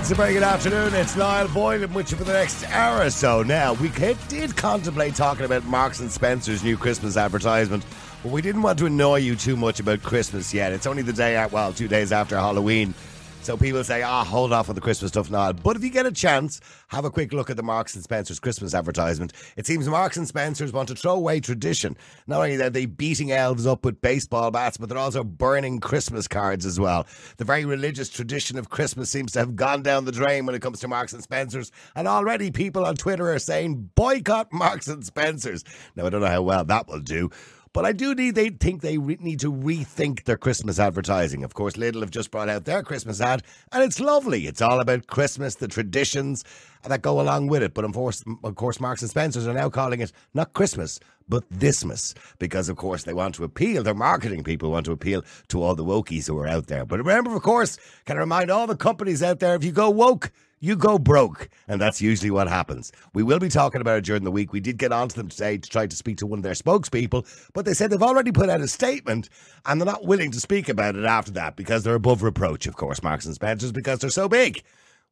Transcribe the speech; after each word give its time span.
It's 0.00 0.10
a 0.10 0.14
very 0.14 0.32
good 0.32 0.42
afternoon. 0.42 0.94
It's 0.94 1.14
Niall 1.14 1.48
Boylan 1.48 1.92
with 1.92 2.10
you 2.10 2.16
for 2.16 2.24
the 2.24 2.32
next 2.32 2.64
hour 2.70 3.04
or 3.04 3.10
so. 3.10 3.42
Now, 3.42 3.74
we 3.74 3.90
did 3.90 4.56
contemplate 4.56 5.14
talking 5.14 5.44
about 5.44 5.66
Marks 5.66 6.00
and 6.00 6.10
Spencer's 6.10 6.64
new 6.64 6.78
Christmas 6.78 7.18
advertisement, 7.18 7.84
but 8.22 8.32
we 8.32 8.40
didn't 8.40 8.62
want 8.62 8.78
to 8.78 8.86
annoy 8.86 9.16
you 9.16 9.36
too 9.36 9.58
much 9.58 9.78
about 9.78 10.02
Christmas 10.02 10.54
yet. 10.54 10.72
It's 10.72 10.86
only 10.86 11.02
the 11.02 11.12
day, 11.12 11.36
out, 11.36 11.52
well, 11.52 11.74
two 11.74 11.86
days 11.86 12.12
after 12.12 12.34
Halloween. 12.36 12.94
So 13.42 13.56
people 13.56 13.82
say, 13.82 14.02
ah, 14.02 14.20
oh, 14.20 14.24
hold 14.24 14.52
off 14.52 14.68
on 14.68 14.74
the 14.74 14.82
Christmas 14.82 15.12
stuff 15.12 15.30
now. 15.30 15.52
But 15.52 15.74
if 15.74 15.82
you 15.82 15.88
get 15.88 16.04
a 16.04 16.12
chance, 16.12 16.60
have 16.88 17.06
a 17.06 17.10
quick 17.10 17.32
look 17.32 17.48
at 17.48 17.56
the 17.56 17.62
Marks 17.62 17.94
and 17.94 18.04
Spencer's 18.04 18.38
Christmas 18.38 18.74
advertisement. 18.74 19.32
It 19.56 19.66
seems 19.66 19.88
Marks 19.88 20.18
and 20.18 20.28
Spencer's 20.28 20.74
want 20.74 20.88
to 20.90 20.94
throw 20.94 21.14
away 21.14 21.40
tradition. 21.40 21.96
Not 22.26 22.42
only 22.42 22.60
are 22.60 22.68
they 22.68 22.84
beating 22.84 23.32
elves 23.32 23.66
up 23.66 23.82
with 23.82 24.02
baseball 24.02 24.50
bats, 24.50 24.76
but 24.76 24.90
they're 24.90 24.98
also 24.98 25.24
burning 25.24 25.80
Christmas 25.80 26.28
cards 26.28 26.66
as 26.66 26.78
well. 26.78 27.06
The 27.38 27.44
very 27.44 27.64
religious 27.64 28.10
tradition 28.10 28.58
of 28.58 28.68
Christmas 28.68 29.08
seems 29.08 29.32
to 29.32 29.38
have 29.38 29.56
gone 29.56 29.82
down 29.82 30.04
the 30.04 30.12
drain 30.12 30.44
when 30.44 30.54
it 30.54 30.60
comes 30.60 30.80
to 30.80 30.88
Marks 30.88 31.14
and 31.14 31.22
Spencer's. 31.22 31.72
And 31.96 32.06
already 32.06 32.50
people 32.50 32.84
on 32.84 32.96
Twitter 32.96 33.32
are 33.32 33.38
saying, 33.38 33.90
boycott 33.94 34.52
Marks 34.52 34.86
and 34.86 35.04
Spencer's. 35.04 35.64
Now, 35.96 36.04
I 36.04 36.10
don't 36.10 36.20
know 36.20 36.26
how 36.26 36.42
well 36.42 36.64
that 36.66 36.88
will 36.88 37.00
do. 37.00 37.30
But 37.72 37.84
I 37.86 37.92
do 37.92 38.16
need 38.16 38.34
they 38.34 38.48
think 38.48 38.82
they 38.82 38.98
re- 38.98 39.18
need 39.20 39.38
to 39.40 39.52
rethink 39.52 40.24
their 40.24 40.36
Christmas 40.36 40.80
advertising. 40.80 41.44
Of 41.44 41.54
course, 41.54 41.74
Lidl 41.74 42.00
have 42.00 42.10
just 42.10 42.32
brought 42.32 42.48
out 42.48 42.64
their 42.64 42.82
Christmas 42.82 43.20
ad, 43.20 43.44
and 43.70 43.84
it's 43.84 44.00
lovely. 44.00 44.48
It's 44.48 44.60
all 44.60 44.80
about 44.80 45.06
Christmas, 45.06 45.54
the 45.54 45.68
traditions 45.68 46.42
that 46.82 47.02
go 47.02 47.20
along 47.20 47.46
with 47.46 47.62
it. 47.62 47.72
But 47.72 47.84
of 47.84 47.92
course, 47.92 48.24
of 48.42 48.56
course, 48.56 48.80
Marks 48.80 49.02
and 49.02 49.10
Spencers 49.10 49.46
are 49.46 49.54
now 49.54 49.70
calling 49.70 50.00
it 50.00 50.10
not 50.34 50.52
Christmas, 50.52 50.98
but 51.28 51.48
Thismas, 51.50 52.14
because 52.40 52.68
of 52.68 52.76
course 52.76 53.04
they 53.04 53.14
want 53.14 53.36
to 53.36 53.44
appeal. 53.44 53.84
Their 53.84 53.94
marketing 53.94 54.42
people 54.42 54.72
want 54.72 54.86
to 54.86 54.92
appeal 54.92 55.22
to 55.48 55.62
all 55.62 55.76
the 55.76 55.84
wokies 55.84 56.26
who 56.26 56.36
are 56.38 56.48
out 56.48 56.66
there. 56.66 56.84
But 56.84 56.98
remember, 56.98 57.36
of 57.36 57.42
course, 57.42 57.78
can 58.04 58.16
I 58.16 58.20
remind 58.20 58.50
all 58.50 58.66
the 58.66 58.74
companies 58.74 59.22
out 59.22 59.38
there: 59.38 59.54
if 59.54 59.62
you 59.62 59.70
go 59.70 59.90
woke 59.90 60.32
you 60.60 60.76
go 60.76 60.98
broke. 60.98 61.48
And 61.66 61.80
that's 61.80 62.00
usually 62.00 62.30
what 62.30 62.48
happens. 62.48 62.92
We 63.14 63.22
will 63.22 63.38
be 63.38 63.48
talking 63.48 63.80
about 63.80 63.98
it 63.98 64.04
during 64.04 64.24
the 64.24 64.30
week. 64.30 64.52
We 64.52 64.60
did 64.60 64.78
get 64.78 64.92
onto 64.92 65.16
them 65.16 65.28
today 65.28 65.58
to 65.58 65.68
try 65.68 65.86
to 65.86 65.96
speak 65.96 66.18
to 66.18 66.26
one 66.26 66.38
of 66.38 66.42
their 66.42 66.52
spokespeople, 66.52 67.26
but 67.52 67.64
they 67.64 67.74
said 67.74 67.90
they've 67.90 68.02
already 68.02 68.30
put 68.30 68.50
out 68.50 68.60
a 68.60 68.68
statement 68.68 69.28
and 69.66 69.80
they're 69.80 69.86
not 69.86 70.04
willing 70.06 70.30
to 70.32 70.40
speak 70.40 70.68
about 70.68 70.96
it 70.96 71.04
after 71.04 71.32
that 71.32 71.56
because 71.56 71.82
they're 71.82 71.94
above 71.94 72.22
reproach, 72.22 72.66
of 72.66 72.76
course, 72.76 73.02
Marks 73.02 73.26
and 73.26 73.34
Spencers, 73.34 73.72
because 73.72 73.98
they're 73.98 74.10
so 74.10 74.28
big. 74.28 74.62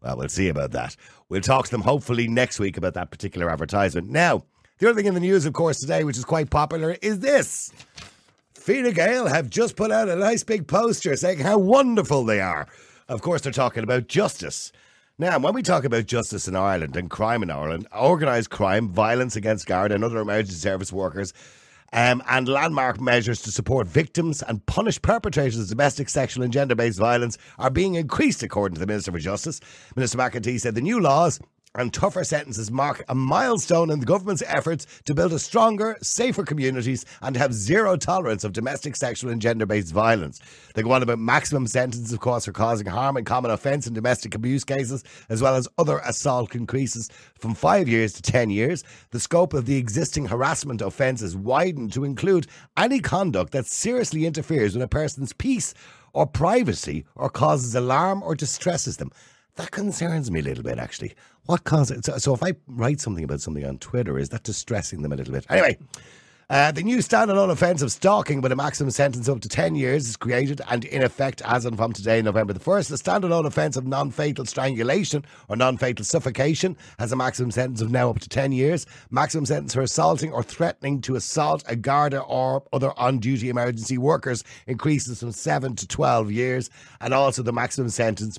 Well, 0.02 0.16
we'll 0.16 0.28
see 0.28 0.48
about 0.48 0.72
that. 0.72 0.94
We'll 1.28 1.40
talk 1.40 1.64
to 1.64 1.70
them 1.70 1.80
hopefully 1.80 2.28
next 2.28 2.60
week 2.60 2.76
about 2.76 2.94
that 2.94 3.10
particular 3.10 3.50
advertisement. 3.50 4.08
Now, 4.08 4.44
the 4.78 4.88
other 4.88 4.96
thing 4.96 5.06
in 5.06 5.14
the 5.14 5.20
news, 5.20 5.44
of 5.44 5.54
course, 5.54 5.80
today, 5.80 6.04
which 6.04 6.16
is 6.16 6.24
quite 6.24 6.50
popular, 6.50 6.96
is 7.02 7.18
this. 7.18 7.72
Fine 8.54 8.92
Gael 8.92 9.26
have 9.26 9.50
just 9.50 9.76
put 9.76 9.90
out 9.90 10.08
a 10.08 10.14
nice 10.14 10.44
big 10.44 10.68
poster 10.68 11.16
saying 11.16 11.40
how 11.40 11.58
wonderful 11.58 12.24
they 12.24 12.40
are. 12.40 12.68
Of 13.08 13.22
course, 13.22 13.40
they're 13.40 13.52
talking 13.52 13.82
about 13.82 14.06
justice. 14.06 14.70
Now, 15.20 15.36
when 15.40 15.52
we 15.52 15.62
talk 15.64 15.82
about 15.82 16.06
justice 16.06 16.46
in 16.46 16.54
Ireland 16.54 16.94
and 16.94 17.10
crime 17.10 17.42
in 17.42 17.50
Ireland, 17.50 17.88
organised 17.92 18.50
crime, 18.50 18.88
violence 18.88 19.34
against 19.34 19.66
Garda 19.66 19.96
and 19.96 20.04
other 20.04 20.20
emergency 20.20 20.54
service 20.54 20.92
workers, 20.92 21.32
um, 21.92 22.22
and 22.28 22.46
landmark 22.46 23.00
measures 23.00 23.42
to 23.42 23.50
support 23.50 23.88
victims 23.88 24.42
and 24.42 24.64
punish 24.66 25.02
perpetrators 25.02 25.58
of 25.58 25.68
domestic, 25.68 26.08
sexual, 26.08 26.44
and 26.44 26.52
gender 26.52 26.76
based 26.76 27.00
violence 27.00 27.36
are 27.58 27.68
being 27.68 27.96
increased, 27.96 28.44
according 28.44 28.74
to 28.74 28.80
the 28.80 28.86
Minister 28.86 29.10
for 29.10 29.18
Justice. 29.18 29.60
Minister 29.96 30.18
McEntee 30.18 30.60
said 30.60 30.76
the 30.76 30.80
new 30.80 31.00
laws 31.00 31.40
and 31.74 31.92
tougher 31.92 32.24
sentences 32.24 32.70
mark 32.70 33.04
a 33.08 33.14
milestone 33.14 33.90
in 33.90 34.00
the 34.00 34.06
government's 34.06 34.42
efforts 34.46 34.86
to 35.04 35.14
build 35.14 35.32
a 35.32 35.38
stronger, 35.38 35.96
safer 36.02 36.44
communities 36.44 37.04
and 37.22 37.36
have 37.36 37.52
zero 37.52 37.96
tolerance 37.96 38.44
of 38.44 38.52
domestic, 38.52 38.96
sexual, 38.96 39.30
and 39.30 39.42
gender 39.42 39.66
based 39.66 39.92
violence. 39.92 40.40
They 40.74 40.82
go 40.82 40.92
on 40.92 41.02
about 41.02 41.18
maximum 41.18 41.66
sentences, 41.66 42.12
of 42.12 42.20
course, 42.20 42.46
for 42.46 42.52
causing 42.52 42.86
harm 42.86 43.16
and 43.16 43.26
common 43.26 43.50
offence 43.50 43.86
in 43.86 43.94
domestic 43.94 44.34
abuse 44.34 44.64
cases, 44.64 45.04
as 45.28 45.42
well 45.42 45.54
as 45.54 45.68
other 45.78 45.98
assault 45.98 46.54
increases 46.54 47.10
from 47.38 47.54
five 47.54 47.88
years 47.88 48.12
to 48.14 48.22
10 48.22 48.50
years. 48.50 48.84
The 49.10 49.20
scope 49.20 49.54
of 49.54 49.66
the 49.66 49.76
existing 49.76 50.26
harassment 50.26 50.82
offence 50.82 51.22
is 51.22 51.36
widened 51.36 51.92
to 51.92 52.04
include 52.04 52.46
any 52.76 53.00
conduct 53.00 53.52
that 53.52 53.66
seriously 53.66 54.26
interferes 54.26 54.74
with 54.74 54.82
a 54.82 54.88
person's 54.88 55.32
peace 55.32 55.74
or 56.12 56.26
privacy 56.26 57.04
or 57.14 57.28
causes 57.30 57.74
alarm 57.74 58.22
or 58.22 58.34
distresses 58.34 58.96
them. 58.96 59.12
That 59.58 59.72
concerns 59.72 60.30
me 60.30 60.38
a 60.38 60.42
little 60.44 60.62
bit, 60.62 60.78
actually. 60.78 61.14
What 61.46 61.64
causes 61.64 62.04
so, 62.04 62.16
so 62.18 62.32
if 62.32 62.44
I 62.44 62.52
write 62.68 63.00
something 63.00 63.24
about 63.24 63.40
something 63.40 63.64
on 63.64 63.78
Twitter, 63.78 64.16
is 64.16 64.28
that 64.28 64.44
distressing 64.44 65.02
them 65.02 65.12
a 65.12 65.16
little 65.16 65.32
bit? 65.32 65.46
Anyway, 65.50 65.76
uh, 66.48 66.70
the 66.70 66.84
new 66.84 66.98
standalone 66.98 67.50
offence 67.50 67.82
of 67.82 67.90
stalking 67.90 68.40
with 68.40 68.52
a 68.52 68.56
maximum 68.56 68.92
sentence 68.92 69.26
of 69.26 69.36
up 69.36 69.42
to 69.42 69.48
10 69.48 69.74
years 69.74 70.08
is 70.08 70.16
created 70.16 70.60
and 70.70 70.84
in 70.84 71.02
effect 71.02 71.42
as 71.44 71.64
of 71.64 71.74
from 71.74 71.92
today, 71.92 72.22
November 72.22 72.52
the 72.52 72.60
1st. 72.60 72.88
The 72.88 72.94
standalone 72.94 73.46
offence 73.46 73.76
of 73.76 73.84
non 73.84 74.12
fatal 74.12 74.46
strangulation 74.46 75.24
or 75.48 75.56
non 75.56 75.76
fatal 75.76 76.04
suffocation 76.04 76.76
has 77.00 77.10
a 77.10 77.16
maximum 77.16 77.50
sentence 77.50 77.80
of 77.80 77.90
now 77.90 78.10
up 78.10 78.20
to 78.20 78.28
10 78.28 78.52
years. 78.52 78.86
Maximum 79.10 79.44
sentence 79.44 79.74
for 79.74 79.82
assaulting 79.82 80.30
or 80.32 80.44
threatening 80.44 81.00
to 81.00 81.16
assault 81.16 81.64
a 81.66 81.74
Garda 81.74 82.20
or 82.20 82.62
other 82.72 82.96
on 82.96 83.18
duty 83.18 83.48
emergency 83.48 83.98
workers 83.98 84.44
increases 84.68 85.18
from 85.18 85.32
7 85.32 85.74
to 85.74 85.88
12 85.88 86.30
years. 86.30 86.70
And 87.00 87.12
also 87.12 87.42
the 87.42 87.52
maximum 87.52 87.88
sentence 87.88 88.38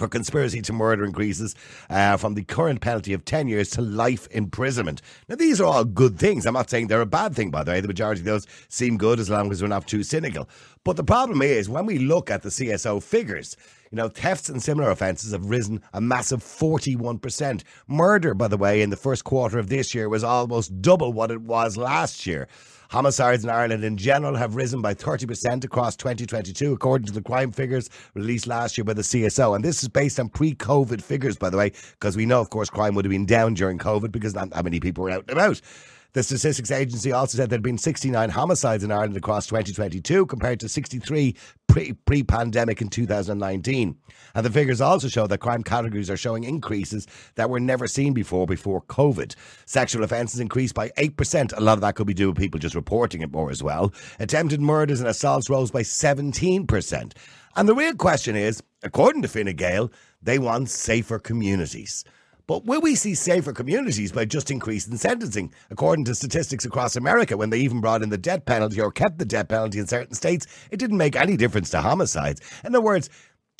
for 0.00 0.08
conspiracy 0.08 0.62
to 0.62 0.72
murder 0.72 1.04
increases 1.04 1.54
uh, 1.90 2.16
from 2.16 2.34
the 2.34 2.42
current 2.42 2.80
penalty 2.80 3.12
of 3.12 3.24
10 3.24 3.48
years 3.48 3.70
to 3.70 3.82
life 3.82 4.26
imprisonment. 4.30 5.02
Now, 5.28 5.36
these 5.36 5.60
are 5.60 5.66
all 5.66 5.84
good 5.84 6.18
things. 6.18 6.46
I'm 6.46 6.54
not 6.54 6.70
saying 6.70 6.88
they're 6.88 7.02
a 7.02 7.06
bad 7.06 7.36
thing, 7.36 7.50
by 7.50 7.62
the 7.62 7.70
way. 7.70 7.80
The 7.80 7.86
majority 7.86 8.22
of 8.22 8.24
those 8.24 8.46
seem 8.68 8.96
good 8.96 9.20
as 9.20 9.28
long 9.28 9.52
as 9.52 9.60
we're 9.60 9.68
not 9.68 9.86
too 9.86 10.02
cynical. 10.02 10.48
But 10.84 10.96
the 10.96 11.04
problem 11.04 11.42
is, 11.42 11.68
when 11.68 11.84
we 11.84 11.98
look 11.98 12.30
at 12.30 12.42
the 12.42 12.48
CSO 12.48 13.02
figures, 13.02 13.56
you 13.90 13.96
know, 13.96 14.08
thefts 14.08 14.48
and 14.48 14.62
similar 14.62 14.90
offences 14.90 15.32
have 15.32 15.44
risen 15.44 15.82
a 15.92 16.00
massive 16.00 16.42
41%. 16.42 17.62
Murder, 17.86 18.34
by 18.34 18.48
the 18.48 18.56
way, 18.56 18.82
in 18.82 18.90
the 18.90 18.96
first 18.96 19.24
quarter 19.24 19.58
of 19.58 19.68
this 19.68 19.94
year 19.94 20.08
was 20.08 20.24
almost 20.24 20.80
double 20.80 21.12
what 21.12 21.30
it 21.30 21.42
was 21.42 21.76
last 21.76 22.26
year. 22.26 22.48
Homicides 22.90 23.44
in 23.44 23.50
Ireland 23.50 23.84
in 23.84 23.96
general 23.96 24.34
have 24.34 24.56
risen 24.56 24.82
by 24.82 24.94
30% 24.94 25.62
across 25.62 25.94
2022, 25.94 26.72
according 26.72 27.06
to 27.06 27.12
the 27.12 27.22
crime 27.22 27.52
figures 27.52 27.88
released 28.14 28.48
last 28.48 28.76
year 28.76 28.84
by 28.84 28.94
the 28.94 29.02
CSO. 29.02 29.54
And 29.54 29.64
this 29.64 29.84
is 29.84 29.88
based 29.88 30.18
on 30.18 30.28
pre 30.28 30.56
COVID 30.56 31.00
figures, 31.00 31.36
by 31.36 31.50
the 31.50 31.56
way, 31.56 31.70
because 31.92 32.16
we 32.16 32.26
know, 32.26 32.40
of 32.40 32.50
course, 32.50 32.68
crime 32.68 32.96
would 32.96 33.04
have 33.04 33.10
been 33.10 33.26
down 33.26 33.54
during 33.54 33.78
COVID 33.78 34.10
because 34.10 34.34
not 34.34 34.50
that 34.50 34.64
many 34.64 34.80
people 34.80 35.04
were 35.04 35.10
out 35.10 35.24
and 35.28 35.38
about. 35.38 35.60
The 36.12 36.22
Statistics 36.22 36.72
Agency 36.72 37.12
also 37.12 37.36
said 37.36 37.50
there 37.50 37.56
had 37.56 37.62
been 37.62 37.78
69 37.78 38.30
homicides 38.30 38.82
in 38.82 38.90
Ireland 38.90 39.16
across 39.16 39.46
2022 39.46 40.26
compared 40.26 40.58
to 40.60 40.68
63 40.68 41.36
pre 41.68 42.22
pandemic 42.24 42.82
in 42.82 42.88
2019. 42.88 43.96
And 44.34 44.46
the 44.46 44.50
figures 44.50 44.80
also 44.80 45.08
show 45.08 45.26
that 45.28 45.38
crime 45.38 45.62
categories 45.62 46.10
are 46.10 46.16
showing 46.16 46.44
increases 46.44 47.06
that 47.36 47.48
were 47.48 47.60
never 47.60 47.86
seen 47.86 48.12
before 48.12 48.46
before 48.46 48.82
COVID. 48.82 49.34
Sexual 49.66 50.02
offences 50.02 50.40
increased 50.40 50.74
by 50.74 50.88
8%. 50.90 51.56
A 51.56 51.60
lot 51.60 51.74
of 51.74 51.80
that 51.82 51.94
could 51.94 52.06
be 52.06 52.14
due 52.14 52.34
to 52.34 52.40
people 52.40 52.58
just 52.58 52.74
reporting 52.74 53.22
it 53.22 53.30
more 53.30 53.50
as 53.50 53.62
well. 53.62 53.92
Attempted 54.18 54.60
murders 54.60 55.00
and 55.00 55.08
assaults 55.08 55.48
rose 55.48 55.70
by 55.70 55.82
17%. 55.82 57.12
And 57.56 57.68
the 57.68 57.74
real 57.74 57.94
question 57.94 58.36
is, 58.36 58.62
according 58.82 59.22
to 59.22 59.28
Fine 59.28 59.54
Gael, 59.56 59.92
they 60.22 60.38
want 60.38 60.70
safer 60.70 61.18
communities. 61.18 62.04
But 62.50 62.64
will 62.64 62.80
we 62.80 62.96
see 62.96 63.14
safer 63.14 63.52
communities 63.52 64.10
by 64.10 64.24
just 64.24 64.50
increasing 64.50 64.96
sentencing? 64.96 65.52
According 65.70 66.06
to 66.06 66.16
statistics 66.16 66.64
across 66.64 66.96
America, 66.96 67.36
when 67.36 67.50
they 67.50 67.60
even 67.60 67.80
brought 67.80 68.02
in 68.02 68.08
the 68.08 68.18
death 68.18 68.44
penalty 68.44 68.80
or 68.80 68.90
kept 68.90 69.18
the 69.18 69.24
death 69.24 69.46
penalty 69.46 69.78
in 69.78 69.86
certain 69.86 70.16
states, 70.16 70.48
it 70.72 70.78
didn't 70.78 70.96
make 70.96 71.14
any 71.14 71.36
difference 71.36 71.70
to 71.70 71.80
homicides. 71.80 72.40
In 72.64 72.74
other 72.74 72.84
words, 72.84 73.08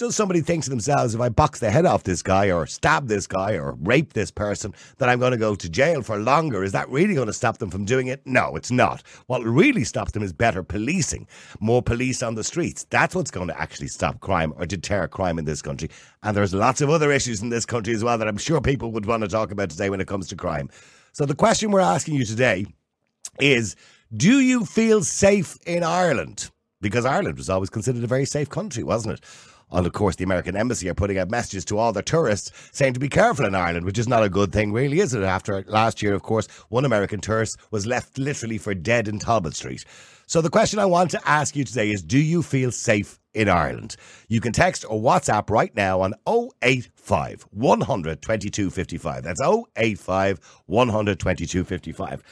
does 0.00 0.17
somebody 0.17 0.41
think 0.41 0.64
to 0.64 0.70
themselves, 0.70 1.14
if 1.14 1.20
I 1.20 1.29
box 1.29 1.61
the 1.61 1.70
head 1.70 1.85
off 1.85 2.05
this 2.05 2.23
guy 2.23 2.50
or 2.50 2.67
stab 2.67 3.06
this 3.06 3.26
guy 3.26 3.52
or 3.58 3.76
rape 3.82 4.14
this 4.14 4.31
person, 4.31 4.73
that 4.97 5.11
I'm 5.11 5.19
going 5.19 5.32
to 5.32 5.37
go 5.37 5.55
to 5.55 5.69
jail 5.69 6.00
for 6.00 6.17
longer? 6.17 6.64
Is 6.64 6.73
that 6.73 6.88
really 6.88 7.12
going 7.12 7.26
to 7.26 7.35
stop 7.35 7.58
them 7.58 7.69
from 7.69 7.85
doing 7.85 8.06
it? 8.06 8.23
No, 8.25 8.56
it's 8.56 8.70
not. 8.70 9.02
What 9.26 9.44
really 9.44 9.85
stops 9.85 10.12
them 10.12 10.23
is 10.23 10.32
better 10.32 10.62
policing, 10.62 11.29
more 11.61 11.82
police 11.82 12.23
on 12.23 12.35
the 12.35 12.43
streets. 12.43 12.85
That's 12.88 13.14
what's 13.14 13.31
going 13.31 13.49
to 13.49 13.61
actually 13.61 13.88
stop 13.88 14.20
crime 14.20 14.55
or 14.56 14.64
deter 14.64 15.06
crime 15.06 15.38
in 15.38 15.44
this 15.44 15.61
country. 15.61 15.91
And 16.23 16.35
there's 16.35 16.55
lots 16.55 16.81
of 16.81 16.88
other 16.88 17.12
issues 17.12 17.43
in 17.43 17.50
this 17.50 17.67
country 17.67 17.93
as 17.93 18.03
well 18.03 18.17
that 18.17 18.26
I'm 18.26 18.38
sure 18.38 18.62
people 18.62 18.93
would 18.93 19.05
want 19.05 19.23
to 19.25 19.29
talk 19.29 19.50
about 19.50 19.69
today 19.69 19.91
when 19.91 20.00
it 20.00 20.08
comes 20.08 20.29
to 20.29 20.35
crime. 20.35 20.70
So 21.12 21.26
the 21.26 21.35
question 21.35 21.73
we're 21.73 21.81
asking 21.81 22.14
you 22.14 22.25
today 22.25 22.64
is 23.38 23.76
do 24.17 24.41
you 24.41 24.64
feel 24.64 25.05
safe 25.05 25.58
in 25.67 25.85
Ireland? 25.85 26.50
Because 26.81 27.05
Ireland 27.05 27.37
was 27.37 27.50
always 27.50 27.69
considered 27.69 28.03
a 28.03 28.06
very 28.06 28.25
safe 28.25 28.49
country, 28.49 28.82
wasn't 28.82 29.19
it? 29.19 29.25
And 29.72 29.87
of 29.87 29.93
course, 29.93 30.17
the 30.17 30.25
American 30.25 30.56
embassy 30.56 30.88
are 30.88 30.94
putting 30.94 31.19
out 31.19 31.31
messages 31.31 31.64
to 31.67 31.78
all 31.78 31.93
their 31.93 32.02
tourists 32.02 32.50
saying 32.72 32.94
to 32.94 33.00
be 33.00 33.08
careful 33.08 33.46
in 33.46 33.55
Ireland, 33.55 33.87
which 33.87 33.99
is 33.99 34.08
not 34.08 34.25
a 34.25 34.28
good 34.28 34.52
thing, 34.52 34.72
really, 34.72 35.00
is 35.00 35.14
it? 35.14 35.22
After 35.22 35.62
last 35.67 36.02
year, 36.02 36.14
of 36.14 36.22
course, 36.22 36.46
one 36.69 36.84
American 36.84 37.20
tourist 37.20 37.56
was 37.70 37.87
left 37.87 38.19
literally 38.19 38.58
for 38.58 38.75
dead 38.75 39.08
in 39.08 39.19
Talbot 39.19 39.55
Street. 39.55 39.84
So 40.26 40.40
the 40.40 40.50
question 40.50 40.78
I 40.78 40.87
want 40.87 41.11
to 41.11 41.28
ask 41.28 41.56
you 41.56 41.64
today 41.64 41.90
is 41.90 42.02
do 42.02 42.19
you 42.19 42.43
feel 42.43 42.70
safe 42.70 43.19
in 43.34 43.49
Ireland? 43.49 43.96
You 44.28 44.40
can 44.40 44.52
text 44.52 44.84
or 44.88 45.00
WhatsApp 45.00 45.50
right 45.50 45.75
now 45.75 46.02
on 46.02 46.14
085 46.62 47.46
100 47.50 48.22
2255. 48.22 49.22
That's 49.25 49.40
085 49.76 50.40
100 50.67 51.19
2255. 51.19 52.22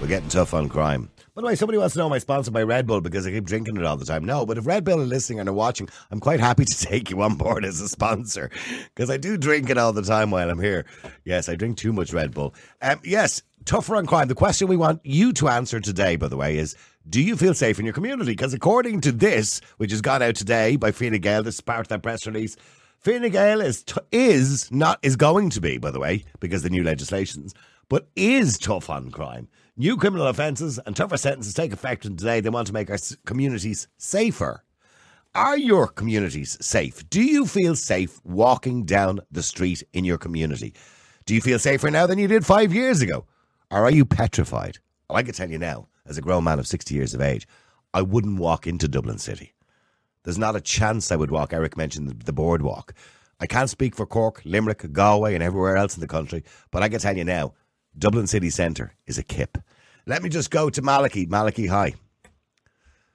We're 0.00 0.06
getting 0.06 0.28
tough 0.28 0.54
on 0.54 0.68
crime. 0.68 1.10
By 1.36 1.42
the 1.42 1.48
way, 1.48 1.54
somebody 1.54 1.76
wants 1.76 1.92
to 1.92 1.98
know 1.98 2.06
am 2.06 2.14
I 2.14 2.18
sponsored 2.18 2.54
by 2.54 2.62
Red 2.62 2.86
Bull 2.86 3.02
because 3.02 3.26
I 3.26 3.30
keep 3.30 3.44
drinking 3.44 3.76
it 3.76 3.84
all 3.84 3.98
the 3.98 4.06
time. 4.06 4.24
No, 4.24 4.46
but 4.46 4.56
if 4.56 4.66
Red 4.66 4.84
Bull 4.84 5.02
are 5.02 5.04
listening 5.04 5.38
and 5.38 5.50
are 5.50 5.52
watching, 5.52 5.86
I'm 6.10 6.18
quite 6.18 6.40
happy 6.40 6.64
to 6.64 6.78
take 6.86 7.10
you 7.10 7.20
on 7.20 7.34
board 7.34 7.62
as 7.62 7.78
a 7.78 7.90
sponsor 7.90 8.50
because 8.94 9.10
I 9.10 9.18
do 9.18 9.36
drink 9.36 9.68
it 9.68 9.76
all 9.76 9.92
the 9.92 10.00
time 10.00 10.30
while 10.30 10.48
I'm 10.48 10.62
here. 10.62 10.86
Yes, 11.24 11.50
I 11.50 11.54
drink 11.54 11.76
too 11.76 11.92
much 11.92 12.14
Red 12.14 12.32
Bull. 12.32 12.54
Um, 12.80 13.02
yes, 13.04 13.42
tougher 13.66 13.96
on 13.96 14.06
crime. 14.06 14.28
The 14.28 14.34
question 14.34 14.66
we 14.66 14.78
want 14.78 15.04
you 15.04 15.30
to 15.34 15.48
answer 15.48 15.78
today, 15.78 16.16
by 16.16 16.28
the 16.28 16.38
way, 16.38 16.56
is 16.56 16.74
do 17.06 17.20
you 17.20 17.36
feel 17.36 17.52
safe 17.52 17.78
in 17.78 17.84
your 17.84 17.92
community? 17.92 18.32
Because 18.32 18.54
according 18.54 19.02
to 19.02 19.12
this, 19.12 19.60
which 19.76 19.90
has 19.90 20.00
gone 20.00 20.22
out 20.22 20.36
today 20.36 20.76
by 20.76 20.90
Fine 20.90 21.20
Gael, 21.20 21.42
this 21.42 21.56
is 21.56 21.60
part 21.60 21.80
of 21.80 21.88
that 21.88 22.02
press 22.02 22.26
release, 22.26 22.56
Fine 23.00 23.28
Gael 23.28 23.60
is, 23.60 23.82
t- 23.82 24.00
is 24.10 24.72
not, 24.72 24.98
is 25.02 25.16
going 25.16 25.50
to 25.50 25.60
be, 25.60 25.76
by 25.76 25.90
the 25.90 26.00
way, 26.00 26.24
because 26.40 26.62
the 26.62 26.70
new 26.70 26.82
legislations, 26.82 27.52
but 27.90 28.08
is 28.16 28.56
tough 28.56 28.88
on 28.88 29.10
crime. 29.10 29.48
New 29.78 29.98
criminal 29.98 30.26
offences 30.26 30.78
and 30.86 30.96
tougher 30.96 31.18
sentences 31.18 31.52
take 31.52 31.70
effect 31.70 32.02
from 32.02 32.16
today. 32.16 32.40
They 32.40 32.48
want 32.48 32.66
to 32.68 32.72
make 32.72 32.88
our 32.88 32.96
communities 33.26 33.88
safer. 33.98 34.64
Are 35.34 35.58
your 35.58 35.86
communities 35.86 36.56
safe? 36.62 37.06
Do 37.10 37.22
you 37.22 37.44
feel 37.44 37.76
safe 37.76 38.18
walking 38.24 38.86
down 38.86 39.20
the 39.30 39.42
street 39.42 39.82
in 39.92 40.06
your 40.06 40.16
community? 40.16 40.72
Do 41.26 41.34
you 41.34 41.42
feel 41.42 41.58
safer 41.58 41.90
now 41.90 42.06
than 42.06 42.18
you 42.18 42.26
did 42.26 42.46
five 42.46 42.72
years 42.72 43.02
ago? 43.02 43.26
Or 43.70 43.84
are 43.84 43.90
you 43.90 44.06
petrified? 44.06 44.78
Well, 45.10 45.18
I 45.18 45.22
can 45.22 45.34
tell 45.34 45.50
you 45.50 45.58
now, 45.58 45.88
as 46.06 46.16
a 46.16 46.22
grown 46.22 46.44
man 46.44 46.58
of 46.58 46.66
60 46.66 46.94
years 46.94 47.12
of 47.12 47.20
age, 47.20 47.46
I 47.92 48.00
wouldn't 48.00 48.38
walk 48.38 48.66
into 48.66 48.88
Dublin 48.88 49.18
City. 49.18 49.52
There's 50.22 50.38
not 50.38 50.56
a 50.56 50.60
chance 50.62 51.12
I 51.12 51.16
would 51.16 51.30
walk. 51.30 51.52
Eric 51.52 51.76
mentioned 51.76 52.08
the, 52.08 52.14
the 52.24 52.32
boardwalk. 52.32 52.94
I 53.40 53.46
can't 53.46 53.68
speak 53.68 53.94
for 53.94 54.06
Cork, 54.06 54.40
Limerick, 54.46 54.90
Galway, 54.94 55.34
and 55.34 55.42
everywhere 55.42 55.76
else 55.76 55.94
in 55.94 56.00
the 56.00 56.06
country, 56.06 56.44
but 56.70 56.82
I 56.82 56.88
can 56.88 56.98
tell 56.98 57.14
you 57.14 57.24
now, 57.24 57.52
Dublin 57.98 58.26
city 58.26 58.50
centre 58.50 58.94
is 59.06 59.18
a 59.18 59.22
kip. 59.22 59.58
Let 60.06 60.22
me 60.22 60.28
just 60.28 60.50
go 60.50 60.70
to 60.70 60.82
Malachy. 60.82 61.26
Malachy, 61.26 61.66
hi. 61.66 61.94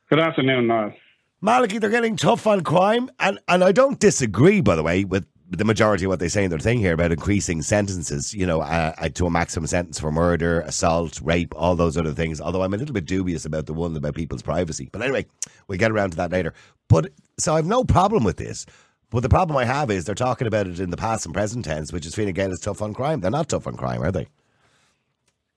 Good 0.10 0.20
afternoon, 0.20 0.68
Niall. 0.68 0.94
Malachy, 1.42 1.80
they're 1.80 1.90
getting 1.90 2.18
tough 2.18 2.46
on 2.46 2.62
crime, 2.62 3.10
and, 3.20 3.40
and 3.48 3.64
I 3.64 3.72
don't 3.72 4.00
disagree, 4.00 4.62
by 4.62 4.76
the 4.76 4.84
way, 4.84 5.06
with 5.06 5.26
the 5.50 5.66
majority 5.66 6.06
of 6.06 6.10
what 6.10 6.20
they 6.20 6.30
say 6.30 6.44
in 6.44 6.50
their 6.50 6.60
thing 6.60 6.80
here 6.80 6.94
about 6.94 7.12
increasing 7.12 7.62
sentences, 7.62 8.34
you 8.34 8.46
know, 8.46 8.62
uh, 8.62 8.94
uh, 8.98 9.10
to 9.10 9.26
a 9.26 9.30
maximum 9.30 9.68
sentence 9.68 10.00
for 10.00 10.12
murder, 10.12 10.62
assault, 10.62 11.20
rape, 11.22 11.54
all 11.56 11.76
those 11.76 11.98
other 11.98 12.14
things. 12.14 12.40
Although 12.40 12.64
I'm 12.64 12.74
a 12.74 12.78
little 12.78 12.94
bit 12.94 13.06
dubious 13.06 13.46
about 13.46 13.66
the 13.66 13.74
one 13.74 13.96
about 13.96 14.16
people's 14.16 14.42
privacy. 14.42 14.90
But 14.92 15.02
anyway, 15.02 15.26
we'll 15.68 15.78
get 15.78 15.92
around 15.92 16.12
to 16.12 16.18
that 16.18 16.32
later. 16.32 16.54
But 16.88 17.12
so 17.38 17.56
I've 17.56 17.66
no 17.66 17.84
problem 17.84 18.24
with 18.24 18.38
this. 18.38 18.66
But 19.10 19.24
the 19.24 19.30
problem 19.30 19.58
I 19.58 19.66
have 19.66 19.92
is 19.92 20.06
they're 20.06 20.16
talking 20.16 20.48
about 20.48 20.68
it 20.68 20.80
in 20.80 20.90
the 20.90 20.98
past 20.98 21.26
and 21.26 21.34
present 21.34 21.66
tense, 21.66 21.92
which 21.92 22.06
is 22.06 22.16
Fine 22.16 22.32
Gael 22.32 22.54
is 22.54 22.62
tough 22.62 22.82
on 22.82 22.94
crime. 22.94 23.20
They're 23.20 23.30
not 23.30 23.50
tough 23.50 23.68
on 23.68 23.76
crime, 23.76 24.02
are 24.02 24.12
they? 24.12 24.28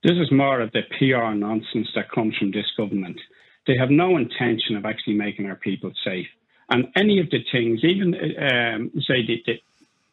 This 0.05 0.19
is 0.19 0.31
more 0.31 0.61
of 0.61 0.71
the 0.73 0.83
PR 0.99 1.35
nonsense 1.35 1.89
that 1.95 2.11
comes 2.11 2.37
from 2.37 2.51
this 2.51 2.71
government. 2.77 3.19
They 3.67 3.75
have 3.79 3.89
no 3.89 4.19
intention 4.19 4.77
of 4.77 4.85
actually 4.85 5.15
making 5.15 5.47
our 5.47 5.57
people 5.57 5.93
safe. 6.05 6.27
And 6.69 6.89
any 6.95 7.21
of 7.21 7.31
the 7.31 7.39
things, 7.51 7.83
even 7.83 8.15
um, 8.15 8.93
say 9.01 9.25
the, 9.27 9.43
the, 9.47 9.61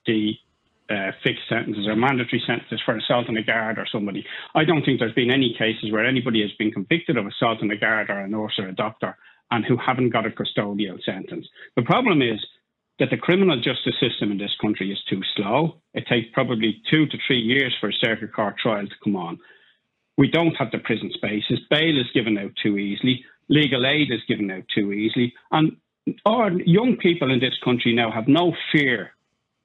the 0.06 0.34
uh, 0.90 1.12
fixed 1.22 1.44
sentences 1.50 1.88
or 1.88 1.98
mandatory 1.98 2.42
sentences 2.48 2.80
for 2.86 2.96
assault 2.96 3.28
on 3.28 3.36
a 3.36 3.44
guard 3.44 3.78
or 3.78 3.86
somebody, 3.92 4.26
I 4.56 4.64
don't 4.64 4.84
think 4.86 5.00
there's 5.00 5.14
been 5.14 5.30
any 5.30 5.54
cases 5.60 5.92
where 5.92 6.06
anybody 6.06 6.42
has 6.42 6.52
been 6.58 6.72
convicted 6.72 7.18
of 7.18 7.28
assault 7.28 7.62
on 7.62 7.70
a 7.70 7.78
guard 7.78 8.10
or 8.10 8.20
a 8.20 8.30
nurse 8.30 8.58
or 8.60 8.70
a 8.70 8.76
doctor 8.76 9.18
and 9.52 9.66
who 9.66 9.76
haven't 9.76 10.12
got 10.12 10.26
a 10.26 10.30
custodial 10.30 11.04
sentence. 11.04 11.48
The 11.76 11.84
problem 11.84 12.22
is 12.22 12.40
that 13.00 13.10
the 13.10 13.18
criminal 13.18 13.58
justice 13.58 14.00
system 14.00 14.32
in 14.32 14.38
this 14.38 14.56
country 14.62 14.90
is 14.90 15.04
too 15.10 15.22
slow. 15.36 15.82
It 15.94 16.08
takes 16.08 16.30
probably 16.32 16.82
two 16.90 17.08
to 17.08 17.18
three 17.28 17.42
years 17.42 17.76
for 17.82 17.90
a 17.90 17.94
circuit 17.94 18.34
court 18.34 18.56
trial 18.58 18.88
to 18.88 18.96
come 19.04 19.18
on. 19.18 19.38
We 20.22 20.30
don't 20.30 20.54
have 20.54 20.70
the 20.70 20.78
prison 20.78 21.10
spaces. 21.16 21.66
Bail 21.72 22.00
is 22.00 22.06
given 22.14 22.38
out 22.38 22.52
too 22.62 22.78
easily. 22.78 23.26
Legal 23.50 23.88
aid 23.88 24.12
is 24.12 24.22
given 24.28 24.52
out 24.52 24.62
too 24.72 24.92
easily. 24.92 25.34
And 25.50 25.78
our 26.28 26.52
young 26.52 26.98
people 27.02 27.32
in 27.32 27.40
this 27.40 27.58
country 27.66 27.96
now 27.96 28.12
have 28.12 28.28
no 28.28 28.54
fear 28.72 29.14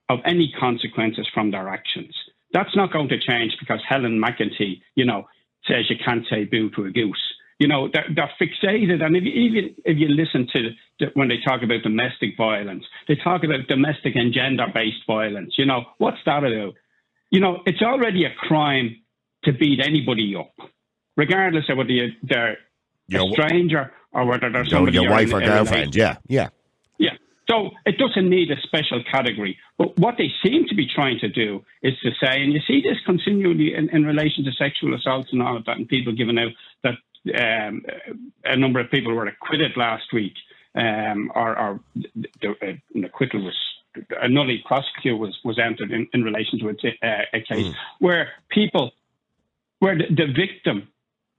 of 0.08 0.20
any 0.24 0.50
consequences 0.58 1.28
from 1.34 1.50
their 1.50 1.68
actions. 1.68 2.14
That's 2.54 2.74
not 2.74 2.90
going 2.90 3.10
to 3.10 3.20
change 3.20 3.54
because 3.60 3.80
Helen 3.86 4.18
McEntee, 4.18 4.80
you 4.94 5.04
know, 5.04 5.26
says 5.68 5.90
you 5.90 5.96
can't 6.02 6.24
say 6.30 6.44
boo 6.44 6.70
to 6.70 6.86
a 6.86 6.90
goose. 6.90 7.34
You 7.58 7.68
know, 7.68 7.90
they're, 7.92 8.08
they're 8.14 8.32
fixated. 8.40 9.04
And 9.04 9.14
if 9.14 9.24
you, 9.24 9.32
even 9.32 9.74
if 9.84 9.98
you 9.98 10.08
listen 10.08 10.48
to 10.54 10.70
the, 11.00 11.06
when 11.12 11.28
they 11.28 11.36
talk 11.46 11.62
about 11.62 11.82
domestic 11.82 12.30
violence, 12.38 12.84
they 13.08 13.16
talk 13.16 13.44
about 13.44 13.68
domestic 13.68 14.16
and 14.16 14.32
gender 14.32 14.68
based 14.72 15.04
violence. 15.06 15.52
You 15.58 15.66
know, 15.66 15.84
what's 15.98 16.24
that 16.24 16.44
about? 16.44 16.72
You 17.30 17.40
know, 17.40 17.60
it's 17.66 17.82
already 17.82 18.24
a 18.24 18.32
crime 18.34 19.02
to 19.46 19.52
beat 19.52 19.80
anybody 19.80 20.36
up, 20.36 20.54
regardless 21.16 21.64
of 21.68 21.78
whether 21.78 22.08
they're 22.22 22.58
your, 23.08 23.28
a 23.28 23.32
stranger 23.32 23.92
or 24.12 24.26
whether 24.26 24.50
they're 24.50 24.64
somebody 24.64 24.98
your 24.98 25.10
wife 25.10 25.32
or 25.32 25.40
girlfriend. 25.40 25.94
Yeah, 25.94 26.16
yeah, 26.28 26.48
yeah. 26.98 27.14
So 27.48 27.70
it 27.84 27.96
doesn't 27.98 28.28
need 28.28 28.50
a 28.50 28.60
special 28.62 29.02
category. 29.10 29.56
But 29.78 29.98
what 29.98 30.16
they 30.18 30.30
seem 30.44 30.66
to 30.68 30.74
be 30.74 30.86
trying 30.92 31.18
to 31.20 31.28
do 31.28 31.64
is 31.82 31.94
to 32.02 32.10
say, 32.20 32.42
and 32.42 32.52
you 32.52 32.60
see 32.66 32.82
this 32.82 32.98
continually 33.06 33.74
in, 33.74 33.88
in 33.90 34.04
relation 34.04 34.44
to 34.44 34.52
sexual 34.52 34.94
assaults 34.94 35.30
and 35.32 35.42
all 35.42 35.56
of 35.56 35.64
that, 35.66 35.76
and 35.76 35.88
people 35.88 36.12
giving 36.12 36.38
out 36.38 36.52
that 36.82 36.94
um, 37.34 37.82
a 38.44 38.56
number 38.56 38.80
of 38.80 38.90
people 38.90 39.14
were 39.14 39.26
acquitted 39.26 39.72
last 39.76 40.12
week, 40.12 40.34
um, 40.74 41.32
or, 41.34 41.58
or 41.58 41.80
the, 41.94 42.50
uh, 42.50 42.72
an 42.94 43.04
acquittal 43.04 43.42
was 43.42 43.56
a 44.22 44.28
nolle 44.28 44.62
prosequi 44.64 45.18
was, 45.18 45.38
was 45.42 45.58
entered 45.58 45.90
in, 45.90 46.06
in 46.12 46.22
relation 46.22 46.58
to 46.58 46.68
a, 46.68 47.06
uh, 47.06 47.22
a 47.32 47.40
case 47.40 47.66
mm. 47.66 47.74
where 47.98 48.30
people 48.50 48.92
where 49.78 49.96
the, 49.96 50.26
victim 50.26 50.88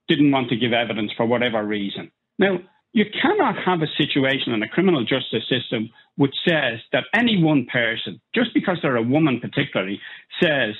didn't 0.07 0.31
want 0.31 0.49
to 0.49 0.55
give 0.55 0.73
evidence 0.73 1.11
for 1.17 1.25
whatever 1.25 1.63
reason. 1.63 2.11
Now, 2.39 2.59
you 2.93 3.05
cannot 3.21 3.55
have 3.63 3.81
a 3.81 3.93
situation 3.97 4.53
in 4.53 4.63
a 4.63 4.67
criminal 4.67 5.03
justice 5.03 5.43
system 5.49 5.89
which 6.15 6.33
says 6.47 6.79
that 6.93 7.03
any 7.13 7.41
one 7.41 7.67
person, 7.71 8.21
just 8.33 8.53
because 8.53 8.77
they're 8.81 8.95
a 8.95 9.03
woman 9.03 9.39
particularly, 9.39 9.99
says 10.41 10.75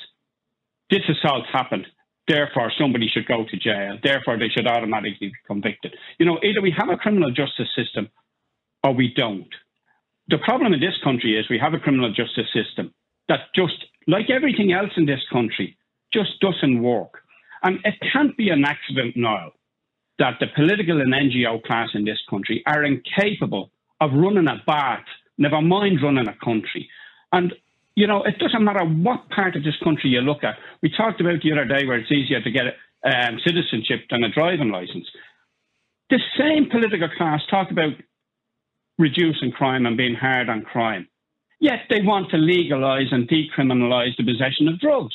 this 0.90 1.02
assault 1.08 1.44
happened, 1.52 1.86
therefore 2.26 2.72
somebody 2.78 3.08
should 3.08 3.26
go 3.26 3.44
to 3.48 3.56
jail, 3.56 3.98
therefore 4.02 4.38
they 4.38 4.48
should 4.48 4.66
automatically 4.66 5.28
be 5.28 5.32
convicted. 5.46 5.94
You 6.18 6.26
know, 6.26 6.38
either 6.42 6.60
we 6.60 6.74
have 6.76 6.88
a 6.88 6.96
criminal 6.96 7.30
justice 7.30 7.68
system 7.76 8.08
or 8.84 8.94
we 8.94 9.12
don't. 9.14 9.52
The 10.28 10.38
problem 10.38 10.72
in 10.72 10.80
this 10.80 10.98
country 11.02 11.38
is 11.38 11.48
we 11.48 11.58
have 11.58 11.74
a 11.74 11.78
criminal 11.78 12.12
justice 12.12 12.48
system 12.52 12.94
that 13.28 13.40
just, 13.54 13.84
like 14.06 14.30
everything 14.30 14.72
else 14.72 14.90
in 14.96 15.06
this 15.06 15.22
country, 15.32 15.76
just 16.12 16.40
doesn't 16.40 16.82
work. 16.82 17.22
And 17.62 17.78
it 17.84 17.94
can't 18.12 18.36
be 18.36 18.50
an 18.50 18.64
accident 18.64 19.16
now 19.16 19.52
that 20.18 20.34
the 20.40 20.46
political 20.54 21.00
and 21.00 21.12
NGO 21.12 21.62
class 21.62 21.90
in 21.94 22.04
this 22.04 22.18
country 22.28 22.62
are 22.66 22.84
incapable 22.84 23.70
of 24.00 24.10
running 24.12 24.48
a 24.48 24.62
bath, 24.66 25.04
never 25.38 25.60
mind 25.60 26.02
running 26.02 26.28
a 26.28 26.44
country. 26.44 26.88
And, 27.32 27.52
you 27.94 28.06
know, 28.06 28.22
it 28.24 28.38
doesn't 28.38 28.64
matter 28.64 28.84
what 28.84 29.28
part 29.30 29.56
of 29.56 29.64
this 29.64 29.76
country 29.82 30.10
you 30.10 30.20
look 30.20 30.44
at. 30.44 30.56
We 30.82 30.90
talked 30.90 31.20
about 31.20 31.42
the 31.42 31.52
other 31.52 31.64
day 31.64 31.86
where 31.86 31.98
it's 31.98 32.10
easier 32.10 32.40
to 32.40 32.50
get 32.50 32.64
um, 33.04 33.38
citizenship 33.46 34.06
than 34.10 34.24
a 34.24 34.32
driving 34.32 34.70
license. 34.70 35.06
The 36.10 36.20
same 36.38 36.70
political 36.70 37.08
class 37.16 37.40
talk 37.50 37.70
about 37.70 37.92
reducing 38.98 39.52
crime 39.52 39.86
and 39.86 39.96
being 39.96 40.14
hard 40.14 40.48
on 40.48 40.62
crime. 40.62 41.08
Yet 41.60 41.80
they 41.90 42.02
want 42.02 42.30
to 42.30 42.36
legalise 42.36 43.12
and 43.12 43.28
decriminalise 43.28 44.16
the 44.16 44.24
possession 44.24 44.68
of 44.68 44.80
drugs. 44.80 45.14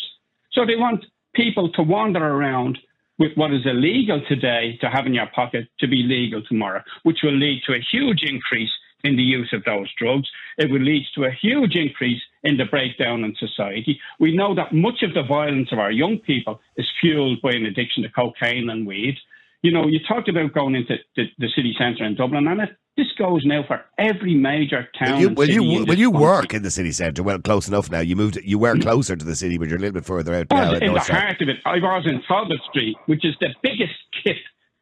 So 0.51 0.65
they 0.65 0.75
want 0.75 1.05
people 1.33 1.71
to 1.73 1.83
wander 1.83 2.25
around 2.25 2.77
with 3.19 3.31
what 3.35 3.53
is 3.53 3.65
illegal 3.65 4.21
today 4.27 4.77
to 4.81 4.89
have 4.89 5.05
in 5.05 5.13
your 5.13 5.27
pocket 5.27 5.67
to 5.79 5.87
be 5.87 6.03
legal 6.03 6.41
tomorrow, 6.43 6.81
which 7.03 7.19
will 7.23 7.35
lead 7.35 7.61
to 7.65 7.73
a 7.73 7.85
huge 7.91 8.23
increase 8.23 8.71
in 9.03 9.15
the 9.15 9.23
use 9.23 9.51
of 9.53 9.63
those 9.65 9.87
drugs. 9.97 10.29
It 10.57 10.71
will 10.71 10.81
lead 10.81 11.05
to 11.15 11.25
a 11.25 11.31
huge 11.31 11.75
increase 11.75 12.21
in 12.43 12.57
the 12.57 12.65
breakdown 12.65 13.23
in 13.23 13.35
society. 13.35 13.99
We 14.19 14.35
know 14.35 14.55
that 14.55 14.73
much 14.73 15.03
of 15.03 15.13
the 15.13 15.23
violence 15.23 15.71
of 15.71 15.79
our 15.79 15.91
young 15.91 16.19
people 16.19 16.61
is 16.77 16.89
fueled 17.01 17.41
by 17.41 17.51
an 17.51 17.65
addiction 17.65 18.03
to 18.03 18.09
cocaine 18.09 18.69
and 18.69 18.87
weed. 18.87 19.17
You 19.63 19.71
know, 19.71 19.87
you 19.87 19.99
talked 20.07 20.29
about 20.29 20.53
going 20.53 20.75
into 20.75 20.97
the, 21.15 21.23
the 21.39 21.47
city 21.55 21.73
centre 21.77 22.03
in 22.05 22.15
Dublin, 22.15 22.47
and 22.47 22.61
it 22.61 22.77
this 22.95 23.07
goes 23.17 23.43
now 23.43 23.63
for 23.67 23.81
every 23.97 24.35
major 24.35 24.87
town. 24.99 25.19
You, 25.19 25.29
well, 25.29 25.49
you 25.49 25.63
well, 25.85 25.97
you 25.97 26.11
work 26.11 26.53
in 26.53 26.61
the 26.61 26.69
city 26.69 26.91
centre. 26.91 27.23
Well, 27.23 27.39
close 27.39 27.67
enough 27.67 27.89
now. 27.89 28.01
You 28.01 28.15
moved. 28.15 28.37
You 28.43 28.59
were 28.59 28.77
closer 28.77 29.15
to 29.15 29.25
the 29.25 29.35
city, 29.35 29.57
but 29.57 29.67
you're 29.67 29.77
a 29.77 29.81
little 29.81 29.95
bit 29.95 30.05
further 30.05 30.35
out 30.35 30.47
now. 30.51 30.73
In 30.73 30.93
the 30.93 30.99
heart 30.99 31.41
of 31.41 31.49
it, 31.49 31.57
I 31.65 31.77
was 31.77 32.05
in 32.05 32.21
Talbot 32.27 32.59
Street, 32.69 32.95
which 33.07 33.25
is 33.25 33.35
the 33.39 33.49
biggest 33.63 33.93
kip 34.23 34.35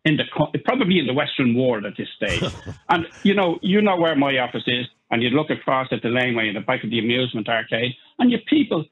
in 0.04 0.18
the 0.18 0.24
probably 0.66 1.00
in 1.00 1.08
the 1.08 1.14
Western 1.14 1.56
world 1.56 1.86
at 1.86 1.94
this 1.98 2.10
stage. 2.18 2.44
and 2.90 3.08
you 3.24 3.34
know, 3.34 3.60
you 3.62 3.82
know 3.82 3.96
where 3.96 4.16
my 4.16 4.38
office 4.40 4.64
is, 4.68 4.88
and 5.10 5.24
you 5.24 5.30
look 5.30 5.50
across 5.50 5.88
at 5.92 6.02
the 6.02 6.10
laneway 6.10 6.50
in 6.50 6.56
the 6.56 6.62
back 6.62 6.84
of 6.84 6.90
the 6.90 7.00
amusement 7.00 7.48
arcade, 7.48 7.94
and 8.20 8.30
you 8.30 8.40
people 8.50 8.84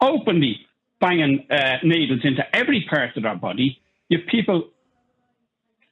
openly 0.00 0.60
banging 1.00 1.44
uh, 1.50 1.78
needles 1.82 2.20
into 2.22 2.42
every 2.54 2.86
part 2.88 3.16
of 3.16 3.24
their 3.24 3.34
body. 3.34 3.80
You 4.08 4.18
people 4.30 4.68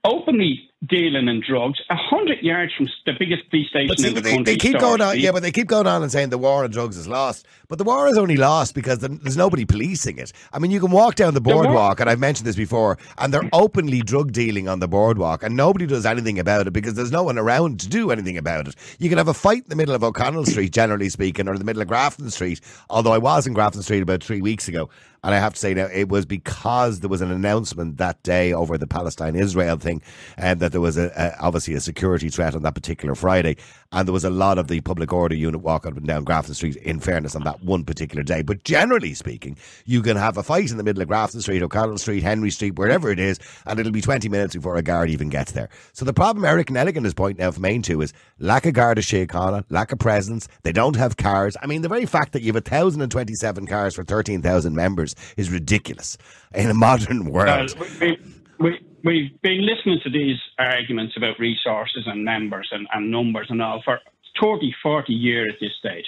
openly 0.05 0.72
dealing 0.87 1.29
in 1.29 1.41
drugs, 1.47 1.81
a 1.91 1.97
hundred 1.97 2.43
yards 2.43 2.73
from 2.75 2.89
the 3.07 3.12
biggest 3.19 3.49
police 3.51 3.69
station 3.69 3.97
see, 3.97 4.09
in 4.09 4.15
the 4.15 4.21
they, 4.21 4.35
country. 4.35 4.55
they 4.55 4.59
keep 4.59 4.79
going 4.79 5.01
on, 5.01 5.19
yeah, 5.19 5.31
but 5.31 5.43
they 5.43 5.53
keep 5.53 5.69
going 5.69 5.87
on 5.87 6.03
and 6.03 6.11
saying 6.11 6.31
the 6.31 6.39
war 6.39 6.65
on 6.65 6.71
drugs 6.71 6.97
is 6.97 7.07
lost. 7.07 7.47
But 7.69 7.79
the 7.79 7.85
war 7.85 8.09
is 8.09 8.19
only 8.19 8.37
lost 8.37 8.75
because 8.75 8.99
there's 8.99 9.37
nobody 9.37 9.65
policing 9.65 10.19
it. 10.19 10.33
I 10.53 10.59
mean, 10.59 10.71
you 10.71 10.81
can 10.81 10.91
walk 10.91 11.15
down 11.15 11.35
the 11.35 11.41
boardwalk, 11.41 12.01
and 12.01 12.11
I've 12.11 12.19
mentioned 12.19 12.47
this 12.47 12.57
before, 12.57 12.99
and 13.19 13.33
they're 13.33 13.49
openly 13.53 14.01
drug 14.01 14.33
dealing 14.33 14.69
on 14.69 14.81
the 14.81 14.89
boardwalk, 14.89 15.43
and 15.43 15.57
nobody 15.57 15.87
does 15.87 16.05
anything 16.05 16.39
about 16.39 16.67
it 16.67 16.73
because 16.73 16.95
there's 16.95 17.12
no 17.12 17.23
one 17.23 17.39
around 17.39 17.81
to 17.81 17.89
do 17.89 18.11
anything 18.11 18.37
about 18.37 18.69
it. 18.69 18.75
You 18.99 19.09
can 19.09 19.19
have 19.19 19.29
a 19.29 19.35
fight 19.35 19.62
in 19.62 19.69
the 19.69 19.77
middle 19.77 19.95
of 19.95 20.03
O'Connell 20.03 20.45
Street, 20.47 20.73
generally 20.73 21.09
speaking, 21.09 21.49
or 21.49 21.53
in 21.53 21.59
the 21.59 21.65
middle 21.65 21.83
of 21.83 21.89
Grafton 21.89 22.31
Street. 22.31 22.61
Although 22.91 23.12
I 23.12 23.19
was 23.19 23.47
in 23.47 23.53
Grafton 23.53 23.83
Street 23.83 24.03
about 24.03 24.23
three 24.23 24.43
weeks 24.43 24.69
ago, 24.69 24.91
and 25.25 25.35
I 25.35 25.39
have 25.39 25.55
to 25.55 25.61
say 25.61 25.73
now 25.73 25.87
it 25.87 26.09
was 26.09 26.27
because 26.27 27.01
there 27.01 27.09
was 27.09 27.21
an 27.21 27.31
announcement 27.31 27.99
that 27.99 28.23
day 28.23 28.53
over 28.53 28.77
the 28.77 28.89
Palestine 28.89 29.37
Israel 29.37 29.77
thing, 29.77 30.03
and 30.37 30.61
that 30.61 30.72
there 30.73 30.81
was 30.81 30.99
a, 30.99 31.12
a, 31.17 31.37
obviously 31.41 31.75
a 31.75 31.81
security 31.81 32.29
threat 32.29 32.55
on 32.55 32.62
that 32.62 32.75
particular 32.75 33.14
Friday, 33.14 33.57
and 33.93 34.09
there 34.09 34.12
was 34.12 34.25
a 34.25 34.31
lot 34.31 34.59
of 34.59 34.69
the 34.69 34.81
public 34.81 35.12
order 35.12 35.35
unit 35.35 35.61
walking 35.61 35.93
up 35.93 35.97
and 35.97 36.07
down 36.07 36.25
Grafton 36.25 36.55
Street. 36.55 36.76
In 36.76 36.99
fairness, 36.99 37.37
on 37.37 37.45
that 37.45 37.62
one 37.62 37.85
particular 37.85 38.23
day, 38.23 38.43
but 38.43 38.64
generally 38.64 39.14
speaking, 39.14 39.57
you 39.85 40.02
can 40.02 40.17
have 40.17 40.37
a 40.37 40.43
fight 40.43 40.71
in 40.71 40.79
the 40.79 40.83
middle 40.83 41.02
of 41.02 41.09
Grafton 41.09 41.41
Street, 41.41 41.62
O'Connell 41.62 41.99
Street, 41.99 42.23
Henry 42.23 42.50
Street, 42.50 42.76
wherever 42.76 43.11
it 43.11 43.21
is, 43.21 43.38
and 43.67 43.79
it'll 43.79 43.93
be 43.93 44.00
twenty 44.00 44.29
minutes 44.29 44.55
before 44.55 44.76
a 44.76 44.83
guard 44.83 45.11
even 45.11 45.29
gets 45.29 45.52
there. 45.52 45.69
So 45.93 46.05
the 46.05 46.12
problem 46.12 46.45
Eric 46.45 46.69
Nelligan 46.69 47.07
is 47.07 47.14
pointing 47.14 47.45
out 47.45 47.55
from 47.55 47.62
Main 47.62 47.83
to 47.83 48.00
is 48.02 48.12
lack 48.38 48.67
of 48.67 48.75
Garda 48.75 49.02
Síochána, 49.02 49.64
lack 49.71 49.93
of 49.93 49.99
presence. 49.99 50.49
They 50.62 50.73
don't 50.73 50.97
have 50.97 51.17
cars. 51.17 51.57
I 51.62 51.67
mean, 51.67 51.83
the 51.83 51.88
very 51.88 52.07
fact 52.07 52.33
that 52.33 52.43
you 52.43 52.52
have 52.52 52.64
thousand 52.64 53.02
and 53.02 53.12
twenty-seven 53.12 53.67
cars 53.67 53.95
for 53.95 54.05
thirteen 54.05 54.43
thousand 54.43 54.75
members 54.75 55.14
is 55.37 55.50
ridiculous 55.50 56.17
in 56.55 56.71
a 56.71 56.75
modern 56.75 57.26
world. 57.26 57.75
we, 58.00 58.19
we, 58.59 58.81
we've 59.05 59.41
been 59.43 59.67
listening 59.67 60.01
to 60.05 60.11
these 60.11 60.39
arguments 60.59 61.15
about 61.17 61.39
resources 61.39 62.05
and 62.07 62.25
members 62.25 62.69
and, 62.73 62.87
and 62.93 63.11
numbers 63.11 63.47
and 63.51 63.61
all 63.61 63.83
for 63.85 64.01
30, 64.41 64.73
40 64.83 65.13
years 65.13 65.53
at 65.55 65.61
this 65.61 65.73
stage. 65.79 66.05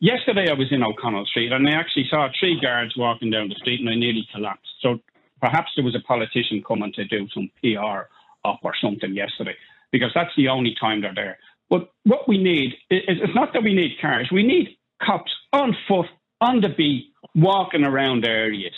Yesterday 0.00 0.48
I 0.48 0.54
was 0.54 0.68
in 0.70 0.82
O'Connell 0.82 1.26
Street 1.26 1.52
and 1.52 1.68
I 1.68 1.72
actually 1.72 2.06
saw 2.08 2.28
three 2.38 2.60
guards 2.60 2.94
walking 2.96 3.30
down 3.30 3.48
the 3.48 3.56
street 3.56 3.80
and 3.80 3.88
I 3.88 3.96
nearly 3.96 4.26
collapsed. 4.32 4.70
So 4.80 5.00
perhaps 5.40 5.72
there 5.76 5.84
was 5.84 5.96
a 5.96 6.06
politician 6.06 6.62
coming 6.66 6.92
to 6.94 7.04
do 7.04 7.26
some 7.34 7.50
PR 7.60 8.06
up 8.44 8.60
or 8.62 8.74
something 8.80 9.14
yesterday 9.14 9.56
because 9.90 10.10
that's 10.14 10.34
the 10.36 10.48
only 10.48 10.74
time 10.80 11.02
they're 11.02 11.14
there. 11.14 11.38
But 11.68 11.90
what 12.04 12.28
we 12.28 12.38
need 12.38 12.74
is 12.90 13.02
it's 13.08 13.34
not 13.34 13.52
that 13.52 13.62
we 13.62 13.74
need 13.74 13.96
cars, 14.00 14.28
we 14.32 14.42
need 14.42 14.78
cops 15.04 15.32
on 15.52 15.76
foot, 15.86 16.06
on 16.40 16.60
the 16.60 16.68
beat, 16.68 17.12
walking 17.34 17.84
around 17.84 18.24
areas 18.24 18.74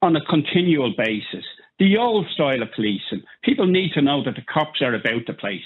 on 0.00 0.16
a 0.16 0.24
continual 0.24 0.92
basis. 0.96 1.44
The 1.78 1.96
old 1.96 2.26
style 2.34 2.62
of 2.62 2.68
policing. 2.74 3.22
People 3.42 3.66
need 3.66 3.92
to 3.94 4.02
know 4.02 4.22
that 4.24 4.34
the 4.36 4.42
cops 4.42 4.80
are 4.82 4.94
about 4.94 5.26
the 5.26 5.32
place. 5.32 5.62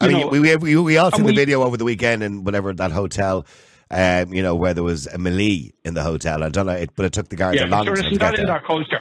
I 0.00 0.08
mean, 0.08 0.20
know, 0.20 0.26
we, 0.28 0.40
we, 0.40 0.56
we, 0.56 0.76
we 0.76 0.96
all 0.98 1.10
seen 1.10 1.20
and 1.20 1.28
the 1.28 1.32
we- 1.32 1.36
video 1.36 1.62
over 1.62 1.76
the 1.76 1.84
weekend 1.84 2.22
in 2.22 2.44
whatever 2.44 2.72
that 2.72 2.92
hotel, 2.92 3.46
um, 3.90 4.32
you 4.32 4.42
know, 4.42 4.54
where 4.54 4.74
there 4.74 4.84
was 4.84 5.06
a 5.06 5.18
melee 5.18 5.72
in 5.84 5.94
the 5.94 6.02
hotel. 6.02 6.44
I 6.44 6.50
don't 6.50 6.66
know, 6.66 6.72
it, 6.72 6.90
but 6.94 7.06
it 7.06 7.12
took 7.12 7.28
the 7.28 7.36
guards 7.36 7.58
yeah, 7.60 7.66
a 7.66 7.68
long 7.68 7.86
time 7.86 7.94
to 7.96 8.00
isn't 8.06 8.18
that 8.20 8.38
in 8.38 8.46
there. 8.46 8.58
their 8.58 8.60
culture. 8.60 9.00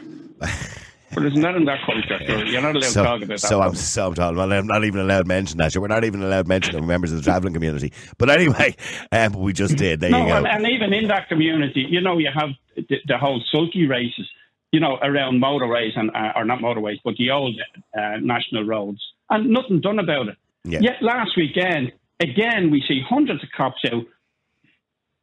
but 1.13 1.25
isn't 1.25 1.41
that 1.41 1.55
in 1.55 1.65
their 1.65 1.79
culture? 1.85 2.19
So 2.25 2.37
you're 2.45 2.61
not 2.61 2.75
allowed 2.75 2.83
So, 2.85 3.03
to 3.03 3.07
talk 3.09 3.21
about 3.21 3.27
that. 3.41 3.47
so 3.47 3.61
I'm 3.61 3.75
so 3.75 4.07
I'm 4.07 4.13
told. 4.15 4.37
Well, 4.37 4.51
I'm 4.51 4.65
not 4.67 4.85
even 4.85 5.01
allowed 5.01 5.23
to 5.23 5.27
mention 5.27 5.57
that. 5.57 5.73
Sure, 5.73 5.81
We're 5.81 5.87
not 5.89 6.03
even 6.03 6.23
allowed 6.23 6.43
to 6.43 6.47
mention 6.49 6.73
that 6.73 6.81
we're 6.81 6.87
members 6.87 7.11
of 7.11 7.17
the 7.17 7.23
travelling 7.23 7.53
community. 7.53 7.91
But 8.17 8.29
anyway, 8.29 8.75
um, 9.11 9.33
we 9.33 9.53
just 9.53 9.75
did. 9.77 9.99
There 9.99 10.09
no, 10.09 10.21
you 10.21 10.27
go. 10.29 10.37
and, 10.37 10.47
and 10.47 10.67
even 10.67 10.93
in 10.93 11.07
that 11.09 11.27
community, 11.29 11.85
you 11.87 12.01
know, 12.01 12.17
you 12.17 12.29
have 12.33 12.49
the, 12.75 12.97
the 13.07 13.17
whole 13.17 13.41
sulky 13.51 13.85
races, 13.87 14.27
you 14.71 14.79
know, 14.79 14.97
around 15.01 15.41
motorways 15.41 15.97
and 15.97 16.11
uh, 16.11 16.33
or 16.35 16.45
not 16.45 16.59
motorways, 16.59 16.99
but 17.03 17.15
the 17.17 17.31
old 17.31 17.59
uh, 17.97 18.17
national 18.21 18.63
roads, 18.63 19.01
and 19.29 19.49
nothing 19.49 19.81
done 19.81 19.99
about 19.99 20.27
it. 20.27 20.37
Yeah. 20.63 20.79
Yet 20.81 21.01
last 21.01 21.31
weekend, 21.37 21.93
again, 22.19 22.69
we 22.71 22.83
see 22.87 23.01
hundreds 23.07 23.43
of 23.43 23.49
cops 23.55 23.81
out 23.91 24.03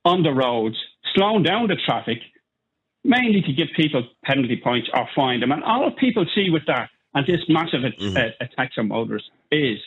on 0.04 0.22
the 0.22 0.32
roads, 0.32 0.76
slowing 1.14 1.42
down 1.42 1.68
the 1.68 1.76
traffic, 1.76 2.18
mainly 3.04 3.42
to 3.42 3.52
give 3.52 3.68
people 3.76 4.06
penalty 4.24 4.60
points 4.62 4.88
or 4.94 5.06
fine 5.14 5.40
them. 5.40 5.52
And 5.52 5.62
all 5.64 5.90
people 5.92 6.26
see 6.34 6.50
with 6.50 6.66
that 6.66 6.90
and 7.14 7.26
this 7.26 7.40
massive 7.48 7.82
Mm-hmm. 7.82 8.16
uh, 8.16 8.20
attacks 8.40 8.74
on 8.78 8.88
motorists 8.88 9.30
is 9.52 9.78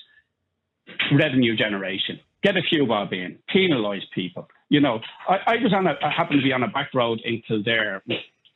revenue 1.12 1.56
generation. 1.56 2.20
Get 2.44 2.56
a 2.56 2.62
few 2.62 2.86
bob 2.86 3.12
in, 3.14 3.40
penalise 3.54 4.04
people. 4.14 4.48
You 4.70 4.80
know, 4.82 5.00
I, 5.28 5.40
I 5.48 5.56
was 5.62 5.74
on 5.74 5.88
a, 5.88 5.96
I 6.02 6.10
happened 6.10 6.40
to 6.40 6.44
be 6.44 6.54
on 6.54 6.64
a 6.64 6.68
back 6.68 6.94
road 6.94 7.20
in 7.26 7.42
Kildare 7.48 8.04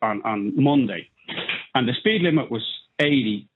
on, 0.02 0.22
on 0.24 0.54
Monday, 0.62 1.10
and 1.76 1.88
the 1.88 1.94
speed 1.94 2.22
limit 2.22 2.50
was 2.52 2.64
80 3.00 3.48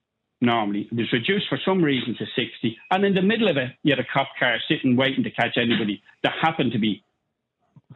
normally. 0.42 0.88
It 0.92 0.96
was 0.96 1.12
reduced 1.14 1.48
for 1.50 1.60
some 1.66 1.84
reason 1.84 2.16
to 2.18 2.26
60. 2.26 2.78
And 2.92 3.06
in 3.06 3.14
the 3.14 3.22
middle 3.22 3.48
of 3.48 3.58
it, 3.58 3.72
you 3.84 3.92
had 3.96 4.00
a 4.00 4.08
cop 4.14 4.30
car 4.40 4.58
sitting 4.68 4.96
waiting 4.96 5.24
to 5.24 5.32
catch 5.32 5.58
anybody 5.58 6.02
that 6.24 6.34
happened 6.42 6.72
to 6.74 6.80
be 6.80 7.04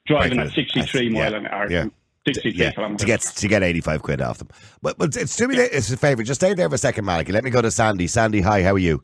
driving 0.06 0.38
Right, 0.38 0.48
at 0.48 0.54
63 0.54 1.08
yeah, 1.08 1.10
mile 1.12 1.36
an 1.36 1.48
hour. 1.48 1.72
yeah. 1.72 1.86
63 2.28 2.52
yeah, 2.62 2.72
to 2.98 3.06
get 3.06 3.22
to 3.22 3.48
get 3.48 3.64
eighty 3.64 3.80
five 3.80 4.04
quid 4.04 4.22
off 4.22 4.40
them. 4.40 4.50
But 4.82 4.98
but 4.98 5.16
it's 5.16 5.40
me 5.40 5.56
it's 5.58 5.90
a 5.90 5.98
favour. 5.98 6.22
Just 6.22 6.42
stay 6.42 6.54
there 6.54 6.68
for 6.68 6.76
a 6.76 6.78
second, 6.78 7.06
Malachy. 7.06 7.32
Let 7.32 7.46
me 7.46 7.50
go 7.50 7.62
to 7.62 7.72
Sandy. 7.72 8.08
Sandy, 8.08 8.42
hi. 8.42 8.62
How 8.62 8.74
are 8.74 8.78
you? 8.78 9.04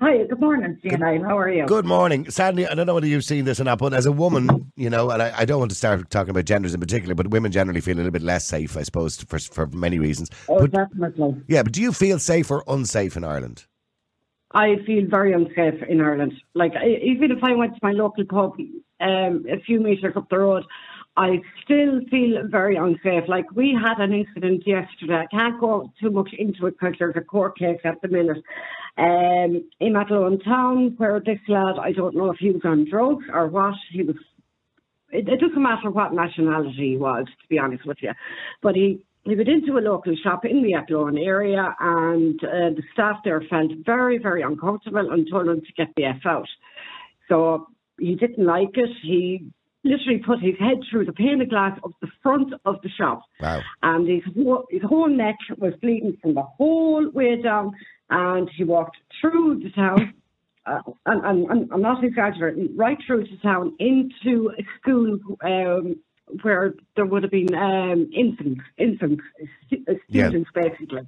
Hi, 0.00 0.24
good 0.24 0.40
morning, 0.40 0.78
Sienna. 0.82 1.22
How 1.22 1.36
are 1.36 1.52
you? 1.52 1.66
Good 1.66 1.84
morning, 1.84 2.30
Sandy. 2.30 2.66
I 2.66 2.74
don't 2.74 2.86
know 2.86 2.94
whether 2.94 3.06
you've 3.06 3.24
seen 3.24 3.44
this 3.44 3.60
or 3.60 3.64
not, 3.64 3.78
but 3.78 3.92
as 3.92 4.06
a 4.06 4.12
woman, 4.12 4.72
you 4.74 4.88
know, 4.88 5.10
and 5.10 5.22
I, 5.22 5.40
I 5.40 5.44
don't 5.44 5.58
want 5.58 5.70
to 5.72 5.76
start 5.76 6.08
talking 6.08 6.30
about 6.30 6.46
genders 6.46 6.72
in 6.72 6.80
particular, 6.80 7.14
but 7.14 7.28
women 7.28 7.52
generally 7.52 7.82
feel 7.82 7.96
a 7.96 7.98
little 7.98 8.10
bit 8.10 8.22
less 8.22 8.46
safe, 8.46 8.78
I 8.78 8.82
suppose, 8.82 9.22
for 9.22 9.38
for 9.38 9.66
many 9.66 9.98
reasons. 9.98 10.30
Oh, 10.48 10.60
But 10.60 10.70
definitely. 10.72 11.42
yeah, 11.48 11.62
but 11.62 11.72
do 11.72 11.82
you 11.82 11.92
feel 11.92 12.18
safe 12.18 12.50
or 12.50 12.64
unsafe 12.66 13.14
in 13.14 13.24
Ireland? 13.24 13.66
I 14.52 14.76
feel 14.86 15.06
very 15.06 15.34
unsafe 15.34 15.82
in 15.86 16.00
Ireland. 16.00 16.32
Like, 16.54 16.72
I, 16.76 16.86
even 17.02 17.30
if 17.30 17.44
I 17.44 17.52
went 17.54 17.74
to 17.74 17.80
my 17.82 17.92
local 17.92 18.24
pub 18.24 18.54
um, 19.00 19.44
a 19.50 19.60
few 19.66 19.80
metres 19.80 20.14
up 20.16 20.30
the 20.30 20.38
road, 20.38 20.64
I 21.16 21.42
still 21.62 22.00
feel 22.10 22.42
very 22.46 22.76
unsafe. 22.76 23.28
Like, 23.28 23.52
we 23.52 23.78
had 23.78 23.98
an 23.98 24.14
incident 24.14 24.66
yesterday. 24.66 25.16
I 25.16 25.26
can't 25.26 25.60
go 25.60 25.92
too 26.00 26.10
much 26.10 26.30
into 26.38 26.66
it 26.66 26.76
because 26.80 26.94
there's 26.98 27.16
a 27.16 27.20
court 27.20 27.58
case 27.58 27.80
at 27.84 28.00
the 28.00 28.08
minute. 28.08 28.42
Um, 29.00 29.64
in 29.80 29.96
Athlone 29.96 30.40
town, 30.40 30.94
where 30.98 31.18
this 31.20 31.38
lad, 31.48 31.76
I 31.80 31.92
don't 31.92 32.14
know 32.14 32.30
if 32.30 32.36
he 32.38 32.50
was 32.50 32.60
on 32.64 32.86
drugs 32.90 33.24
or 33.32 33.48
what, 33.48 33.74
he 33.90 34.02
was 34.02 34.16
it, 35.12 35.28
it 35.28 35.40
doesn't 35.40 35.62
matter 35.62 35.90
what 35.90 36.12
nationality 36.12 36.90
he 36.92 36.96
was, 36.96 37.26
to 37.26 37.48
be 37.48 37.58
honest 37.58 37.86
with 37.86 37.98
you. 38.00 38.12
But 38.62 38.74
he, 38.74 39.04
he 39.24 39.36
went 39.36 39.48
into 39.48 39.78
a 39.78 39.80
local 39.80 40.14
shop 40.22 40.44
in 40.44 40.62
the 40.62 40.74
Athlone 40.74 41.18
area 41.18 41.74
and 41.78 42.38
uh, 42.42 42.70
the 42.76 42.82
staff 42.92 43.16
there 43.24 43.42
felt 43.50 43.72
very, 43.84 44.18
very 44.18 44.42
uncomfortable 44.42 45.10
and 45.10 45.26
told 45.30 45.48
him 45.48 45.60
to 45.60 45.72
get 45.76 45.88
the 45.96 46.04
F 46.04 46.20
out. 46.24 46.48
So 47.28 47.66
he 47.98 48.14
didn't 48.14 48.44
like 48.44 48.70
it. 48.74 48.90
He 49.02 49.46
literally 49.84 50.22
put 50.24 50.40
his 50.40 50.58
head 50.58 50.78
through 50.90 51.06
the 51.06 51.12
pane 51.12 51.40
of 51.40 51.48
glass 51.48 51.78
of 51.84 51.92
the 52.00 52.08
front 52.22 52.52
of 52.64 52.76
the 52.82 52.88
shop. 52.90 53.22
Wow. 53.40 53.60
And 53.82 54.08
his, 54.08 54.22
whole- 54.34 54.66
his 54.70 54.82
whole 54.82 55.08
neck 55.08 55.36
was 55.58 55.74
bleeding 55.80 56.16
from 56.20 56.34
the 56.34 56.42
whole 56.42 57.08
way 57.10 57.40
down. 57.40 57.72
And 58.10 58.50
he 58.56 58.64
walked 58.64 58.96
through 59.20 59.60
the 59.62 59.70
town 59.70 60.14
uh, 60.66 60.80
and, 61.06 61.24
and, 61.24 61.50
and 61.50 61.72
I'm 61.72 61.82
not 61.82 62.04
exaggerating, 62.04 62.76
right 62.76 62.98
through 63.06 63.24
the 63.24 63.36
town 63.42 63.74
into 63.78 64.52
a 64.58 64.62
school 64.78 65.18
um, 65.42 65.96
where 66.42 66.74
there 66.96 67.06
would 67.06 67.22
have 67.22 67.32
been 67.32 67.54
um, 67.54 68.10
infants, 68.14 68.60
infants, 68.78 69.22
uh, 69.72 69.94
Yeah. 70.08 70.28
students 70.28 70.50
basically. 70.54 71.06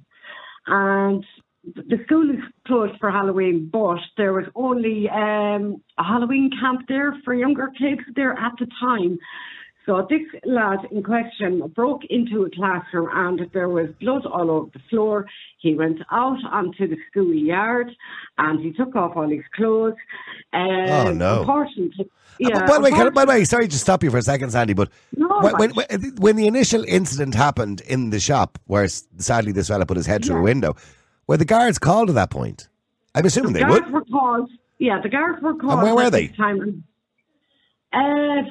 And 0.67 1.23
the 1.63 1.99
school 2.05 2.29
is 2.29 2.39
closed 2.67 2.99
for 2.99 3.09
Halloween, 3.11 3.69
but 3.71 3.99
there 4.17 4.33
was 4.33 4.45
only 4.55 5.07
um, 5.09 5.81
a 5.97 6.03
Halloween 6.03 6.49
camp 6.59 6.81
there 6.87 7.15
for 7.23 7.33
younger 7.33 7.71
kids 7.77 8.01
there 8.15 8.33
at 8.33 8.53
the 8.59 8.67
time. 8.79 9.17
So 9.85 10.07
this 10.09 10.21
lad 10.45 10.79
in 10.91 11.03
question 11.03 11.59
broke 11.75 12.03
into 12.09 12.43
a 12.45 12.49
classroom 12.49 13.09
and 13.11 13.49
there 13.53 13.67
was 13.67 13.89
blood 13.99 14.25
all 14.25 14.49
over 14.49 14.69
the 14.71 14.79
floor. 14.89 15.25
He 15.59 15.75
went 15.75 15.99
out 16.09 16.37
onto 16.51 16.87
the 16.87 16.95
school 17.11 17.33
yard 17.33 17.89
and 18.37 18.61
he 18.61 18.71
took 18.71 18.95
off 18.95 19.17
all 19.17 19.27
his 19.29 19.43
clothes. 19.55 19.95
Um, 20.53 20.61
Oh, 20.87 21.11
no. 21.13 21.39
Unfortunately, 21.41 22.05
Uh, 22.09 22.37
yeah, 22.39 22.65
by 22.65 22.75
the 22.77 22.81
way, 22.81 22.91
I- 22.93 23.09
by 23.09 23.25
the 23.25 23.29
way, 23.29 23.43
sorry 23.43 23.67
to 23.67 23.77
stop 23.77 24.03
you 24.03 24.09
for 24.09 24.17
a 24.17 24.21
second, 24.21 24.51
Sandy, 24.51 24.73
but 24.73 24.89
No, 25.17 25.27
when, 25.41 25.55
when, 25.75 25.87
when, 26.17 26.35
the 26.37 26.47
initial 26.47 26.83
incident 26.87 27.35
happened 27.35 27.81
in 27.81 28.09
the 28.09 28.19
shop, 28.21 28.57
where 28.67 28.87
sadly 28.87 29.51
this 29.51 29.67
fella 29.67 29.85
put 29.85 29.97
his 29.97 30.05
head 30.07 30.23
through 30.23 30.37
a 30.39 30.41
window, 30.41 30.75
were 31.27 31.37
the 31.37 31.45
guards 31.45 31.77
called 31.77 32.07
at 32.09 32.15
that 32.15 32.29
point? 32.31 32.69
I'm 33.15 33.25
assuming 33.25 33.51
the 33.53 33.59
they 33.59 33.65
guards 33.65 33.85
would. 33.85 33.93
were 33.93 34.05
called. 34.05 34.49
Yeah, 34.79 35.01
the 35.01 35.09
guards 35.09 35.41
were 35.43 35.55
called. 35.55 35.83
where 35.83 35.93
were 35.93 36.09
they? 36.09 36.29
Time. 36.29 36.83
Uh, 37.93 38.41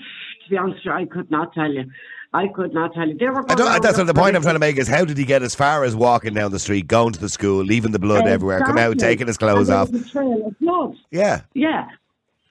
to 0.44 0.50
be 0.50 0.56
honest, 0.56 0.86
I 0.86 1.04
could 1.04 1.30
not 1.30 1.52
tell 1.52 1.70
you. 1.70 1.90
I 2.34 2.48
could 2.48 2.72
not 2.72 2.94
tell 2.94 3.06
you. 3.06 3.16
They 3.16 3.26
were. 3.26 3.44
I 3.50 3.54
don't, 3.54 3.82
that's 3.82 3.98
what 3.98 4.06
the 4.06 4.14
point 4.14 4.36
I'm 4.36 4.42
trying 4.42 4.54
to 4.54 4.60
make 4.60 4.78
is 4.78 4.88
how 4.88 5.04
did 5.04 5.18
he 5.18 5.24
get 5.24 5.42
as 5.42 5.54
far 5.54 5.84
as 5.84 5.94
walking 5.94 6.32
down 6.32 6.50
the 6.50 6.58
street, 6.58 6.86
going 6.86 7.12
to 7.12 7.20
the 7.20 7.28
school, 7.28 7.62
leaving 7.62 7.92
the 7.92 7.98
blood 7.98 8.26
everywhere, 8.26 8.60
come 8.60 8.78
out, 8.78 8.98
taking 8.98 9.26
his 9.26 9.36
clothes 9.36 9.68
off? 9.68 9.90
trail 10.10 10.46
of 10.46 10.58
blood. 10.58 10.96
Yeah. 11.10 11.42
Yeah, 11.52 11.88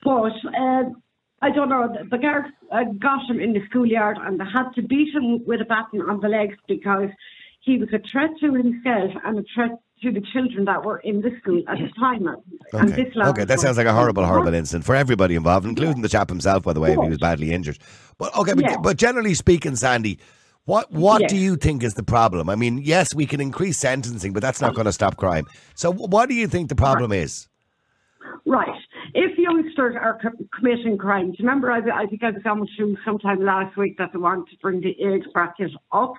but 0.04 0.34
um, 0.58 1.02
I 1.42 1.50
don't 1.50 1.70
know. 1.70 1.96
The, 2.10 2.18
guards 2.18 2.50
uh, 2.72 2.84
got 3.00 3.28
him 3.28 3.40
in 3.40 3.54
the 3.54 3.62
schoolyard 3.70 4.18
and 4.22 4.40
they 4.40 4.46
had 4.46 4.70
to 4.76 4.84
beat 4.84 5.14
him 5.14 5.44
with 5.46 5.62
a 5.62 5.66
baton 5.66 6.02
on 6.02 6.20
the 6.20 6.28
legs 6.28 6.58
because 6.68 7.10
he 7.62 7.78
was 7.78 7.90
a 7.94 8.00
threat 8.12 8.30
to 8.42 8.54
himself 8.54 9.12
and 9.26 9.40
a 9.40 9.44
threat 9.54 9.72
to 10.02 10.12
the 10.12 10.22
children 10.34 10.66
that 10.66 10.84
were 10.84 10.98
in 11.00 11.22
the 11.22 11.32
school 11.40 11.62
at 11.68 11.78
the 11.78 11.90
time. 12.00 12.28
And 12.28 12.92
Okay. 12.92 13.12
okay, 13.16 13.44
that 13.46 13.60
sounds 13.60 13.78
like 13.78 13.86
a 13.86 13.94
horrible, 13.94 14.26
horrible 14.26 14.54
incident 14.54 14.86
for 14.86 14.96
everybody 14.96 15.36
involved, 15.36 15.66
including 15.66 16.02
the 16.02 16.10
chap 16.10 16.30
himself, 16.30 16.64
by 16.64 16.74
the 16.74 16.80
way, 16.80 16.94
if 16.94 17.02
he 17.02 17.10
was 17.10 17.20
badly 17.20 17.52
injured. 17.52 17.78
But 18.18 18.36
okay, 18.36 18.54
but, 18.54 18.64
Yeah. 18.64 18.78
but 18.82 18.98
generally 18.98 19.34
speaking, 19.36 19.76
Sandy, 19.76 20.20
what 20.66 20.92
what 20.92 21.28
do 21.28 21.38
you 21.38 21.56
think 21.56 21.84
is 21.84 21.96
the 21.96 22.04
problem? 22.04 22.50
I 22.50 22.56
mean, 22.56 22.80
yes, 22.80 23.14
we 23.14 23.26
can 23.26 23.42
increase 23.42 23.78
sentencing, 23.78 24.34
but 24.34 24.42
that's 24.42 24.62
not 24.62 24.74
going 24.74 24.86
to 24.86 24.92
stop 24.94 25.18
crime. 25.18 25.46
So, 25.76 25.92
what 25.92 26.30
do 26.30 26.36
you 26.36 26.48
think 26.48 26.70
the 26.70 26.76
problem 26.76 27.12
is? 27.12 27.48
Right. 28.46 28.70
If 29.14 29.38
youngsters 29.38 29.96
are 30.00 30.20
co- 30.22 30.46
committing 30.58 30.98
crimes, 30.98 31.36
remember, 31.40 31.72
I, 31.72 31.80
I 32.04 32.06
think 32.08 32.24
I 32.24 32.32
was 32.32 32.42
on 32.46 32.68
through 32.76 32.98
sometime 33.06 33.44
last 33.44 33.76
week 33.78 33.98
that 33.98 34.14
they 34.14 34.20
want 34.20 34.50
to 34.50 34.58
bring 34.62 34.82
the 34.82 34.96
age 35.04 35.24
bracket 35.34 35.72
up 35.92 36.14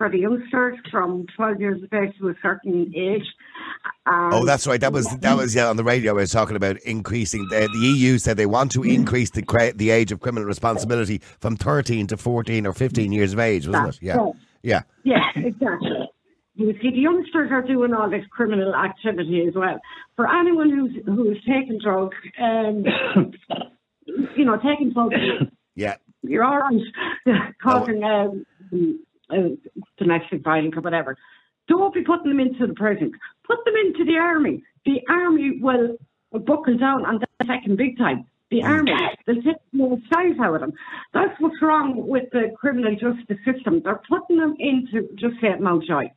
for 0.00 0.08
the 0.08 0.16
youngsters 0.16 0.78
from 0.90 1.26
12 1.36 1.60
years 1.60 1.82
of 1.82 1.92
age 1.92 2.16
to 2.18 2.30
a 2.30 2.34
certain 2.40 2.90
age. 2.96 3.26
Um, 4.06 4.30
Oh, 4.32 4.46
that's 4.46 4.66
right. 4.66 4.80
That 4.80 4.94
was 4.94 5.06
that 5.18 5.36
was 5.36 5.54
yeah, 5.54 5.68
on 5.68 5.76
the 5.76 5.84
radio. 5.84 6.12
I 6.12 6.14
was 6.14 6.30
talking 6.30 6.56
about 6.56 6.78
increasing. 6.78 7.46
The, 7.50 7.68
the 7.70 7.78
EU 7.78 8.16
said 8.16 8.38
they 8.38 8.46
want 8.46 8.72
to 8.72 8.82
increase 8.82 9.28
the 9.30 9.42
the 9.76 9.90
age 9.90 10.10
of 10.10 10.20
criminal 10.20 10.48
responsibility 10.48 11.18
from 11.40 11.54
thirteen 11.54 12.06
to 12.06 12.16
fourteen 12.16 12.66
or 12.66 12.72
fifteen 12.72 13.12
years 13.12 13.34
of 13.34 13.40
age, 13.40 13.66
wasn't 13.66 13.84
That's 13.84 13.96
it? 13.98 14.02
Yeah, 14.02 14.16
right. 14.16 14.34
yeah. 14.62 14.82
Yes, 15.04 15.20
exactly. 15.36 15.90
You 16.54 16.72
see, 16.80 16.90
the 16.92 16.96
youngsters 16.96 17.50
are 17.52 17.60
doing 17.62 17.92
all 17.92 18.08
this 18.08 18.24
criminal 18.30 18.74
activity 18.74 19.44
as 19.46 19.54
well. 19.54 19.78
For 20.16 20.26
anyone 20.26 20.70
who's 20.70 20.92
who's 21.04 21.38
taking 21.46 21.78
drugs, 21.78 22.16
um, 22.40 22.84
you 24.34 24.46
know, 24.46 24.56
taking 24.56 24.94
drugs, 24.94 25.14
Yeah, 25.74 25.96
you're 26.22 26.44
all 26.44 26.56
right, 26.58 27.54
causing 27.62 28.02
um, 28.02 28.46
uh, 29.32 29.70
domestic 29.98 30.42
violence 30.42 30.74
or 30.76 30.80
whatever. 30.80 31.16
Don't 31.68 31.94
be 31.94 32.02
putting 32.02 32.28
them 32.30 32.40
into 32.40 32.66
the 32.66 32.74
prison. 32.74 33.12
Put 33.46 33.64
them 33.64 33.74
into 33.84 34.04
the 34.04 34.16
army. 34.18 34.62
The 34.84 35.00
army 35.08 35.58
will 35.60 35.96
buckle 36.32 36.76
down 36.76 37.04
and 37.06 37.20
they'll 37.20 37.48
take 37.48 37.66
them 37.66 37.76
big 37.76 37.96
time. 37.98 38.26
The 38.50 38.64
army, 38.64 38.92
they'll 39.26 39.42
take 39.42 39.56
the 39.72 40.02
size 40.12 40.34
out 40.42 40.54
of 40.56 40.60
them. 40.60 40.72
That's 41.14 41.38
what's 41.38 41.62
wrong 41.62 42.08
with 42.08 42.24
the 42.32 42.52
criminal 42.58 42.92
justice 42.94 43.38
system. 43.44 43.80
They're 43.84 44.00
putting 44.08 44.38
them 44.38 44.56
into, 44.58 45.08
just 45.14 45.40
say 45.40 45.54
Mountjoy. 45.60 46.08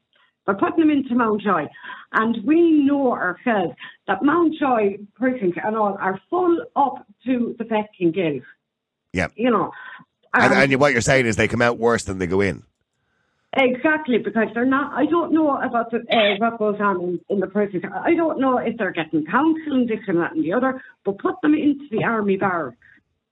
They're 0.45 0.55
putting 0.55 0.79
them 0.79 0.89
into 0.89 1.13
Mountjoy. 1.15 1.67
And 2.13 2.37
we 2.43 2.83
know 2.83 3.11
ourselves 3.11 3.75
that 4.07 4.23
Mountjoy 4.23 4.97
prisons 5.15 5.53
and 5.63 5.77
all 5.77 5.95
are 6.01 6.19
full 6.31 6.57
up 6.75 7.05
to 7.25 7.55
the 7.59 7.65
fecking 7.65 8.13
gills. 8.13 8.43
yeah. 9.13 9.27
You 9.35 9.51
know. 9.51 9.71
And, 10.33 10.51
Um, 10.51 10.59
and 10.59 10.79
what 10.79 10.91
you're 10.91 11.01
saying 11.01 11.27
is 11.27 11.35
they 11.35 11.47
come 11.47 11.61
out 11.61 11.77
worse 11.77 12.05
than 12.05 12.17
they 12.17 12.25
go 12.25 12.41
in. 12.41 12.63
Exactly, 13.55 14.17
because 14.17 14.47
they're 14.53 14.65
not. 14.65 14.93
I 14.93 15.05
don't 15.05 15.31
know 15.31 15.57
about 15.57 15.91
the, 15.91 15.99
uh, 16.11 16.35
what 16.39 16.57
goes 16.57 16.79
on 16.79 17.01
in, 17.01 17.19
in 17.29 17.39
the 17.39 17.47
prisons. 17.47 17.83
I 18.03 18.15
don't 18.15 18.39
know 18.39 18.57
if 18.57 18.77
they're 18.77 18.91
getting 18.91 19.25
counselling, 19.25 19.85
this 19.85 19.99
and 20.07 20.19
that 20.19 20.33
and 20.33 20.43
the 20.43 20.53
other. 20.53 20.81
But 21.05 21.19
put 21.19 21.35
them 21.41 21.53
into 21.53 21.85
the 21.91 22.03
army 22.03 22.35
barracks. 22.37 22.77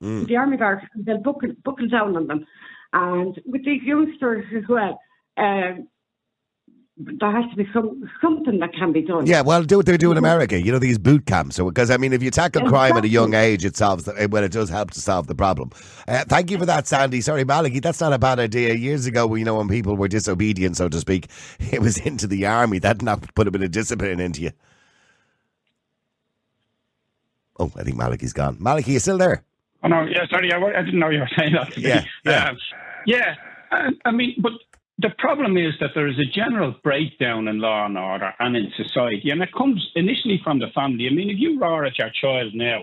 Mm. 0.01 0.27
The 0.27 0.37
army 0.37 0.57
barracks, 0.57 0.85
they'll 0.95 1.17
buckle, 1.17 1.49
buckle 1.63 1.87
down 1.87 2.15
on 2.15 2.27
them. 2.27 2.45
And 2.93 3.39
with 3.45 3.65
these 3.65 3.81
youngsters 3.81 4.45
as 4.55 4.63
well, 4.69 4.99
um, 5.37 5.87
there 7.19 7.31
has 7.31 7.49
to 7.51 7.55
be 7.55 7.67
some 7.73 8.09
something 8.21 8.59
that 8.59 8.73
can 8.73 8.91
be 8.91 9.01
done. 9.01 9.25
Yeah, 9.25 9.41
well, 9.41 9.63
do 9.63 9.77
what 9.77 9.85
they 9.85 9.97
do 9.97 10.11
in 10.11 10.17
America. 10.17 10.59
You 10.59 10.71
know 10.71 10.79
these 10.79 10.97
boot 10.97 11.25
camps. 11.25 11.55
So, 11.55 11.65
because 11.65 11.89
I 11.89 11.97
mean, 11.97 12.13
if 12.13 12.21
you 12.21 12.31
tackle 12.31 12.67
crime 12.67 12.97
at 12.97 13.05
a 13.05 13.09
young 13.09 13.33
age, 13.33 13.65
it 13.65 13.75
solves. 13.75 14.05
The, 14.05 14.27
well, 14.29 14.43
it 14.43 14.51
does 14.51 14.69
help 14.69 14.91
to 14.91 15.01
solve 15.01 15.27
the 15.27 15.35
problem. 15.35 15.71
Uh, 16.07 16.23
thank 16.27 16.51
you 16.51 16.57
for 16.57 16.65
that, 16.65 16.87
Sandy. 16.87 17.21
Sorry, 17.21 17.43
Malachy, 17.43 17.79
that's 17.79 18.01
not 18.01 18.13
a 18.13 18.19
bad 18.19 18.39
idea. 18.39 18.73
Years 18.73 19.05
ago, 19.05 19.33
you 19.35 19.45
know, 19.45 19.55
when 19.55 19.67
people 19.67 19.95
were 19.95 20.07
disobedient, 20.07 20.77
so 20.77 20.89
to 20.89 20.99
speak, 20.99 21.27
it 21.59 21.81
was 21.81 21.97
into 21.97 22.27
the 22.27 22.45
army. 22.45 22.79
that 22.79 23.01
not 23.01 23.33
put 23.35 23.47
a 23.47 23.51
bit 23.51 23.63
of 23.63 23.71
discipline 23.71 24.19
into 24.19 24.41
you. 24.41 24.51
Oh, 27.59 27.71
I 27.75 27.83
think 27.83 27.97
Malachy's 27.97 28.33
gone. 28.33 28.57
Malachy, 28.59 28.93
you 28.93 28.99
still 28.99 29.17
there? 29.17 29.43
Oh 29.83 29.87
no, 29.87 30.03
yeah, 30.03 30.25
sorry, 30.29 30.51
I, 30.53 30.57
I 30.57 30.83
didn't 30.83 30.99
know 30.99 31.09
you 31.09 31.19
were 31.19 31.29
saying 31.37 31.53
that. 31.53 31.71
To 31.73 31.79
me. 31.79 31.87
Yeah, 31.87 32.05
yeah. 32.23 32.49
Um, 32.49 32.57
yeah. 33.05 33.35
I, 33.71 33.89
I 34.05 34.11
mean, 34.11 34.35
but 34.39 34.53
the 35.01 35.09
problem 35.17 35.57
is 35.57 35.73
that 35.79 35.91
there 35.95 36.07
is 36.07 36.19
a 36.19 36.25
general 36.25 36.75
breakdown 36.83 37.47
in 37.47 37.59
law 37.59 37.85
and 37.85 37.97
order 37.97 38.33
and 38.39 38.55
in 38.55 38.71
society, 38.75 39.29
and 39.29 39.41
it 39.41 39.53
comes 39.53 39.91
initially 39.95 40.39
from 40.43 40.59
the 40.59 40.67
family. 40.75 41.07
I 41.07 41.13
mean, 41.13 41.29
if 41.29 41.39
you 41.39 41.59
roar 41.59 41.85
at 41.85 41.97
your 41.97 42.09
child 42.09 42.53
now, 42.53 42.81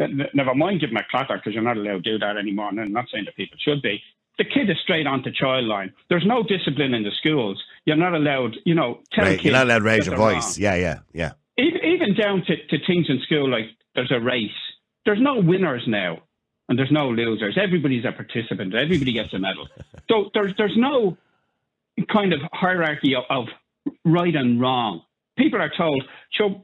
uh, 0.00 0.06
never 0.34 0.54
mind 0.54 0.80
giving 0.80 0.96
a 0.96 1.04
clatter 1.10 1.36
because 1.36 1.54
you're 1.54 1.62
not 1.62 1.76
allowed 1.76 2.04
to 2.04 2.12
do 2.12 2.18
that 2.18 2.36
anymore. 2.36 2.68
And 2.68 2.80
I'm 2.80 2.92
not 2.92 3.06
saying 3.12 3.24
that 3.26 3.36
people 3.36 3.58
should 3.60 3.82
be. 3.82 4.02
The 4.38 4.44
kid 4.44 4.68
is 4.68 4.76
straight 4.82 5.06
onto 5.06 5.30
child 5.32 5.64
line. 5.64 5.92
There's 6.10 6.26
no 6.26 6.42
discipline 6.42 6.92
in 6.94 7.02
the 7.02 7.12
schools. 7.12 7.62
You're 7.86 7.96
not 7.96 8.14
allowed, 8.14 8.56
you 8.64 8.74
know, 8.74 9.00
tell 9.12 9.24
Right, 9.24 9.32
kids 9.32 9.44
you're 9.44 9.54
not 9.54 9.66
allowed 9.66 9.78
to 9.78 9.84
raise 9.84 10.06
your 10.06 10.16
voice. 10.16 10.58
wrong 10.58 10.62
Yeah, 10.62 10.74
yeah, 10.74 10.98
yeah. 11.12 11.32
even, 11.58 11.84
even 11.84 12.14
down 12.14 12.44
to, 12.46 12.56
to 12.56 12.86
things 12.86 13.06
in 13.08 13.20
school 13.22 13.50
like 13.50 13.66
there's 13.94 14.12
a 14.12 14.20
race. 14.20 14.50
There's 15.06 15.20
no 15.20 15.40
winners 15.40 15.84
now, 15.86 16.22
and 16.68 16.78
there's 16.78 16.92
no 16.92 17.08
losers. 17.08 17.56
Everybody's 17.60 18.04
a 18.04 18.12
participant. 18.12 18.74
Everybody 18.74 19.12
gets 19.12 19.32
a 19.32 19.38
medal. 19.38 19.68
So 20.08 20.30
there's 20.34 20.54
there's 20.56 20.76
no 20.76 21.16
kind 22.12 22.32
of 22.32 22.40
hierarchy 22.52 23.14
of, 23.14 23.24
of 23.30 23.44
right 24.04 24.34
and 24.34 24.60
wrong. 24.60 25.02
People 25.38 25.60
are 25.60 25.70
told, 25.76 26.02
so 26.38 26.62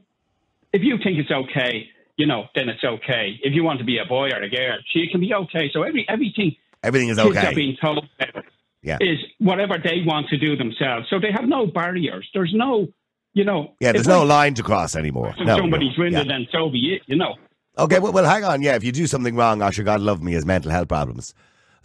if 0.71 0.81
you 0.83 0.97
think 1.03 1.17
it's 1.19 1.31
okay, 1.31 1.87
you 2.17 2.25
know, 2.27 2.45
then 2.55 2.69
it's 2.69 2.83
okay. 2.83 3.39
If 3.43 3.53
you 3.53 3.63
want 3.63 3.79
to 3.79 3.85
be 3.85 3.97
a 3.97 4.05
boy 4.05 4.29
or 4.29 4.41
a 4.41 4.49
girl, 4.49 4.77
it 4.93 5.11
can 5.11 5.19
be 5.21 5.33
okay. 5.33 5.69
So 5.73 5.83
every 5.83 6.05
everything 6.09 6.55
Everything 6.83 7.09
is 7.09 7.17
kids 7.17 7.37
are 7.37 7.39
okay. 7.45 7.55
being 7.55 7.77
told 7.81 8.05
Yeah. 8.81 8.97
is 8.99 9.17
whatever 9.39 9.75
they 9.81 10.03
want 10.05 10.27
to 10.29 10.37
do 10.37 10.55
themselves. 10.57 11.07
So 11.09 11.19
they 11.19 11.31
have 11.31 11.47
no 11.47 11.65
barriers. 11.65 12.27
There's 12.33 12.51
no, 12.53 12.87
you 13.33 13.45
know, 13.45 13.73
Yeah, 13.79 13.93
there's 13.93 14.07
I 14.07 14.17
no 14.19 14.23
line 14.23 14.53
to 14.55 14.63
cross 14.63 14.95
anymore. 14.95 15.33
if 15.37 15.47
No, 15.47 15.57
somebody's 15.57 15.97
no, 15.97 16.05
yeah. 16.05 16.23
then 16.25 16.45
so 16.51 16.69
be 16.69 16.95
it, 16.95 17.01
you 17.07 17.15
know. 17.15 17.35
Okay, 17.77 17.99
well, 17.99 18.11
well, 18.11 18.25
hang 18.25 18.43
on. 18.43 18.61
Yeah, 18.61 18.75
if 18.75 18.83
you 18.83 18.91
do 18.91 19.07
something 19.07 19.35
wrong, 19.35 19.59
Osher, 19.59 19.83
God 19.85 20.01
love 20.01 20.21
me, 20.21 20.33
has 20.33 20.45
mental 20.45 20.69
health 20.71 20.89
problems. 20.89 21.33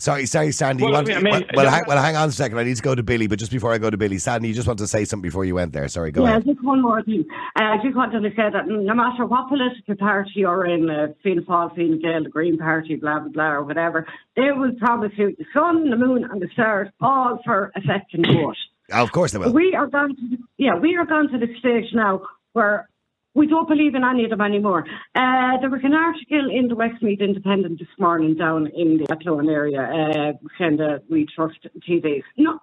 Sorry, 0.01 0.27
sorry, 0.27 0.53
Sandy. 0.53 0.85
Well, 0.85 0.93
want, 0.93 1.11
I 1.11 1.21
mean, 1.21 1.33
well, 1.33 1.43
well, 1.55 1.71
hang, 1.71 1.83
well, 1.89 2.01
hang 2.01 2.15
on 2.15 2.29
a 2.29 2.33
second. 2.33 2.57
I 2.57 2.63
need 2.63 2.77
to 2.77 2.83
go 2.83 2.95
to 2.95 3.03
Billy, 3.03 3.27
but 3.27 3.41
just 3.41 3.51
before 3.51 3.73
I 3.73 3.79
go 3.79 3.91
to 3.91 3.97
Billy, 3.97 4.19
Sandy, 4.19 4.47
you 4.47 4.55
just 4.55 4.69
want 4.69 4.79
to 4.79 4.87
say 4.87 5.05
something 5.05 5.29
before 5.29 5.45
you 5.45 5.57
went 5.57 5.73
there. 5.73 5.89
Sorry, 5.89 6.13
go 6.13 6.23
yeah, 6.23 6.31
ahead. 6.31 6.45
just 6.47 6.63
one 6.63 6.83
more 6.83 7.03
thing. 7.03 7.25
Uh, 7.59 7.65
I 7.65 7.77
just 7.83 7.97
wanted 7.97 8.21
to 8.21 8.31
say 8.31 8.49
that 8.53 8.69
no 8.69 8.95
matter 8.95 9.27
what 9.27 9.49
political 9.49 9.97
party 9.97 10.31
you're 10.37 10.67
in, 10.67 10.89
uh, 10.89 11.09
Fianna 11.25 11.43
Fáil, 11.43 11.75
Fine 11.75 12.01
Gael, 12.01 12.23
the 12.23 12.31
Green 12.31 12.59
Party, 12.59 12.95
blah, 12.95 13.19
blah, 13.19 13.29
blah, 13.31 13.51
or 13.51 13.65
whatever, 13.65 14.07
they 14.37 14.53
will 14.53 14.73
promise 14.79 15.11
you 15.17 15.35
the 15.37 15.45
sun, 15.53 15.91
the 15.91 15.97
moon, 15.97 16.23
and 16.31 16.41
the 16.41 16.49
stars, 16.53 16.89
all 17.01 17.41
for 17.45 17.73
a 17.75 17.81
second 17.81 18.25
vote. 18.27 18.57
Oh, 18.93 19.03
of 19.03 19.11
course 19.11 19.33
they 19.33 19.39
will. 19.39 19.53
We 19.53 19.75
are 19.75 19.89
going 19.89 20.15
to, 20.15 20.39
yeah, 20.59 20.79
we 20.79 20.95
are 20.95 21.07
gone 21.07 21.29
to 21.33 21.39
the 21.39 21.49
stage 21.59 21.93
now 21.93 22.23
where 22.53 22.89
we 23.35 23.47
don't 23.47 23.69
believe 23.69 23.95
in 23.95 24.05
any 24.05 24.25
of 24.25 24.31
them 24.31 24.41
anymore. 24.41 24.85
Uh, 25.15 25.59
there 25.61 25.71
was 25.71 25.81
an 25.85 25.95
article 25.95 26.51
in 26.51 26.69
the 26.69 26.75
Westmeath 26.75 27.21
Independent 27.21 27.79
this 27.79 27.89
morning 27.99 28.35
down 28.35 28.67
in 28.75 28.99
the 28.99 29.13
Athlone 29.13 29.49
area 29.49 29.81
uh, 29.81 30.33
saying 30.59 30.79
that 30.79 31.05
we 31.09 31.27
trust 31.35 31.59
TDs. 31.89 32.25
No, 32.37 32.59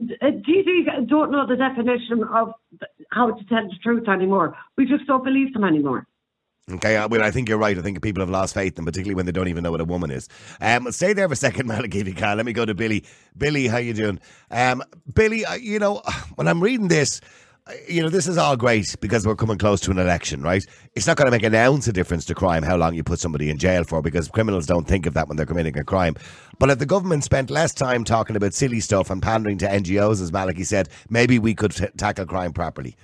uh, 0.00 0.26
TDs 0.26 1.08
don't 1.08 1.30
know 1.30 1.46
the 1.46 1.56
definition 1.56 2.22
of 2.32 2.52
how 3.10 3.30
to 3.32 3.44
tell 3.46 3.64
the 3.64 3.76
truth 3.82 4.08
anymore. 4.08 4.56
We 4.76 4.86
just 4.86 5.06
don't 5.06 5.24
believe 5.24 5.52
them 5.52 5.64
anymore. 5.64 6.06
Okay, 6.70 7.04
well, 7.06 7.22
I 7.22 7.30
think 7.30 7.48
you're 7.48 7.58
right. 7.58 7.78
I 7.78 7.80
think 7.80 8.02
people 8.02 8.20
have 8.20 8.28
lost 8.28 8.52
faith 8.52 8.78
in 8.78 8.84
particularly 8.84 9.14
when 9.14 9.24
they 9.24 9.32
don't 9.32 9.48
even 9.48 9.62
know 9.62 9.70
what 9.70 9.80
a 9.80 9.86
woman 9.86 10.10
is. 10.10 10.28
Um, 10.60 10.92
stay 10.92 11.14
there 11.14 11.26
for 11.26 11.32
a 11.32 11.36
second, 11.36 11.68
you 11.94 12.14
can. 12.14 12.36
Let 12.36 12.44
me 12.44 12.52
go 12.52 12.66
to 12.66 12.74
Billy. 12.74 13.04
Billy, 13.36 13.68
how 13.68 13.78
you 13.78 13.94
doing? 13.94 14.20
Um, 14.50 14.82
Billy, 15.12 15.44
you 15.60 15.78
know, 15.78 16.02
when 16.34 16.46
I'm 16.46 16.62
reading 16.62 16.88
this, 16.88 17.22
you 17.88 18.02
know, 18.02 18.08
this 18.08 18.26
is 18.26 18.38
all 18.38 18.56
great 18.56 18.96
because 19.00 19.26
we're 19.26 19.36
coming 19.36 19.58
close 19.58 19.80
to 19.80 19.90
an 19.90 19.98
election, 19.98 20.42
right? 20.42 20.64
It's 20.94 21.06
not 21.06 21.16
going 21.16 21.26
to 21.26 21.30
make 21.30 21.42
an 21.42 21.54
ounce 21.54 21.86
of 21.88 21.94
difference 21.94 22.24
to 22.26 22.34
crime 22.34 22.62
how 22.62 22.76
long 22.76 22.94
you 22.94 23.04
put 23.04 23.18
somebody 23.18 23.50
in 23.50 23.58
jail 23.58 23.84
for 23.84 24.00
because 24.00 24.28
criminals 24.28 24.66
don't 24.66 24.86
think 24.86 25.06
of 25.06 25.14
that 25.14 25.28
when 25.28 25.36
they're 25.36 25.46
committing 25.46 25.78
a 25.78 25.84
crime. 25.84 26.14
But 26.58 26.70
if 26.70 26.78
the 26.78 26.86
government 26.86 27.24
spent 27.24 27.50
less 27.50 27.74
time 27.74 28.04
talking 28.04 28.36
about 28.36 28.54
silly 28.54 28.80
stuff 28.80 29.10
and 29.10 29.22
pandering 29.22 29.58
to 29.58 29.66
NGOs, 29.66 30.22
as 30.22 30.32
Malachy 30.32 30.64
said, 30.64 30.88
maybe 31.10 31.38
we 31.38 31.54
could 31.54 31.72
t- 31.72 31.86
tackle 31.96 32.26
crime 32.26 32.52
properly. 32.52 32.96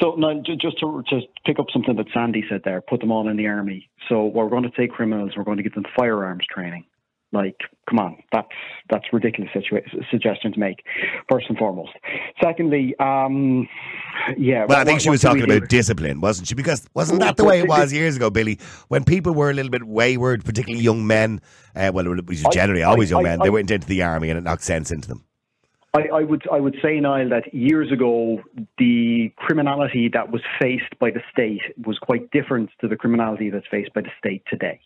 So, 0.00 0.14
no, 0.16 0.40
ju- 0.42 0.56
just 0.56 0.78
to 0.80 1.02
just 1.08 1.26
pick 1.44 1.58
up 1.58 1.66
something 1.72 1.96
that 1.96 2.06
Sandy 2.12 2.44
said 2.48 2.62
there, 2.64 2.80
put 2.80 3.00
them 3.00 3.12
all 3.12 3.28
in 3.28 3.36
the 3.36 3.46
army. 3.46 3.88
So, 4.08 4.26
we're 4.26 4.48
going 4.48 4.64
to 4.64 4.70
take 4.70 4.90
criminals, 4.90 5.32
we're 5.36 5.44
going 5.44 5.58
to 5.58 5.62
give 5.62 5.74
them 5.74 5.84
firearms 5.96 6.44
training. 6.52 6.84
Like, 7.32 7.56
come 7.88 7.98
on, 7.98 8.22
that's 8.30 8.48
that's 8.90 9.04
ridiculous 9.12 9.50
situa- 9.54 9.82
suggestion 10.10 10.52
to 10.52 10.60
make. 10.60 10.84
First 11.30 11.46
and 11.48 11.56
foremost. 11.56 11.92
Secondly, 12.42 12.94
um, 13.00 13.66
yeah. 14.36 14.66
Well, 14.66 14.76
I 14.76 14.80
what- 14.80 14.86
think 14.86 15.00
she 15.00 15.08
was 15.10 15.22
talking 15.22 15.42
about 15.44 15.68
discipline, 15.68 16.20
wasn't 16.20 16.48
she? 16.48 16.54
Because 16.54 16.86
wasn't 16.94 17.20
that 17.20 17.38
the 17.38 17.44
way 17.44 17.60
it 17.60 17.68
was 17.68 17.92
years 17.92 18.16
ago, 18.16 18.28
Billy? 18.28 18.58
When 18.88 19.04
people 19.04 19.32
were 19.32 19.48
a 19.48 19.54
little 19.54 19.70
bit 19.70 19.84
wayward, 19.84 20.44
particularly 20.44 20.84
young 20.84 21.06
men, 21.06 21.40
uh, 21.74 21.90
well, 21.94 22.06
it 22.18 22.26
was 22.26 22.44
I- 22.44 22.50
generally 22.50 22.82
always 22.82 23.10
I- 23.10 23.16
young 23.16 23.26
I- 23.26 23.30
men, 23.30 23.38
they 23.42 23.50
went 23.50 23.70
into 23.70 23.86
the 23.86 24.02
army 24.02 24.28
and 24.28 24.38
it 24.38 24.42
knocked 24.42 24.62
sense 24.64 24.90
into 24.90 25.08
them. 25.08 25.24
I, 25.94 26.08
I 26.14 26.22
would 26.22 26.42
I 26.50 26.58
would 26.58 26.76
say, 26.82 26.98
Niall, 27.00 27.28
that 27.30 27.52
years 27.54 27.92
ago 27.92 28.42
the 28.78 29.30
criminality 29.36 30.08
that 30.12 30.30
was 30.32 30.40
faced 30.60 30.98
by 30.98 31.10
the 31.10 31.20
state 31.30 31.60
was 31.86 31.98
quite 31.98 32.30
different 32.30 32.70
to 32.80 32.88
the 32.88 32.96
criminality 32.96 33.50
that's 33.50 33.66
faced 33.70 33.92
by 33.92 34.00
the 34.00 34.10
state 34.18 34.42
today. 34.48 34.80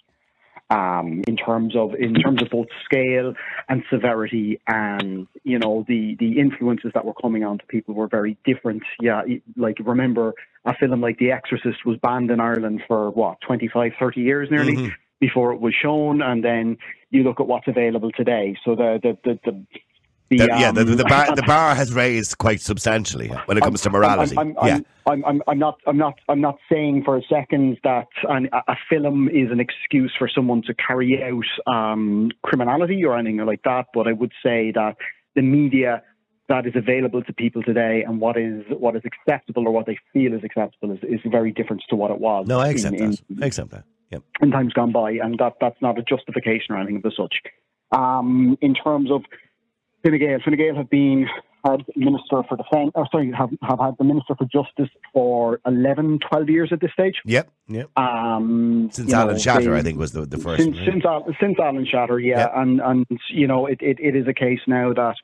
Um, 0.70 1.22
in 1.28 1.36
terms 1.36 1.76
of 1.76 1.94
in 1.94 2.14
terms 2.14 2.42
of 2.42 2.50
both 2.50 2.66
scale 2.84 3.34
and 3.68 3.82
severity, 3.90 4.60
and 4.66 5.26
you 5.44 5.58
know 5.58 5.84
the 5.86 6.16
the 6.18 6.38
influences 6.38 6.92
that 6.94 7.04
were 7.04 7.14
coming 7.14 7.44
onto 7.44 7.64
people 7.66 7.94
were 7.94 8.08
very 8.08 8.36
different. 8.44 8.82
Yeah, 9.00 9.22
like 9.56 9.78
remember 9.84 10.34
a 10.64 10.74
film 10.74 11.00
like 11.00 11.18
The 11.18 11.32
Exorcist 11.32 11.84
was 11.84 11.98
banned 12.02 12.30
in 12.30 12.40
Ireland 12.40 12.82
for 12.88 13.10
what 13.10 13.40
25, 13.46 13.92
30 13.98 14.20
years 14.20 14.48
nearly. 14.50 14.76
Mm-hmm. 14.76 14.88
Before 15.18 15.54
it 15.54 15.62
was 15.62 15.72
shown, 15.74 16.20
and 16.20 16.44
then 16.44 16.76
you 17.08 17.22
look 17.22 17.40
at 17.40 17.46
what's 17.46 17.66
available 17.66 18.12
today. 18.12 18.54
So 18.62 18.74
the 18.74 19.00
the 19.02 19.16
the, 19.24 19.38
the 19.46 19.64
the, 20.28 20.38
the, 20.38 20.46
yeah, 20.46 20.72
the, 20.72 20.84
the, 20.84 21.04
um, 21.04 21.08
bar, 21.08 21.36
the 21.36 21.42
bar 21.46 21.74
has 21.74 21.92
raised 21.92 22.38
quite 22.38 22.60
substantially 22.60 23.28
when 23.46 23.58
it 23.58 23.60
comes 23.62 23.84
I'm, 23.86 23.92
to 23.92 23.98
morality. 23.98 24.36
I'm, 24.36 24.56
I'm, 24.58 24.66
yeah. 24.66 24.80
I'm, 25.06 25.24
I'm, 25.24 25.42
I'm, 25.46 25.58
not, 25.58 25.78
I'm 25.86 25.96
not, 25.96 26.14
I'm 26.28 26.40
not 26.40 26.58
saying 26.70 27.04
for 27.04 27.16
a 27.16 27.22
second 27.30 27.78
that 27.84 28.08
an, 28.28 28.48
a 28.52 28.74
film 28.90 29.28
is 29.28 29.50
an 29.52 29.60
excuse 29.60 30.12
for 30.18 30.28
someone 30.28 30.62
to 30.62 30.74
carry 30.74 31.22
out 31.22 31.72
um, 31.72 32.30
criminality 32.42 33.04
or 33.04 33.16
anything 33.16 33.44
like 33.46 33.62
that. 33.62 33.86
But 33.94 34.08
I 34.08 34.12
would 34.12 34.32
say 34.42 34.72
that 34.74 34.96
the 35.36 35.42
media 35.42 36.02
that 36.48 36.66
is 36.66 36.74
available 36.74 37.22
to 37.22 37.32
people 37.32 37.62
today 37.62 38.04
and 38.06 38.20
what 38.20 38.36
is 38.36 38.64
what 38.78 38.96
is 38.96 39.02
acceptable 39.04 39.66
or 39.66 39.72
what 39.72 39.86
they 39.86 39.98
feel 40.12 40.32
is 40.32 40.44
acceptable 40.44 40.92
is, 40.92 40.98
is 41.02 41.20
very 41.26 41.52
different 41.52 41.82
to 41.90 41.96
what 41.96 42.10
it 42.10 42.20
was. 42.20 42.46
No, 42.46 42.60
I 42.60 42.68
accept 42.68 42.96
in, 42.96 43.10
that. 43.10 43.22
In, 43.30 43.42
I 43.42 43.46
accept 43.46 43.70
that. 43.70 43.84
Yep. 44.10 44.22
In 44.40 44.50
times 44.50 44.72
gone 44.72 44.92
by, 44.92 45.12
and 45.12 45.38
that 45.38 45.54
that's 45.60 45.80
not 45.80 45.98
a 45.98 46.02
justification 46.02 46.74
or 46.74 46.78
anything 46.78 46.96
of 46.96 47.02
the 47.02 47.12
such. 47.16 47.34
Um, 47.92 48.56
in 48.60 48.74
terms 48.74 49.10
of 49.10 49.22
Fine 50.02 50.18
Gael. 50.18 50.38
Fine 50.44 50.56
Gael 50.56 50.76
have 50.76 50.90
been 50.90 51.26
had 51.64 51.84
Minister 51.96 52.42
for 52.48 52.56
Defence, 52.56 52.92
or 52.94 53.06
sorry, 53.10 53.32
have, 53.36 53.50
have 53.62 53.78
had 53.80 53.94
the 53.98 54.04
Minister 54.04 54.34
for 54.36 54.44
Justice 54.44 54.90
for 55.12 55.60
11, 55.66 56.20
12 56.30 56.48
years 56.48 56.68
at 56.72 56.80
this 56.80 56.92
stage. 56.92 57.16
Yep, 57.24 57.50
yep. 57.68 57.90
Um, 57.98 58.88
since 58.92 59.12
Alan 59.12 59.34
know, 59.34 59.38
Shatter, 59.38 59.72
they, 59.72 59.78
I 59.78 59.82
think, 59.82 59.98
was 59.98 60.12
the, 60.12 60.26
the 60.26 60.38
first. 60.38 60.62
Since, 60.62 60.76
since, 60.78 61.04
since 61.40 61.56
Alan 61.58 61.86
Shatter, 61.90 62.20
yeah. 62.20 62.38
Yep. 62.38 62.52
And, 62.54 62.80
and, 62.80 63.06
you 63.30 63.46
know, 63.46 63.66
it, 63.66 63.78
it, 63.80 63.98
it 64.00 64.14
is 64.14 64.28
a 64.28 64.34
case 64.34 64.60
now 64.66 64.92
that 64.92 65.16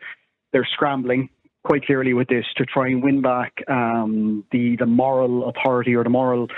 they're 0.52 0.68
scrambling 0.72 1.28
quite 1.64 1.84
clearly 1.84 2.12
with 2.12 2.28
this 2.28 2.44
to 2.56 2.64
try 2.64 2.88
and 2.88 3.02
win 3.02 3.22
back 3.22 3.52
um, 3.68 4.44
the 4.50 4.76
the 4.76 4.86
moral 4.86 5.48
authority 5.48 5.94
or 5.94 6.04
the 6.04 6.10
moral. 6.10 6.48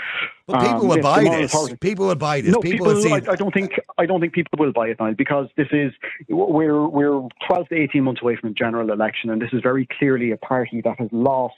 But 0.47 0.61
people 0.61 0.83
um, 0.83 0.89
will 0.89 1.01
buy 1.01 1.25
this. 1.25 1.75
People 1.81 2.07
will 2.07 2.15
buy 2.17 2.43
this. 2.43 2.53
No, 2.53 2.61
people, 2.61 2.95
people 2.95 3.15
I, 3.15 3.33
I, 3.33 3.37
don't 3.37 3.55
think 3.55 3.81
I 3.97 4.05
don't 4.05 4.21
think 4.21 4.35
people 4.35 4.59
will 4.59 4.73
buy 4.73 4.89
it 4.89 5.01
now 5.01 5.11
because 5.13 5.49
this 5.57 5.69
is 5.73 5.91
we're 6.29 6.87
we're 6.87 7.27
twelve 7.47 7.69
to 7.69 7.75
eighteen 7.75 8.05
months 8.05 8.21
away 8.21 8.37
from 8.37 8.51
a 8.51 8.53
general 8.53 8.93
election, 8.93 9.31
and 9.31 9.41
this 9.41 9.49
is 9.55 9.63
very 9.63 9.89
clearly 9.99 10.33
a 10.33 10.37
party 10.37 10.83
that 10.83 10.99
has 10.99 11.09
lost 11.13 11.57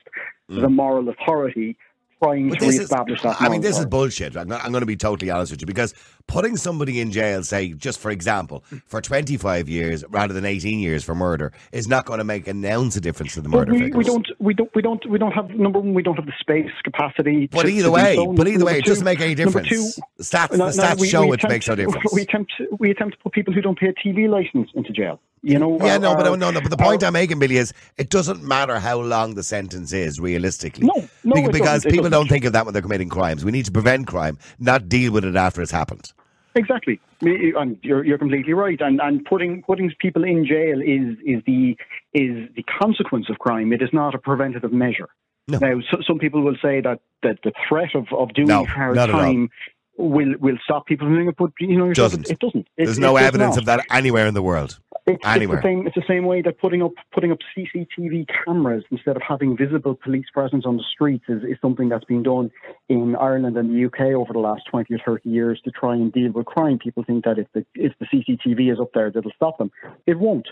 mm. 0.48 0.60
the 0.60 0.68
moral 0.68 1.08
authority 1.08 1.76
trying 2.22 2.48
but 2.48 2.58
to 2.58 2.66
reestablish 2.66 3.18
is, 3.18 3.22
that. 3.22 3.40
I 3.40 3.48
mean, 3.48 3.60
this 3.60 3.78
is 3.78 3.86
bullshit. 3.86 4.36
I'm, 4.36 4.50
I'm, 4.52 4.72
going 4.72 4.80
to 4.80 4.86
be 4.86 4.96
totally 4.96 5.30
honest 5.30 5.52
with 5.52 5.60
you 5.60 5.66
because 5.66 5.94
putting 6.26 6.56
somebody 6.56 7.00
in 7.00 7.10
jail, 7.10 7.42
say, 7.42 7.72
just 7.72 7.98
for 7.98 8.10
example, 8.10 8.64
for 8.86 9.00
25 9.00 9.68
years 9.68 10.04
rather 10.08 10.34
than 10.34 10.44
18 10.44 10.78
years 10.78 11.04
for 11.04 11.14
murder 11.14 11.52
is 11.72 11.88
not 11.88 12.06
going 12.06 12.18
to 12.18 12.24
make 12.24 12.46
an 12.46 12.64
ounce 12.64 12.96
of 12.96 13.02
difference 13.02 13.34
to 13.34 13.40
the 13.40 13.48
murder 13.48 13.72
we, 13.72 13.80
figures. 13.80 13.96
We 13.96 14.04
don't, 14.04 14.28
we 14.38 14.54
don't, 14.54 14.74
we 14.74 14.82
don't, 14.82 15.10
we 15.10 15.18
don't 15.18 15.32
have 15.32 15.50
number 15.50 15.78
one. 15.78 15.94
We 15.94 16.02
don't 16.02 16.16
have 16.16 16.26
the 16.26 16.34
space 16.40 16.70
capacity. 16.84 17.48
But 17.48 17.62
to, 17.62 17.68
either 17.68 17.84
to 17.84 17.90
way, 17.90 18.16
so. 18.16 18.32
but 18.32 18.48
either 18.48 18.64
way, 18.64 18.78
it 18.78 18.84
doesn't 18.84 19.04
make 19.04 19.20
any 19.20 19.34
difference. 19.34 19.68
Two, 19.68 19.88
stats, 20.20 20.56
no, 20.56 20.66
the 20.66 20.72
stats 20.72 20.96
no, 20.96 21.00
we, 21.00 21.08
show 21.08 21.22
we 21.22 21.28
it 21.28 21.34
attempt, 21.34 21.52
makes 21.52 21.68
no 21.68 21.74
difference. 21.74 22.12
We 22.12 22.22
attempt, 22.22 22.52
we 22.78 22.90
attempt 22.90 23.16
to 23.16 23.22
put 23.22 23.32
people 23.32 23.52
who 23.52 23.60
don't 23.60 23.78
pay 23.78 23.88
a 23.88 23.92
TV 23.92 24.28
license 24.28 24.70
into 24.74 24.92
jail. 24.92 25.20
You 25.46 25.60
know, 25.60 25.78
yeah, 25.80 25.96
no, 25.96 26.16
but 26.16 26.26
uh, 26.26 26.34
no, 26.34 26.50
no. 26.50 26.60
But 26.60 26.70
the 26.70 26.76
point 26.76 27.04
I'm 27.04 27.12
making, 27.12 27.38
Billy, 27.38 27.56
is 27.56 27.72
it 27.96 28.10
doesn't 28.10 28.42
matter 28.42 28.80
how 28.80 29.00
long 29.00 29.36
the 29.36 29.44
sentence 29.44 29.92
is 29.92 30.18
realistically. 30.18 30.88
No, 30.88 31.08
no, 31.22 31.34
because, 31.36 31.52
because 31.52 31.84
people 31.84 32.10
don't 32.10 32.28
think 32.28 32.44
of 32.44 32.52
that 32.54 32.64
when 32.64 32.72
they're 32.72 32.82
committing 32.82 33.08
crimes. 33.08 33.44
We 33.44 33.52
need 33.52 33.64
to 33.66 33.70
prevent 33.70 34.08
crime, 34.08 34.38
not 34.58 34.88
deal 34.88 35.12
with 35.12 35.24
it 35.24 35.36
after 35.36 35.62
it's 35.62 35.70
happened. 35.70 36.12
Exactly, 36.56 36.98
and 37.20 37.78
you're 37.82 38.04
you're 38.04 38.18
completely 38.18 38.54
right. 38.54 38.80
And 38.80 39.00
and 39.00 39.24
putting 39.24 39.62
putting 39.62 39.92
people 40.00 40.24
in 40.24 40.44
jail 40.44 40.80
is 40.80 41.16
is 41.24 41.44
the 41.46 41.76
is 42.12 42.48
the 42.56 42.64
consequence 42.82 43.26
of 43.30 43.38
crime. 43.38 43.72
It 43.72 43.82
is 43.82 43.90
not 43.92 44.16
a 44.16 44.18
preventative 44.18 44.72
measure. 44.72 45.10
No. 45.46 45.58
Now, 45.58 45.80
so, 45.92 45.98
some 46.04 46.18
people 46.18 46.42
will 46.42 46.56
say 46.60 46.80
that, 46.80 46.98
that 47.22 47.38
the 47.44 47.52
threat 47.68 47.94
of, 47.94 48.06
of 48.12 48.34
doing 48.34 48.48
no, 48.48 48.64
hard 48.64 48.96
time 48.96 49.48
will 49.96 50.34
will 50.40 50.58
stop 50.64 50.86
people 50.86 51.06
from 51.06 51.14
doing 51.14 51.28
it, 51.28 51.36
but 51.38 51.50
you 51.60 51.78
know, 51.78 51.92
doesn't. 51.92 52.28
it 52.28 52.38
doesn't. 52.38 52.66
It, 52.76 52.86
There's 52.86 52.98
no 52.98 53.16
evidence 53.16 53.56
of 53.56 53.66
that 53.66 53.84
anywhere 53.90 54.26
in 54.26 54.34
the 54.34 54.42
world. 54.42 54.80
It's, 55.08 55.24
Anywhere. 55.24 55.58
It's 55.58 55.62
the 55.62 55.68
same. 55.68 55.86
It's 55.86 55.94
the 55.94 56.02
same 56.08 56.24
way 56.24 56.42
that 56.42 56.58
putting 56.58 56.82
up 56.82 56.90
putting 57.12 57.30
up 57.30 57.38
CCTV 57.56 58.26
cameras 58.44 58.82
instead 58.90 59.14
of 59.14 59.22
having 59.22 59.56
visible 59.56 59.94
police 59.94 60.26
presence 60.34 60.64
on 60.66 60.76
the 60.78 60.82
streets 60.82 61.24
is, 61.28 61.44
is 61.44 61.56
something 61.62 61.88
that's 61.88 62.04
been 62.04 62.24
done 62.24 62.50
in 62.88 63.14
Ireland 63.14 63.56
and 63.56 63.70
the 63.70 63.84
UK 63.86 64.16
over 64.16 64.32
the 64.32 64.40
last 64.40 64.62
twenty 64.68 64.94
or 64.94 64.98
thirty 65.06 65.30
years 65.30 65.60
to 65.64 65.70
try 65.70 65.94
and 65.94 66.12
deal 66.12 66.32
with 66.32 66.46
crime. 66.46 66.80
People 66.80 67.04
think 67.04 67.24
that 67.24 67.38
if 67.38 67.46
the 67.54 67.64
if 67.76 67.92
the 68.00 68.06
CCTV 68.06 68.72
is 68.72 68.80
up 68.80 68.90
there, 68.94 69.12
that'll 69.12 69.30
stop 69.36 69.58
them. 69.58 69.70
It 70.06 70.18
won't. 70.18 70.48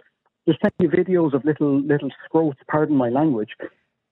There's 0.46 0.58
plenty 0.58 0.86
of 0.86 0.92
videos 0.92 1.34
of 1.34 1.44
little 1.44 1.80
little 1.80 2.10
scroats, 2.24 2.60
pardon 2.68 2.96
my 2.96 3.08
language, 3.08 3.50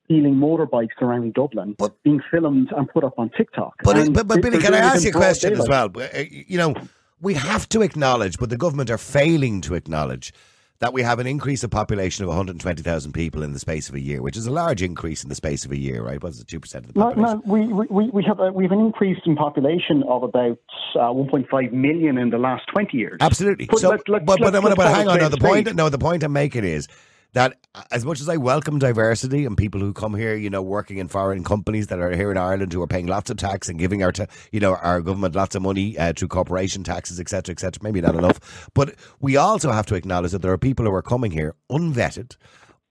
stealing 0.07 0.35
motorbikes 0.35 1.01
around 1.01 1.35
Dublin, 1.35 1.77
but, 1.79 2.03
being 2.03 2.21
filmed 2.33 2.73
and 2.77 2.89
put 2.89 3.05
up 3.05 3.15
on 3.17 3.31
TikTok. 3.37 3.75
But, 3.85 4.13
but, 4.13 4.27
but 4.27 4.43
Billy, 4.43 4.59
can 4.59 4.75
I 4.75 4.79
ask 4.79 5.05
you 5.05 5.11
a 5.11 5.13
question 5.13 5.53
as 5.53 5.69
well? 5.69 5.89
Uh, 5.95 6.09
you 6.29 6.59
know 6.59 6.75
we 7.23 7.35
have 7.35 7.69
to 7.71 7.81
acknowledge, 7.81 8.37
but 8.39 8.51
the 8.51 8.57
government 8.59 8.91
are 8.91 8.99
failing 8.99 9.61
to 9.63 9.75
acknowledge 9.75 10.35
that 10.81 10.93
we 10.93 11.03
have 11.03 11.21
an 11.21 11.29
increase 11.29 11.63
of 11.63 11.71
population 11.71 12.25
of 12.25 12.29
120,000 12.29 13.13
people 13.13 13.45
in 13.45 13.53
the 13.53 13.61
space 13.61 13.89
of 13.89 13.95
a 13.95 14.01
year, 14.01 14.21
which 14.21 14.37
is 14.37 14.49
a 14.49 14.51
large 14.51 14.83
increase 14.83 15.23
in 15.23 15.29
the 15.29 15.35
space 15.37 15.65
of 15.65 15.71
a 15.71 15.79
year, 15.79 16.03
right? 16.03 16.21
What's 16.21 16.41
it, 16.41 16.49
2% 16.49 16.57
of 16.75 16.89
the 16.89 16.93
population? 16.93 17.23
No, 17.23 17.35
no 17.35 17.43
we, 17.47 17.73
we, 17.73 18.11
we, 18.11 18.25
have 18.25 18.41
a, 18.41 18.51
we 18.51 18.65
have 18.65 18.73
an 18.73 18.81
increase 18.81 19.19
in 19.25 19.37
population 19.37 20.03
of 20.09 20.25
about 20.25 20.59
uh, 20.97 21.13
1.5 21.13 21.73
million 21.73 22.19
in 22.19 22.31
the 22.31 22.39
last 22.39 22.65
20 22.73 22.97
years. 22.99 23.19
Absolutely. 23.21 23.67
But, 23.67 23.79
so, 23.79 23.91
let, 23.91 24.09
let, 24.09 24.27
but, 24.27 24.41
let, 24.41 24.61
but, 24.61 24.77
but, 24.77 24.89
hang 24.89 25.07
on, 25.07 25.21
no, 25.21 25.29
the 25.29 25.39
point, 25.39 25.73
no, 25.77 25.89
the 25.89 25.99
point 25.99 26.25
I'm 26.25 26.33
making 26.33 26.65
is 26.65 26.89
that 27.33 27.57
as 27.91 28.05
much 28.05 28.21
as 28.21 28.29
I 28.29 28.37
welcome 28.37 28.79
diversity 28.79 29.47
and 29.47 29.57
people 29.57 29.81
who 29.81 29.93
come 29.93 30.15
here, 30.15 30.35
you 30.35 30.51
know, 30.51 30.61
working 30.61 30.99
in 30.99 31.09
foreign 31.09 31.45
companies 31.45 31.87
that 31.87 31.99
are 31.99 32.15
here 32.15 32.31
in 32.31 32.37
Ireland 32.37 32.73
who 32.73 32.83
are 32.83 32.87
paying 32.87 33.07
lots 33.07 33.31
of 33.31 33.39
tax 33.39 33.69
and 33.69 33.79
giving 33.79 34.03
our, 34.03 34.13
you 34.51 34.61
know, 34.61 34.77
our 34.77 35.01
government 35.01 35.35
lots 35.35 35.55
of 35.55 35.63
money 35.63 35.97
uh, 35.97 36.13
through 36.15 36.29
corporation 36.29 36.85
taxes, 36.85 37.19
etc., 37.19 37.53
etc. 37.53 37.81
Maybe 37.83 38.01
not 38.03 38.15
enough, 38.15 38.71
but 38.75 38.95
we 39.21 39.37
also 39.37 39.73
have 39.73 39.87
to 39.87 39.95
acknowledge 39.95 40.33
that 40.33 40.43
there 40.43 40.53
are 40.53 40.59
people 40.59 40.85
who 40.85 40.93
are 40.93 41.03
coming 41.03 41.31
here 41.31 41.55
unvetted. 41.71 42.37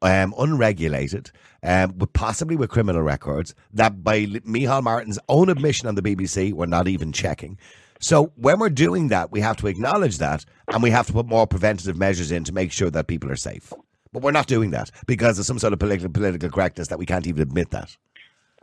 Um, 0.04 0.34
unregulated, 0.39 1.30
um, 1.62 1.93
possibly 2.13 2.56
with 2.56 2.71
criminal 2.71 3.04
records 3.04 3.54
that 3.71 4.04
by 4.04 4.25
Micheál 4.25 4.82
Martin's 4.82 5.19
own 5.30 5.47
admission 5.47 5.88
on 5.88 5.93
the 5.93 6.01
BBC, 6.01 6.54
we're 6.54 6.65
not 6.65 6.88
even 6.88 7.12
checking. 7.12 7.60
So 7.99 8.32
when 8.36 8.58
we're 8.58 8.71
doing 8.71 9.10
that, 9.10 9.32
we 9.32 9.41
have 9.41 9.58
to 9.58 9.67
acknowledge 9.67 10.17
that, 10.17 10.43
and 10.73 10.82
we 10.82 10.89
have 10.89 11.06
to 11.06 11.13
put 11.13 11.27
more 11.27 11.45
preventative 11.45 11.97
measures 11.97 12.32
in 12.32 12.43
to 12.45 12.51
make 12.51 12.71
sure 12.71 12.89
that 12.89 13.06
people 13.06 13.30
are 13.30 13.36
safe. 13.36 13.71
But 14.13 14.24
we're 14.24 14.32
not 14.32 14.47
doing 14.47 14.71
that 14.71 14.91
because 15.08 15.39
of 15.39 15.45
some 15.45 15.60
sort 15.60 15.74
of 15.74 15.80
political 15.80 16.10
political 16.10 16.50
correctness 16.50 16.89
that 16.89 17.00
we 17.00 17.06
can't 17.06 17.28
even 17.28 17.41
admit 17.41 17.71
that. 17.71 17.95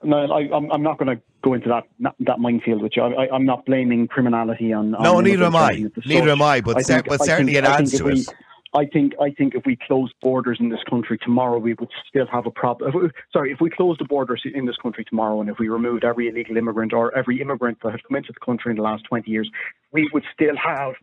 No, 0.04 0.30
I, 0.30 0.42
am 0.56 0.70
I'm 0.70 0.82
not 0.82 0.98
going 0.98 1.16
to 1.16 1.22
go 1.42 1.54
into 1.54 1.68
that 1.68 2.14
that 2.20 2.38
minefield 2.38 2.82
with 2.82 2.96
you. 2.96 3.02
I, 3.02 3.34
am 3.34 3.44
not 3.44 3.64
blaming 3.64 4.06
criminality 4.06 4.72
on. 4.72 4.94
on 4.94 5.02
no, 5.02 5.20
neither 5.20 5.44
am 5.44 5.56
I. 5.56 5.86
Neither 6.06 6.30
am 6.30 6.42
I. 6.42 6.60
But, 6.60 6.78
I 6.78 6.82
think, 6.82 7.06
but 7.06 7.24
certainly 7.24 7.54
think, 7.54 7.64
it 7.64 7.68
adds 7.68 7.92
to 7.98 8.04
we, 8.04 8.20
it. 8.20 8.28
I 8.74 8.84
think 8.84 9.14
I 9.20 9.30
think 9.30 9.54
if 9.54 9.64
we 9.64 9.76
closed 9.76 10.14
borders 10.20 10.58
in 10.60 10.68
this 10.68 10.82
country 10.88 11.18
tomorrow, 11.18 11.58
we 11.58 11.74
would 11.74 11.88
still 12.08 12.26
have 12.30 12.46
a 12.46 12.50
problem. 12.50 13.10
Sorry, 13.32 13.50
if 13.50 13.60
we 13.60 13.70
closed 13.70 13.98
the 13.98 14.04
borders 14.04 14.42
in 14.44 14.66
this 14.66 14.76
country 14.76 15.04
tomorrow, 15.04 15.40
and 15.40 15.48
if 15.48 15.58
we 15.58 15.68
removed 15.68 16.04
every 16.04 16.28
illegal 16.28 16.56
immigrant 16.56 16.92
or 16.92 17.16
every 17.16 17.40
immigrant 17.40 17.78
that 17.82 17.92
has 17.92 18.00
come 18.06 18.16
into 18.16 18.32
the 18.32 18.44
country 18.44 18.70
in 18.70 18.76
the 18.76 18.82
last 18.82 19.04
twenty 19.04 19.30
years, 19.30 19.50
we 19.90 20.08
would 20.12 20.24
still 20.32 20.56
have 20.56 20.94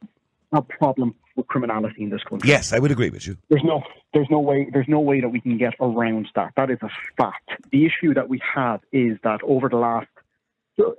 a 0.52 0.62
problem 0.62 1.16
with 1.36 1.48
criminality 1.48 2.04
in 2.04 2.10
this 2.10 2.24
country. 2.24 2.50
Yes, 2.50 2.72
I 2.72 2.80
would 2.80 2.92
agree 2.92 3.10
with 3.10 3.28
you. 3.28 3.38
There's 3.50 3.64
no, 3.64 3.84
there's 4.14 4.28
no 4.30 4.40
way, 4.40 4.68
there's 4.72 4.88
no 4.88 5.00
way 5.00 5.22
that 5.22 5.30
we 5.30 5.42
can 5.42 5.58
get 5.58 5.74
around 5.80 6.28
that. 6.36 6.54
That 6.56 6.70
is 6.70 6.80
a 6.82 6.90
fact. 7.18 7.50
The 7.72 7.86
issue 7.86 8.14
that 8.14 8.30
we 8.30 8.40
have 8.54 8.82
is 8.92 9.18
that 9.24 9.42
over 9.44 9.70
the 9.70 9.78
last 9.78 10.08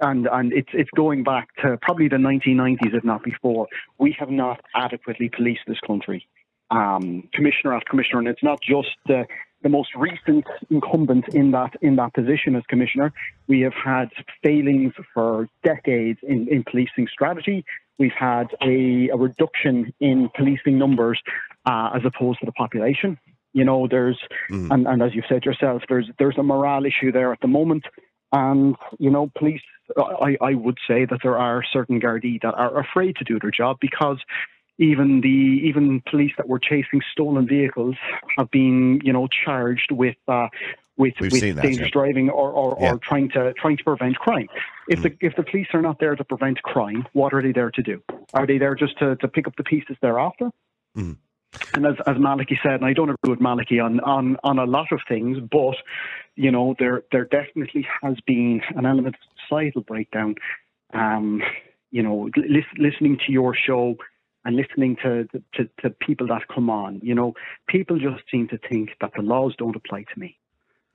and 0.01 0.27
and 0.27 0.53
it's 0.53 0.71
it's 0.73 0.91
going 0.97 1.23
back 1.23 1.49
to 1.63 1.77
probably 1.83 2.09
the 2.09 2.17
1990s, 2.17 2.95
if 2.95 3.05
not 3.05 3.23
before. 3.23 3.69
We 3.99 4.17
have 4.19 4.31
not 4.31 4.61
adequately 4.75 5.29
policed 5.29 5.63
this 5.67 5.81
country, 5.87 6.27
um, 6.71 7.29
commissioner 7.33 7.75
after 7.75 7.91
commissioner, 7.91 8.21
and 8.21 8.29
it's 8.29 8.43
not 8.43 8.61
just 8.63 8.89
the 9.07 9.27
the 9.63 9.69
most 9.69 9.91
recent 9.97 10.45
incumbent 10.71 11.29
in 11.29 11.51
that 11.51 11.75
in 11.83 11.97
that 11.97 12.15
position 12.15 12.57
as 12.57 12.63
commissioner. 12.69 13.13
We 13.49 13.61
have 13.63 13.75
had 13.75 14.11
failings 14.43 14.95
for 15.13 15.49
decades 15.65 16.21
in, 16.23 16.49
in 16.49 16.65
policing 16.65 17.09
strategy. 17.13 17.65
We've 17.99 18.13
had 18.13 18.49
a, 18.63 19.09
a 19.09 19.17
reduction 19.17 19.93
in 20.01 20.29
policing 20.35 20.79
numbers 20.79 21.21
uh, 21.65 21.91
as 21.95 22.03
opposed 22.05 22.41
to 22.41 22.47
the 22.47 22.53
population. 22.53 23.19
You 23.53 23.65
know, 23.65 23.89
there's 23.91 24.19
mm. 24.51 24.71
and, 24.71 24.87
and 24.87 25.03
as 25.03 25.15
you've 25.15 25.25
said 25.29 25.45
yourself, 25.45 25.83
there's 25.89 26.11
there's 26.19 26.37
a 26.37 26.43
morale 26.43 26.85
issue 26.85 27.11
there 27.11 27.33
at 27.33 27.41
the 27.41 27.49
moment. 27.49 27.85
And 28.33 28.77
you 28.99 29.11
know, 29.11 29.31
police. 29.39 29.63
I, 29.97 30.37
I 30.41 30.55
would 30.55 30.79
say 30.89 31.05
that 31.05 31.21
there 31.23 31.39
are 31.39 31.63
certain 31.73 32.01
Gardaí 32.01 32.43
that 32.43 32.55
are 32.55 32.81
afraid 32.81 33.15
to 33.17 33.25
do 33.25 33.39
their 33.39 33.53
job 33.53 33.77
because 33.81 34.19
even 34.79 35.21
the 35.21 35.29
even 35.69 36.03
police 36.11 36.33
that 36.37 36.49
were 36.49 36.59
chasing 36.59 37.01
stolen 37.13 37.47
vehicles 37.47 37.95
have 38.37 38.51
been 38.51 39.01
you 39.03 39.13
know 39.13 39.29
charged 39.29 39.91
with 39.91 40.17
uh, 40.29 40.49
with, 40.97 41.15
We've 41.21 41.33
with 41.33 41.41
that, 41.41 41.63
dangerous 41.63 41.89
yeah. 41.89 41.93
driving 41.93 42.31
or, 42.31 42.51
or, 42.51 42.77
Yeah. 42.81 42.93
or 42.93 42.99
trying 42.99 43.29
to 43.31 43.53
trying 43.55 43.77
to 43.77 43.85
prevent 43.85 44.17
crime. 44.19 44.49
If 44.89 45.03
the 45.03 45.17
if 45.21 45.37
the 45.37 45.43
police 45.43 45.69
are 45.75 45.83
not 45.83 45.99
there 45.99 46.17
to 46.17 46.25
prevent 46.25 46.63
crime, 46.63 47.07
what 47.13 47.35
are 47.35 47.43
they 47.43 47.53
there 47.53 47.71
to 47.71 47.83
do? 47.83 48.03
Are 48.35 48.47
they 48.47 48.59
there 48.59 48.75
just 48.75 48.99
to, 48.99 49.17
to 49.17 49.29
pick 49.29 49.47
up 49.47 49.57
the 49.57 49.65
pieces 49.65 49.97
thereafter? 50.01 50.51
Mm. 50.97 51.17
And 51.75 51.87
as, 51.87 51.95
as 52.07 52.17
Malachy 52.19 52.59
said, 52.63 52.75
and 52.75 52.85
I 52.85 52.93
don't 52.93 53.09
agree 53.11 53.31
with 53.31 53.41
Malachy 53.41 53.81
on, 53.81 54.01
on, 54.01 54.37
on 54.45 54.59
a 54.59 54.65
lot 54.65 54.89
of 54.93 55.01
things, 55.09 55.39
but 55.51 55.77
you 56.35 56.51
know 56.51 56.75
there 56.79 57.03
there 57.13 57.25
definitely 57.25 57.87
has 58.03 58.17
been 58.27 58.61
an 58.75 58.87
element 58.87 59.15
of 59.17 59.21
societal 59.45 59.83
breakdown. 59.83 60.35
Um, 60.93 61.43
you 61.91 62.03
know, 62.03 62.29
lis- 62.37 62.65
listening 62.79 63.19
to 63.27 63.33
your 63.33 63.55
show 63.55 63.97
and 64.45 64.57
listening 64.57 64.97
to, 65.03 65.29
to 65.55 65.69
to 65.81 65.91
people 65.91 66.27
that 66.29 66.43
come 66.53 66.69
on, 66.71 67.01
you 67.03 67.15
know, 67.15 67.35
people 67.69 67.99
just 67.99 68.23
seem 68.31 68.49
to 68.49 68.59
think 68.69 68.91
that 69.01 69.13
the 69.17 69.23
laws 69.23 69.55
don't 69.57 69.77
apply 69.77 70.05
to 70.13 70.21
me. 70.21 70.39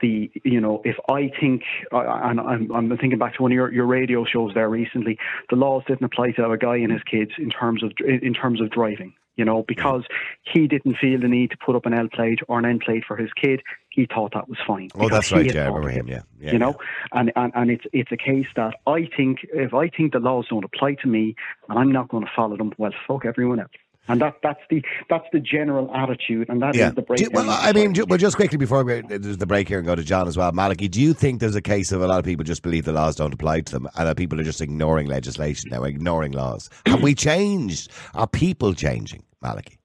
The 0.02 0.32
you 0.44 0.60
know, 0.60 0.82
if 0.84 0.98
I 1.10 1.32
think, 1.40 1.64
and 1.92 2.40
I'm, 2.40 2.72
I'm 2.72 2.98
thinking 2.98 3.20
back 3.20 3.36
to 3.36 3.44
one 3.44 3.52
of 3.52 3.56
your, 3.56 3.72
your 3.72 3.86
radio 3.86 4.26
shows 4.26 4.54
there 4.54 4.70
recently, 4.70 5.18
the 5.50 5.56
laws 5.56 5.84
didn't 5.88 6.04
apply 6.04 6.32
to 6.32 6.50
a 6.50 6.58
guy 6.58 6.78
and 6.78 6.92
his 6.92 7.04
kids 7.04 7.32
in 7.38 7.50
terms 7.50 7.84
of 7.84 7.92
in 8.06 8.34
terms 8.34 8.62
of 8.62 8.70
driving. 8.72 9.14
You 9.38 9.46
know, 9.46 9.64
because 9.66 10.04
he 10.44 10.68
didn't 10.68 10.98
feel 10.98 11.20
the 11.20 11.30
need 11.30 11.52
to 11.52 11.58
put 11.58 11.76
up 11.76 11.86
an 11.86 11.94
L 11.94 12.10
plate 12.14 12.40
or 12.48 12.60
an 12.60 12.66
N 12.66 12.80
plate 12.80 13.06
for 13.08 13.16
his 13.16 13.32
kid, 13.34 13.62
he 13.90 14.06
thought 14.06 14.34
that 14.34 14.50
was 14.50 14.58
fine. 14.68 14.90
Oh, 14.94 15.08
that's 15.08 15.32
right. 15.32 15.46
Yeah, 15.46 15.64
I 15.64 15.68
remember 15.68 15.90
him. 15.90 16.08
Yeah, 16.08 16.24
yeah 16.40 16.52
you 16.52 16.60
know 16.60 16.76
and, 17.14 17.32
and 17.36 17.52
and 17.56 17.72
it's 17.72 17.86
it's 17.94 18.12
a 18.12 18.18
case 18.18 18.48
that 18.56 18.74
i 18.88 19.08
think 19.16 19.40
if 19.54 19.74
i 19.74 19.88
think 19.88 20.14
the 20.14 20.20
laws 20.20 20.48
don't 20.50 20.64
apply 20.64 20.96
to 20.96 21.08
me 21.08 21.36
and 21.70 21.78
i'm 21.78 21.92
not 21.92 22.10
going 22.10 22.26
to 22.26 22.32
follow 22.36 22.58
them 22.58 22.74
well 22.78 22.92
fuck 23.08 23.26
everyone 23.26 23.60
else 23.60 23.72
and 24.12 24.21
that 24.21 24.36
that's 24.43 24.60
the 24.69 24.84
that's 25.10 25.26
the 25.32 25.39
general 25.39 25.89
attitude 25.95 26.50
and 26.50 26.62
that 26.62 26.76
is 26.76 26.80
Yeah. 26.82 26.89
the 26.91 27.02
break. 27.02 27.19
breakdown 27.19 27.47
well, 27.47 27.58
I 27.62 27.71
mean, 27.74 27.95
society. 27.95 28.10
well, 28.10 28.17
just 28.17 28.36
quickly 28.36 28.58
before 28.58 28.84
we, 28.84 29.02
there's 29.02 29.38
the 29.38 29.45
break 29.45 29.67
here 29.67 29.78
and 29.80 29.88
go 29.88 29.95
to 29.95 30.04
John 30.04 30.28
as 30.28 30.38
well. 30.38 30.52
Malachy, 30.52 30.88
do 30.88 31.02
you 31.02 31.13
think 31.13 31.39
there's 31.39 31.56
a 31.56 31.62
case 31.62 31.91
of 31.91 32.02
a 32.02 32.08
lot 32.08 32.19
of 32.19 32.26
people 32.26 32.43
just 32.43 32.62
believe 32.63 32.86
the 32.86 32.91
laws 32.93 33.15
don't 33.15 33.34
apply 33.34 33.62
to 33.62 33.71
them 33.71 33.88
and 33.97 34.08
that 34.08 34.17
people 34.17 34.39
are 34.39 34.43
just 34.43 34.62
ignoring 34.62 35.08
legislation 35.08 35.69
now, 35.71 35.84
ignoring 35.84 36.34
laws? 36.34 36.69
Have 36.86 37.02
we 37.02 37.15
changed? 37.15 37.91
Are 38.13 38.28
people 38.28 38.74
changing, 38.74 39.24
Malachy? 39.41 39.78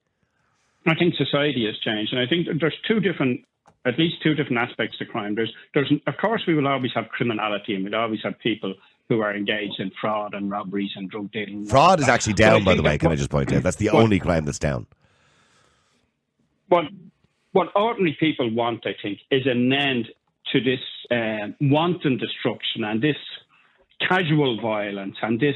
I 0.85 0.95
think 0.95 1.15
society 1.15 1.65
has 1.65 1.77
changed, 1.79 2.13
and 2.13 2.21
I 2.21 2.27
think 2.27 2.47
there's 2.61 2.77
two 2.87 2.99
different, 3.01 3.41
at 3.85 3.97
least 3.99 4.21
two 4.23 4.33
different 4.35 4.57
aspects 4.57 4.97
to 4.99 5.05
crime. 5.05 5.35
There's, 5.35 5.51
there's, 5.73 5.91
of 6.07 6.15
course, 6.17 6.43
we 6.47 6.53
will 6.55 6.67
always 6.67 6.91
have 6.95 7.09
criminality, 7.09 7.75
and 7.75 7.83
we'll 7.83 7.95
always 7.95 8.21
have 8.23 8.39
people 8.39 8.73
who 9.09 9.21
are 9.21 9.35
engaged 9.35 9.79
in 9.79 9.91
fraud 10.01 10.33
and 10.33 10.51
robberies 10.51 10.91
and 10.95 11.09
drug 11.09 11.31
dealing. 11.31 11.65
Fraud 11.65 11.99
is 11.99 12.09
actually 12.09 12.33
down, 12.33 12.63
by 12.63 12.75
the 12.75 12.81
way. 12.83 12.97
Can 12.97 13.11
I 13.11 13.15
just 13.15 13.29
point 13.29 13.51
out 13.53 13.63
that's 13.63 13.77
the 13.77 13.87
what- 13.87 14.03
only 14.03 14.19
crime 14.19 14.45
that's 14.45 14.59
down. 14.59 14.87
what 16.67 16.85
what 17.53 17.69
ordinary 17.75 18.15
people 18.19 18.53
want, 18.53 18.85
I 18.85 18.93
think, 19.01 19.19
is 19.31 19.47
an 19.47 19.71
end 19.73 20.09
to 20.51 20.61
this 20.61 20.81
um, 21.09 21.55
wanton 21.61 22.17
destruction 22.17 22.83
and 22.83 23.01
this 23.01 23.15
casual 24.07 24.61
violence 24.61 25.15
and 25.23 25.39
this, 25.39 25.55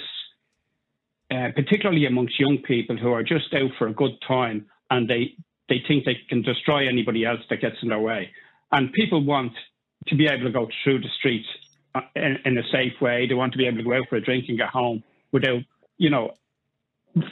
uh, 1.30 1.50
particularly 1.56 2.06
amongst 2.08 2.40
young 2.40 2.58
people 2.66 2.98
who 2.98 3.12
are 3.12 3.22
just 3.22 3.54
out 3.54 3.70
for 3.78 3.88
a 3.88 3.94
good 3.94 4.14
time 4.28 4.66
and 4.90 5.10
they 5.10 5.36
they 5.70 5.82
think 5.88 6.06
they 6.06 6.18
can 6.28 6.42
destroy 6.42 6.88
anybody 6.88 7.24
else 7.26 7.40
that 7.50 7.62
gets 7.62 7.78
in 7.84 7.90
their 7.90 8.00
way. 8.00 8.30
And 8.72 8.92
people 8.94 9.24
want 9.24 9.54
to 10.08 10.16
be 10.16 10.26
able 10.28 10.44
to 10.46 10.52
go 10.52 10.68
through 10.84 11.00
the 11.00 11.10
streets 11.18 11.48
uh, 11.48 11.61
Uh, 11.94 12.00
in, 12.16 12.38
in 12.46 12.58
a 12.58 12.64
safe 12.72 12.94
way. 13.02 13.28
They 13.28 13.34
want 13.34 13.52
to 13.52 13.58
be 13.58 13.68
able 13.68 13.78
to 13.80 13.84
go 13.84 13.94
out 13.94 14.08
for 14.10 14.16
a 14.16 14.22
drink 14.22 14.46
and 14.48 14.58
get 14.58 14.70
home 14.70 15.04
without, 15.34 15.60
you 15.98 16.10
know, 16.10 16.32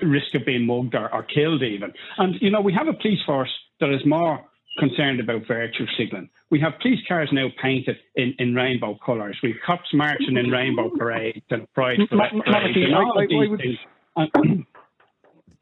risk 0.01 0.35
of 0.35 0.45
being 0.45 0.65
mugged 0.65 0.95
or, 0.95 1.13
or 1.13 1.23
killed 1.23 1.63
even. 1.63 1.93
And, 2.17 2.35
you 2.41 2.49
know, 2.51 2.59
we 2.59 2.73
have 2.73 2.87
a 2.89 2.93
police 2.93 3.19
force 3.25 3.49
that 3.79 3.89
is 3.89 4.05
more 4.05 4.43
concerned 4.77 5.21
about 5.21 5.47
virtue 5.47 5.85
signalling. 5.97 6.29
We 6.49 6.59
have 6.59 6.73
police 6.81 6.99
cars 7.07 7.29
now 7.31 7.47
painted 7.61 7.95
in, 8.17 8.33
in 8.37 8.53
rainbow 8.53 8.97
colours. 9.05 9.37
We've 9.41 9.55
cops 9.65 9.93
marching 9.93 10.35
in 10.35 10.49
rainbow 10.51 10.89
parades 10.89 11.39
and 11.49 11.71
pride 11.73 11.99
Ma- 12.11 12.29
flag 12.29 12.43
parades 12.45 12.77
and 12.77 12.95
all 12.95 13.17
I- 13.17 13.23
of 13.23 13.29
I- 13.31 13.35
I 13.35 13.39
these 13.41 13.49
would- 13.49 13.59
things. 13.61 13.77
And, 14.17 14.65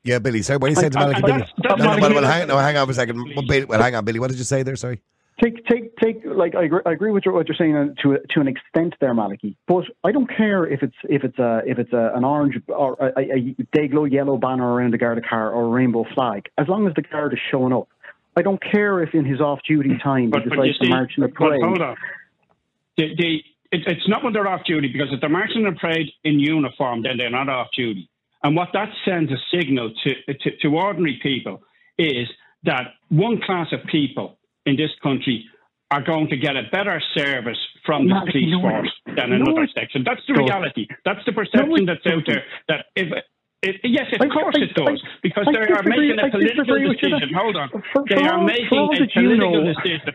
Yeah, 0.04 0.18
Billy. 0.20 0.42
Sorry, 0.42 0.58
what 0.58 0.70
did 0.70 0.78
you 0.78 0.82
say 0.82 0.90
to 0.90 0.98
And- 1.00 1.06
Malachy? 1.12 1.22
Billy? 1.22 1.32
that's- 1.34 1.54
that's 1.62 1.78
no, 1.80 1.94
no, 1.96 2.02
well, 2.02 2.14
well, 2.16 2.24
hang, 2.32 2.48
no, 2.48 2.58
hang 2.58 2.78
on 2.78 2.86
for 2.88 2.92
a 2.92 2.96
second. 2.96 3.18
Well, 3.36 3.46
Billy, 3.48 3.66
well, 3.66 3.80
hang 3.82 3.94
on, 3.94 4.04
Billy. 4.06 4.20
What 4.20 4.30
did 4.32 4.40
you 4.40 4.44
say 4.46 4.64
there? 4.64 4.76
Sorry. 4.76 5.02
Take 5.42 5.66
take 5.68 5.96
take 5.98 6.24
like 6.26 6.56
I 6.56 6.64
agree, 6.64 6.82
I 6.86 6.92
agree 6.92 7.12
with 7.12 7.24
what 7.28 7.48
you're 7.48 7.58
saying 7.58 7.76
uh, 7.76 7.88
to 8.02 8.18
to 8.32 8.40
an 8.42 8.48
extent 8.48 8.96
there, 9.00 9.14
Malachy. 9.14 9.56
But 9.68 9.84
I 10.04 10.12
don't 10.12 10.28
care 10.28 10.66
if 10.66 10.82
it's 10.82 10.96
if 11.04 11.24
it's 11.24 11.38
a 11.38 11.62
if 11.66 11.78
it's 11.78 11.94
a, 11.94 12.12
an 12.16 12.24
orange 12.24 12.56
or 12.68 12.94
a, 13.00 13.20
a, 13.20 13.56
day 13.72 13.88
glow 13.88 14.06
yellow 14.06 14.38
banner 14.38 14.68
around 14.68 14.94
the 14.94 14.98
Garda 14.98 15.22
car 15.22 15.52
or 15.52 15.66
a 15.66 15.70
rainbow 15.70 16.06
flag, 16.16 16.50
as 16.58 16.68
long 16.68 16.88
as 16.88 16.94
the 16.96 17.04
guard 17.04 17.34
is 17.34 17.40
showing 17.52 17.72
up. 17.72 17.88
I 18.36 18.44
don't 18.44 18.62
care 18.62 19.02
if 19.02 19.16
in 19.16 19.26
his 19.26 19.42
off 19.42 19.60
duty 19.68 19.98
time 20.04 20.30
but, 20.30 20.44
he 20.44 20.50
decides 20.50 20.78
to 20.78 20.90
march 20.90 21.14
in 21.18 21.24
a 21.24 21.28
parade. 21.28 21.60
hold 21.64 21.82
on. 21.82 21.98
It, 22.96 23.44
it's 23.72 24.08
not 24.08 24.24
when 24.24 24.34
they're 24.34 24.48
off 24.48 24.62
duty 24.66 24.90
because 24.92 25.08
if 25.12 25.22
they're 25.22 25.30
marching 25.30 25.62
in 25.62 25.68
a 25.68 25.74
parade 25.74 26.08
in 26.24 26.40
uniform, 26.40 27.04
then 27.04 27.18
they're 27.18 27.32
not 27.32 27.50
off 27.50 27.68
duty. 27.76 28.10
And 28.44 28.56
what 28.56 28.70
that 28.74 28.90
sends 29.06 29.32
a 29.32 29.38
signal 29.52 29.92
to, 30.04 30.34
to, 30.34 30.58
to 30.62 30.68
ordinary 30.68 31.20
people 31.22 31.64
is 31.98 32.28
that 32.64 32.94
one 33.10 33.42
class 33.42 33.68
of 33.72 33.80
people 33.92 34.38
in 34.68 34.76
this 34.76 34.92
country 35.02 35.46
are 35.90 36.04
going 36.04 36.28
to 36.28 36.36
get 36.36 36.56
a 36.58 36.64
better 36.72 37.02
service 37.16 37.58
from 37.86 38.08
the 38.10 38.20
police 38.30 38.54
force 38.62 38.92
than 39.16 39.32
another 39.32 39.64
it- 39.64 39.72
section. 39.74 40.04
That's 40.04 40.22
the 40.28 40.34
reality. 40.36 40.86
That's 41.06 41.24
the 41.26 41.32
perception 41.32 41.86
No, 41.88 41.94
that's 41.96 42.06
out 42.06 42.24
there. 42.28 42.44
That 42.68 42.86
if 42.96 43.08
it, 43.64 43.76
yes, 43.86 44.08
of 44.20 44.22
I- 44.22 44.28
course 44.28 44.56
I- 44.60 44.64
it 44.68 44.74
does, 44.76 45.00
I- 45.02 45.08
because 45.24 45.48
they 45.56 45.72
are 45.72 45.84
making 45.84 46.20
a 46.20 46.30
political 46.30 46.42
disagree 46.42 46.88
with 46.92 47.00
you 47.02 47.10
decision. 47.10 47.34
Hold 47.34 47.56
on, 47.56 47.70
For- 47.94 48.04
they 48.10 48.16
for 48.20 48.28
are 48.28 48.38
all- 48.40 48.44
making 48.44 48.68
a 48.68 49.00
that 49.00 49.16
you 49.16 49.22
political 49.24 49.64
know- 49.64 49.74
decision 49.74 50.14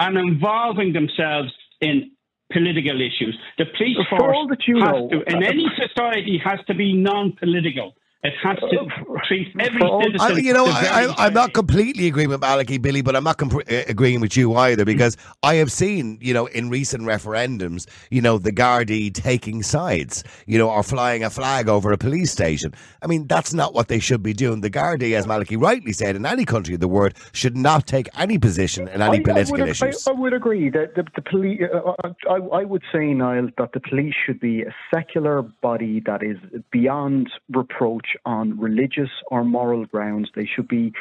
and 0.00 0.16
involving 0.18 0.92
themselves 0.94 1.52
in 1.82 2.10
political 2.50 2.98
issues. 3.00 3.36
The 3.58 3.66
police 3.76 3.96
For 4.08 4.16
force 4.18 4.34
all 4.36 4.46
that 4.48 4.66
you 4.66 4.76
has 4.80 4.92
know, 4.92 5.08
to, 5.12 5.18
in 5.30 5.44
uh, 5.44 5.46
any 5.52 5.66
society, 5.76 6.38
has 6.38 6.58
to 6.68 6.74
be 6.74 6.92
non-political. 6.94 7.94
It 8.24 8.34
has 8.42 8.56
to 8.58 8.66
Uh, 8.66 9.18
treat 9.26 9.48
every 9.58 9.80
for 9.80 10.00
citizen. 10.04 10.36
I, 10.36 10.38
you 10.38 10.52
know, 10.52 10.66
I, 10.66 11.12
I, 11.18 11.26
I'm 11.26 11.34
not 11.34 11.54
completely 11.54 12.06
agreeing 12.06 12.28
with 12.28 12.40
Malachy, 12.40 12.78
Billy, 12.78 13.02
but 13.02 13.16
I'm 13.16 13.24
not 13.24 13.36
comp- 13.38 13.54
uh, 13.68 13.82
agreeing 13.88 14.20
with 14.20 14.36
you 14.36 14.54
either 14.54 14.84
because 14.84 15.16
I 15.42 15.54
have 15.56 15.72
seen, 15.72 16.18
you 16.20 16.32
know, 16.32 16.46
in 16.46 16.70
recent 16.70 17.02
referendums, 17.02 17.88
you 18.12 18.20
know, 18.22 18.38
the 18.38 18.52
Gardaí 18.52 19.12
taking 19.12 19.64
sides, 19.64 20.22
you 20.46 20.56
know, 20.56 20.70
or 20.70 20.84
flying 20.84 21.24
a 21.24 21.30
flag 21.30 21.68
over 21.68 21.90
a 21.90 21.98
police 21.98 22.30
station. 22.30 22.72
I 23.02 23.08
mean, 23.08 23.26
that's 23.26 23.52
not 23.52 23.74
what 23.74 23.88
they 23.88 23.98
should 23.98 24.22
be 24.22 24.32
doing. 24.34 24.60
The 24.60 24.70
Gardaí, 24.70 25.14
as 25.16 25.26
Malachy 25.26 25.56
rightly 25.56 25.92
said, 25.92 26.14
in 26.14 26.24
any 26.24 26.44
country 26.44 26.74
of 26.74 26.80
the 26.80 26.88
world, 26.88 27.14
should 27.32 27.56
not 27.56 27.88
take 27.88 28.08
any 28.16 28.38
position 28.38 28.86
in 28.86 29.02
any 29.02 29.18
I- 29.18 29.22
political 29.22 29.56
I 29.56 29.60
would, 29.62 29.68
issues. 29.70 30.06
I, 30.06 30.12
I 30.12 30.14
would 30.14 30.32
agree 30.32 30.70
that 30.70 30.94
the, 30.94 31.04
the 31.16 31.22
police. 31.22 31.60
Uh, 31.74 31.92
I, 32.30 32.36
I 32.36 32.64
would 32.64 32.82
say, 32.92 33.12
Niall, 33.14 33.48
that 33.58 33.72
the 33.72 33.80
police 33.80 34.14
should 34.24 34.38
be 34.38 34.62
a 34.62 34.72
secular 34.94 35.42
body 35.42 36.00
that 36.06 36.22
is 36.22 36.36
beyond 36.70 37.28
reproach 37.50 38.10
on 38.24 38.58
religious 38.58 39.10
or 39.30 39.44
moral 39.44 39.86
grounds. 39.86 40.28
They 40.34 40.46
should 40.46 40.68
be 40.68 40.92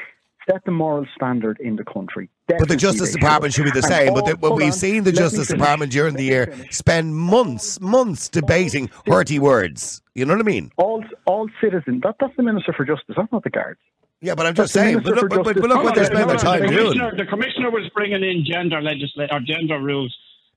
set 0.50 0.64
the 0.66 0.72
moral 0.72 1.06
standard 1.16 1.60
in 1.60 1.76
the 1.76 1.84
country. 1.84 2.30
But 2.48 2.68
the 2.68 2.76
Justice 2.76 3.12
Department 3.14 3.54
should 3.54 3.66
be 3.66 3.72
the 3.72 3.78
And 3.78 3.86
same. 3.86 4.14
But 4.14 4.24
all- 4.24 4.28
the, 4.30 4.34
oh, 4.34 4.50
what 4.50 4.56
we've 4.56 4.66
on, 4.68 4.72
seen 4.74 5.04
the 5.04 5.12
Justice. 5.12 5.48
Department 5.48 5.92
during 5.92 6.16
the 6.16 6.24
year 6.24 6.48
finish. 6.48 6.76
spend 6.76 7.16
months, 7.16 7.80
months 7.80 8.28
debating 8.28 8.88
hurty 9.06 9.40
words. 9.40 10.02
You 10.16 10.26
know 10.26 10.34
what 10.34 10.42
I 10.42 10.50
mean? 10.50 10.72
All 10.78 11.04
all 11.26 11.48
citizens. 11.62 12.02
That, 12.04 12.16
that's 12.20 12.36
the 12.36 12.44
Minister 12.44 12.74
for 12.74 12.86
Justice. 12.86 13.16
That's 13.16 13.32
not 13.32 13.44
the 13.44 13.50
guards. 13.52 13.80
Yeah, 14.20 14.36
but 14.36 14.46
I'm 14.46 14.54
just 14.54 14.74
That's 14.74 14.86
saying. 14.86 15.00
But 15.04 15.16
look, 15.16 15.30
but, 15.30 15.44
but 15.44 15.56
look 15.58 15.84
what 15.84 15.96
they 15.96 16.02
hold 16.02 16.12
spend 16.14 16.30
their 16.30 16.38
time 16.38 16.62
the 16.62 16.68
doing. 16.68 16.98
The 17.18 17.26
commissioner 17.26 17.72
was 17.72 17.90
bringing 17.96 18.24
in 18.24 18.44
gender 18.46 18.82
legisla- 18.82 19.32
or 19.32 19.40
gender 19.40 19.80
rules 19.80 20.16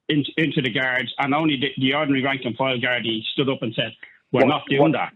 in, 0.09 0.25
into 0.37 0.61
the 0.61 0.71
guards, 0.71 1.13
and 1.19 1.33
only 1.35 1.57
the, 1.59 1.69
the 1.81 1.95
ordinary 1.95 2.23
rank 2.23 2.43
and 2.45 2.57
file 2.57 2.79
guard 2.81 3.05
he 3.05 3.23
stood 3.33 3.49
up 3.49 3.63
and 3.63 3.73
said, 3.75 3.93
"We're 4.33 4.41
What- 4.41 4.49
not 4.49 4.63
doing 4.69 4.83
what- 4.83 4.93
that." 4.93 5.13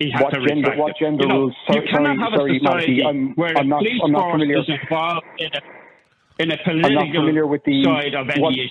He 0.00 0.10
had 0.10 0.22
what 0.22 0.30
to 0.32 0.40
gender- 0.40 0.54
retract 0.70 0.78
what 0.80 0.90
it. 0.92 0.96
gender 0.98 1.22
you 1.24 1.28
know, 1.28 1.38
rules? 1.40 1.54
You 1.68 1.74
Sorry- 1.74 1.88
cannot 1.88 2.16
sorry- 2.16 2.18
have 2.18 2.32
sorry, 2.38 2.56
a 2.56 2.58
society 2.58 2.90
Matthew, 2.92 3.06
I'm- 3.06 3.32
where 3.36 3.56
I'm 3.58 3.68
not- 3.68 3.78
police 3.80 4.00
I'm 4.02 4.12
not 4.12 4.20
force 4.22 4.32
familiar- 4.32 4.58
is 4.60 4.68
involved 4.68 5.26
in 5.38 5.50
a, 5.54 6.42
in 6.42 6.50
a 6.50 6.56
not 6.56 6.64
political 6.64 7.12
familiar 7.20 7.46
with 7.46 7.64
the- 7.64 7.84
side 7.84 8.14
of 8.14 8.30
any 8.30 8.40
what- 8.40 8.54
issue. 8.54 8.68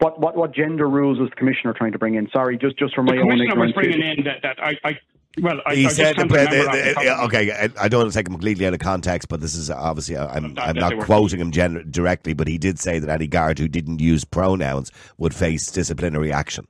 What 0.00 0.20
what 0.20 0.36
what 0.36 0.54
gender 0.54 0.88
rules 0.88 1.18
was 1.18 1.28
the 1.28 1.34
commissioner 1.36 1.72
trying 1.74 1.90
to 1.92 1.98
bring 1.98 2.14
in? 2.14 2.30
Sorry, 2.30 2.56
just 2.56 2.78
just 2.78 2.94
for 2.94 3.02
my 3.02 3.14
The 3.16 3.20
own 3.20 3.30
commissioner 3.30 3.60
was 3.60 3.70
ignorance. 3.70 3.74
bringing 3.96 4.18
in 4.18 4.24
that, 4.24 4.42
that 4.42 4.62
I, 4.62 4.78
I 4.84 4.98
well, 5.40 5.60
I, 5.66 5.74
He 5.74 5.86
I 5.86 5.88
said, 5.88 6.16
just 6.16 6.16
can't 6.16 6.30
the, 6.30 6.36
the- 6.38 6.44
the 6.44 6.56
the- 6.56 6.94
top 6.94 7.04
yeah, 7.04 7.12
of 7.14 7.18
my 7.18 7.24
okay, 7.26 7.50
I, 7.52 7.84
I 7.84 7.88
don't 7.88 8.00
want 8.02 8.12
to 8.12 8.16
take 8.18 8.26
him 8.28 8.32
completely 8.32 8.64
out 8.66 8.74
of 8.74 8.78
context, 8.80 9.28
but 9.28 9.40
this 9.40 9.54
is 9.56 9.70
obviously, 9.72 10.16
uh, 10.16 10.28
I'm, 10.28 10.56
I'm 10.56 10.76
not 10.76 10.98
quoting 11.00 11.40
him 11.40 11.50
gen- 11.50 11.84
directly, 11.90 12.32
but 12.32 12.46
he 12.48 12.58
did 12.58 12.78
say 12.78 12.98
that 13.00 13.10
any 13.10 13.26
guard 13.26 13.58
who 13.58 13.66
didn't 13.68 14.00
use 14.00 14.24
pronouns 14.24 14.90
would 15.18 15.34
face 15.34 15.68
disciplinary 15.70 16.32
action. 16.32 16.66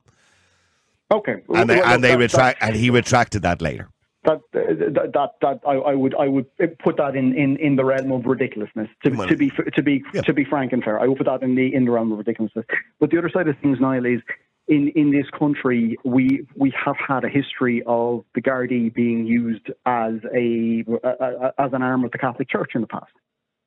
Okay, 1.11 1.37
And 1.49 1.69
they, 1.69 1.77
Well, 1.77 1.85
and 1.93 2.03
they 2.03 2.09
that- 2.09 2.19
retract, 2.19 2.57
and 2.61 2.75
he 2.75 2.89
retracted 2.89 3.41
that 3.43 3.61
later. 3.61 3.89
that 4.25 4.41
that 4.53 5.11
that, 5.13 5.29
that 5.41 5.59
I, 5.65 5.73
I 5.91 5.95
would 5.95 6.13
I 6.15 6.27
would 6.27 6.45
put 6.79 6.97
that 6.97 7.15
in, 7.15 7.33
in, 7.35 7.57
in 7.57 7.75
the 7.77 7.85
realm 7.85 8.11
of 8.11 8.25
ridiculousness. 8.25 8.89
To, 9.03 9.09
Well, 9.11 9.27
to 9.27 9.35
be 9.37 9.49
to 9.77 9.81
be 9.81 10.03
yeah. 10.13 10.21
to 10.21 10.33
be 10.33 10.43
frank 10.43 10.73
and 10.73 10.83
fair, 10.83 10.99
I 10.99 11.07
would 11.07 11.17
put 11.17 11.25
that 11.27 11.41
in 11.41 11.55
the 11.55 11.73
in 11.73 11.85
the 11.85 11.91
realm 11.91 12.11
of 12.11 12.17
ridiculousness. 12.19 12.65
But 12.99 13.09
the 13.11 13.17
other 13.17 13.29
side 13.29 13.47
of 13.47 13.57
things, 13.59 13.79
Niall, 13.79 14.05
is 14.05 14.21
in, 14.67 14.89
in 14.89 15.11
this 15.11 15.25
country 15.31 15.97
we 16.03 16.45
we 16.55 16.71
have 16.85 16.97
had 16.97 17.23
a 17.23 17.29
history 17.29 17.81
of 17.87 18.23
the 18.35 18.41
Gardaí 18.41 18.93
being 18.93 19.25
used 19.25 19.67
as 19.85 20.15
a, 20.35 20.83
a, 21.03 21.07
a 21.07 21.53
as 21.57 21.71
an 21.73 21.81
arm 21.81 22.03
of 22.03 22.11
the 22.11 22.17
Catholic 22.19 22.49
Church 22.49 22.71
in 22.75 22.81
the 22.81 22.87
past. 22.87 23.11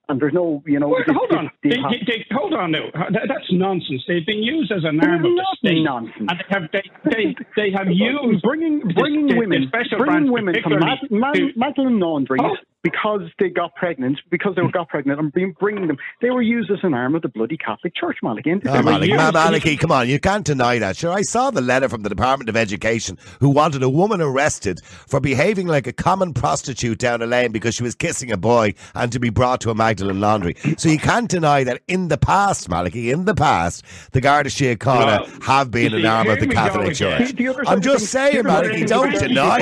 And 0.08 0.20
there's 0.20 0.32
no, 0.34 0.62
you 0.66 0.78
know. 0.80 0.88
Well, 0.88 1.02
this- 1.06 1.14
hold 1.16 1.32
on. 1.32 1.50
this 1.62 1.74
They, 1.74 1.76
they, 1.78 2.04
they, 2.06 2.26
hold 2.32 2.52
on 2.54 2.72
now. 2.72 2.86
That, 2.92 3.22
that's 3.28 3.46
nonsense. 3.50 4.02
They've 4.08 4.26
been 4.26 4.42
used 4.42 4.72
as 4.72 4.84
an 4.84 5.00
arm 5.00 5.24
of 5.24 5.30
the 5.32 5.46
state. 5.58 5.82
nonsense. 5.82 6.16
And 6.18 6.30
they 6.30 6.44
have, 6.50 6.62
they, 6.72 6.82
they, 7.04 7.36
they 7.56 7.68
have 7.76 7.86
used 7.90 8.42
bringing 8.42 8.82
bringing 8.94 9.26
the 9.28 9.36
women 9.36 9.64
special 9.68 9.98
bringing 9.98 10.30
women 10.32 10.54
to 10.54 10.60
particularly 10.62 10.86
Mad- 10.86 11.08
to- 11.08 11.14
Mad- 11.14 11.56
Magdalene 11.56 11.98
Oh. 12.42 12.56
Because 12.82 13.20
they 13.38 13.48
got 13.48 13.76
pregnant 13.76 14.18
because 14.30 14.56
they 14.56 14.62
were 14.62 14.70
got 14.70 14.88
pregnant 14.88 15.20
and 15.20 15.32
being 15.32 15.54
bringing 15.60 15.86
them. 15.86 15.98
They 16.20 16.30
were 16.30 16.42
used 16.42 16.68
as 16.70 16.80
an 16.82 16.94
arm 16.94 17.14
of 17.14 17.22
the 17.22 17.28
bloody 17.28 17.56
Catholic 17.56 17.94
Church, 17.94 18.18
Malik. 18.22 18.46
And 18.46 18.60
Oh, 18.66 18.82
Malik, 18.82 19.78
come 19.80 19.92
on, 19.92 20.08
you 20.08 20.18
can't 20.18 20.44
deny 20.44 20.78
that. 20.80 20.96
Sure, 20.96 21.12
I 21.12 21.22
saw 21.22 21.52
the 21.52 21.60
letter 21.60 21.88
from 21.88 22.02
the 22.02 22.08
Department 22.08 22.48
of 22.48 22.56
Education 22.56 23.18
who 23.38 23.50
wanted 23.50 23.84
a 23.84 23.88
woman 23.88 24.20
arrested 24.20 24.80
for 24.84 25.20
behaving 25.20 25.68
like 25.68 25.86
a 25.86 25.92
common 25.92 26.34
prostitute 26.34 26.98
down 26.98 27.22
a 27.22 27.26
lane 27.26 27.52
because 27.52 27.76
she 27.76 27.84
was 27.84 27.94
kissing 27.94 28.32
a 28.32 28.36
boy 28.36 28.74
and 28.96 29.12
to 29.12 29.20
be 29.20 29.30
brought 29.30 29.60
to 29.60 29.70
a 29.70 29.74
Magdalene 29.76 30.20
laundry. 30.20 30.56
So 30.76 30.88
you 30.88 30.98
can't 30.98 31.28
deny 31.28 31.62
that 31.64 31.82
in 31.86 32.08
the 32.08 32.18
past, 32.18 32.68
Malachy, 32.68 33.12
in 33.12 33.26
the 33.26 33.34
past, 33.34 33.84
the 34.10 34.20
Garda 34.20 34.50
Síochána 34.50 35.06
Well, 35.06 35.40
have 35.42 35.70
been 35.70 35.94
an 35.94 36.04
arm 36.04 36.28
of 36.28 36.40
the 36.40 36.48
Catholic. 36.48 36.96
Church. 36.96 37.32
I'm 37.66 37.80
just 37.80 38.06
saying, 38.06 38.38
the- 38.38 38.42
the 38.42 38.48
other 38.50 38.68
Malachy, 38.68 38.86
side 38.86 38.88
don't 38.88 39.28
deny 39.28 39.58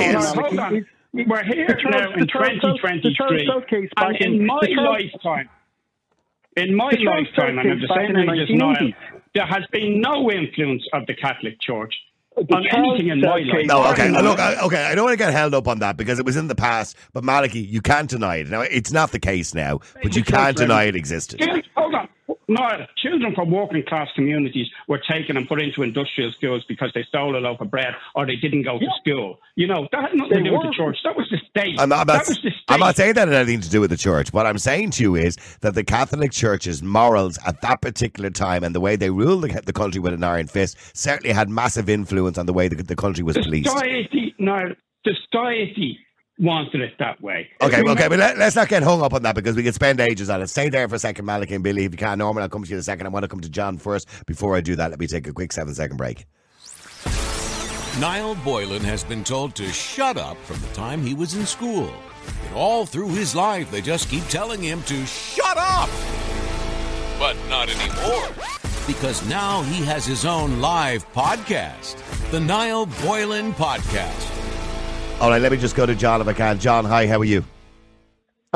it. 0.77 0.85
Hold 1.13 1.27
on, 1.31 1.35
hold 1.35 1.39
on. 1.39 1.47
We're 1.47 1.55
here 1.55 1.67
The 1.67 1.73
Charles- 1.81 2.01
now 2.01 2.13
in 2.13 2.19
the 2.19 2.25
Charles 2.27 2.47
South- 2.61 2.61
the 2.61 2.77
2023. 2.77 3.47
Case 3.69 3.89
and 3.97 4.15
in- 4.17 4.33
in 4.41 4.45
my 4.45 4.59
the 4.61 4.73
Charles- 4.75 5.03
lifetime, 5.13 5.49
in 6.57 6.75
my 6.75 6.85
lifetime, 6.85 7.59
and 7.59 7.71
I'm 7.71 7.79
case 7.79 7.87
the 7.87 7.95
same 7.95 8.15
age 8.29 8.39
as 8.49 8.49
Niall, 8.49 8.91
there 9.35 9.45
has 9.45 9.63
been 9.71 10.01
no 10.01 10.31
influence 10.31 10.83
of 10.93 11.05
the 11.07 11.13
Catholic 11.13 11.59
Church 11.61 11.93
on 12.37 12.65
anything 12.67 13.09
in 13.09 13.19
my 13.19 13.27
life. 13.35 13.45
case- 13.51 13.65
No, 13.67 13.83
okay, 13.91 14.07
Or- 14.09 14.21
look, 14.21 14.39
I, 14.39 14.55
okay, 14.61 14.85
I 14.85 14.95
don't 14.95 15.03
want 15.05 15.13
to 15.13 15.23
get 15.23 15.33
held 15.33 15.53
up 15.53 15.67
on 15.67 15.79
that 15.79 15.97
because 15.97 16.17
it 16.19 16.25
was 16.25 16.37
in 16.37 16.47
the 16.47 16.55
past, 16.55 16.97
but 17.13 17.23
Malachy, 17.25 17.59
you 17.59 17.81
can't 17.81 18.09
deny 18.09 18.37
it. 18.37 18.49
Now, 18.49 18.61
it's 18.61 18.91
not 18.91 19.11
the 19.11 19.19
case 19.19 19.53
now, 19.53 19.79
but 20.01 20.15
you 20.15 20.23
can't 20.23 20.55
deny 20.55 20.83
it 20.85 20.95
existed. 20.95 21.41
Children- 22.51 22.69
Hold 22.69 22.71
on. 22.73 22.79
No, 22.79 22.85
children 22.97 23.35
from 23.35 23.51
working 23.51 23.83
class 23.87 24.07
communities 24.15 24.67
were 24.87 25.01
taken 25.09 25.37
and 25.37 25.47
put 25.47 25.61
into 25.61 25.83
industrial 25.83 26.31
schools 26.31 26.63
because 26.67 26.91
they 26.93 27.03
stole 27.03 27.35
a 27.35 27.39
loaf 27.39 27.61
of 27.61 27.69
bread 27.71 27.93
or 28.15 28.25
they 28.25 28.35
didn't 28.35 28.63
go 28.63 28.79
to 28.79 28.85
school. 28.99 29.39
You 29.55 29.67
know, 29.67 29.87
that 29.91 30.01
had 30.01 30.15
nothing 30.15 30.29
They 30.29 30.43
to 30.43 30.49
do 30.49 30.51
with 30.53 30.63
the 30.63 30.73
church. 30.75 30.97
That 31.03 31.15
was 31.15 31.27
the 31.29 31.37
state. 31.49 31.79
I'm 31.79 31.89
not, 31.89 32.01
I'm, 32.01 32.07
that 32.07 32.13
not, 32.13 32.27
was 32.27 32.41
the 32.41 32.49
state. 32.51 32.63
I'm 32.69 32.79
not 32.79 32.95
saying 32.95 33.13
that 33.13 33.27
had 33.27 33.37
anything 33.37 33.61
to 33.61 33.69
do 33.69 33.81
with 33.81 33.89
the 33.89 33.97
church. 33.97 34.33
What 34.33 34.45
I'm 34.45 34.57
saying 34.57 34.91
to 34.91 35.03
you 35.03 35.15
is 35.15 35.37
that 35.61 35.75
the 35.75 35.83
Catholic 35.83 36.31
Church's 36.31 36.81
morals 36.83 37.37
at 37.45 37.61
that 37.61 37.81
particular 37.81 38.29
time 38.29 38.63
and 38.63 38.75
the 38.75 38.79
way 38.79 38.95
they 38.95 39.09
ruled 39.09 39.43
the, 39.43 39.61
the 39.65 39.73
country 39.73 39.99
with 39.99 40.13
an 40.13 40.23
iron 40.23 40.47
fist 40.47 40.77
certainly 40.95 41.33
had 41.33 41.49
massive 41.49 41.89
influence 41.89 42.37
on 42.37 42.45
the 42.45 42.53
way 42.53 42.67
the, 42.67 42.81
the 42.81 42.95
country 42.95 43.23
was 43.23 43.35
the 43.35 43.43
policed. 43.43 43.69
society, 43.69 44.35
no, 44.39 44.73
society 45.05 45.99
wanted 46.41 46.81
it 46.81 46.93
that 46.99 47.21
way. 47.21 47.49
Okay, 47.61 47.81
okay, 47.81 48.07
but 48.07 48.19
let, 48.19 48.37
us 48.39 48.55
not 48.55 48.67
get 48.67 48.83
hung 48.83 49.01
up 49.01 49.13
on 49.13 49.21
that 49.23 49.35
because 49.35 49.55
we 49.55 49.63
could 49.63 49.75
spend 49.75 49.99
ages 49.99 50.29
on 50.29 50.41
it. 50.41 50.47
Stay 50.47 50.69
there 50.69 50.89
for 50.89 50.95
a 50.95 50.99
second, 50.99 51.25
Malachy 51.25 51.53
and 51.55 51.63
Billy, 51.63 51.85
if 51.85 51.91
you 51.91 51.97
can't, 51.97 52.17
Norman, 52.17 52.41
I'll 52.41 52.49
come 52.49 52.63
to 52.63 52.69
you 52.69 52.75
in 52.75 52.79
a 52.79 52.83
second. 52.83 53.05
I 53.05 53.09
want 53.09 53.23
to 53.23 53.27
come 53.27 53.39
to 53.41 53.49
John 53.49 53.77
first. 53.77 54.07
Before 54.25 54.55
I 54.55 54.61
do 54.61 54.75
that, 54.75 54.89
let 54.89 54.99
me 54.99 55.07
take 55.07 55.27
a 55.27 55.33
quick 55.33 55.53
seven 55.53 55.73
second 55.73 55.97
break. 55.97 56.25
Niall 57.99 58.35
Boylan 58.35 58.83
has 58.83 59.03
been 59.03 59.23
told 59.23 59.53
to 59.55 59.67
shut 59.71 60.17
up 60.17 60.37
from 60.45 60.59
the 60.61 60.67
time 60.73 61.01
he 61.01 61.13
was 61.13 61.35
in 61.35 61.45
school. 61.45 61.91
And 62.45 62.55
all 62.55 62.85
through 62.85 63.09
his 63.09 63.35
life, 63.35 63.69
they 63.69 63.81
just 63.81 64.09
keep 64.09 64.25
telling 64.27 64.61
him 64.61 64.81
to 64.83 65.05
shut 65.05 65.57
up. 65.57 65.89
But 67.19 67.35
not 67.49 67.69
anymore. 67.69 68.29
Because 68.87 69.23
now 69.27 69.61
he 69.63 69.83
has 69.85 70.05
his 70.05 70.25
own 70.25 70.59
live 70.59 71.05
podcast, 71.13 71.97
the 72.31 72.39
Niall 72.39 72.87
Boylan 73.03 73.53
Podcast. 73.53 74.30
All 75.21 75.29
right, 75.29 75.39
let 75.39 75.51
me 75.51 75.57
just 75.59 75.75
go 75.75 75.85
to 75.85 75.93
John 75.93 76.19
if 76.19 76.27
I 76.27 76.33
can. 76.33 76.57
John, 76.57 76.83
hi, 76.83 77.05
how 77.05 77.19
are 77.19 77.23
you? 77.23 77.43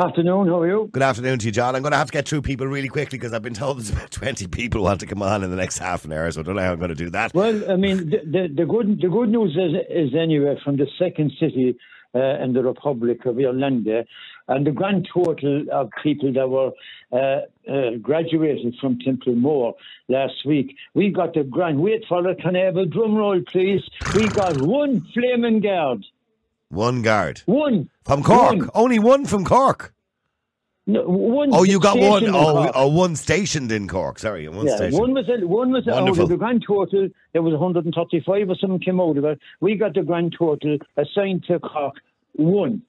Afternoon, 0.00 0.48
how 0.48 0.58
are 0.58 0.66
you? 0.66 0.88
Good 0.90 1.04
afternoon 1.04 1.38
to 1.38 1.46
you, 1.46 1.52
John. 1.52 1.76
I'm 1.76 1.82
going 1.82 1.92
to 1.92 1.96
have 1.96 2.08
to 2.08 2.12
get 2.12 2.26
through 2.26 2.42
people 2.42 2.66
really 2.66 2.88
quickly 2.88 3.18
because 3.18 3.32
I've 3.32 3.40
been 3.40 3.54
told 3.54 3.78
there's 3.78 3.90
about 3.90 4.10
20 4.10 4.48
people 4.48 4.82
want 4.82 4.98
to 4.98 5.06
come 5.06 5.22
on 5.22 5.44
in 5.44 5.50
the 5.50 5.56
next 5.56 5.78
half 5.78 6.04
an 6.04 6.12
hour, 6.12 6.28
so 6.32 6.40
I 6.40 6.42
don't 6.42 6.56
know 6.56 6.62
how 6.62 6.72
I'm 6.72 6.80
going 6.80 6.88
to 6.88 6.96
do 6.96 7.08
that. 7.10 7.32
Well, 7.34 7.70
I 7.70 7.76
mean, 7.76 8.10
the, 8.10 8.18
the, 8.24 8.52
the 8.52 8.66
good 8.66 9.00
the 9.00 9.08
good 9.08 9.28
news 9.28 9.52
is, 9.52 9.80
is 9.88 10.12
anyway 10.20 10.58
from 10.64 10.76
the 10.76 10.88
second 10.98 11.30
city 11.38 11.78
uh, 12.16 12.42
in 12.42 12.52
the 12.52 12.64
Republic 12.64 13.24
of 13.26 13.38
Ireland, 13.38 13.86
uh, 13.86 14.02
and 14.48 14.66
the 14.66 14.72
grand 14.72 15.08
total 15.14 15.66
of 15.70 15.90
people 16.02 16.32
that 16.32 16.48
were 16.48 16.72
uh, 17.12 17.72
uh, 17.72 17.96
graduated 18.02 18.74
from 18.80 18.98
Templemore 18.98 19.76
last 20.08 20.44
week, 20.44 20.76
we 20.94 21.10
got 21.10 21.34
the 21.34 21.44
grand. 21.44 21.78
Wait 21.78 22.04
for 22.08 22.28
it, 22.28 22.40
can 22.40 22.56
I 22.56 22.64
have 22.64 22.76
a 22.76 22.86
drum 22.86 23.14
roll, 23.14 23.40
please? 23.52 23.82
We 24.16 24.26
got 24.26 24.60
one 24.60 25.06
flaming 25.14 25.60
guard, 25.60 26.04
One 26.68 27.02
guard. 27.02 27.42
one 27.46 27.88
From 28.04 28.22
Cork. 28.22 28.56
One. 28.56 28.70
Only 28.74 28.98
one 28.98 29.24
from 29.26 29.44
Cork. 29.44 29.92
No, 30.88 31.02
one 31.04 31.50
Oh, 31.52 31.64
you 31.64 31.80
got 31.80 31.98
one. 31.98 32.18
stationed 32.20 32.36
Oh, 32.36 32.70
oh, 32.74 32.88
one 32.88 33.16
stationed 33.16 33.72
in 33.72 33.88
Cork. 33.88 34.18
Sorry, 34.20 34.48
one 34.48 34.66
Yeah, 34.66 34.76
station. 34.76 34.98
one 35.00 35.14
was 35.14 35.28
a, 35.28 35.44
one 35.46 35.72
was 35.72 35.86
a, 35.88 35.94
out 35.94 36.28
the 36.28 36.36
grand 36.36 36.64
total. 36.66 37.08
There 37.32 37.42
was 37.42 37.52
135 37.54 38.48
or 38.50 38.54
something 38.54 38.78
came 38.78 39.00
out 39.00 39.16
of 39.16 39.24
it. 39.24 39.40
We 39.60 39.76
got 39.76 39.94
the 39.94 40.02
grand 40.02 40.36
total 40.38 40.78
assigned 40.96 41.44
to 41.48 41.58
Cork. 41.58 41.94
One. 42.34 42.82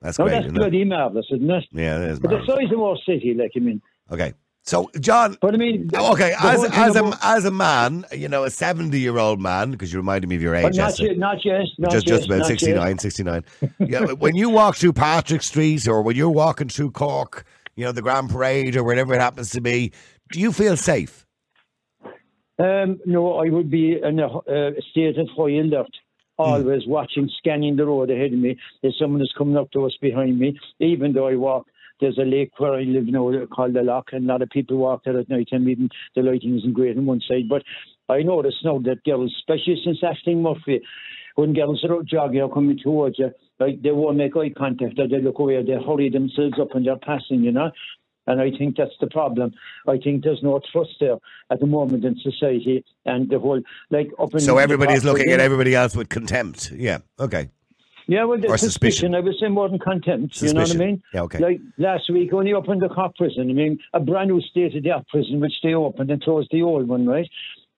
That's 0.00 0.18
Now 0.18 0.24
great, 0.24 0.32
that's 0.34 0.46
isn't 0.46 0.56
it? 0.56 0.60
bloody 0.60 0.84
marvelous, 0.84 1.26
isn't 1.32 1.48
it? 1.48 1.64
Yeah, 1.70 1.98
it 2.02 2.10
is. 2.10 2.18
But 2.20 2.30
the 2.30 2.44
size 2.44 2.72
of 2.72 2.80
our 2.80 2.96
city, 3.06 3.34
like 3.34 3.52
I 3.54 3.60
mean. 3.60 3.80
Okay. 4.10 4.34
So, 4.64 4.90
John, 5.00 5.36
But 5.40 5.54
I 5.54 5.56
mean, 5.56 5.90
okay, 5.92 6.34
as, 6.40 6.64
as, 6.72 6.94
a, 6.94 7.18
as 7.22 7.44
a 7.44 7.50
man, 7.50 8.04
you 8.12 8.28
know, 8.28 8.44
a 8.44 8.50
70 8.50 8.98
year 8.98 9.18
old 9.18 9.40
man, 9.40 9.72
because 9.72 9.92
you 9.92 9.98
reminded 9.98 10.28
me 10.28 10.36
of 10.36 10.42
your 10.42 10.54
age. 10.54 10.62
but 10.62 10.76
not 10.76 10.98
yet, 11.00 11.18
not 11.18 11.44
yet, 11.44 11.64
not 11.78 11.90
just 11.90 12.06
yet, 12.06 12.16
just 12.16 12.26
about 12.26 12.38
not 12.38 12.46
69, 12.46 12.88
yet. 12.88 13.00
69. 13.00 13.44
yeah, 13.80 14.12
when 14.12 14.36
you 14.36 14.48
walk 14.50 14.76
through 14.76 14.92
Patrick 14.92 15.42
Street 15.42 15.88
or 15.88 16.02
when 16.02 16.14
you're 16.14 16.30
walking 16.30 16.68
through 16.68 16.92
Cork, 16.92 17.44
you 17.74 17.84
know, 17.84 17.90
the 17.90 18.02
Grand 18.02 18.30
Parade 18.30 18.76
or 18.76 18.84
whatever 18.84 19.14
it 19.14 19.20
happens 19.20 19.50
to 19.50 19.60
be, 19.60 19.92
do 20.30 20.38
you 20.38 20.52
feel 20.52 20.76
safe? 20.76 21.26
Um, 22.58 23.00
no, 23.04 23.38
I 23.38 23.48
would 23.48 23.70
be 23.70 23.98
in 24.00 24.20
a 24.20 24.28
uh, 24.28 24.70
state 24.92 25.18
of 25.18 25.28
high 25.36 25.58
alert, 25.58 25.90
always 26.38 26.86
watching, 26.86 27.28
scanning 27.38 27.74
the 27.74 27.86
road 27.86 28.10
ahead 28.10 28.32
of 28.32 28.38
me. 28.38 28.56
If 28.82 28.94
someone 28.96 29.22
is 29.22 29.32
coming 29.36 29.56
up 29.56 29.72
to 29.72 29.86
us 29.86 29.96
behind 30.00 30.38
me, 30.38 30.56
even 30.78 31.12
though 31.12 31.26
I 31.26 31.34
walk, 31.34 31.66
there's 32.02 32.18
a 32.18 32.22
lake 32.22 32.50
where 32.58 32.74
I 32.74 32.82
live 32.82 33.06
now 33.06 33.32
called 33.46 33.74
the 33.74 33.82
Lough, 33.82 34.04
and 34.12 34.28
a 34.28 34.32
lot 34.32 34.42
of 34.42 34.50
people 34.50 34.76
walk 34.76 35.04
there 35.04 35.18
at 35.18 35.30
night 35.30 35.48
time, 35.50 35.68
even 35.68 35.88
the 36.14 36.22
lighting 36.22 36.58
isn't 36.58 36.74
great 36.74 36.98
on 36.98 37.06
one 37.06 37.22
side. 37.26 37.48
But 37.48 37.62
I 38.08 38.22
notice 38.22 38.56
now 38.64 38.78
that 38.80 39.04
girls, 39.04 39.32
especially 39.38 39.80
since 39.82 40.00
Ashling 40.02 40.42
Murphy, 40.42 40.82
when 41.36 41.54
girls 41.54 41.82
are 41.84 41.94
out 41.94 42.04
jogging 42.04 42.42
or 42.42 42.52
coming 42.52 42.78
towards 42.78 43.18
you, 43.18 43.30
like 43.58 43.80
they 43.82 43.92
won't 43.92 44.16
make 44.16 44.36
eye 44.36 44.50
contact 44.50 44.98
or 44.98 45.08
they 45.08 45.20
look 45.20 45.38
away, 45.38 45.62
they 45.62 45.72
hurry 45.72 46.10
themselves 46.10 46.58
up 46.60 46.74
and 46.74 46.86
they're 46.86 46.96
passing, 46.96 47.42
you 47.42 47.52
know. 47.52 47.70
And 48.26 48.40
I 48.40 48.50
think 48.56 48.76
that's 48.76 48.94
the 49.00 49.08
problem. 49.08 49.52
I 49.88 49.98
think 49.98 50.22
there's 50.22 50.42
no 50.42 50.60
trust 50.70 50.90
there 51.00 51.16
at 51.50 51.60
the 51.60 51.66
moment 51.66 52.04
in 52.04 52.16
society 52.18 52.84
and 53.04 53.28
the 53.28 53.38
whole 53.38 53.60
like 53.90 54.10
up 54.18 54.32
in 54.34 54.40
So 54.40 54.58
everybody 54.58 54.92
is 54.92 55.04
looking 55.04 55.30
at 55.30 55.40
everybody 55.40 55.74
else 55.74 55.96
with 55.96 56.08
contempt. 56.08 56.72
Yeah, 56.72 56.98
okay. 57.18 57.50
Yeah, 58.12 58.24
well, 58.24 58.38
there's 58.38 58.60
suspicion. 58.60 59.12
suspicion. 59.12 59.14
I 59.14 59.20
would 59.20 59.34
say 59.40 59.48
more 59.48 59.68
than 59.68 59.78
contempt. 59.78 60.40
You 60.42 60.52
know 60.52 60.62
what 60.62 60.70
I 60.70 60.78
mean? 60.86 61.02
Yeah, 61.14 61.22
okay. 61.22 61.38
Like 61.38 61.60
last 61.78 62.10
week, 62.10 62.32
only 62.32 62.52
opened 62.52 62.82
the 62.82 62.88
Cork 62.88 63.16
prison. 63.16 63.50
I 63.50 63.54
mean, 63.54 63.78
a 63.92 64.00
brand 64.00 64.30
new 64.30 64.40
state 64.40 64.76
of 64.76 64.82
the 64.82 64.90
art 64.90 65.08
prison, 65.08 65.40
which 65.40 65.54
they 65.62 65.74
opened 65.74 66.10
and 66.10 66.22
closed 66.22 66.48
the 66.50 66.62
old 66.62 66.88
one, 66.88 67.06
right? 67.06 67.28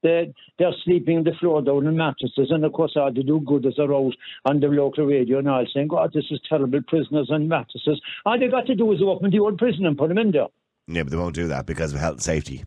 They're, 0.03 0.27
they're 0.59 0.75
sleeping 0.85 1.19
on 1.19 1.25
the 1.25 1.33
floor 1.41 1.63
down 1.63 1.87
in 1.87 1.97
mattresses, 1.97 2.51
and 2.51 2.65
of 2.65 2.73
course, 2.73 2.93
all 2.95 3.11
the 3.11 3.23
do-gooders 3.23 3.79
are 3.79 3.95
out 3.95 4.13
on 4.45 4.61
the 4.61 4.67
local 4.67 5.07
radio 5.07 5.39
and 5.39 5.49
all 5.49 5.65
saying, 5.73 5.89
God, 5.89 6.11
this 6.13 6.27
is 6.31 6.41
terrible, 6.47 6.81
prisoners 6.87 7.31
on 7.31 7.49
mattresses. 7.49 8.01
All 8.27 8.39
they 8.39 8.49
got 8.49 8.67
to 8.67 8.75
do 8.75 8.93
is 8.93 9.01
open 9.03 9.31
the 9.31 9.39
old 9.39 9.57
prison 9.57 9.87
and 9.87 9.97
put 9.97 10.09
them 10.09 10.19
in 10.19 10.33
there. 10.33 10.49
Yeah, 10.89 11.05
but 11.05 11.11
they 11.11 11.17
won't 11.17 11.35
do 11.35 11.49
that 11.49 11.65
because 11.65 11.95
of 11.95 12.01
health 12.01 12.15
and 12.15 12.23
safety. 12.23 12.65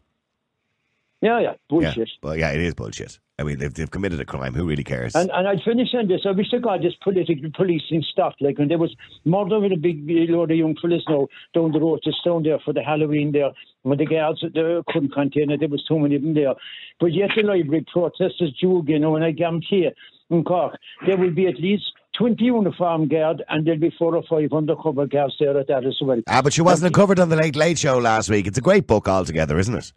Yeah, 1.21 1.39
yeah, 1.39 1.51
Yeah. 1.51 1.56
bullshit. 1.69 2.10
But 2.21 2.38
yeah, 2.38 2.51
it 2.51 2.62
is 2.62 2.75
bullshit. 2.75 3.19
I 3.39 3.43
mean, 3.43 3.60
they've, 3.60 3.73
they've 3.73 3.89
committed 3.89 4.19
a 4.19 4.25
crime. 4.25 4.53
Who 4.56 4.67
really 4.67 4.84
cares? 4.84 5.15
And, 5.15 5.30
and 5.32 5.47
I'd 5.47 5.62
finish 5.63 5.89
on 5.93 6.08
this. 6.08 6.21
I 6.25 6.32
wish 6.32 6.49
to 6.49 6.60
God 6.60 6.82
this 6.82 6.93
political 7.03 7.49
policing 7.56 8.03
stopped. 8.12 8.41
Like 8.41 8.58
when 8.58 8.67
there 8.67 8.80
was 8.80 8.95
murder 9.25 9.60
with 9.60 9.71
a 9.71 9.77
big 9.77 10.03
load 10.08 10.49
of 10.51 10.58
young 10.58 10.75
fellas 10.82 11.03
now 11.08 11.27
down 11.53 11.71
the 11.71 11.80
road 11.80 11.99
just 12.03 12.23
down 12.25 12.43
there 12.43 12.60
for 12.63 12.73
the 12.73 12.82
Halloween 12.82 13.32
there. 13.32 13.51
When 13.84 13.97
the 13.99 14.06
girls 14.06 14.43
there 14.53 14.82
couldn't 14.88 15.13
contain 15.13 15.51
it, 15.51 15.60
there 15.60 15.69
was 15.69 15.84
too 15.86 15.99
many 15.99 16.15
of 16.15 16.23
them 16.23 16.34
there. 16.34 16.53
But 16.99 17.13
yet 17.13 17.30
the 17.36 17.43
library 17.43 17.86
protesters 17.91 18.56
you 18.60 18.84
know, 18.99 19.15
and 19.15 19.23
I 19.23 19.32
guarantee 19.32 19.86
you, 19.86 19.91
in 20.30 20.43
Cork, 20.43 20.77
there 21.06 21.17
will 21.17 21.31
be 21.33 21.48
at 21.48 21.60
least 21.60 21.83
20 22.17 22.44
uniform 22.44 23.08
guard 23.08 23.44
and 23.50 23.65
there'll 23.65 23.79
be 23.79 23.94
four 23.98 24.15
or 24.15 24.23
five 24.29 24.52
undercover 24.52 25.06
guards 25.06 25.35
there 25.39 25.58
at 25.60 25.67
that 25.67 25.85
as 25.85 25.98
well. 26.02 26.21
ah, 26.27 26.41
but 26.41 26.54
she 26.54 26.62
wasn't 26.62 26.94
covered 26.94 27.19
on 27.19 27.29
the 27.29 27.35
Late 27.35 27.56
Late 27.56 27.77
Show 27.77 28.00
last 28.00 28.29
week. 28.29 28.48
It's 28.48 28.58
a 28.58 28.62
great 28.62 28.87
book 28.87 29.08
altogether, 29.08 29.60
isn't 29.60 29.75
it? 29.75 29.94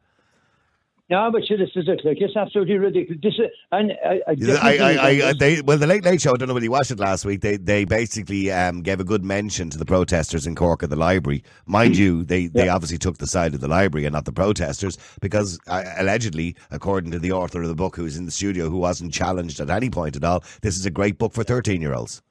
No, 1.10 1.28
but 1.32 1.44
sure, 1.44 1.58
this 1.58 1.70
is 1.74 1.88
it. 1.88 2.02
Like, 2.04 2.18
it's 2.20 2.36
absolutely 2.36 2.76
ridiculous. 2.78 3.20
This 3.20 3.34
is, 3.34 3.50
and 3.72 3.92
I, 4.04 4.20
I, 4.28 4.76
I, 4.78 5.28
I, 5.28 5.32
they, 5.32 5.60
well, 5.60 5.76
the 5.76 5.86
Late 5.88 6.04
Late 6.04 6.20
Show. 6.20 6.30
I 6.32 6.36
don't 6.36 6.46
know 6.46 6.54
whether 6.54 6.62
you 6.62 6.70
watched 6.70 6.92
it 6.92 7.00
last 7.00 7.24
week. 7.24 7.40
They, 7.40 7.56
they 7.56 7.84
basically 7.84 8.52
um, 8.52 8.80
gave 8.82 9.00
a 9.00 9.04
good 9.04 9.24
mention 9.24 9.70
to 9.70 9.78
the 9.78 9.84
protesters 9.84 10.46
in 10.46 10.54
Cork 10.54 10.84
at 10.84 10.90
the 10.90 10.94
library. 10.94 11.42
Mind 11.66 11.96
you, 11.96 12.24
they, 12.24 12.46
they 12.46 12.66
Yeah. 12.66 12.74
obviously 12.76 12.96
took 12.98 13.18
the 13.18 13.26
side 13.26 13.54
of 13.54 13.60
the 13.60 13.66
library 13.66 14.06
and 14.06 14.12
not 14.12 14.24
the 14.24 14.32
protesters 14.32 14.98
because 15.20 15.58
uh, 15.66 15.82
allegedly, 15.98 16.54
according 16.70 17.10
to 17.10 17.18
the 17.18 17.32
author 17.32 17.60
of 17.60 17.68
the 17.68 17.74
book, 17.74 17.96
who's 17.96 18.16
in 18.16 18.24
the 18.24 18.30
studio, 18.30 18.70
who 18.70 18.78
wasn't 18.78 19.12
challenged 19.12 19.58
at 19.58 19.68
any 19.68 19.90
point 19.90 20.14
at 20.14 20.22
all, 20.22 20.44
this 20.62 20.78
is 20.78 20.86
a 20.86 20.90
great 20.92 21.18
book 21.18 21.32
for 21.32 21.42
thirteen-year-olds. 21.42 22.22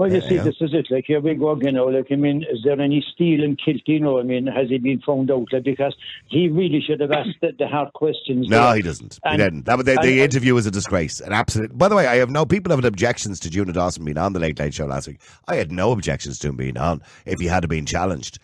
Well, 0.00 0.10
you 0.10 0.20
Yeah, 0.22 0.28
see, 0.30 0.34
yeah. 0.36 0.44
this 0.44 0.56
is 0.62 0.70
it. 0.72 0.86
Like, 0.90 1.04
here 1.06 1.20
we 1.20 1.34
go 1.34 1.50
again. 1.50 1.74
Now, 1.74 1.90
like, 1.90 2.06
I 2.10 2.14
mean, 2.16 2.42
is 2.50 2.60
there 2.64 2.80
any 2.80 3.04
steel 3.12 3.44
in 3.44 3.56
Kielty? 3.56 3.82
You 3.88 4.00
know, 4.00 4.18
I 4.18 4.22
mean, 4.22 4.46
has 4.46 4.70
he 4.70 4.78
been 4.78 5.02
found 5.02 5.30
out? 5.30 5.48
Like, 5.52 5.64
because 5.64 5.94
he 6.28 6.48
really 6.48 6.80
should 6.80 7.00
have 7.00 7.12
asked 7.12 7.36
the, 7.42 7.52
the 7.58 7.68
hard 7.68 7.92
questions. 7.92 8.48
No, 8.48 8.62
there. 8.68 8.76
he 8.76 8.82
doesn't. 8.82 9.18
he 9.28 9.36
didn't. 9.36 9.66
That, 9.66 9.84
the, 9.84 9.92
and- 9.92 10.02
the 10.02 10.22
interview 10.22 10.54
was 10.54 10.64
a 10.64 10.70
disgrace. 10.70 11.20
An 11.20 11.34
absolute. 11.34 11.76
By 11.76 11.88
the 11.88 11.96
way, 11.96 12.06
I 12.06 12.16
have 12.16 12.30
no 12.30 12.46
people 12.46 12.74
have 12.74 12.82
objections 12.82 13.38
to 13.40 13.50
Juno 13.50 13.72
Dawson 13.74 14.02
being 14.06 14.16
on 14.16 14.32
the 14.32 14.40
Late 14.40 14.58
Late 14.58 14.72
Show 14.72 14.86
last 14.86 15.06
week. 15.06 15.20
I 15.46 15.56
had 15.56 15.70
no 15.70 15.92
objections 15.92 16.38
to 16.38 16.48
him 16.48 16.56
being 16.56 16.78
on 16.78 17.02
if 17.26 17.38
he 17.38 17.46
had 17.46 17.68
been 17.68 17.84
challenged. 17.84 18.38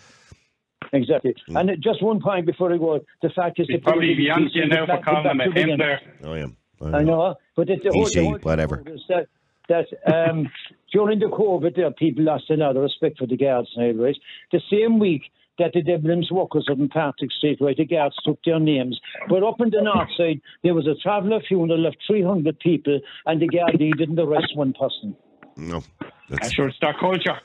Exactly. 0.93 1.35
Hmm. 1.49 1.57
And 1.57 1.71
just 1.83 2.03
one 2.03 2.21
point 2.21 2.45
before 2.45 2.71
I 2.71 2.77
go. 2.77 3.01
The 3.23 3.31
fact 3.31 3.59
is, 3.59 3.67
He's 3.67 3.77
the 3.77 3.81
probably 3.83 4.15
political 4.15 4.25
beyond 4.25 4.45
piece 4.49 4.55
you 4.57 4.69
now 4.69 4.85
for 4.85 4.93
fact 4.93 5.05
calling 5.07 5.23
that 5.25 5.31
him 5.33 5.41
a 5.41 5.45
back 5.45 5.49
to 5.49 5.55
begin. 5.55 5.71
Hitler. 5.71 6.01
Oh 6.23 6.35
yeah. 6.35 6.47
I 6.83 7.03
know, 7.03 7.35
but 7.57 7.71
it's 7.71 7.83
the 7.83 7.91
whole, 7.91 8.05
the 8.05 8.25
whole 8.25 8.39
whatever. 8.41 8.83
is 8.87 9.01
that 9.09 9.29
that 9.69 9.87
um, 10.07 10.49
during 10.93 11.19
the 11.19 11.27
COVID, 11.27 11.77
there 11.77 11.91
people 11.91 12.25
lost 12.25 12.51
a 12.51 12.55
lot 12.55 12.77
of 12.77 12.83
respect 12.83 13.19
for 13.19 13.27
the 13.27 13.37
guards 13.37 13.69
now, 13.77 13.91
right? 13.93 14.17
The 14.53 14.61
same 14.71 14.99
week 14.99 15.23
that 15.59 15.73
the 15.73 15.83
Dublin's 15.83 16.31
workers 16.31 16.69
up 16.71 16.79
in 16.79 16.89
Patrick 16.89 17.33
Street, 17.33 17.59
right, 17.61 17.77
the 17.77 17.87
guards 17.87 18.17
took 18.25 18.39
their 18.45 18.61
names. 18.61 19.01
But 19.29 19.43
up 19.43 19.61
in 19.61 19.71
the 19.71 19.83
north 19.83 20.11
side, 20.17 20.41
there 20.63 20.75
was 20.75 20.87
a 20.87 20.95
traveller 21.03 21.41
funeral 21.49 21.87
of 21.87 21.95
300 22.07 22.59
people, 22.61 23.01
and 23.25 23.41
the 23.41 23.49
Gardaí 23.49 23.97
didn't 23.97 24.19
arrest 24.19 24.55
one 24.55 24.75
person. 24.75 25.17
No. 25.57 25.83
I'm 26.01 26.11
That's, 26.29 26.53
sure 26.53 26.69
it's 26.69 26.79
that 26.81 26.99
culture. 26.99 27.41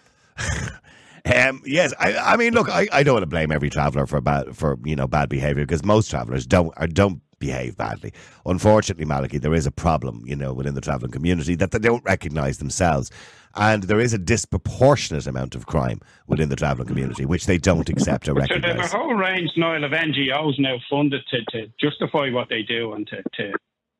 um, 1.47 1.61
yes, 1.65 1.93
I, 1.99 2.15
I 2.15 2.37
mean, 2.37 2.53
look, 2.53 2.69
I, 2.69 2.87
I 2.91 3.03
don't 3.03 3.13
want 3.13 3.23
to 3.23 3.27
blame 3.27 3.51
every 3.51 3.69
traveller 3.69 4.05
for 4.07 4.19
bad 4.21 4.55
for 4.55 4.77
you 4.83 4.95
know 4.95 5.07
bad 5.07 5.29
behaviour 5.29 5.63
because 5.65 5.85
most 5.85 6.09
travellers 6.09 6.45
don't 6.45 6.73
or 6.77 6.87
don't 6.87 7.21
behave 7.41 7.75
badly. 7.75 8.13
Unfortunately, 8.45 9.03
Malachy, 9.03 9.37
there 9.37 9.53
is 9.53 9.65
a 9.65 9.71
problem, 9.71 10.23
you 10.25 10.35
know, 10.37 10.53
within 10.53 10.75
the 10.75 10.79
travelling 10.81 11.11
community 11.11 11.55
that 11.55 11.71
they 11.71 11.79
don't 11.79 12.03
recognise 12.05 12.59
themselves, 12.59 13.11
and 13.55 13.83
there 13.83 13.99
is 13.99 14.13
a 14.13 14.17
disproportionate 14.17 15.27
amount 15.27 15.55
of 15.55 15.65
crime 15.65 15.99
within 16.27 16.47
the 16.47 16.55
travelling 16.55 16.87
community 16.87 17.25
which 17.25 17.47
they 17.47 17.57
don't 17.57 17.89
accept 17.89 18.29
or 18.29 18.33
recognise. 18.33 18.71
So 18.71 18.77
there's 18.77 18.93
a 18.93 18.97
whole 18.97 19.13
range, 19.15 19.49
Niall, 19.57 19.83
of 19.83 19.91
NGOs 19.91 20.57
now 20.59 20.77
funded 20.89 21.23
to, 21.31 21.43
to 21.51 21.67
justify 21.81 22.29
what 22.31 22.47
they 22.47 22.61
do 22.63 22.93
and 22.93 23.05
to, 23.07 23.21
to 23.33 23.51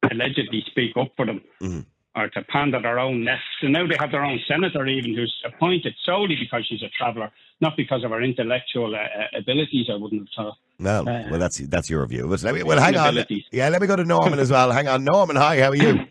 allegedly 0.09 0.63
speak 0.67 0.95
up 0.95 1.09
for 1.17 1.25
them 1.25 1.41
Mhm. 1.61 1.85
Or 2.15 2.27
to 2.29 2.41
pander 2.43 2.81
their 2.81 2.99
own 2.99 3.23
nests. 3.23 3.45
And 3.61 3.73
now 3.73 3.87
they 3.87 3.95
have 3.99 4.11
their 4.11 4.23
own 4.25 4.39
senator, 4.47 4.85
even 4.85 5.13
who's 5.15 5.33
appointed 5.45 5.93
solely 6.05 6.35
because 6.39 6.65
she's 6.67 6.81
a 6.83 6.89
traveller, 6.89 7.31
not 7.61 7.77
because 7.77 8.03
of 8.03 8.11
her 8.11 8.21
intellectual 8.21 8.93
uh, 8.95 8.99
uh, 8.99 9.27
abilities. 9.37 9.87
I 9.89 9.95
wouldn't 9.95 10.21
have 10.21 10.45
thought. 10.45 10.57
Well, 10.79 11.07
Uh, 11.09 11.29
well, 11.29 11.39
that's 11.39 11.57
that's 11.59 11.89
your 11.89 12.05
view. 12.07 12.27
But 12.27 12.43
let 12.43 12.55
me, 12.55 12.63
well, 12.63 12.79
hang 12.79 12.97
on. 12.97 13.15
Yeah, 13.51 13.69
let 13.69 13.81
me 13.81 13.87
go 13.87 13.95
to 13.95 14.03
Norman 14.03 14.39
as 14.39 14.51
well. 14.51 14.71
Hang 14.71 14.87
on, 14.87 15.03
Norman. 15.03 15.35
Hi, 15.35 15.59
how 15.61 15.69
are 15.69 15.75
you? 15.75 16.05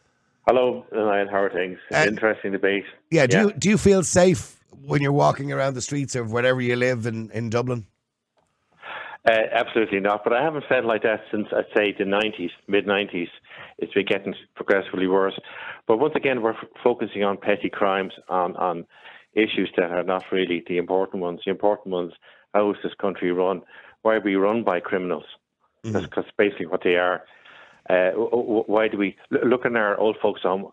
Hello, 0.48 0.84
Niall. 0.92 1.28
How 1.30 1.42
are 1.42 1.50
things? 1.50 1.78
Uh, 1.92 2.04
Interesting 2.06 2.52
debate. 2.52 2.84
Yeah, 3.10 3.26
do 3.26 3.36
Yeah. 3.36 3.42
you 3.44 3.52
do 3.52 3.68
you 3.70 3.78
feel 3.78 4.02
safe 4.02 4.60
when 4.84 5.00
you're 5.02 5.12
walking 5.12 5.52
around 5.52 5.74
the 5.74 5.80
streets 5.82 6.14
of 6.14 6.30
wherever 6.32 6.60
you 6.60 6.76
live 6.76 7.06
in, 7.06 7.30
in 7.32 7.50
Dublin? 7.50 7.86
Uh, 9.28 9.32
absolutely 9.52 9.98
not. 9.98 10.22
But 10.22 10.34
I 10.34 10.42
haven't 10.44 10.64
felt 10.68 10.84
like 10.84 11.02
that 11.02 11.22
since 11.32 11.48
I'd 11.52 11.64
say 11.76 11.94
the 11.98 12.04
nineties, 12.04 12.50
mid 12.68 12.86
nineties. 12.86 13.28
It's 13.78 13.92
been 13.94 14.06
getting 14.06 14.34
progressively 14.54 15.06
worse. 15.06 15.38
But 15.86 15.98
once 15.98 16.14
again, 16.16 16.42
we're 16.42 16.52
f- 16.54 16.68
focusing 16.82 17.24
on 17.24 17.36
petty 17.36 17.68
crimes, 17.70 18.14
on 18.28 18.56
on 18.56 18.86
issues 19.34 19.70
that 19.76 19.90
are 19.90 20.02
not 20.02 20.24
really 20.32 20.62
the 20.66 20.78
important 20.78 21.22
ones. 21.22 21.40
The 21.44 21.50
important 21.50 21.92
ones: 21.92 22.12
how 22.54 22.70
is 22.70 22.78
this 22.82 22.94
country 22.94 23.32
run? 23.32 23.62
Why 24.02 24.14
are 24.16 24.20
we 24.20 24.36
run 24.36 24.64
by 24.64 24.80
criminals? 24.80 25.24
That's 25.92 26.06
'cause 26.06 26.24
basically 26.36 26.66
what 26.66 26.82
they 26.82 26.96
are. 26.96 27.24
Uh, 27.88 28.10
why 28.12 28.88
do 28.88 28.98
we 28.98 29.16
look 29.30 29.64
in 29.64 29.76
our 29.76 29.96
old 29.98 30.16
folks' 30.20 30.42
home? 30.42 30.70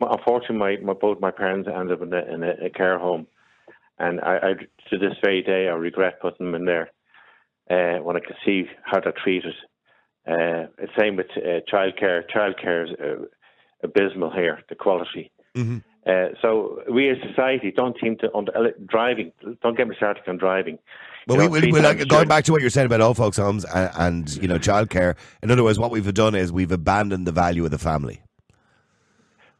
Unfortunately, 0.00 0.56
my, 0.56 0.76
my 0.82 0.92
both 0.94 1.20
my 1.20 1.30
parents 1.30 1.68
ended 1.68 2.00
up 2.00 2.02
in 2.06 2.12
a, 2.14 2.34
in 2.34 2.42
a, 2.42 2.66
a 2.66 2.70
care 2.70 2.98
home, 2.98 3.26
and 3.98 4.20
I, 4.20 4.36
I 4.36 4.54
to 4.90 4.98
this 4.98 5.14
very 5.22 5.42
day 5.42 5.68
I 5.68 5.72
regret 5.74 6.20
putting 6.20 6.46
them 6.46 6.54
in 6.54 6.64
there 6.64 6.90
uh, 7.70 8.02
when 8.02 8.16
I 8.16 8.20
can 8.20 8.36
see 8.44 8.64
how 8.84 9.00
they're 9.00 9.12
treated. 9.12 9.54
Uh, 10.26 10.66
same 10.98 11.16
with 11.16 11.26
uh, 11.36 11.60
childcare. 11.70 12.22
Childcare 12.34 12.84
is 12.84 12.90
uh, 12.98 13.24
abysmal 13.82 14.30
here. 14.30 14.60
The 14.68 14.74
quality. 14.74 15.30
Mhm. 15.54 15.82
Uh, 16.06 16.28
so 16.42 16.82
we 16.90 17.08
as 17.08 17.16
society 17.28 17.70
don't 17.70 17.96
seem 18.00 18.16
to 18.18 18.28
on 18.32 18.46
driving. 18.86 19.32
Don't 19.62 19.76
get 19.76 19.88
me 19.88 19.94
started 19.96 20.22
on 20.28 20.36
driving. 20.36 20.78
Well, 21.26 21.38
You 21.38 21.42
we, 21.42 21.46
know, 21.46 21.52
we, 21.52 21.60
three 21.60 21.72
we 21.72 21.80
like, 21.80 22.08
going 22.08 22.28
back 22.28 22.44
to 22.44 22.52
what 22.52 22.60
you're 22.60 22.70
saying 22.70 22.86
about 22.86 23.00
old 23.00 23.16
folks' 23.16 23.38
homes 23.38 23.64
and, 23.64 23.90
and 23.96 24.36
you 24.36 24.48
know 24.48 24.58
childcare. 24.58 25.16
In 25.42 25.50
other 25.50 25.64
words, 25.64 25.78
what 25.78 25.90
we've 25.90 26.12
done 26.12 26.34
is 26.34 26.52
we've 26.52 26.72
abandoned 26.72 27.26
the 27.26 27.32
value 27.32 27.64
of 27.64 27.70
the 27.70 27.78
family. 27.78 28.20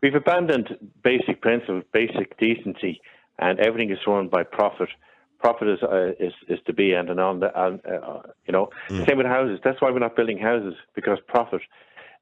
We've 0.03 0.15
abandoned 0.15 0.77
basic 1.03 1.41
principles, 1.41 1.85
basic 1.93 2.39
decency, 2.39 3.01
and 3.39 3.59
everything 3.61 3.91
is 3.91 3.99
run 4.07 4.29
by 4.29 4.43
profit. 4.43 4.91
Profit 5.45 5.69
is 5.69 5.83
uh, 5.83 6.13
is, 6.19 6.33
is 6.49 6.59
to 6.67 6.73
be, 6.73 6.95
and 6.95 7.11
and 7.11 7.21
on 7.21 7.41
the, 7.41 7.51
and, 7.55 7.79
uh, 7.85 8.21
you 8.47 8.53
know, 8.53 8.71
same 9.07 9.19
with 9.19 9.27
houses. 9.27 9.61
That's 9.63 9.79
why 9.83 9.91
we're 9.91 9.99
not 9.99 10.17
building 10.17 10.39
houses 10.39 10.73
because 10.95 11.19
profit 11.29 11.61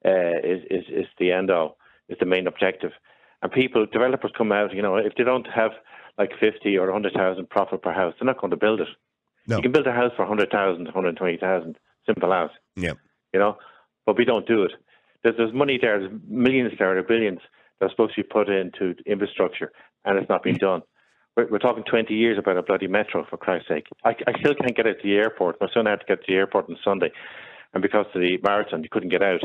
uh, 0.04 0.38
is 0.42 0.60
is 0.68 0.84
is 0.88 1.06
the 1.20 1.30
end 1.30 1.48
all, 1.48 1.76
is 2.08 2.18
the 2.18 2.26
main 2.26 2.48
objective. 2.48 2.90
And 3.40 3.52
people, 3.52 3.86
developers 3.86 4.32
come 4.36 4.50
out, 4.50 4.74
you 4.74 4.82
know, 4.82 4.96
if 4.96 5.14
they 5.16 5.22
don't 5.22 5.46
have 5.54 5.70
like 6.18 6.32
fifty 6.40 6.76
or 6.76 6.90
hundred 6.90 7.12
thousand 7.12 7.48
profit 7.48 7.80
per 7.82 7.92
house, 7.92 8.12
they're 8.18 8.26
not 8.26 8.40
going 8.40 8.50
to 8.50 8.56
build 8.56 8.80
it. 8.80 8.88
No. 9.46 9.56
You 9.56 9.62
can 9.62 9.72
build 9.72 9.86
a 9.86 9.92
house 9.92 10.12
for 10.16 10.22
100,000, 10.22 10.84
120,000, 10.84 11.78
simple 12.06 12.32
as 12.32 12.50
Yeah. 12.76 12.94
you 13.32 13.38
know, 13.40 13.56
but 14.06 14.16
we 14.16 14.24
don't 14.24 14.46
do 14.46 14.62
it. 14.64 14.72
There's, 15.22 15.36
there's 15.36 15.52
money 15.52 15.78
there, 15.80 15.98
there's 16.00 16.12
millions 16.28 16.72
there, 16.78 16.88
there 16.88 16.98
are 16.98 17.02
billions 17.02 17.40
that's 17.80 17.92
supposed 17.92 18.14
to 18.16 18.22
be 18.22 18.28
put 18.28 18.48
into 18.48 18.94
infrastructure, 19.06 19.72
and 20.04 20.18
it's 20.18 20.28
not 20.28 20.42
being 20.42 20.56
done. 20.56 20.82
We're, 21.36 21.48
we're 21.48 21.58
talking 21.58 21.84
20 21.84 22.12
years 22.14 22.38
about 22.38 22.56
a 22.56 22.62
bloody 22.62 22.86
metro, 22.86 23.24
for 23.28 23.36
Christ's 23.36 23.68
sake. 23.68 23.86
I, 24.04 24.10
I 24.26 24.38
still 24.38 24.54
can't 24.54 24.76
get 24.76 24.86
out 24.86 24.96
to 25.00 25.08
the 25.08 25.16
airport. 25.16 25.60
My 25.60 25.68
son 25.72 25.86
had 25.86 26.00
to 26.00 26.06
get 26.06 26.20
to 26.20 26.24
the 26.28 26.34
airport 26.34 26.68
on 26.68 26.76
Sunday, 26.84 27.10
and 27.74 27.82
because 27.82 28.06
of 28.14 28.20
the 28.20 28.38
marathon, 28.42 28.82
he 28.82 28.88
couldn't 28.88 29.10
get 29.10 29.22
out. 29.22 29.40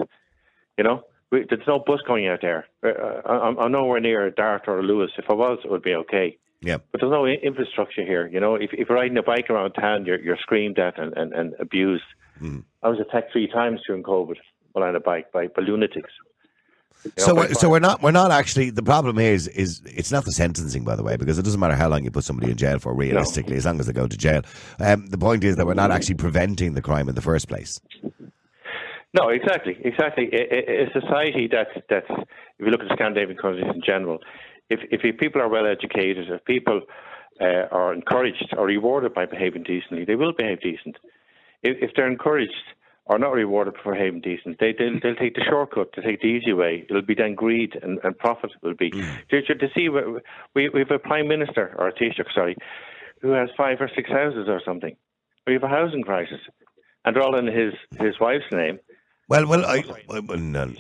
You 0.77 0.83
know, 0.83 1.03
we, 1.31 1.45
there's 1.49 1.67
no 1.67 1.79
bus 1.85 1.99
going 2.07 2.27
out 2.27 2.39
there. 2.41 2.67
Uh, 2.83 3.27
I'm, 3.27 3.57
I'm 3.57 3.71
nowhere 3.71 3.99
near 3.99 4.25
a 4.25 4.31
Dart 4.31 4.63
or 4.67 4.79
a 4.79 4.83
Luas. 4.83 5.09
If 5.17 5.25
I 5.29 5.33
was, 5.33 5.59
it 5.63 5.71
would 5.71 5.83
be 5.83 5.95
okay. 5.95 6.37
Yeah. 6.61 6.77
But 6.91 7.01
there's 7.01 7.11
no 7.11 7.25
infrastructure 7.25 8.03
here. 8.03 8.27
You 8.27 8.39
know, 8.39 8.55
if, 8.55 8.71
if 8.73 8.89
you're 8.89 8.97
riding 8.97 9.17
a 9.17 9.23
bike 9.23 9.49
around 9.49 9.73
town, 9.73 10.05
you're, 10.05 10.19
you're 10.19 10.37
screamed 10.37 10.79
at 10.79 10.99
and, 10.99 11.15
and, 11.15 11.33
and 11.33 11.53
abused. 11.59 12.03
Mm-hmm. 12.41 12.59
I 12.83 12.89
was 12.89 12.99
attacked 12.99 13.31
three 13.31 13.47
times 13.47 13.81
during 13.85 14.03
COVID 14.03 14.37
while 14.71 14.85
on 14.85 14.95
a 14.95 14.99
bike 14.99 15.31
by, 15.31 15.47
by 15.47 15.61
lunatics. 15.61 16.11
You 17.15 17.23
So, 17.23 17.35
we're, 17.35 17.53
so 17.53 17.69
we're 17.69 17.79
not 17.79 18.01
we're 18.01 18.11
not 18.11 18.31
actually 18.31 18.69
the 18.69 18.83
problem 18.83 19.17
here 19.17 19.33
is 19.33 19.47
is 19.47 19.81
it's 19.85 20.11
not 20.11 20.25
the 20.25 20.31
sentencing 20.31 20.83
by 20.83 20.95
the 20.95 21.03
way 21.03 21.15
because 21.17 21.37
it 21.39 21.43
doesn't 21.43 21.59
matter 21.59 21.75
how 21.75 21.89
long 21.89 22.03
you 22.03 22.11
put 22.11 22.23
somebody 22.23 22.51
in 22.51 22.57
jail 22.57 22.79
for 22.79 22.93
realistically 22.93 23.55
as 23.55 23.65
long 23.65 23.79
as 23.79 23.87
they 23.87 23.93
go 23.93 24.07
to 24.07 24.17
jail. 24.17 24.41
Um, 24.79 25.07
the 25.07 25.17
point 25.17 25.43
is 25.43 25.55
that 25.55 25.65
we're 25.65 25.73
not 25.73 25.91
actually 25.91 26.15
preventing 26.15 26.73
the 26.73 26.81
crime 26.81 27.09
in 27.09 27.15
the 27.15 27.21
first 27.21 27.47
place. 27.47 27.79
No, 29.13 29.29
exactly, 29.29 29.77
exactly. 29.83 30.29
A, 30.33 30.41
a, 30.53 30.83
a 30.85 31.01
society 31.01 31.47
that's 31.51 31.71
that's 31.89 32.09
if 32.09 32.65
you 32.65 32.67
look 32.67 32.81
at 32.81 32.91
Scandinavian 32.93 33.37
countries 33.37 33.65
in 33.73 33.81
general, 33.85 34.19
if 34.69 34.79
if 34.91 35.01
people 35.17 35.41
are 35.41 35.49
well 35.49 35.65
educated, 35.65 36.29
if 36.29 36.43
people 36.45 36.81
uh, 37.39 37.67
are 37.71 37.93
encouraged 37.93 38.53
or 38.57 38.65
rewarded 38.65 39.13
by 39.13 39.25
behaving 39.25 39.63
decently, 39.63 40.05
they 40.05 40.15
will 40.15 40.33
behave 40.33 40.61
decent. 40.61 40.97
If, 41.63 41.77
if 41.81 41.91
they're 41.95 42.11
encouraged 42.11 42.53
or 43.09 43.17
not 43.17 43.31
rewarded 43.33 43.75
for 43.81 43.93
behaving 43.93 44.21
decent, 44.21 44.59
they 44.59 44.73
they'll, 44.77 44.99
they'll 45.01 45.15
take 45.15 45.35
the 45.35 45.43
shortcut, 45.49 45.89
they'll 45.95 46.05
take 46.05 46.21
the 46.21 46.27
easy 46.27 46.53
way. 46.53 46.85
It'll 46.89 47.01
be 47.01 47.15
then 47.15 47.35
greed 47.35 47.77
and, 47.81 47.99
and 48.03 48.17
profit 48.17 48.51
will 48.61 48.73
be. 48.73 48.91
To, 48.91 49.41
to, 49.41 49.55
to 49.55 49.67
see, 49.75 49.89
we, 49.89 50.69
we 50.69 50.79
have 50.79 50.91
a 50.91 50.99
prime 50.99 51.27
minister 51.27 51.73
or 51.77 51.87
a 51.87 51.93
Taoiseach, 51.93 52.33
sorry, 52.33 52.55
who 53.21 53.31
has 53.31 53.49
five 53.57 53.77
or 53.79 53.89
six 53.95 54.09
houses 54.09 54.47
or 54.47 54.61
something. 54.63 54.95
We 55.45 55.53
have 55.53 55.63
a 55.63 55.67
housing 55.67 56.03
crisis, 56.03 56.39
and 57.05 57.15
they're 57.15 57.23
all 57.23 57.37
in 57.37 57.47
his 57.47 57.73
his 57.99 58.19
wife's 58.19 58.51
name. 58.51 58.79
Well, 59.29 59.45
well, 59.45 59.65
I, 59.65 59.83
well, 60.07 60.21
no, 60.37 60.71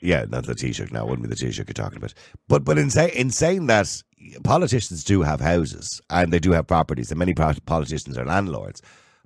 yeah, 0.00 0.24
not 0.26 0.46
the 0.46 0.54
Taoiseach 0.54 0.90
now, 0.90 1.04
wouldn't 1.04 1.22
be 1.22 1.28
the 1.28 1.34
Taoiseach 1.34 1.68
you're 1.68 1.74
talking 1.74 1.98
about. 1.98 2.14
But 2.48 2.64
but 2.64 2.78
in, 2.78 2.90
say, 2.90 3.10
in 3.10 3.30
saying 3.30 3.66
that, 3.66 4.02
politicians 4.42 5.04
do 5.04 5.22
have 5.22 5.40
houses 5.40 6.00
and 6.08 6.32
they 6.32 6.38
do 6.38 6.52
have 6.52 6.66
properties, 6.66 7.10
and 7.10 7.18
many 7.18 7.34
politicians 7.34 8.16
are 8.16 8.24
landlords. 8.24 8.80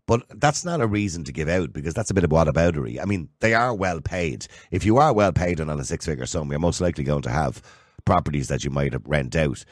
But 0.07 0.23
that's 0.39 0.65
not 0.65 0.81
a 0.81 0.87
reason 0.87 1.25
to 1.25 1.33
give 1.33 1.49
out 1.49 1.73
because 1.73 1.95
that's 1.95 2.11
a 2.11 2.15
bit 2.15 2.25
of 2.25 2.31
whataboutery. 2.31 3.01
I 3.01 3.07
mean, 3.07 3.31
they 3.41 3.55
are 3.55 3.75
well 3.75 4.01
paid. 4.01 4.47
If 4.71 4.85
you 4.85 4.99
are 4.99 5.15
well 5.15 5.33
paid 5.33 5.61
and 5.61 5.71
on 5.71 5.81
a 5.81 5.85
six 5.85 6.05
figure 6.05 6.27
sum, 6.27 6.51
you're 6.51 6.59
most 6.59 6.81
likely 6.81 7.05
going 7.05 7.23
to 7.23 7.31
have 7.31 7.63
properties 8.05 8.49
that 8.49 8.65
you 8.65 8.71
might 8.71 8.95
rent 9.07 9.35
out. 9.35 9.65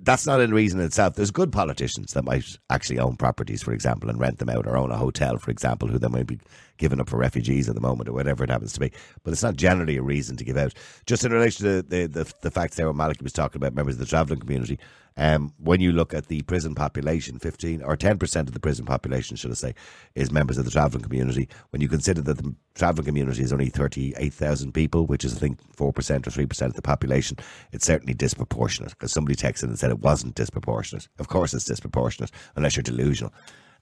That's 0.00 0.26
not 0.26 0.40
a 0.40 0.46
reason 0.46 0.80
in 0.80 0.86
itself. 0.86 1.14
There's 1.14 1.30
good 1.30 1.50
politicians 1.50 2.12
that 2.12 2.24
might 2.24 2.58
actually 2.70 2.98
own 2.98 3.16
properties, 3.16 3.62
for 3.62 3.72
example, 3.72 4.10
and 4.10 4.20
rent 4.20 4.38
them 4.38 4.50
out, 4.50 4.66
or 4.66 4.76
own 4.76 4.90
a 4.90 4.98
hotel, 4.98 5.38
for 5.38 5.50
example, 5.50 5.88
who 5.88 5.98
they 5.98 6.08
might 6.08 6.26
be 6.26 6.38
giving 6.76 7.00
up 7.00 7.08
for 7.08 7.16
refugees 7.16 7.68
at 7.68 7.74
the 7.74 7.80
moment 7.80 8.08
or 8.08 8.12
whatever 8.12 8.44
it 8.44 8.50
happens 8.50 8.72
to 8.74 8.80
be. 8.80 8.92
But 9.22 9.32
it's 9.32 9.42
not 9.42 9.56
generally 9.56 9.96
a 9.96 10.02
reason 10.02 10.36
to 10.36 10.44
give 10.44 10.56
out. 10.56 10.74
Just 11.06 11.24
in 11.24 11.32
relation 11.32 11.64
to 11.66 11.82
the 11.82 12.06
the, 12.08 12.24
the, 12.24 12.50
the 12.50 12.86
what 12.86 12.96
Malachy 12.96 13.22
was 13.22 13.32
talking 13.32 13.60
about 13.60 13.74
members 13.74 13.94
of 13.94 14.00
the 14.00 14.06
travelling 14.06 14.40
community. 14.40 14.78
Um, 15.16 15.52
when 15.58 15.80
you 15.80 15.92
look 15.92 16.12
at 16.12 16.26
the 16.26 16.42
prison 16.42 16.74
population, 16.74 17.38
15 17.38 17.82
or 17.82 17.96
10% 17.96 18.36
of 18.40 18.52
the 18.52 18.58
prison 18.58 18.84
population, 18.84 19.36
should 19.36 19.52
I 19.52 19.54
say, 19.54 19.74
is 20.16 20.32
members 20.32 20.58
of 20.58 20.64
the 20.64 20.72
travelling 20.72 21.04
community. 21.04 21.48
When 21.70 21.80
you 21.80 21.88
consider 21.88 22.20
that 22.22 22.38
the 22.38 22.54
travelling 22.74 23.06
community 23.06 23.42
is 23.42 23.52
only 23.52 23.68
38,000 23.68 24.72
people, 24.72 25.06
which 25.06 25.24
is, 25.24 25.36
I 25.36 25.38
think, 25.38 25.60
4% 25.76 25.86
or 25.86 25.92
3% 25.94 26.66
of 26.66 26.74
the 26.74 26.82
population, 26.82 27.36
it's 27.70 27.86
certainly 27.86 28.14
disproportionate 28.14 28.90
because 28.90 29.12
somebody 29.12 29.36
texted 29.36 29.64
and 29.64 29.78
said 29.78 29.90
it 29.90 30.00
wasn't 30.00 30.34
disproportionate. 30.34 31.08
Of 31.20 31.28
course, 31.28 31.54
it's 31.54 31.64
disproportionate, 31.64 32.32
unless 32.56 32.76
you're 32.76 32.82
delusional. 32.82 33.32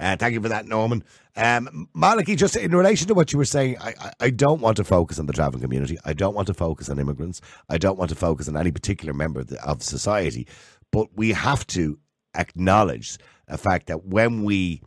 Uh, 0.03 0.17
thank 0.17 0.35
you 0.35 0.41
for 0.41 0.49
that, 0.49 0.67
Norman. 0.67 1.05
Um, 1.37 1.89
Malachy, 1.95 2.35
just 2.35 2.57
in 2.57 2.75
relation 2.75 3.07
to 3.07 3.15
what 3.15 3.33
you 3.33 3.39
were 3.39 3.45
saying, 3.45 3.77
I, 3.81 3.95
I, 4.01 4.13
I 4.21 4.31
don't 4.31 4.61
want 4.61 4.77
to 4.79 4.85
focus 4.85 5.21
on 5.21 5.27
the 5.27 5.33
travelling 5.33 5.63
community. 5.63 5.97
I 6.05 6.13
don't 6.13 6.35
want 6.35 6.49
to 6.49 6.55
focus 6.55 6.89
on 6.89 6.99
immigrants. 6.99 7.41
I 7.69 7.79
don't 7.79 7.97
want 7.97 8.09
to 8.11 8.17
focus 8.17 8.49
on 8.49 8.57
any 8.57 8.73
particular 8.73 9.15
member 9.15 9.41
of, 9.41 9.47
the, 9.47 9.65
of 9.65 9.81
society. 9.81 10.49
But 10.91 11.17
we 11.17 11.31
have 11.31 11.65
to 11.69 12.01
acknowledge 12.35 13.19
the 13.47 13.57
fact 13.57 13.87
that 13.87 14.05
when 14.05 14.43
we, 14.43 14.83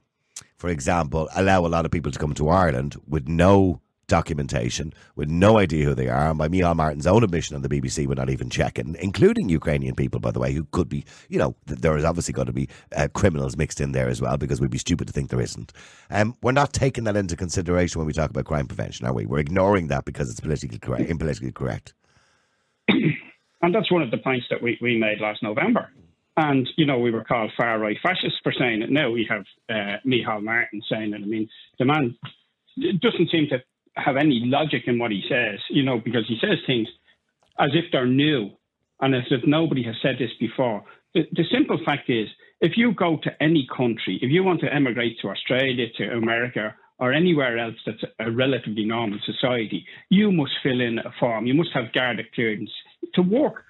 for 0.58 0.70
example, 0.70 1.30
allow 1.34 1.66
a 1.66 1.68
lot 1.68 1.86
of 1.86 1.92
people 1.92 2.12
to 2.12 2.20
come 2.20 2.34
to 2.34 2.50
Ireland 2.50 2.98
with 3.08 3.30
no 3.30 3.80
documentation, 4.08 4.94
with 5.16 5.30
no 5.30 5.58
idea 5.58 5.86
who 5.86 5.96
they 5.96 6.08
are, 6.08 6.30
and 6.30 6.38
by 6.38 6.48
Micheál 6.48 6.76
Martin's 6.76 7.08
own 7.08 7.24
admission 7.24 7.56
on 7.56 7.62
the 7.62 7.70
BBC, 7.70 8.08
we're 8.08 8.16
not 8.16 8.30
even 8.30 8.50
checking, 8.50 8.96
including 9.00 9.50
Ukrainian 9.50 9.96
people, 9.96 10.20
by 10.20 10.32
the 10.32 10.40
way, 10.40 10.54
who 10.54 10.66
could 10.72 10.90
be, 10.90 11.06
you 11.30 11.40
know, 11.40 11.56
there 11.66 11.98
is 11.98 12.04
obviously 12.04 12.34
got 12.34 12.48
to 12.48 12.54
be 12.54 12.70
uh, 12.96 13.08
criminals 13.14 13.58
mixed 13.58 13.82
in 13.82 13.92
there 13.92 14.10
as 14.10 14.22
well, 14.22 14.38
because 14.38 14.62
we'd 14.62 14.72
be 14.72 14.78
stupid 14.78 15.08
to 15.08 15.14
think 15.14 15.30
there 15.30 15.42
isn't. 15.42 15.74
Um, 16.10 16.36
we're 16.42 16.52
not 16.52 16.74
taking 16.74 17.04
that 17.06 17.16
into 17.16 17.36
consideration 17.36 18.00
when 18.00 18.08
we 18.08 18.14
talk 18.14 18.30
about 18.30 18.46
crime 18.46 18.68
prevention, 18.68 19.06
are 19.06 19.14
we? 19.14 19.26
We're 19.26 19.40
ignoring 19.40 19.88
that 19.88 20.06
because 20.06 20.30
it's 20.30 20.40
politically 20.40 20.80
correct. 20.80 21.94
And 23.66 23.74
that's 23.74 23.92
one 23.92 24.04
of 24.04 24.12
the 24.12 24.18
points 24.18 24.46
that 24.52 24.62
we, 24.62 24.78
we 24.80 24.96
made 24.96 25.20
last 25.20 25.42
November. 25.42 25.90
And, 26.38 26.70
you 26.78 26.86
know, 26.86 27.00
we 27.00 27.10
were 27.10 27.24
called 27.24 27.52
far 27.58 27.80
right 27.80 27.98
fascists 28.04 28.40
for 28.44 28.52
saying 28.52 28.84
it. 28.84 28.92
Now 28.92 29.10
we 29.10 29.26
have 29.28 29.46
uh, 29.70 29.98
Micheál 30.06 30.44
Martin 30.44 30.84
saying 30.88 31.14
it. 31.14 31.22
I 31.24 31.26
mean, 31.26 31.50
the 31.80 31.86
man 31.86 32.16
doesn't 33.02 33.32
seem 33.32 33.48
to 33.50 33.64
have 33.96 34.18
any 34.18 34.42
logic 34.44 34.84
in 34.88 35.00
what 35.00 35.12
he 35.12 35.24
says, 35.30 35.60
you 35.70 35.84
know, 35.84 36.00
because 36.00 36.26
he 36.28 36.38
says 36.42 36.58
things 36.68 36.88
as 37.60 37.70
if 37.74 37.86
they're 37.92 38.06
new 38.06 38.52
and 39.02 39.16
as 39.16 39.24
if 39.32 39.42
nobody 39.46 39.84
has 39.84 39.96
said 40.02 40.16
this 40.20 40.32
before. 40.40 40.84
The, 41.14 41.24
the 41.32 41.44
simple 41.52 41.80
fact 41.86 42.10
is, 42.10 42.28
if 42.62 42.74
you 42.78 42.94
go 42.94 43.18
to 43.24 43.44
any 43.44 43.68
country, 43.76 44.20
if 44.22 44.32
you 44.32 44.44
want 44.44 44.62
to 44.62 44.74
emigrate 44.74 45.18
to 45.22 45.30
Australia, 45.30 45.88
to 45.98 46.12
America, 46.12 46.76
or 47.00 47.12
anywhere 47.12 47.58
else 47.58 47.76
that's 47.86 48.04
a 48.20 48.32
relatively 48.32 48.86
normal 48.86 49.20
society, 49.26 49.86
you 50.10 50.32
must 50.32 50.54
fill 50.64 50.80
in 50.80 51.00
a 51.00 51.14
form. 51.20 51.46
You 51.46 51.54
must 51.54 51.72
have 51.74 51.94
Garda 51.94 52.24
clearance 52.34 52.72
to 53.16 53.22
work 53.22 53.64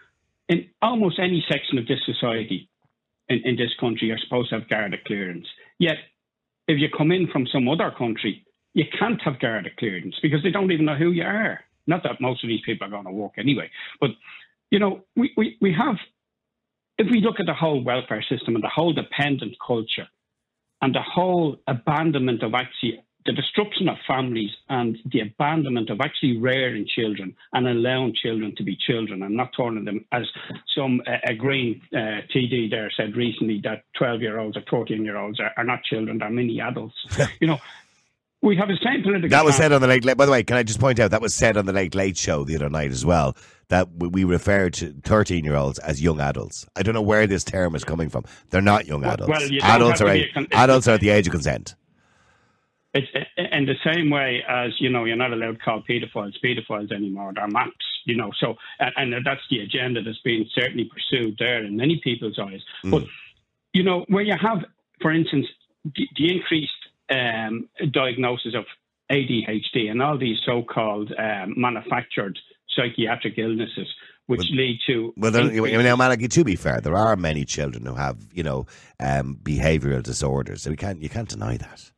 in 0.47 0.67
almost 0.81 1.19
any 1.19 1.43
section 1.49 1.77
of 1.77 1.87
this 1.87 1.99
society 2.05 2.69
in, 3.29 3.41
in 3.43 3.55
this 3.55 3.73
country. 3.79 4.07
You're 4.07 4.19
supposed 4.19 4.49
to 4.49 4.59
have 4.59 4.69
Garda 4.69 4.97
clearance. 5.05 5.47
Yet, 5.79 5.97
if 6.67 6.79
you 6.79 6.87
come 6.95 7.11
in 7.11 7.27
from 7.31 7.47
some 7.47 7.67
other 7.67 7.91
country, 7.97 8.45
you 8.75 8.83
can't 8.99 9.21
have 9.23 9.39
Garda 9.39 9.69
clearance 9.79 10.15
because 10.21 10.43
they 10.43 10.51
don't 10.51 10.71
even 10.71 10.85
know 10.85 10.97
who 10.97 11.11
you 11.11 11.23
are. 11.23 11.61
Not 11.87 12.03
that 12.03 12.21
most 12.21 12.43
of 12.43 12.49
these 12.49 12.61
people 12.65 12.85
are 12.85 12.91
going 12.91 13.05
to 13.05 13.11
work 13.11 13.33
anyway, 13.37 13.71
but 13.99 14.11
you 14.69 14.79
know, 14.79 15.05
we, 15.15 15.31
we, 15.37 15.57
we 15.61 15.73
have, 15.73 15.95
if 16.97 17.07
we 17.09 17.21
look 17.21 17.39
at 17.39 17.45
the 17.45 17.53
whole 17.53 17.83
welfare 17.83 18.23
system 18.27 18.55
and 18.55 18.63
the 18.63 18.69
whole 18.69 18.93
dependent 18.93 19.55
culture 19.65 20.07
and 20.81 20.93
the 20.93 21.01
whole 21.01 21.57
abandonment 21.67 22.43
of 22.43 22.53
actually 22.53 22.99
the 23.25 23.31
destruction 23.31 23.87
of 23.87 23.97
families 24.07 24.51
and 24.69 24.97
the 25.11 25.21
abandonment 25.21 25.89
of 25.89 25.99
actually 26.01 26.37
rearing 26.37 26.85
children 26.85 27.35
and 27.53 27.67
allowing 27.67 28.13
children 28.13 28.53
to 28.55 28.63
be 28.63 28.75
children 28.75 29.23
and 29.23 29.35
not 29.35 29.51
turning 29.57 29.85
them, 29.85 30.05
as 30.11 30.27
some 30.75 31.01
uh, 31.07 31.17
a 31.27 31.33
green 31.33 31.81
uh, 31.93 32.21
TD 32.33 32.69
there 32.69 32.91
said 32.95 33.15
recently, 33.15 33.61
that 33.63 33.83
12 33.97 34.21
year 34.21 34.37
olds 34.37 34.57
or 34.57 34.63
14 34.69 35.03
year 35.03 35.17
olds 35.17 35.39
are, 35.39 35.51
are, 35.57 35.63
not 35.63 35.83
children, 35.83 36.19
they're 36.19 36.29
mini 36.29 36.61
adults. 36.61 36.95
you 37.39 37.47
know, 37.47 37.59
we 38.45 38.55
have 38.55 38.67
the 38.67 38.77
same 38.83 39.01
political. 39.01 39.29
That 39.29 39.43
was 39.43 39.55
said 39.55 39.71
on 39.71 39.81
the 39.81 39.87
late. 39.87 40.05
By 40.05 40.25
the 40.25 40.31
way, 40.31 40.43
can 40.43 40.55
I 40.55 40.63
just 40.63 40.79
point 40.79 40.99
out 40.99 41.11
that 41.11 41.21
was 41.21 41.33
said 41.33 41.57
on 41.57 41.65
the 41.65 41.73
late 41.73 41.95
late 41.95 42.15
show 42.15 42.43
the 42.43 42.55
other 42.55 42.69
night 42.69 42.91
as 42.91 43.05
well. 43.05 43.35
That 43.69 43.89
we 43.97 44.23
refer 44.23 44.69
to 44.69 44.93
thirteen-year-olds 45.03 45.79
as 45.79 46.01
young 46.01 46.19
adults. 46.19 46.67
I 46.75 46.83
don't 46.83 46.93
know 46.93 47.01
where 47.01 47.25
this 47.25 47.43
term 47.43 47.75
is 47.75 47.83
coming 47.83 48.09
from. 48.09 48.23
They're 48.51 48.61
not 48.61 48.85
young 48.85 49.03
adults. 49.03 49.27
Well, 49.27 49.41
adults 49.63 50.01
are 50.01 50.15
con- 50.33 50.47
adults 50.51 50.87
are 50.87 50.91
at 50.91 51.01
the 51.01 51.09
age 51.09 51.25
of 51.25 51.31
consent. 51.31 51.75
It's 52.93 53.07
in 53.35 53.65
the 53.65 53.75
same 53.83 54.11
way 54.11 54.43
as 54.47 54.71
you 54.79 54.89
know 54.89 55.03
you're 55.05 55.17
not 55.17 55.33
allowed 55.33 55.53
to 55.53 55.57
call 55.57 55.81
paedophiles 55.81 56.33
paedophiles 56.43 56.91
anymore. 56.91 57.33
They're 57.33 57.47
maps, 57.47 57.73
you 58.05 58.15
know. 58.15 58.31
So 58.39 58.55
and, 58.79 59.13
and 59.13 59.25
that's 59.25 59.41
the 59.49 59.59
agenda 59.61 60.03
that's 60.03 60.21
being 60.23 60.47
certainly 60.53 60.85
pursued 60.85 61.35
there 61.39 61.65
in 61.65 61.75
many 61.75 61.99
people's 62.03 62.37
eyes. 62.37 62.61
Mm. 62.83 62.91
But 62.91 63.03
you 63.73 63.83
know 63.83 64.05
where 64.07 64.23
you 64.23 64.35
have, 64.39 64.63
for 65.01 65.11
instance, 65.11 65.47
the, 65.83 66.07
the 66.15 66.35
increased 66.35 66.71
um, 67.09 67.69
diagnosis 67.91 68.53
of 68.55 68.65
ADHD 69.11 69.89
and 69.89 70.01
all 70.01 70.17
these 70.17 70.37
so-called 70.45 71.13
um, 71.17 71.53
manufactured 71.57 72.39
psychiatric 72.75 73.37
illnesses, 73.37 73.87
which 74.25 74.39
well, 74.49 74.57
lead 74.57 74.79
to. 74.87 75.13
Well, 75.15 75.31
there, 75.31 75.83
now, 75.83 75.95
Malachy, 75.95 76.27
to 76.27 76.43
be 76.43 76.55
fair, 76.55 76.81
there 76.81 76.95
are 76.95 77.15
many 77.15 77.45
children 77.45 77.85
who 77.85 77.95
have, 77.95 78.17
you 78.33 78.43
know, 78.43 78.65
um, 78.99 79.39
behavioural 79.41 80.03
disorders. 80.03 80.63
So 80.63 80.71
we 80.71 80.77
can't, 80.77 81.01
you 81.01 81.09
can't 81.09 81.29
deny 81.29 81.57
that. 81.57 81.91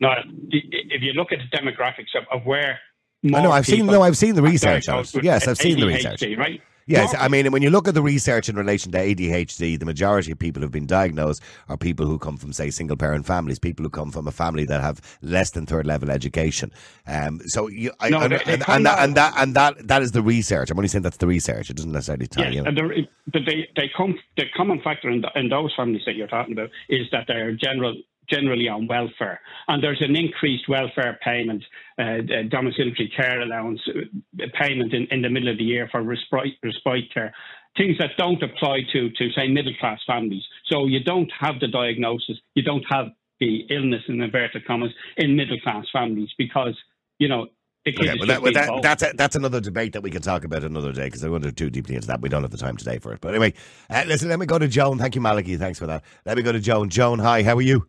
No, 0.00 0.10
if 0.50 1.02
you 1.02 1.12
look 1.12 1.32
at 1.32 1.38
the 1.38 1.56
demographics 1.56 2.14
of, 2.16 2.24
of 2.30 2.44
where. 2.44 2.78
I 3.24 3.28
know. 3.40 3.52
I've 3.52 3.66
seen. 3.66 3.86
No, 3.86 4.02
I've 4.02 4.18
seen 4.18 4.34
the 4.34 4.42
research. 4.42 4.86
Yes, 5.22 5.48
I've 5.48 5.56
seen 5.56 5.80
the 5.80 5.86
research. 5.86 6.22
Right. 6.36 6.60
Yes, 6.86 7.14
I 7.18 7.28
mean, 7.28 7.50
when 7.52 7.62
you 7.62 7.70
look 7.70 7.88
at 7.88 7.94
the 7.94 8.02
research 8.02 8.48
in 8.48 8.56
relation 8.56 8.92
to 8.92 8.98
ADHD, 8.98 9.78
the 9.78 9.86
majority 9.86 10.32
of 10.32 10.38
people 10.38 10.62
who've 10.62 10.70
been 10.70 10.86
diagnosed 10.86 11.42
are 11.68 11.76
people 11.76 12.06
who 12.06 12.18
come 12.18 12.36
from, 12.36 12.52
say, 12.52 12.70
single 12.70 12.96
parent 12.96 13.26
families, 13.26 13.58
people 13.58 13.84
who 13.84 13.90
come 13.90 14.10
from 14.10 14.28
a 14.28 14.32
family 14.32 14.64
that 14.66 14.80
have 14.80 15.00
less 15.22 15.50
than 15.50 15.66
third 15.66 15.86
level 15.86 16.10
education. 16.10 16.70
Um, 17.06 17.40
so, 17.46 17.68
you, 17.68 17.92
I, 18.00 18.10
no, 18.10 18.20
and, 18.20 18.34
and, 18.34 18.64
and, 18.68 18.86
that, 18.86 18.98
and, 18.98 19.14
that, 19.14 19.34
and 19.36 19.54
that 19.54 19.88
that 19.88 20.02
is 20.02 20.12
the 20.12 20.22
research. 20.22 20.70
I'm 20.70 20.78
only 20.78 20.88
saying 20.88 21.02
that's 21.02 21.16
the 21.16 21.26
research. 21.26 21.70
It 21.70 21.76
doesn't 21.76 21.92
necessarily 21.92 22.26
tell. 22.26 22.44
And 22.44 22.76
the, 22.76 23.06
they, 23.32 23.68
they 23.76 23.90
come, 23.96 24.18
the 24.36 24.44
common 24.56 24.80
factor 24.82 25.08
in, 25.08 25.22
the, 25.22 25.30
in 25.34 25.48
those 25.48 25.72
families 25.74 26.02
that 26.06 26.16
you're 26.16 26.28
talking 26.28 26.52
about 26.52 26.70
is 26.88 27.06
that 27.12 27.24
they're 27.28 27.52
general 27.52 27.94
generally 28.28 28.68
on 28.68 28.86
welfare. 28.86 29.40
And 29.68 29.82
there's 29.82 30.00
an 30.00 30.16
increased 30.16 30.68
welfare 30.68 31.18
payment, 31.24 31.64
uh, 31.98 32.18
domiciliary 32.48 33.12
care 33.16 33.40
allowance 33.40 33.80
uh, 33.88 34.46
payment 34.58 34.92
in, 34.92 35.06
in 35.10 35.22
the 35.22 35.30
middle 35.30 35.50
of 35.50 35.58
the 35.58 35.64
year 35.64 35.88
for 35.90 36.02
respite, 36.02 36.58
respite 36.62 37.12
care. 37.12 37.34
Things 37.76 37.96
that 37.98 38.10
don't 38.16 38.42
apply 38.42 38.80
to, 38.92 39.10
to, 39.10 39.32
say, 39.32 39.48
middle 39.48 39.74
class 39.80 40.00
families. 40.06 40.42
So 40.70 40.86
you 40.86 41.02
don't 41.02 41.30
have 41.40 41.60
the 41.60 41.68
diagnosis, 41.68 42.38
you 42.54 42.62
don't 42.62 42.84
have 42.88 43.06
the 43.40 43.66
illness, 43.68 44.02
in 44.08 44.20
inverted 44.20 44.64
commas, 44.66 44.92
in 45.16 45.36
middle 45.36 45.58
class 45.60 45.84
families 45.92 46.30
because, 46.38 46.76
you 47.18 47.28
know, 47.28 47.48
Okay, 47.86 48.16
well, 48.18 48.26
that, 48.28 48.40
well 48.40 48.52
that, 48.52 48.82
that's 48.82 49.02
a, 49.02 49.12
that's 49.14 49.36
another 49.36 49.60
debate 49.60 49.92
that 49.92 50.02
we 50.02 50.10
can 50.10 50.22
talk 50.22 50.44
about 50.44 50.64
another 50.64 50.90
day 50.90 51.04
because 51.04 51.22
I 51.22 51.28
won't 51.28 51.54
too 51.54 51.68
deeply 51.68 51.96
into 51.96 52.06
that. 52.06 52.22
We 52.22 52.30
don't 52.30 52.40
have 52.40 52.50
the 52.50 52.56
time 52.56 52.78
today 52.78 52.98
for 52.98 53.12
it. 53.12 53.20
But 53.20 53.34
anyway, 53.34 53.52
uh, 53.90 54.04
listen, 54.06 54.30
let 54.30 54.38
me 54.38 54.46
go 54.46 54.58
to 54.58 54.66
Joan. 54.66 54.98
Thank 54.98 55.14
you, 55.14 55.20
Malachy. 55.20 55.58
Thanks 55.58 55.78
for 55.78 55.86
that. 55.86 56.02
Let 56.24 56.38
me 56.38 56.42
go 56.42 56.52
to 56.52 56.60
Joan. 56.60 56.88
Joan, 56.88 57.18
hi. 57.18 57.42
How 57.42 57.56
are 57.56 57.62
you? 57.62 57.86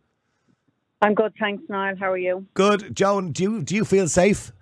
I'm 1.02 1.14
good, 1.14 1.34
thanks, 1.38 1.62
Niall. 1.68 1.96
How 1.96 2.10
are 2.10 2.18
you? 2.18 2.46
Good, 2.54 2.94
Joan. 2.94 3.32
Do 3.32 3.42
you 3.42 3.62
do 3.62 3.74
you 3.74 3.84
feel 3.84 4.08
safe? 4.08 4.52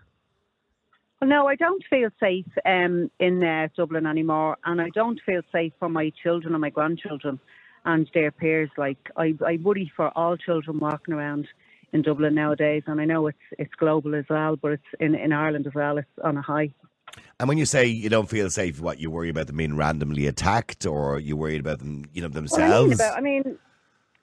Well, 1.21 1.31
no, 1.31 1.47
I 1.47 1.55
don't 1.55 1.83
feel 1.89 2.11
safe 2.21 2.47
um, 2.67 3.11
in 3.19 3.43
uh, 3.43 3.69
Dublin 3.77 4.07
anymore, 4.07 4.57
and 4.65 4.81
I 4.81 4.91
don't 4.91 5.21
feel 5.25 5.43
safe 5.53 5.73
for 5.79 5.89
my 5.89 6.13
children 6.23 6.55
and 6.55 6.61
my 6.61 6.71
grandchildren 6.71 7.39
and 7.85 8.11
their 8.15 8.31
peers. 8.31 8.71
Like 8.77 8.99
I, 9.17 9.35
I 9.47 9.59
worry 9.63 9.91
for 9.97 10.09
all 10.19 10.37
children 10.37 10.81
walking 10.81 11.15
around 11.15 11.47
in 11.93 12.03
Dublin 12.03 12.35
nowadays, 12.35 12.83
and 12.87 13.01
I 13.01 13.05
know 13.05 13.29
it's 13.29 13.39
it's 13.59 13.75
global 13.77 14.15
as 14.17 14.25
well, 14.29 14.57
but 14.57 14.73
it's 14.73 14.91
in 14.99 15.15
in 15.15 15.33
Ireland 15.33 15.67
as 15.67 15.75
well. 15.75 15.99
It's 15.99 16.09
on 16.23 16.37
a 16.37 16.43
high. 16.43 16.75
And 17.39 17.49
when 17.49 17.59
you 17.59 17.67
say 17.67 17.87
you 17.87 18.09
don't 18.09 18.29
feel 18.29 18.51
safe, 18.51 18.81
what 18.81 18.99
you 18.99 19.09
worry 19.11 19.29
about 19.29 19.47
them 19.47 19.57
being 19.57 19.77
randomly 19.77 20.27
attacked, 20.27 20.85
or 20.85 21.21
you 21.21 21.37
worried 21.37 21.61
about 21.61 21.79
them, 21.79 22.07
you 22.13 22.23
know, 22.23 22.29
themselves? 22.29 22.99
Well, 22.99 23.15
I, 23.17 23.21
mean 23.21 23.41
about, 23.41 23.47
I 23.47 23.51
mean, 23.51 23.59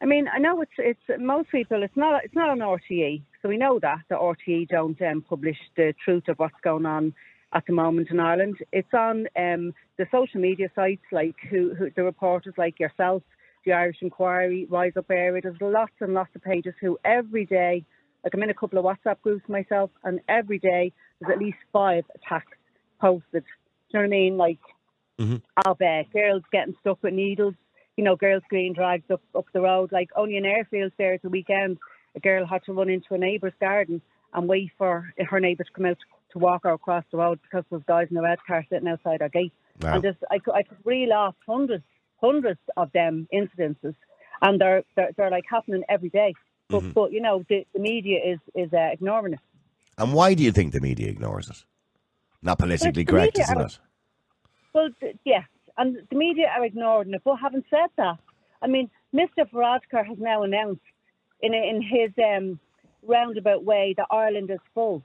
I 0.01 0.05
mean, 0.05 0.27
I 0.33 0.39
know 0.39 0.61
it's 0.61 0.71
it's 0.77 1.21
most 1.21 1.51
people. 1.51 1.83
It's 1.83 1.95
not 1.95 2.25
it's 2.25 2.33
not 2.33 2.49
on 2.49 2.59
RTE, 2.59 3.21
so 3.41 3.49
we 3.49 3.57
know 3.57 3.79
that 3.79 3.99
the 4.09 4.15
RTE 4.15 4.67
don't 4.67 4.99
um, 5.01 5.21
publish 5.21 5.57
the 5.77 5.93
truth 6.03 6.27
of 6.27 6.39
what's 6.39 6.59
going 6.63 6.87
on 6.87 7.13
at 7.53 7.65
the 7.67 7.73
moment 7.73 8.09
in 8.09 8.19
Ireland. 8.19 8.57
It's 8.71 8.93
on 8.93 9.27
um, 9.37 9.73
the 9.97 10.07
social 10.11 10.41
media 10.41 10.69
sites 10.73 11.03
like 11.11 11.35
who, 11.49 11.75
who 11.75 11.91
the 11.95 12.03
reporters 12.03 12.55
like 12.57 12.79
yourself, 12.79 13.21
the 13.63 13.73
Irish 13.73 13.97
Inquiry, 14.01 14.65
Rise 14.69 14.93
Up 14.97 15.11
Area. 15.11 15.39
There's 15.39 15.61
lots 15.61 15.93
and 15.99 16.15
lots 16.15 16.31
of 16.35 16.41
pages 16.41 16.73
who 16.81 16.97
every 17.05 17.45
day, 17.45 17.85
like 18.23 18.33
I'm 18.33 18.41
in 18.41 18.49
a 18.49 18.55
couple 18.55 18.79
of 18.79 18.85
WhatsApp 18.85 19.21
groups 19.21 19.47
myself, 19.47 19.91
and 20.03 20.19
every 20.27 20.57
day 20.57 20.93
there's 21.19 21.31
at 21.31 21.39
least 21.39 21.59
five 21.71 22.05
attacks 22.15 22.57
posted. 22.99 23.43
Do 23.91 23.99
you 23.99 23.99
know 23.99 23.99
what 23.99 24.05
I 24.05 24.09
mean? 24.09 24.37
Like, 24.37 24.59
mm-hmm. 25.19 25.35
I'll 25.57 25.75
bet 25.75 26.11
girls 26.11 26.41
getting 26.51 26.75
stuck 26.81 27.03
with 27.03 27.13
needles 27.13 27.53
you 28.01 28.05
know, 28.05 28.15
girls' 28.15 28.41
green 28.49 28.73
drags 28.73 29.03
up, 29.11 29.21
up 29.35 29.45
the 29.53 29.61
road. 29.61 29.91
Like 29.91 30.09
only 30.15 30.35
in 30.35 30.43
airfields 30.43 30.91
there 30.97 31.13
at 31.13 31.21
the 31.21 31.29
weekend, 31.29 31.77
a 32.15 32.19
girl 32.19 32.47
had 32.47 32.63
to 32.63 32.73
run 32.73 32.89
into 32.89 33.13
a 33.13 33.17
neighbour's 33.19 33.53
garden 33.59 34.01
and 34.33 34.47
wait 34.47 34.71
for 34.75 35.13
her 35.19 35.39
neighbour 35.39 35.63
to 35.63 35.71
come 35.71 35.85
out 35.85 35.99
to 36.31 36.39
walk 36.39 36.63
her 36.63 36.71
across 36.71 37.03
the 37.11 37.17
road 37.17 37.39
because 37.43 37.63
there's 37.69 37.83
guys 37.87 38.07
in 38.09 38.17
a 38.17 38.21
red 38.23 38.39
car 38.47 38.65
sitting 38.71 38.87
outside 38.87 39.21
our 39.21 39.29
gate. 39.29 39.53
Wow. 39.83 39.93
And 39.93 40.03
just, 40.03 40.17
I, 40.31 40.39
could, 40.39 40.55
I 40.55 40.63
could 40.63 40.79
reel 40.83 41.13
off 41.13 41.35
hundreds, 41.45 41.83
hundreds 42.19 42.59
of 42.75 42.91
them 42.91 43.27
incidences, 43.31 43.93
and 44.41 44.59
they're 44.59 44.83
they're, 44.95 45.11
they're 45.15 45.29
like 45.29 45.43
happening 45.47 45.83
every 45.87 46.09
day. 46.09 46.33
But, 46.69 46.81
Mm-hmm. 46.81 46.91
but 46.91 47.11
you 47.11 47.21
know, 47.21 47.45
the, 47.49 47.67
the 47.73 47.79
media 47.79 48.19
is 48.25 48.39
is 48.55 48.73
uh, 48.73 48.89
ignoring 48.93 49.33
it. 49.33 49.39
And 49.99 50.11
why 50.11 50.33
do 50.33 50.41
you 50.41 50.51
think 50.51 50.73
the 50.73 50.79
media 50.79 51.07
ignores 51.07 51.51
it? 51.51 51.57
Not 52.41 52.57
politically 52.57 53.05
correct, 53.05 53.37
media 53.37 53.43
isn't 53.43 53.61
it? 53.61 53.79
Well, 54.73 54.89
yes, 55.23 55.43
and 55.77 55.97
the 56.09 56.15
media 56.15 56.51
are 56.55 56.65
ignoring 56.65 57.13
it. 57.13 57.21
But 57.23 57.37
having 57.37 57.63
said 57.69 57.89
that, 57.97 58.17
I 58.61 58.67
mean, 58.67 58.89
Mr. 59.13 59.49
Varadkar 59.51 60.05
has 60.05 60.17
now 60.19 60.43
announced 60.43 60.81
in 61.41 61.53
in 61.53 61.81
his 61.81 62.11
um, 62.23 62.59
roundabout 63.03 63.63
way 63.63 63.93
that 63.97 64.07
Ireland 64.11 64.49
is 64.51 64.59
full. 64.73 65.03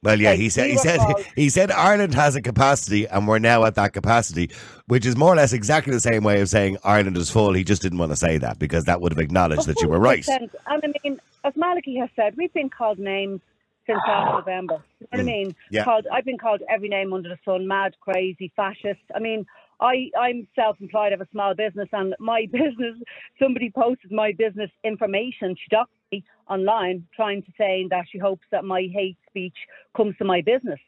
Well, 0.00 0.20
yeah, 0.20 0.30
Like, 0.30 0.38
he 0.38 0.48
said 0.48 0.64
we 0.66 0.70
he 0.72 0.76
said 0.78 0.98
called- 1.00 1.24
he 1.34 1.48
said 1.48 1.70
Ireland 1.72 2.14
has 2.14 2.36
a 2.36 2.42
capacity, 2.42 3.06
and 3.08 3.26
we're 3.26 3.40
now 3.40 3.64
at 3.64 3.74
that 3.74 3.92
capacity, 3.92 4.50
which 4.86 5.04
is 5.04 5.16
more 5.16 5.32
or 5.32 5.36
less 5.36 5.52
exactly 5.52 5.92
the 5.92 6.00
same 6.00 6.22
way 6.22 6.40
of 6.40 6.48
saying 6.48 6.78
Ireland 6.84 7.16
is 7.16 7.30
full. 7.30 7.52
He 7.52 7.64
just 7.64 7.82
didn't 7.82 7.98
want 7.98 8.12
to 8.12 8.16
say 8.16 8.38
that 8.38 8.60
because 8.60 8.84
that 8.84 9.00
would 9.00 9.12
have 9.12 9.18
acknowledged 9.18 9.66
that 9.66 9.80
you 9.82 9.88
were 9.88 9.98
right. 9.98 10.26
And 10.28 10.50
I 10.68 10.78
mean, 11.02 11.18
as 11.44 11.52
Malachy 11.56 11.96
has 11.96 12.10
said, 12.14 12.36
we've 12.36 12.52
been 12.54 12.70
called 12.70 13.00
names 13.00 13.40
since 13.88 13.98
last 14.06 14.34
November. 14.46 14.84
You 15.00 15.06
know 15.06 15.08
what 15.10 15.20
I 15.20 15.22
mean? 15.24 15.56
Yeah. 15.70 15.82
Called, 15.84 16.06
I've 16.12 16.24
been 16.24 16.38
called 16.38 16.62
every 16.68 16.88
name 16.88 17.12
under 17.12 17.28
the 17.28 17.38
sun: 17.44 17.66
mad, 17.66 17.96
crazy, 18.00 18.52
fascist. 18.54 19.00
I 19.16 19.18
mean, 19.18 19.46
I 19.80 20.10
I'm 20.18 20.46
self-employed. 20.54 21.08
I 21.08 21.10
have 21.10 21.20
a 21.20 21.28
small 21.30 21.54
business, 21.54 21.88
and 21.92 22.14
my 22.18 22.46
business. 22.52 22.96
Somebody 23.40 23.70
posted 23.70 24.12
my 24.12 24.32
business 24.32 24.70
information. 24.84 25.56
She 25.56 25.74
doxed 25.74 25.86
me 26.12 26.24
online, 26.48 27.06
trying 27.14 27.42
to 27.42 27.52
say 27.58 27.86
that 27.90 28.06
she 28.10 28.18
hopes 28.18 28.46
that 28.50 28.64
my 28.64 28.88
hate 28.92 29.18
speech 29.28 29.56
comes 29.96 30.16
to 30.18 30.24
my 30.24 30.40
business. 30.40 30.80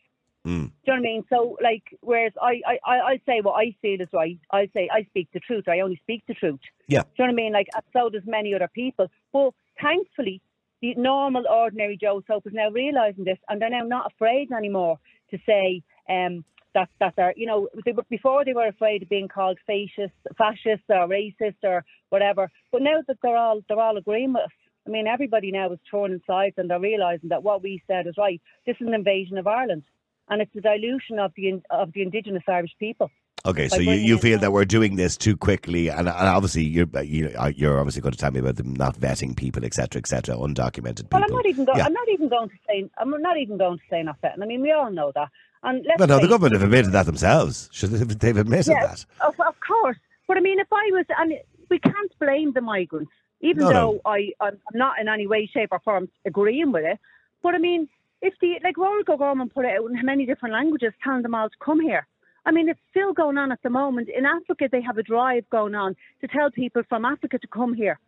Mm. 0.47 0.47
Do 0.47 0.53
you 0.53 0.62
know 0.62 0.72
what 0.86 0.97
I 0.97 1.01
mean? 1.01 1.24
So, 1.28 1.59
like, 1.62 1.82
whereas 2.01 2.32
I, 2.41 2.62
I, 2.66 2.78
I, 2.86 3.20
say 3.26 3.43
what 3.43 3.61
I 3.61 3.76
feel 3.82 4.01
is 4.01 4.09
right. 4.12 4.38
I 4.51 4.70
say 4.72 4.88
I 4.91 5.03
speak 5.05 5.28
the 5.34 5.41
truth. 5.41 5.68
I 5.68 5.80
only 5.80 5.97
speak 6.03 6.22
the 6.26 6.34
truth. 6.34 6.61
Yeah. 6.88 7.03
Do 7.03 7.09
you 7.18 7.26
know 7.26 7.32
what 7.32 7.41
I 7.41 7.43
mean? 7.43 7.53
Like, 7.53 7.68
so 7.93 8.09
does 8.09 8.22
many 8.24 8.55
other 8.55 8.70
people. 8.74 9.09
But 9.34 9.51
thankfully, 9.82 10.41
the 10.80 10.95
normal, 10.95 11.45
ordinary 11.47 11.99
Joe 12.01 12.22
Soap 12.26 12.47
is 12.47 12.55
now 12.55 12.70
realising 12.70 13.24
this, 13.24 13.36
and 13.51 13.61
they're 13.61 13.68
now 13.68 13.82
not 13.82 14.12
afraid 14.14 14.51
anymore 14.51 14.99
to 15.30 15.38
say 15.45 15.82
um, 16.09 16.43
that 16.75 16.89
that 17.01 17.14
they're, 17.16 17.35
you 17.37 17.47
know, 17.47 17.68
they 17.85 17.93
were, 17.93 18.05
before 18.09 18.45
they 18.45 18.53
were 18.53 18.68
afraid 18.68 19.03
of 19.03 19.09
being 19.09 19.29
called 19.29 19.59
fascist, 19.66 20.14
fascist 20.37 20.85
or 20.89 21.09
racist 21.09 21.62
or 21.62 21.85
whatever. 22.11 22.51
But 22.73 22.83
now 22.83 23.01
that 23.07 23.16
they're 23.23 23.37
all 23.37 23.61
they're 23.68 23.81
all 23.81 23.97
agreeing 23.97 24.33
with. 24.33 24.51
I 24.87 24.91
mean, 24.91 25.07
everybody 25.07 25.53
now 25.53 25.71
is 25.73 25.79
turning 25.91 26.23
sides, 26.27 26.55
and 26.57 26.71
they're 26.71 26.81
realising 26.81 27.29
that 27.29 27.43
what 27.43 27.62
we 27.62 27.83
said 27.87 28.07
is 28.07 28.14
right. 28.16 28.41
This 28.66 28.77
is 28.81 28.87
an 28.87 28.95
invasion 28.95 29.37
of 29.37 29.47
Ireland, 29.47 29.85
and 30.29 30.41
it's 30.41 30.57
a 30.57 30.61
dilution 30.61 31.18
of 31.18 31.33
the 31.37 31.61
of 31.71 31.93
the 31.93 32.03
indigenous 32.03 32.43
Irish 32.49 32.73
people. 32.79 33.11
Okay, 33.47 33.68
so 33.68 33.80
you, 33.80 33.93
you 33.93 34.18
feel 34.18 34.38
that 34.38 34.53
we're 34.53 34.66
doing 34.66 34.97
this 34.97 35.16
too 35.16 35.36
quickly, 35.36 35.88
and, 35.88 36.01
and 36.01 36.09
obviously 36.09 36.62
you're 36.62 36.86
you, 37.03 37.32
uh, 37.38 37.51
you're 37.57 37.78
obviously 37.78 38.03
going 38.03 38.12
to 38.12 38.18
tell 38.18 38.30
me 38.30 38.41
about 38.41 38.57
them 38.57 38.74
not 38.74 38.97
vetting 38.97 39.34
people, 39.34 39.64
etc., 39.64 39.99
etc., 39.99 40.36
undocumented 40.36 41.05
people. 41.05 41.20
Well, 41.20 41.24
I'm 41.24 41.32
not 41.32 41.47
even 41.47 41.64
going. 41.64 41.78
Yeah. 41.78 41.86
I'm 41.86 41.93
not 41.95 42.09
even 42.11 42.28
going 42.28 42.49
to 42.51 42.55
say. 42.68 42.91
I'm 42.99 43.11
not 43.22 43.38
even 43.38 43.57
going 43.57 43.78
to 43.78 43.84
say 43.88 44.03
not 44.03 44.20
vetting. 44.20 44.43
I 44.43 44.47
mean, 44.47 44.61
we 44.61 44.72
all 44.72 44.91
know 44.91 45.11
that. 45.14 45.28
And 45.62 45.84
let's 45.86 45.99
But 45.99 46.09
no, 46.11 46.18
the 46.18 46.28
government 46.28 46.55
have 46.55 46.62
admitted 46.62 46.93
that 46.93 47.07
themselves. 47.07 47.68
Should 47.72 47.91
they- 47.93 48.14
They've 48.14 48.36
admitted 48.36 48.72
Yeah, 48.72 48.86
that. 48.86 49.05
Of, 49.20 49.41
of 49.41 49.55
course. 49.61 49.97
But 50.28 50.36
I 50.36 50.41
mean, 50.41 50.59
if 50.59 50.68
I 50.72 50.91
was, 50.93 51.07
and 51.18 51.34
we 51.70 51.78
can't 51.78 52.18
blame 52.18 52.53
the 52.53 52.61
migrants, 52.61 53.11
even 53.41 53.64
No, 53.64 53.70
no. 53.70 53.72
though 53.72 54.01
I, 54.11 54.32
I'm 54.41 54.59
not 54.74 54.99
in 55.01 55.09
any 55.09 55.26
way, 55.26 55.47
shape, 55.53 55.70
or 55.72 55.80
form 55.80 56.09
agreeing 56.26 56.72
with 56.72 56.84
it. 56.84 56.99
But 57.43 57.55
I 57.55 57.59
mean, 57.59 57.88
if 58.20 58.34
the 58.41 58.59
like 58.62 58.76
Royal 58.76 59.03
government 59.03 59.55
put 59.55 59.64
it 59.64 59.78
out 59.78 59.91
in 59.91 60.05
many 60.05 60.26
different 60.26 60.55
languages, 60.55 60.93
telling 61.03 61.22
them 61.22 61.34
all 61.34 61.49
to 61.49 61.57
come 61.64 61.80
here. 61.80 62.07
I 62.47 62.53
mean, 62.53 62.68
it's 62.68 62.80
still 62.91 63.12
going 63.12 63.38
on 63.38 63.53
at 63.53 63.62
the 63.62 63.70
moment. 63.70 64.09
In 64.09 64.24
Africa, 64.24 64.68
they 64.70 64.82
have 64.82 64.99
a 64.99 65.03
drive 65.03 65.49
going 65.51 65.74
on 65.74 65.95
to 66.20 66.28
tell 66.28 66.51
people 66.51 66.82
from 66.88 67.05
Africa 67.05 67.38
to 67.38 67.47
come 67.47 67.74
here. 67.74 67.99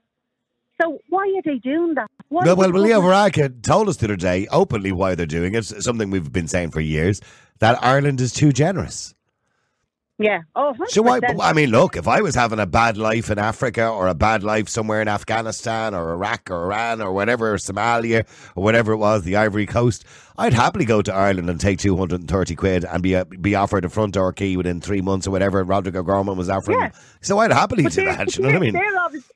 So 0.80 0.98
why 1.08 1.32
are 1.36 1.42
they 1.44 1.58
doing 1.58 1.94
that? 1.94 2.10
Why 2.28 2.42
Well, 2.44 2.52
is 2.52 2.56
well, 2.56 2.68
the 2.68 2.72
well, 2.72 2.82
Leo 2.82 3.00
Varadkar 3.02 3.62
told 3.62 3.88
us 3.88 3.98
the 3.98 4.06
other 4.06 4.16
day 4.16 4.46
openly 4.50 4.90
why 4.90 5.14
they're 5.14 5.26
doing 5.26 5.54
it. 5.54 5.70
It's 5.70 5.84
Something 5.84 6.10
we've 6.10 6.32
been 6.32 6.48
saying 6.48 6.70
for 6.70 6.80
years 6.80 7.20
that 7.58 7.82
Ireland 7.84 8.20
is 8.20 8.32
too 8.32 8.52
generous. 8.52 9.14
Yeah. 10.18 10.42
Oh, 10.54 10.74
100%. 10.78 10.88
So 10.90 11.02
why? 11.02 11.20
I 11.40 11.52
mean, 11.52 11.70
look, 11.70 11.96
if 11.96 12.06
I 12.06 12.20
was 12.20 12.34
having 12.34 12.60
a 12.60 12.66
bad 12.66 12.96
life 12.96 13.30
in 13.30 13.38
Africa 13.38 13.88
or 13.88 14.06
a 14.06 14.14
bad 14.14 14.42
life 14.42 14.68
somewhere 14.68 15.00
in 15.02 15.08
Afghanistan 15.08 15.94
or 15.94 16.12
Iraq 16.12 16.50
or 16.50 16.64
Iran 16.64 17.00
or 17.00 17.12
whatever, 17.12 17.52
or 17.54 17.56
Somalia 17.56 18.26
or 18.54 18.62
whatever 18.62 18.92
it 18.92 18.98
was, 18.98 19.24
the 19.24 19.36
Ivory 19.36 19.66
Coast, 19.66 20.04
I'd 20.36 20.52
happily 20.52 20.84
go 20.84 21.02
to 21.02 21.12
Ireland 21.12 21.50
and 21.50 21.60
take 21.60 21.78
two 21.78 21.96
hundred 21.96 22.20
and 22.20 22.28
thirty 22.28 22.54
quid 22.54 22.84
and 22.84 23.02
be 23.02 23.16
uh, 23.16 23.24
be 23.24 23.54
offered 23.54 23.84
a 23.84 23.88
front 23.88 24.14
door 24.14 24.32
key 24.32 24.56
within 24.56 24.80
three 24.80 25.00
months 25.00 25.26
or 25.26 25.30
whatever. 25.30 25.64
Roderick 25.64 25.94
Gorman 26.04 26.36
was 26.36 26.48
offering. 26.48 26.78
Yeah. 26.78 26.90
So 27.20 27.38
I'd 27.38 27.52
happily 27.52 27.84
But 27.84 27.92
do 27.92 28.04
that. 28.04 28.36
You 28.36 28.42
know 28.42 28.48
what 28.50 28.56
I 28.56 28.60
mean? 28.60 28.72
They're 28.74 28.98
obviously, 29.00 29.34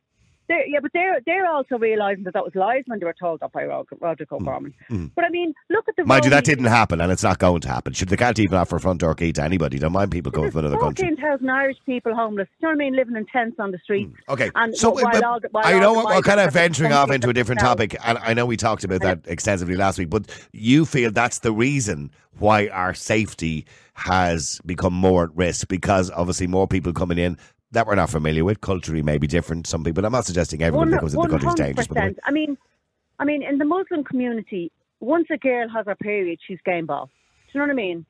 they're, 0.48 0.66
yeah, 0.66 0.78
but 0.80 0.92
they're 0.92 1.20
they're 1.26 1.46
also 1.46 1.78
realising 1.78 2.24
that 2.24 2.34
that 2.34 2.44
was 2.44 2.54
lies 2.54 2.84
when 2.86 2.98
they 3.00 3.04
were 3.04 3.14
told 3.18 3.40
that 3.40 3.52
by 3.52 3.64
Rod- 3.64 3.86
Roderick 4.00 4.30
O'Gorman. 4.32 4.74
But 5.14 5.24
I 5.24 5.28
mean, 5.30 5.54
look 5.70 5.88
at 5.88 5.96
the 5.96 6.02
Mm. 6.02 6.06
Mind 6.06 6.24
you, 6.24 6.30
that 6.30 6.44
didn't 6.44 6.66
happen, 6.66 7.00
and 7.00 7.10
it's 7.10 7.22
not 7.22 7.38
going 7.38 7.60
to 7.62 7.68
happen. 7.68 7.92
Should 7.92 8.08
they 8.10 8.16
can't 8.16 8.38
even 8.38 8.56
offer 8.58 8.76
a 8.76 8.80
front 8.80 9.00
door 9.00 9.14
key 9.14 9.32
to 9.32 9.42
anybody? 9.42 9.78
Don't 9.78 9.92
mind 9.92 10.10
people 10.12 10.30
going 10.30 10.50
from 10.50 10.60
another 10.60 10.78
country. 10.78 11.06
Fourteen 11.08 11.22
thousand 11.24 11.50
Irish 11.50 11.78
people 11.84 12.14
homeless. 12.14 12.46
Do 12.60 12.68
you 12.68 12.68
know 12.68 12.68
what 12.68 12.74
I 12.74 12.84
mean? 12.90 12.96
Living 12.96 13.16
in 13.16 13.26
tents 13.26 13.56
on 13.58 13.72
the 13.72 13.78
streets. 13.78 14.14
Okay, 14.28 14.50
And 14.54 14.76
so 14.76 14.90
while 14.90 15.24
all 15.24 15.40
while 15.50 15.66
I 15.66 15.78
know 15.78 15.94
we're, 15.94 16.04
we're 16.04 16.22
kind 16.22 16.40
of 16.40 16.52
venturing 16.52 16.92
off 16.92 17.10
into 17.10 17.28
a 17.28 17.32
different 17.32 17.60
themselves. 17.60 17.80
topic, 17.80 17.96
and 18.04 18.18
I 18.18 18.34
know 18.34 18.46
we 18.46 18.56
talked 18.56 18.84
about 18.84 19.00
that 19.02 19.20
extensively 19.26 19.74
last 19.76 19.98
week. 19.98 20.10
But 20.10 20.26
you 20.52 20.84
feel 20.86 21.10
that's 21.10 21.40
the 21.40 21.52
reason 21.52 22.10
why 22.38 22.68
our 22.68 22.92
safety 22.94 23.64
has 23.94 24.60
become 24.66 24.92
more 24.92 25.24
at 25.24 25.36
risk 25.36 25.68
because 25.68 26.10
obviously 26.10 26.46
more 26.46 26.68
people 26.68 26.92
coming 26.92 27.16
in 27.18 27.38
that 27.76 27.86
we're 27.86 27.94
not 27.94 28.10
familiar 28.10 28.44
with. 28.44 28.60
Culturally, 28.60 29.02
may 29.02 29.18
be 29.18 29.26
different. 29.26 29.66
Some 29.66 29.84
people. 29.84 30.04
I'm 30.04 30.12
not 30.12 30.24
suggesting 30.24 30.62
everyone 30.62 30.90
that 30.90 31.00
comes 31.00 31.14
in 31.14 31.20
the 31.20 31.28
country 31.28 31.48
is 31.48 31.54
dangerous, 31.54 31.86
but 31.86 32.14
I 32.24 32.30
mean, 32.30 32.56
I 33.18 33.24
mean, 33.24 33.42
in 33.42 33.58
the 33.58 33.64
Muslim 33.64 34.02
community, 34.04 34.72
once 35.00 35.28
a 35.30 35.36
girl 35.36 35.68
has 35.68 35.86
her 35.86 35.94
period, 35.94 36.38
she's 36.46 36.58
game 36.64 36.86
ball. 36.86 37.06
Do 37.06 37.52
you 37.52 37.60
know 37.60 37.66
what 37.66 37.72
I 37.72 37.76
mean? 37.76 38.06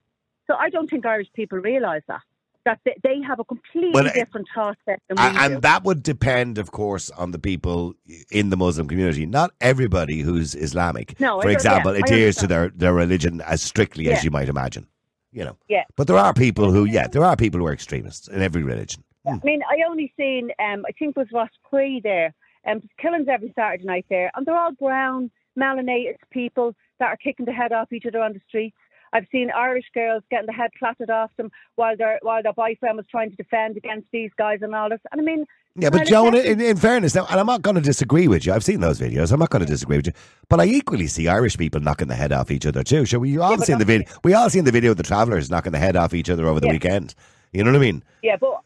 So 0.46 0.54
I 0.54 0.70
don't 0.70 0.88
think 0.88 1.04
Irish 1.04 1.28
people 1.34 1.58
realise 1.58 2.02
that 2.08 2.22
that 2.64 2.80
they, 3.04 3.20
have 3.22 3.38
a 3.38 3.44
completely 3.44 3.92
Well, 3.92 4.12
different 4.12 4.48
thought 4.52 4.76
set 4.84 5.00
than 5.08 5.16
we 5.16 5.24
A- 5.24 5.32
do. 5.32 5.38
and 5.38 5.62
that 5.62 5.84
would 5.84 6.02
depend, 6.02 6.58
of 6.58 6.72
course, 6.72 7.10
on 7.10 7.30
the 7.30 7.38
people 7.38 7.94
in 8.30 8.50
the 8.50 8.56
Muslim 8.56 8.88
community. 8.88 9.24
Not 9.24 9.52
everybody 9.60 10.20
who's 10.20 10.56
Islamic, 10.56 11.18
No, 11.20 11.40
for 11.40 11.48
example, 11.48 11.92
yeah, 11.94 12.00
adheres 12.00 12.34
to 12.36 12.48
their, 12.48 12.70
their 12.70 12.92
religion 12.92 13.40
as 13.40 13.62
strictly 13.62 14.10
as 14.10 14.24
you 14.24 14.32
might 14.32 14.48
imagine. 14.48 14.88
You 15.32 15.44
know, 15.44 15.56
yeah. 15.68 15.84
but 15.96 16.08
there 16.08 16.16
are 16.16 16.32
people 16.34 16.72
who, 16.72 16.86
yeah, 16.86 17.06
there 17.08 17.22
are 17.22 17.36
people 17.36 17.60
who 17.60 17.66
are 17.66 17.72
extremists 17.72 18.26
in 18.26 18.42
every 18.42 18.64
religion. 18.64 19.04
I 19.34 19.40
mean, 19.44 19.62
I 19.68 19.78
only 19.88 20.12
seen, 20.16 20.50
um, 20.58 20.84
I 20.88 20.92
think 20.92 21.16
it 21.16 21.20
was 21.20 21.28
Ross 21.32 21.50
Cree 21.64 22.00
there, 22.02 22.34
um, 22.66 22.80
killings 23.00 23.26
every 23.28 23.52
Saturday 23.54 23.84
night 23.84 24.06
there, 24.08 24.30
and 24.34 24.46
they're 24.46 24.56
all 24.56 24.72
brown, 24.72 25.30
melanated 25.58 26.16
people 26.30 26.74
that 26.98 27.06
are 27.06 27.16
kicking 27.16 27.46
the 27.46 27.52
head 27.52 27.72
off 27.72 27.92
each 27.92 28.06
other 28.06 28.20
on 28.20 28.32
the 28.32 28.40
streets. 28.48 28.76
I've 29.12 29.26
seen 29.32 29.50
Irish 29.50 29.86
girls 29.94 30.22
getting 30.30 30.46
the 30.46 30.52
head 30.52 30.70
clattered 30.78 31.10
off 31.10 31.30
them 31.36 31.50
while 31.76 31.96
their 31.96 32.18
while 32.22 32.42
their 32.42 32.52
boyfriend 32.52 32.96
was 32.96 33.06
trying 33.10 33.30
to 33.30 33.36
defend 33.36 33.76
against 33.76 34.08
these 34.12 34.30
guys 34.36 34.58
and 34.62 34.74
all 34.74 34.90
this. 34.90 35.00
And 35.12 35.20
I 35.20 35.24
mean, 35.24 35.46
Yeah, 35.76 35.90
but 35.90 36.06
Joan, 36.06 36.34
in, 36.34 36.60
in 36.60 36.76
fairness, 36.76 37.14
now, 37.14 37.24
and 37.30 37.38
I'm 37.38 37.46
not 37.46 37.62
going 37.62 37.76
to 37.76 37.80
disagree 37.80 38.28
with 38.28 38.44
you. 38.44 38.52
I've 38.52 38.64
seen 38.64 38.80
those 38.80 39.00
videos. 39.00 39.32
I'm 39.32 39.38
not 39.38 39.50
going 39.50 39.64
to 39.64 39.70
disagree 39.70 39.96
with 39.96 40.08
you. 40.08 40.12
But 40.48 40.60
I 40.60 40.64
equally 40.64 41.06
see 41.06 41.28
Irish 41.28 41.56
people 41.56 41.80
knocking 41.80 42.08
the 42.08 42.14
head 42.14 42.32
off 42.32 42.50
each 42.50 42.66
other 42.66 42.82
too. 42.82 43.06
So 43.06 43.18
we 43.20 43.38
all 43.38 43.56
but 43.56 43.64
seen 43.66 43.78
the 43.78 43.84
video. 43.84 44.08
We 44.24 44.34
all 44.34 44.50
seen 44.50 44.64
the 44.64 44.72
video 44.72 44.90
of 44.90 44.96
the 44.96 45.02
travellers 45.04 45.50
knocking 45.50 45.72
the 45.72 45.78
head 45.78 45.96
off 45.96 46.12
each 46.12 46.28
other 46.28 46.46
over 46.46 46.60
the 46.60 46.66
Yeah. 46.66 46.72
weekend. 46.72 47.14
You 47.52 47.64
know 47.64 47.70
what 47.70 47.78
I 47.78 47.80
mean? 47.80 48.02
Yeah, 48.22 48.36
but 48.38 48.60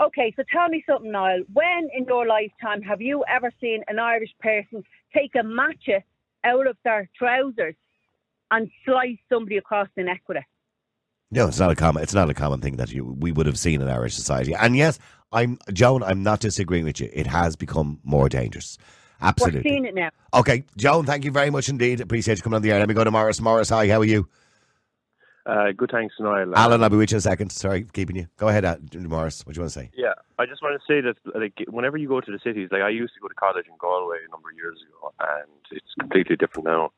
okay. 0.00 0.32
So 0.36 0.42
tell 0.52 0.68
me 0.68 0.84
something, 0.88 1.10
Niall. 1.10 1.42
When 1.52 1.88
in 1.94 2.04
your 2.06 2.26
lifetime 2.26 2.82
have 2.82 3.00
you 3.00 3.24
ever 3.28 3.50
seen 3.60 3.82
an 3.88 3.98
Irish 3.98 4.30
person 4.40 4.82
take 5.14 5.34
a 5.34 5.44
matcha 5.44 6.02
out 6.44 6.66
of 6.66 6.76
their 6.84 7.08
trousers 7.16 7.74
and 8.50 8.70
slice 8.84 9.18
somebody 9.28 9.56
across 9.56 9.88
the 9.96 10.04
neck 10.04 10.22
with 10.28 10.38
it? 10.38 10.44
No, 11.30 11.48
it's 11.48 11.58
not 11.58 11.70
a 11.70 11.74
common. 11.74 12.02
It's 12.02 12.12
not 12.12 12.28
a 12.28 12.34
common 12.34 12.60
thing 12.60 12.76
that 12.76 12.92
you 12.92 13.16
we 13.18 13.32
would 13.32 13.46
have 13.46 13.58
seen 13.58 13.80
in 13.80 13.88
Irish 13.88 14.14
society. 14.14 14.54
And 14.54 14.76
yes, 14.76 14.98
I'm 15.32 15.58
Joan. 15.72 16.02
I'm 16.02 16.22
not 16.22 16.40
disagreeing 16.40 16.84
with 16.84 17.00
you. 17.00 17.08
It 17.12 17.26
has 17.26 17.56
become 17.56 18.00
more 18.04 18.28
dangerous. 18.28 18.76
Absolutely, 19.22 19.60
we're 19.60 19.62
seeing 19.62 19.84
it 19.86 19.94
now. 19.94 20.10
Okay, 20.34 20.64
Joan. 20.76 21.06
Thank 21.06 21.24
you 21.24 21.30
very 21.30 21.48
much 21.48 21.70
indeed. 21.70 22.00
Appreciate 22.00 22.36
you 22.36 22.42
coming 22.42 22.56
on 22.56 22.62
the 22.62 22.70
air. 22.70 22.78
Let 22.78 22.88
me 22.88 22.94
go 22.94 23.04
to 23.04 23.10
Morris. 23.10 23.40
Morris, 23.40 23.70
hi. 23.70 23.88
How 23.88 24.00
are 24.00 24.04
you? 24.04 24.28
Uh, 25.44 25.72
good, 25.76 25.90
thanks, 25.90 26.14
Niall. 26.20 26.54
Alan, 26.54 26.82
I'll 26.84 26.90
be 26.90 26.96
with 26.96 27.10
you 27.10 27.16
in 27.16 27.18
a 27.18 27.22
second. 27.22 27.50
Sorry, 27.50 27.84
keeping 27.92 28.14
you. 28.14 28.28
Go 28.36 28.48
ahead, 28.48 28.64
uh, 28.64 28.76
Morris. 28.94 29.44
What 29.44 29.54
do 29.54 29.58
you 29.58 29.62
want 29.62 29.72
to 29.72 29.80
say? 29.80 29.90
Yeah, 29.94 30.14
I 30.38 30.46
just 30.46 30.62
want 30.62 30.80
to 30.80 30.86
say 30.86 31.00
that 31.00 31.16
like 31.34 31.64
whenever 31.68 31.96
you 31.96 32.06
go 32.06 32.20
to 32.20 32.30
the 32.30 32.38
cities, 32.44 32.68
like 32.70 32.82
I 32.82 32.90
used 32.90 33.14
to 33.14 33.20
go 33.20 33.28
to 33.28 33.34
college 33.34 33.66
in 33.66 33.74
Galway 33.78 34.18
a 34.26 34.30
number 34.30 34.50
of 34.50 34.56
years 34.56 34.78
ago, 34.88 35.12
and 35.18 35.50
it's 35.72 35.94
completely 35.98 36.36
different 36.36 36.66
now. 36.66 36.92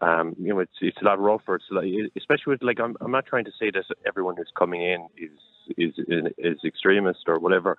Um, 0.00 0.34
you 0.38 0.54
know, 0.54 0.60
it's 0.60 0.72
it's 0.80 1.02
a 1.02 1.04
lot 1.04 1.20
rougher. 1.20 1.56
It's 1.56 1.66
like, 1.70 1.84
especially 2.16 2.52
with 2.52 2.62
like 2.62 2.80
I'm 2.80 2.96
I'm 3.02 3.10
not 3.10 3.26
trying 3.26 3.44
to 3.44 3.52
say 3.58 3.70
that 3.70 3.84
everyone 4.06 4.36
who's 4.36 4.52
coming 4.58 4.82
in 4.82 5.06
is 5.18 5.38
is 5.76 5.92
is 6.38 6.58
extremist 6.64 7.20
or 7.26 7.38
whatever, 7.38 7.76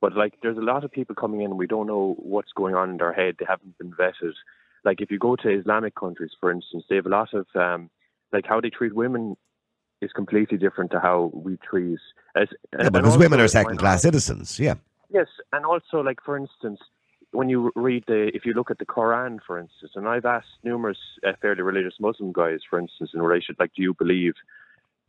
but 0.00 0.16
like 0.16 0.34
there's 0.42 0.58
a 0.58 0.62
lot 0.62 0.82
of 0.82 0.90
people 0.90 1.14
coming 1.14 1.42
in 1.42 1.50
and 1.50 1.58
we 1.58 1.68
don't 1.68 1.86
know 1.86 2.16
what's 2.18 2.52
going 2.52 2.74
on 2.74 2.90
in 2.90 2.96
their 2.96 3.12
head. 3.12 3.36
They 3.38 3.46
haven't 3.48 3.78
been 3.78 3.92
vetted. 3.92 4.34
like 4.84 5.00
if 5.00 5.12
you 5.12 5.18
go 5.18 5.36
to 5.36 5.48
Islamic 5.48 5.94
countries, 5.94 6.32
for 6.40 6.50
instance, 6.50 6.84
they 6.88 6.96
have 6.96 7.06
a 7.06 7.10
lot 7.10 7.32
of 7.32 7.46
um, 7.54 7.88
like 8.34 8.46
how 8.46 8.60
they 8.60 8.70
treat 8.70 8.94
women 8.94 9.36
is 10.02 10.10
completely 10.12 10.58
different 10.58 10.90
to 10.90 11.00
how 11.00 11.30
we 11.32 11.56
treat 11.68 11.98
as 12.36 12.48
yeah, 12.78 12.90
because 12.90 13.16
women 13.16 13.40
are 13.40 13.48
second 13.48 13.78
class 13.78 14.02
citizens. 14.02 14.58
Yeah. 14.58 14.74
Yes, 15.10 15.28
and 15.52 15.64
also 15.64 16.00
like 16.00 16.18
for 16.24 16.36
instance, 16.36 16.80
when 17.34 17.48
you 17.48 17.72
read 17.74 18.04
the, 18.06 18.30
if 18.32 18.46
you 18.46 18.52
look 18.52 18.70
at 18.70 18.78
the 18.78 18.86
Quran, 18.86 19.38
for 19.44 19.58
instance, 19.58 19.92
and 19.96 20.08
I've 20.08 20.24
asked 20.24 20.58
numerous 20.62 20.98
uh, 21.26 21.32
fairly 21.42 21.62
religious 21.62 21.94
Muslim 22.00 22.32
guys, 22.32 22.60
for 22.68 22.78
instance, 22.78 23.10
in 23.12 23.20
relation, 23.20 23.56
like, 23.58 23.72
do 23.74 23.82
you 23.82 23.94
believe 23.94 24.34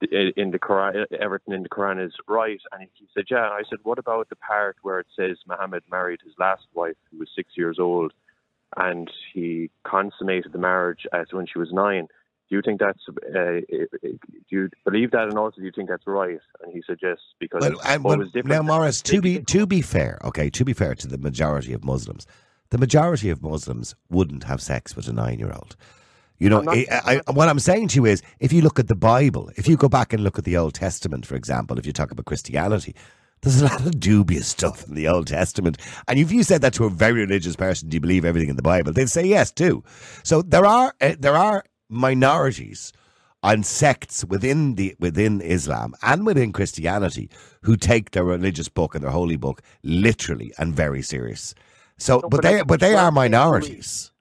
in 0.02 0.52
the 0.52 0.60
Quran, 0.60 1.06
everything 1.20 1.54
in 1.54 1.64
the 1.64 1.70
Quran 1.70 2.04
is 2.06 2.14
right? 2.28 2.60
And 2.72 2.88
he 2.94 3.06
said, 3.14 3.26
yeah. 3.30 3.46
And 3.46 3.54
I 3.54 3.62
said, 3.70 3.80
what 3.84 4.00
about 4.00 4.30
the 4.30 4.36
part 4.36 4.78
where 4.82 5.00
it 5.00 5.08
says 5.16 5.38
Muhammad 5.48 5.84
married 5.90 6.20
his 6.24 6.34
last 6.38 6.66
wife, 6.74 6.98
who 7.12 7.20
was 7.20 7.30
six 7.36 7.52
years 7.56 7.78
old, 7.80 8.12
and 8.76 9.10
he 9.34 9.70
consummated 9.84 10.52
the 10.52 10.58
marriage 10.58 11.06
as 11.14 11.28
when 11.32 11.46
she 11.46 11.60
was 11.60 11.72
nine? 11.72 12.08
Do 12.50 12.56
you 12.56 12.62
think 12.64 12.80
that's? 12.80 13.00
Uh, 13.10 13.62
do 13.70 14.18
you 14.50 14.70
believe 14.84 15.12
that, 15.12 15.24
and 15.24 15.38
also 15.38 15.58
do 15.58 15.64
you 15.64 15.72
think 15.76 15.90
that's 15.90 16.06
right? 16.06 16.40
And 16.62 16.72
he 16.72 16.84
suggests 16.86 17.24
because 17.40 17.62
well, 17.62 18.18
was 18.18 18.32
different. 18.32 18.48
Now, 18.48 18.62
Morris, 18.62 19.02
to 19.04 19.22
be 19.22 19.42
to 19.42 19.66
be 19.66 19.82
fair, 19.82 20.20
okay, 20.24 20.50
to 20.52 20.64
be 20.64 20.74
fair 20.74 20.94
to 20.96 21.08
the 21.08 21.18
majority 21.18 21.74
of 21.74 21.84
Muslims, 21.84 22.28
the 22.70 22.78
majority 22.78 23.30
of 23.30 23.42
Muslims 23.42 23.96
wouldn't 24.10 24.44
have 24.44 24.62
sex 24.62 24.96
with 24.96 25.08
a 25.08 25.14
nine-year-old. 25.14 25.76
You 26.38 26.50
know, 26.50 26.62
not, 26.62 26.76
I, 26.76 27.22
I, 27.26 27.32
what 27.32 27.48
I'm 27.48 27.60
saying 27.60 27.88
to 27.90 27.96
you 27.96 28.06
is, 28.06 28.22
if 28.40 28.52
you 28.52 28.62
look 28.62 28.78
at 28.78 28.90
the 28.90 28.96
Bible, 28.96 29.50
if 29.56 29.68
you 29.68 29.78
go 29.78 29.88
back 29.88 30.14
and 30.14 30.24
look 30.24 30.38
at 30.38 30.44
the 30.44 30.58
Old 30.58 30.74
Testament, 30.74 31.26
for 31.26 31.36
example, 31.36 31.80
if 31.80 31.86
you 31.86 31.94
talk 31.94 32.12
about 32.12 32.26
Christianity, 32.26 32.94
there's 33.42 33.62
a 33.62 33.66
lot 33.66 33.86
of 33.86 34.00
dubious 34.00 34.48
stuff 34.48 34.88
in 34.88 34.96
the 34.96 35.08
Old 35.08 35.28
Testament. 35.28 35.78
And 36.08 36.20
if 36.20 36.32
you 36.32 36.44
said 36.44 36.62
that 36.62 36.74
to 36.74 36.86
a 36.86 36.90
very 36.90 37.22
religious 37.22 37.56
person, 37.56 37.90
do 37.90 37.96
you 37.96 38.02
believe 38.02 38.26
everything 38.26 38.50
in 38.50 38.56
the 38.56 38.62
Bible? 38.62 38.92
They'd 38.92 39.10
say 39.10 39.26
yes 39.26 39.52
too. 39.52 39.84
So 40.24 40.42
there 40.42 40.66
are 40.66 40.94
uh, 41.00 41.16
there 41.18 41.36
are 41.36 41.64
minorities 41.90 42.92
and 43.44 43.66
sects 43.66 44.26
within 44.26 44.76
the 44.76 44.96
within 45.00 45.42
Islam 45.42 45.94
and 46.02 46.26
within 46.26 46.52
Christianity 46.52 47.30
who 47.62 47.76
take 47.76 48.12
their 48.12 48.24
religious 48.24 48.70
book 48.70 48.96
and 48.96 49.04
their 49.04 49.12
holy 49.12 49.38
book 49.38 49.62
literally 49.84 50.52
and 50.58 50.74
very 50.74 51.02
serious. 51.02 51.54
So, 51.98 52.16
no, 52.16 52.22
but, 52.22 52.30
but, 52.30 52.42
they 52.42 52.64
but 52.64 52.80
they 52.80 52.96
are 52.96 53.12
minorities 53.12 54.12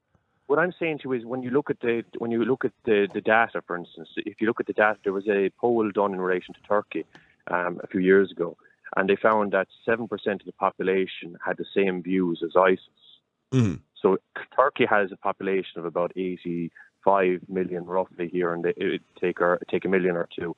what 0.47 0.59
I'm 0.59 0.73
saying 0.79 0.99
to 0.99 1.09
you 1.09 1.13
is 1.15 1.25
when 1.25 1.43
you 1.43 1.51
look 1.51 1.71
at 1.71 1.81
the 1.81 2.05
when 2.19 2.31
you 2.31 2.45
look 2.45 2.65
at 2.65 2.73
the, 2.85 3.09
the 3.13 3.21
data, 3.21 3.63
for 3.67 3.77
instance, 3.77 4.09
if 4.17 4.41
you 4.41 4.47
look 4.47 4.61
at 4.61 4.67
the 4.67 4.73
data, 4.73 4.99
there 5.03 5.13
was 5.13 5.29
a 5.29 5.51
poll 5.59 5.91
done 5.91 6.13
in 6.13 6.21
relation 6.21 6.55
to 6.55 6.61
Turkey 6.63 7.05
um, 7.51 7.81
a 7.83 7.87
few 7.87 8.01
years 8.01 8.31
ago, 8.31 8.57
and 8.97 9.09
they 9.09 9.17
found 9.17 9.53
that 9.53 9.69
seven 9.85 10.07
percent 10.07 10.43
of 10.43 10.47
the 10.47 10.53
population 10.53 11.37
had 11.45 11.57
the 11.57 11.65
same 11.75 12.03
views 12.03 12.43
as 12.45 12.53
ISIS. 12.57 12.89
Mm. 13.53 13.81
So 14.01 14.19
Turkey 14.55 14.85
has 14.85 15.13
a 15.13 15.17
population 15.17 15.79
of 15.79 15.87
about 15.87 16.13
85 17.07 17.49
million 17.49 17.85
roughly 17.85 18.29
here, 18.29 18.53
and 18.53 18.65
they 18.65 19.01
take 19.21 19.41
or 19.41 19.59
take 19.71 19.85
a 19.85 19.89
million 19.89 20.17
or 20.17 20.29
two. 20.37 20.57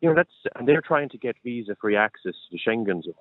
You 0.00 0.10
know 0.10 0.14
that's 0.14 0.30
and 0.56 0.68
they're 0.68 0.82
trying 0.82 1.08
to 1.10 1.18
get 1.18 1.36
visa-free 1.42 1.96
access 1.96 2.32
to 2.32 2.52
the 2.52 2.58
Schengen 2.58 3.02
zone. 3.02 3.14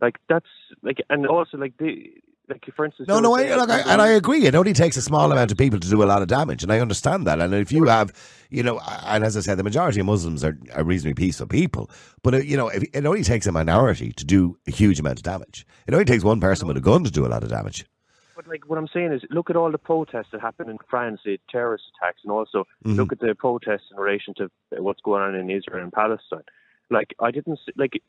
Like 0.00 0.18
that's 0.28 0.46
like, 0.82 0.98
and 1.08 1.26
also 1.26 1.56
like 1.56 1.76
they 1.78 2.10
like 2.48 2.64
for 2.74 2.84
instance. 2.84 3.08
No, 3.08 3.20
no, 3.20 3.34
I, 3.34 3.54
look, 3.54 3.70
I, 3.70 3.80
and 3.80 4.02
I 4.02 4.08
agree. 4.08 4.44
It 4.46 4.54
only 4.54 4.72
takes 4.72 4.96
a 4.96 5.02
small 5.02 5.30
amount 5.30 5.52
of 5.52 5.58
people 5.58 5.78
to 5.78 5.88
do 5.88 6.02
a 6.02 6.04
lot 6.04 6.22
of 6.22 6.28
damage, 6.28 6.62
and 6.62 6.72
I 6.72 6.80
understand 6.80 7.26
that. 7.26 7.40
And 7.40 7.54
if 7.54 7.72
you 7.72 7.84
have, 7.84 8.12
you 8.50 8.62
know, 8.62 8.80
and 9.06 9.24
as 9.24 9.36
I 9.36 9.40
said, 9.40 9.58
the 9.58 9.62
majority 9.62 10.00
of 10.00 10.06
Muslims 10.06 10.44
are, 10.44 10.58
are 10.74 10.84
reasonably 10.84 11.14
peaceful 11.14 11.46
people, 11.46 11.90
but 12.22 12.34
uh, 12.34 12.38
you 12.38 12.56
know, 12.56 12.68
if, 12.68 12.82
it 12.92 13.06
only 13.06 13.22
takes 13.22 13.46
a 13.46 13.52
minority 13.52 14.12
to 14.12 14.24
do 14.24 14.58
a 14.66 14.70
huge 14.70 14.98
amount 15.00 15.18
of 15.18 15.22
damage. 15.22 15.66
It 15.86 15.94
only 15.94 16.04
takes 16.04 16.24
one 16.24 16.40
person 16.40 16.68
with 16.68 16.76
a 16.76 16.80
gun 16.80 17.04
to 17.04 17.10
do 17.10 17.24
a 17.24 17.28
lot 17.28 17.42
of 17.42 17.48
damage. 17.48 17.86
But 18.34 18.46
like 18.48 18.68
what 18.68 18.78
I'm 18.78 18.88
saying 18.88 19.12
is, 19.12 19.22
look 19.30 19.50
at 19.50 19.56
all 19.56 19.70
the 19.70 19.78
protests 19.78 20.28
that 20.32 20.40
happened 20.40 20.70
in 20.70 20.78
France, 20.88 21.20
the 21.24 21.38
terrorist 21.50 21.84
attacks, 21.96 22.20
and 22.24 22.32
also 22.32 22.64
mm-hmm. 22.84 22.94
look 22.94 23.12
at 23.12 23.20
the 23.20 23.34
protests 23.34 23.90
in 23.90 23.96
relation 23.98 24.34
to 24.38 24.50
what's 24.78 25.00
going 25.00 25.22
on 25.22 25.34
in 25.34 25.50
Israel 25.50 25.82
and 25.82 25.92
Palestine. 25.92 26.44
Like 26.90 27.14
I 27.20 27.30
didn't 27.30 27.58
like, 27.76 28.02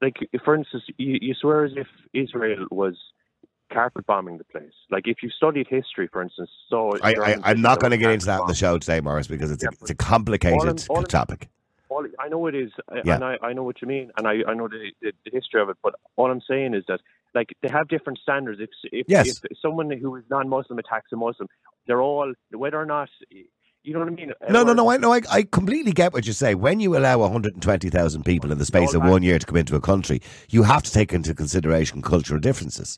like 0.00 0.16
for 0.44 0.54
instance, 0.54 0.84
you, 0.96 1.18
you 1.20 1.34
swear 1.34 1.64
as 1.64 1.72
if 1.76 1.86
Israel 2.12 2.66
was 2.70 2.96
carpet 3.72 4.06
bombing 4.06 4.38
the 4.38 4.44
place. 4.44 4.72
Like 4.90 5.06
if 5.06 5.22
you 5.22 5.30
studied 5.30 5.66
history, 5.68 6.08
for 6.12 6.22
instance, 6.22 6.50
so 6.68 6.92
I, 7.02 7.36
I'm 7.42 7.62
not 7.62 7.80
going 7.80 7.92
to 7.92 7.96
get 7.96 8.10
into 8.10 8.26
that 8.26 8.40
in 8.40 8.46
the 8.46 8.54
show 8.54 8.78
today, 8.78 9.00
Morris, 9.00 9.26
because 9.26 9.50
it's 9.50 9.62
yeah, 9.62 9.70
a, 9.70 9.82
it's 9.82 9.90
a 9.90 9.94
complicated 9.94 10.58
all 10.58 10.68
in, 10.68 10.76
all 10.90 11.02
topic. 11.02 11.48
All, 11.88 12.06
I 12.18 12.28
know 12.28 12.46
it 12.46 12.54
is, 12.54 12.70
yeah. 13.04 13.14
and 13.14 13.24
I, 13.24 13.36
I 13.42 13.52
know 13.52 13.64
what 13.64 13.82
you 13.82 13.88
mean, 13.88 14.10
and 14.16 14.26
I, 14.26 14.38
I 14.46 14.54
know 14.54 14.68
the, 14.68 14.92
the, 15.02 15.12
the, 15.24 15.30
history 15.30 15.60
of 15.60 15.68
it. 15.68 15.76
But 15.82 15.94
all 16.16 16.30
I'm 16.30 16.40
saying 16.40 16.74
is 16.74 16.84
that 16.88 17.00
like 17.34 17.50
they 17.62 17.68
have 17.68 17.88
different 17.88 18.18
standards. 18.18 18.60
If 18.60 18.70
if, 18.92 19.06
yes. 19.08 19.40
if 19.50 19.58
someone 19.60 19.90
who 19.90 20.16
is 20.16 20.24
non-Muslim 20.30 20.78
attacks 20.78 21.12
a 21.12 21.16
Muslim, 21.16 21.48
they're 21.86 22.02
all 22.02 22.32
whether 22.50 22.80
or 22.80 22.86
not 22.86 23.08
you 23.84 23.92
know 23.92 23.98
what 23.98 24.08
I 24.08 24.12
mean? 24.12 24.32
No, 24.48 24.62
no, 24.62 24.72
no. 24.74 24.90
I 24.90 24.96
know. 24.96 25.12
I, 25.12 25.22
I 25.30 25.42
completely 25.42 25.90
get 25.92 26.12
what 26.12 26.24
you 26.24 26.32
say. 26.32 26.54
When 26.54 26.78
you 26.78 26.96
allow 26.96 27.18
120,000 27.18 28.24
people 28.24 28.52
in 28.52 28.58
the 28.58 28.64
space 28.64 28.94
of 28.94 29.02
one 29.02 29.24
year 29.24 29.40
to 29.40 29.46
come 29.46 29.56
into 29.56 29.74
a 29.74 29.80
country, 29.80 30.22
you 30.50 30.62
have 30.62 30.84
to 30.84 30.92
take 30.92 31.12
into 31.12 31.34
consideration 31.34 32.00
cultural 32.00 32.38
differences 32.38 32.96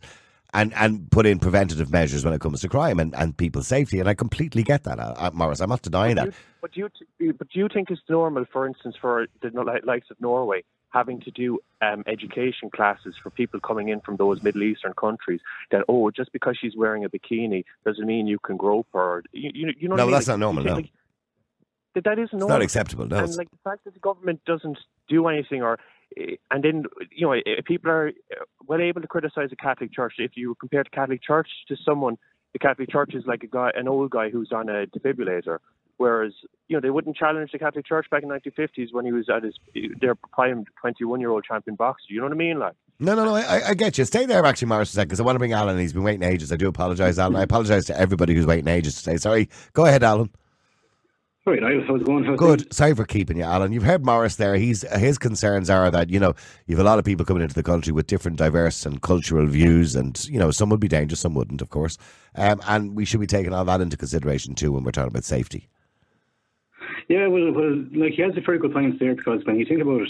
and 0.53 0.73
and 0.75 1.11
put 1.11 1.27
in 1.27 1.39
preventative 1.39 1.91
measures 1.91 2.25
when 2.25 2.35
it 2.35 2.41
comes 2.41 2.61
to 2.61 2.69
crime 2.69 3.01
and, 3.01 3.15
and 3.15 3.37
people's 3.37 3.67
safety. 3.67 3.99
And 3.99 4.09
I 4.09 4.15
completely 4.15 4.63
get 4.63 4.85
that, 4.85 4.99
uh, 4.99 5.15
uh 5.17 5.31
Morris. 5.33 5.61
I'm 5.61 5.71
not 5.71 5.83
denying 5.83 6.17
but 6.17 6.27
that. 6.27 6.35
but 6.61 6.73
do 6.73 6.89
you 7.19 7.33
but 7.33 7.49
do 7.49 7.59
you 7.59 7.69
think 7.73 7.91
it's 7.91 8.03
normal, 8.09 8.45
for 8.53 8.67
instance, 8.67 8.95
for 9.01 9.27
the 9.41 9.81
likes 9.85 10.11
of 10.11 10.21
Norway 10.21 10.65
having 10.95 11.21
to 11.21 11.31
do 11.33 11.59
um, 11.83 12.05
education 12.07 12.71
classes 12.71 13.15
for 13.21 13.29
people 13.29 13.59
coming 13.59 13.89
in 13.89 14.01
from 14.01 14.17
those 14.17 14.43
Middle 14.43 14.63
Eastern 14.63 14.95
countries 14.95 15.41
that 15.73 15.83
oh 15.89 16.11
just 16.11 16.33
because 16.33 16.57
she's 16.59 16.77
wearing 16.77 17.05
a 17.05 17.11
bikini 17.11 17.65
doesn't 17.85 18.07
mean 18.07 18.29
you 18.29 18.39
can 18.39 18.57
grope 18.57 18.87
her. 18.95 19.25
You, 19.33 19.51
you, 19.53 19.73
you 19.81 19.89
know 19.89 19.97
no, 19.97 20.05
I 20.05 20.07
mean? 20.07 20.13
that's 20.13 20.29
like, 20.29 20.39
not 20.39 20.47
normal. 20.47 20.63
No. 20.63 20.75
Like, 20.77 20.91
that, 21.95 22.05
that 22.05 22.19
is 22.21 22.29
normal. 22.33 22.47
It's 22.47 22.55
not 22.55 22.63
acceptable. 22.63 23.07
No. 23.07 23.19
And 23.19 23.37
like 23.37 23.51
the 23.51 23.59
fact 23.65 23.85
that 23.85 23.95
the 23.95 24.01
government 24.01 24.41
doesn't 24.47 24.79
do 25.09 25.27
anything 25.27 25.63
or 25.63 25.79
eh, 26.17 26.37
and 26.53 26.63
then 26.63 26.85
you 27.11 27.27
know 27.27 27.33
eh, 27.33 27.61
people 27.65 27.91
are 27.91 28.09
eh, 28.09 28.37
well 28.69 28.81
able 28.81 29.01
to 29.01 29.09
criticize 29.09 29.51
the 29.51 29.57
Catholic 29.57 29.93
Church. 29.93 30.15
If 30.19 30.37
you 30.37 30.55
compare 30.61 30.85
the 30.85 30.91
Catholic 30.91 31.23
Church 31.23 31.49
to 31.69 31.77
someone, 31.85 32.17
the 32.53 32.61
Catholic 32.61 32.89
Church 32.89 33.15
is 33.15 33.25
like 33.27 33.43
a 33.43 33.49
guy, 33.49 33.71
an 33.75 33.89
old 33.89 34.11
guy 34.11 34.31
who's 34.31 34.53
on 34.53 34.69
a 34.69 34.87
defibrillator. 34.87 35.59
Whereas 36.05 36.35
you 36.69 36.77
know 36.77 36.83
they 36.83 36.91
wouldn't 36.91 37.17
challenge 37.17 37.53
the 37.53 37.59
Catholic 37.59 37.87
Church 37.87 38.11
back 38.11 38.23
in 38.23 38.29
the 38.29 38.35
1950s 38.35 38.93
when 38.93 39.07
he 39.07 39.13
was 39.13 39.31
at 39.31 39.43
his 39.43 39.55
their 40.03 40.15
prime 40.15 40.67
21 40.79 41.19
year 41.19 41.31
old 41.31 41.45
champion 41.45 41.77
boxer. 41.77 42.05
You 42.11 42.19
know 42.19 42.27
what 42.27 42.35
I 42.35 42.37
mean? 42.37 42.59
Like. 42.59 42.75
No, 43.01 43.15
no, 43.15 43.25
no. 43.25 43.35
I, 43.37 43.71
I 43.71 43.75
get 43.75 43.97
you. 43.97 44.05
Stay 44.05 44.27
there, 44.27 44.45
actually, 44.45 44.69
Morris, 44.69 44.91
a 44.91 44.97
second, 44.97 45.09
because 45.09 45.21
I 45.21 45.23
want 45.23 45.37
to 45.37 45.39
bring 45.39 45.55
Alan. 45.55 45.79
He's 45.79 45.95
been 45.95 46.03
waiting 46.03 46.23
ages. 46.23 46.53
I 46.53 46.57
do 46.57 46.69
apologise, 46.69 47.19
Alan. 47.19 47.37
I 47.37 47.43
apologise 47.43 47.87
to 47.87 47.99
everybody 47.99 48.35
who's 48.35 48.45
waiting 48.45 48.69
ages 48.69 48.97
to 48.97 49.01
say 49.01 49.17
sorry. 49.17 49.49
Go 49.73 49.87
ahead, 49.87 50.03
Alan. 50.03 50.29
Sorry, 51.45 51.61
how's 51.87 52.01
it 52.01 52.05
going? 52.05 52.25
How's 52.25 52.39
Good. 52.39 52.61
Things? 52.61 52.77
Sorry 52.77 52.95
for 52.95 53.07
keeping 53.07 53.39
you, 53.39 53.45
Alan. 53.45 53.73
You've 53.73 53.83
heard 53.83 54.05
Morris 54.05 54.37
there. 54.37 54.57
He's 54.57 54.83
his 54.93 55.17
concerns 55.17 55.71
are 55.71 55.91
that 55.91 56.11
you 56.11 56.21
know 56.21 56.35
you've 56.67 56.81
a 56.81 56.85
lot 56.85 56.99
of 56.99 57.07
people 57.07 57.25
coming 57.25 57.43
into 57.43 57.55
the 57.55 57.63
country 57.63 57.95
with 57.95 58.07
different 58.07 58.37
diverse 58.37 58.85
and 58.85 59.01
cultural 59.01 59.47
views, 59.47 59.97
and 59.97 60.23
you 60.27 60.39
know 60.39 60.51
some 60.51 60.69
would 60.69 60.81
be 60.81 60.89
dangerous, 60.89 61.21
some 61.21 61.35
wouldn't, 61.35 61.63
of 61.63 61.71
course. 61.71 61.97
Um, 62.35 62.61
and 62.69 62.95
we 62.95 63.07
should 63.07 63.21
be 63.21 63.27
taking 63.27 63.55
all 63.55 63.65
that 63.65 63.81
into 63.81 63.97
consideration 63.97 64.55
too 64.55 64.73
when 64.73 64.85
we're 64.85 64.93
talking 64.93 65.09
about 65.09 65.25
safety. 65.25 65.71
Yeah, 67.09 67.27
well, 67.27 67.53
well, 67.53 67.85
like 67.95 68.15
he 68.15 68.23
has 68.23 68.37
a 68.37 68.41
very 68.41 68.59
good 68.59 68.73
point 68.73 68.99
there 68.99 69.15
because 69.15 69.45
when 69.45 69.57
you 69.57 69.67
think 69.67 69.83
about 69.83 70.03
it, 70.03 70.09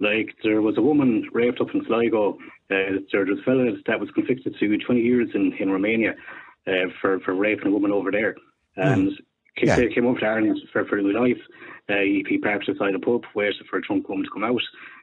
like 0.00 0.36
there 0.44 0.62
was 0.62 0.78
a 0.78 0.82
woman 0.82 1.28
raped 1.32 1.60
up 1.60 1.74
in 1.74 1.84
Sligo. 1.86 2.38
Uh, 2.70 3.00
there 3.10 3.24
was 3.24 3.38
a 3.40 3.42
fellow 3.42 3.76
that 3.86 4.00
was 4.00 4.10
convicted 4.10 4.56
to 4.58 4.78
20 4.78 5.00
years 5.00 5.30
in 5.34 5.52
in 5.58 5.70
Romania 5.70 6.14
uh, 6.66 6.90
for 7.00 7.20
for 7.20 7.34
raping 7.34 7.68
a 7.68 7.70
woman 7.70 7.92
over 7.92 8.10
there, 8.10 8.36
hmm. 8.74 8.82
and. 8.82 9.10
Mm 9.10 9.16
yeah. 9.62 9.88
came 9.94 10.06
up 10.06 10.18
to 10.18 10.26
Ireland 10.26 10.60
for, 10.72 10.84
for 10.84 10.96
his 10.96 11.06
life. 11.06 11.38
Uh, 11.88 12.00
he, 12.02 12.24
he 12.28 12.38
parked 12.38 12.66
beside 12.66 12.94
a 12.94 12.98
pub, 12.98 13.24
waited 13.34 13.66
for 13.68 13.78
a 13.78 13.82
drunk 13.82 14.08
woman 14.08 14.24
to 14.24 14.30
come 14.30 14.44
out. 14.44 14.60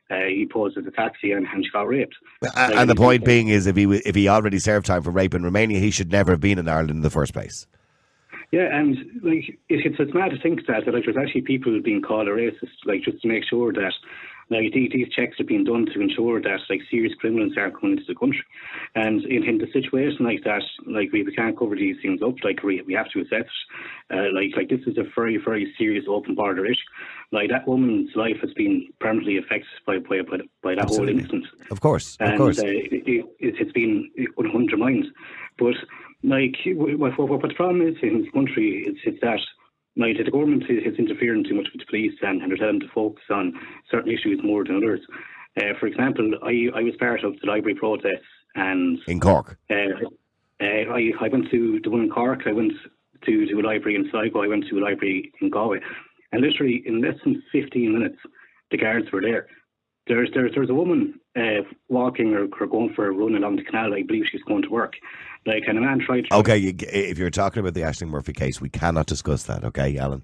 Uh, 0.10 0.28
he 0.28 0.48
posed 0.52 0.78
as 0.78 0.86
a 0.86 0.92
taxi 0.92 1.32
and, 1.32 1.48
and 1.48 1.66
she 1.66 1.72
got 1.72 1.88
raped. 1.88 2.16
And, 2.56 2.74
and 2.74 2.90
the 2.90 2.96
point 2.96 3.26
being 3.26 3.48
is, 3.48 3.66
if 3.66 3.76
he 3.76 3.86
if 3.86 4.14
he 4.14 4.28
already 4.28 4.60
served 4.60 4.86
time 4.86 5.02
for 5.02 5.10
rape 5.10 5.34
in 5.34 5.44
Romania, 5.44 5.80
he 5.80 5.90
should 5.90 6.12
never 6.12 6.32
have 6.32 6.42
been 6.42 6.60
in 6.60 6.68
Ireland 6.68 6.92
in 6.92 7.02
the 7.02 7.10
first 7.10 7.34
place. 7.34 7.66
Yeah, 8.56 8.70
and 8.72 8.96
like 9.22 9.50
it, 9.50 9.84
it's 9.84 10.00
it's 10.00 10.14
mad 10.14 10.32
to 10.32 10.40
think 10.40 10.66
that, 10.68 10.86
that 10.86 10.94
like 10.94 11.04
there's 11.04 11.18
actually 11.20 11.42
people 11.42 11.78
being 11.84 12.02
called 12.02 12.30
a 12.30 12.32
racist, 12.32 12.80
like 12.86 13.02
just 13.04 13.22
to 13.22 13.28
make 13.28 13.44
sure 13.44 13.74
that 13.74 13.92
like 14.50 14.72
these, 14.72 14.92
these 14.94 15.10
checks 15.10 15.42
are 15.42 15.44
being 15.44 15.66
done 15.66 15.88
to 15.88 16.00
ensure 16.00 16.42
that 16.42 16.62
like 16.70 16.80
serious 16.90 17.14
criminals 17.20 17.52
aren't 17.58 17.78
coming 17.78 17.98
into 17.98 18.06
the 18.08 18.16
country. 18.16 18.46
And 18.96 19.26
in, 19.26 19.44
in 19.44 19.58
the 19.58 19.68
situation 19.74 20.24
like 20.24 20.46
that, 20.46 20.62
like 20.88 21.12
we, 21.12 21.24
we 21.24 21.36
can't 21.36 21.58
cover 21.60 21.76
these 21.76 21.98
things 22.02 22.22
up. 22.22 22.36
Like 22.46 22.64
we, 22.64 22.82
we 22.88 22.94
have 22.94 23.10
to 23.10 23.20
assess. 23.20 23.50
Uh, 24.10 24.32
like 24.34 24.56
like 24.56 24.70
this 24.70 24.88
is 24.88 24.98
a 24.98 25.04
very 25.14 25.36
very 25.36 25.74
serious 25.78 26.06
open 26.08 26.34
border 26.34 26.66
issue. 26.66 26.80
Like 27.34 27.50
that 27.50 27.68
woman's 27.68 28.12
life 28.16 28.38
has 28.40 28.54
been 28.54 28.88
permanently 29.02 29.38
affected 29.38 29.68
by 29.86 29.98
by 29.98 30.22
by, 30.22 30.38
by 30.64 30.76
that 30.76 30.84
Absolutely. 30.84 31.14
whole 31.14 31.20
incident. 31.20 31.46
Of 31.72 31.82
course, 31.82 32.16
of 32.22 32.30
and, 32.30 32.38
course, 32.38 32.60
uh, 32.60 32.68
it, 32.68 33.26
it, 33.40 33.58
has 33.58 33.72
been 33.74 34.10
undermined. 34.38 35.08
But 35.58 35.76
like 36.26 36.56
what, 36.66 37.18
what, 37.18 37.30
what 37.30 37.42
the 37.42 37.54
problem 37.54 37.82
is 37.82 37.96
in 38.02 38.22
this 38.22 38.32
country, 38.34 38.84
it's, 38.88 39.00
it's 39.06 39.22
that 39.22 39.40
like 39.98 40.18
the 40.18 40.32
government 40.32 40.64
is 40.70 40.98
interfering 40.98 41.44
too 41.44 41.56
much 41.56 41.68
with 41.72 41.82
the 41.82 41.86
police 41.86 42.14
and, 42.22 42.42
and 42.42 42.52
they're 42.52 42.58
telling 42.58 42.80
them 42.80 42.88
to 42.88 42.94
focus 42.94 43.24
on 43.30 43.54
certain 43.90 44.12
issues 44.12 44.40
more 44.44 44.64
than 44.64 44.78
others. 44.78 45.02
Uh, 45.58 45.78
for 45.80 45.88
example, 45.88 46.32
I, 46.44 46.68
I 46.76 46.82
was 46.82 46.96
part 47.00 47.24
of 47.24 47.40
the 47.40 47.48
library 47.48 47.76
protests 47.76 48.28
and 48.56 49.00
in 49.08 49.20
Cork. 49.20 49.58
Uh, 49.70 50.08
uh, 50.62 50.66
I, 50.66 51.12
I 51.22 51.28
went 51.30 51.50
to 51.52 51.80
the 51.84 51.90
one 51.90 52.02
in 52.02 52.10
Cork. 52.10 52.42
I 52.46 52.52
went 52.52 52.74
to, 53.26 53.46
to 53.46 53.60
a 53.60 53.62
library 53.62 53.96
in 53.96 54.10
Sligo. 54.12 54.44
I 54.44 54.48
went 54.48 54.66
to 54.70 54.80
a 54.80 54.84
library 54.84 55.32
in 55.42 55.50
Galway. 55.50 55.80
And 56.32 56.42
literally, 56.42 56.84
in 56.86 57.02
less 57.02 57.16
than 57.24 57.42
15 57.52 57.94
minutes, 57.94 58.18
the 58.72 58.78
guards 58.78 59.12
were 59.12 59.22
there. 59.22 59.48
There's 60.08 60.30
there's 60.34 60.52
there's 60.54 60.70
a 60.70 60.74
woman 60.74 61.20
uh, 61.36 61.62
walking 61.90 62.34
or, 62.34 62.48
or 62.60 62.68
going 62.68 62.94
for 62.94 63.08
a 63.08 63.12
run 63.12 63.36
along 63.36 63.58
the 63.58 63.64
canal. 63.64 63.94
I 63.94 64.04
believe 64.04 64.26
she's 64.32 64.44
going 64.44 64.64
to 64.64 64.70
work. 64.70 64.94
Like, 65.46 65.64
and 65.68 65.78
a 65.78 65.82
man 65.82 66.00
tried. 66.00 66.26
To, 66.30 66.36
Okay, 66.38 66.58
you, 66.58 66.74
if 66.80 67.18
you're 67.18 67.30
talking 67.30 67.60
about 67.60 67.74
the 67.76 67.84
Ashley 67.84 68.08
Murphy 68.08 68.34
case, 68.34 68.60
we 68.60 68.70
cannot 68.70 69.06
discuss 69.06 69.44
that. 69.44 69.64
Okay, 69.64 69.98
Alan. 69.98 70.24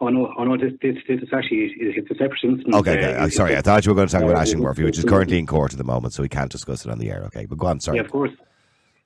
Oh 0.00 0.08
no! 0.08 0.32
Oh 0.38 0.44
no! 0.44 0.56
This 0.56 0.72
this, 0.80 0.96
this 1.08 1.20
is 1.20 1.28
actually 1.32 1.72
it's 1.76 2.08
a 2.10 2.14
separate 2.14 2.38
incident. 2.44 2.72
Okay, 2.76 2.92
okay. 2.92 3.14
Uh, 3.14 3.24
I'm 3.24 3.30
sorry. 3.32 3.56
I 3.56 3.62
thought 3.62 3.84
you 3.84 3.90
were 3.90 3.96
going 3.96 4.06
to 4.06 4.12
talk 4.12 4.22
about 4.22 4.36
uh, 4.36 4.40
Ashling 4.42 4.60
Murphy, 4.60 4.84
which 4.84 4.96
is 4.96 5.04
currently 5.04 5.38
in 5.40 5.46
court 5.46 5.72
at 5.72 5.78
the 5.78 5.82
moment, 5.84 6.14
so 6.14 6.22
we 6.22 6.28
can't 6.28 6.50
discuss 6.52 6.84
it 6.86 6.90
on 6.92 6.98
the 6.98 7.10
air. 7.10 7.24
Okay, 7.26 7.46
but 7.46 7.58
go 7.58 7.66
on. 7.66 7.80
Sorry. 7.80 7.96
Yeah, 7.98 8.04
of 8.04 8.10
course. 8.12 8.30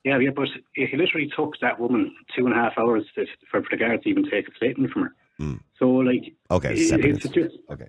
Yeah, 0.03 0.19
yeah, 0.19 0.29
but 0.35 0.49
it 0.75 0.93
literally 0.95 1.31
took 1.35 1.55
that 1.61 1.79
woman 1.79 2.13
two 2.37 2.45
and 2.45 2.53
a 2.53 2.57
half 2.57 2.73
hours 2.77 3.05
to, 3.15 3.25
for, 3.49 3.63
for 3.63 3.69
the 3.71 3.77
guards 3.77 4.03
to 4.03 4.09
even 4.09 4.29
take 4.29 4.47
a 4.49 4.55
statement 4.55 4.91
from 4.91 5.03
her. 5.03 5.15
Hmm. 5.39 5.53
So, 5.79 5.89
like, 5.89 6.33
Okay, 6.51 6.73
it- 6.73 7.05
it's 7.05 7.27
just 7.29 7.55
Okay. 7.71 7.87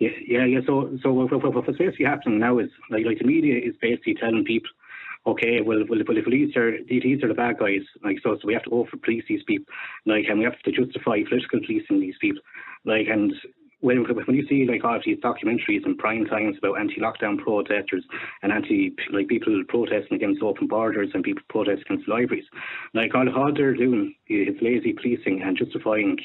Yeah, 0.00 0.10
yeah, 0.26 0.44
yeah. 0.44 0.60
So, 0.66 0.96
so 1.02 1.12
what, 1.12 1.30
what, 1.32 1.42
what- 1.42 1.66
what's 1.66 1.78
basically 1.78 2.06
happening 2.06 2.38
now 2.38 2.58
is 2.58 2.70
like, 2.90 3.04
like 3.06 3.18
the 3.18 3.24
media 3.26 3.56
is 3.58 3.74
basically 3.80 4.14
telling 4.14 4.44
people, 4.44 4.70
okay, 5.26 5.60
well, 5.60 5.84
well, 5.88 6.00
well 6.06 6.18
if 6.18 6.24
police 6.24 6.56
are 6.56 6.78
these 6.88 7.22
are 7.22 7.28
the 7.28 7.34
bad 7.34 7.58
guys, 7.58 7.82
like 8.04 8.18
so, 8.22 8.36
so 8.40 8.46
we 8.46 8.54
have 8.54 8.62
to 8.64 8.70
go 8.70 8.86
for 8.90 8.96
police 8.98 9.24
these 9.28 9.42
people, 9.46 9.66
like, 10.06 10.26
and 10.28 10.38
we 10.38 10.44
have 10.44 10.58
to 10.60 10.72
justify 10.72 11.18
political 11.28 11.60
policing 11.66 12.00
these 12.00 12.16
people, 12.20 12.42
like, 12.84 13.06
and 13.08 13.32
when 13.80 14.04
when 14.04 14.36
you 14.36 14.46
see 14.48 14.66
like 14.66 14.84
all 14.84 14.98
these 15.04 15.18
documentaries 15.18 15.84
and 15.84 15.98
prime 15.98 16.24
times 16.24 16.56
about 16.58 16.80
anti-lockdown 16.80 17.38
protesters 17.38 18.04
and 18.42 18.50
anti 18.52 18.94
like 19.12 19.28
people 19.28 19.62
protesting 19.68 20.16
against 20.16 20.42
open 20.42 20.66
borders 20.66 21.10
and 21.14 21.22
people 21.22 21.42
protesting 21.48 21.84
against 21.90 22.08
libraries, 22.08 22.46
like 22.94 23.14
all, 23.14 23.28
all 23.36 23.52
they're 23.54 23.74
doing 23.74 24.14
is 24.28 24.56
lazy 24.62 24.92
policing 24.92 25.42
and 25.42 25.58
justifying 25.58 26.16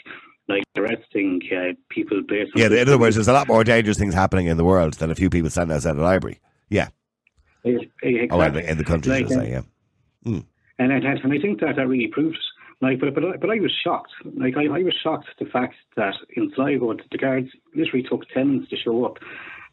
like 0.47 0.63
arresting 0.77 1.41
uh, 1.51 1.73
people 1.89 2.21
based 2.27 2.51
on 2.55 2.61
Yeah, 2.61 2.67
in 2.67 2.79
other 2.87 2.97
words, 2.97 3.15
there's 3.15 3.27
a 3.27 3.33
lot 3.33 3.47
more 3.47 3.63
dangerous 3.63 3.97
things 3.97 4.13
happening 4.13 4.47
in 4.47 4.57
the 4.57 4.63
world 4.65 4.93
than 4.95 5.11
a 5.11 5.15
few 5.15 5.29
people 5.29 5.49
standing 5.49 5.75
outside 5.75 5.95
a 5.95 6.01
library. 6.01 6.39
Yeah. 6.69 6.89
Exactly. 7.63 8.27
Oh, 8.31 8.41
in 8.41 8.53
the, 8.53 8.71
in 8.71 8.77
the 8.77 8.83
country, 8.83 9.11
Like, 9.11 9.27
should 9.27 9.37
I 9.37 9.41
uh, 9.41 9.43
say, 9.43 9.51
yeah. 9.51 9.61
Mm. 10.25 10.45
And, 10.79 10.91
and, 10.91 11.05
and 11.05 11.33
I 11.33 11.37
think 11.39 11.59
that 11.61 11.75
that 11.75 11.87
really 11.87 12.07
proves, 12.07 12.39
like, 12.81 12.99
but 12.99 13.13
but, 13.13 13.23
I- 13.23 13.37
but 13.37 13.49
I 13.51 13.59
was 13.59 13.71
shocked. 13.83 14.11
Like, 14.35 14.57
I, 14.57 14.65
I 14.65 14.81
was 14.83 14.95
shocked 15.03 15.27
at 15.29 15.45
the 15.45 15.51
fact 15.51 15.75
that 15.95 16.15
in 16.35 16.51
Sligo, 16.55 16.93
the 17.11 17.17
guards 17.17 17.49
literally 17.75 18.03
took 18.03 18.27
10 18.29 18.47
minutes 18.47 18.69
to 18.71 18.77
show 18.77 19.05
up, 19.05 19.17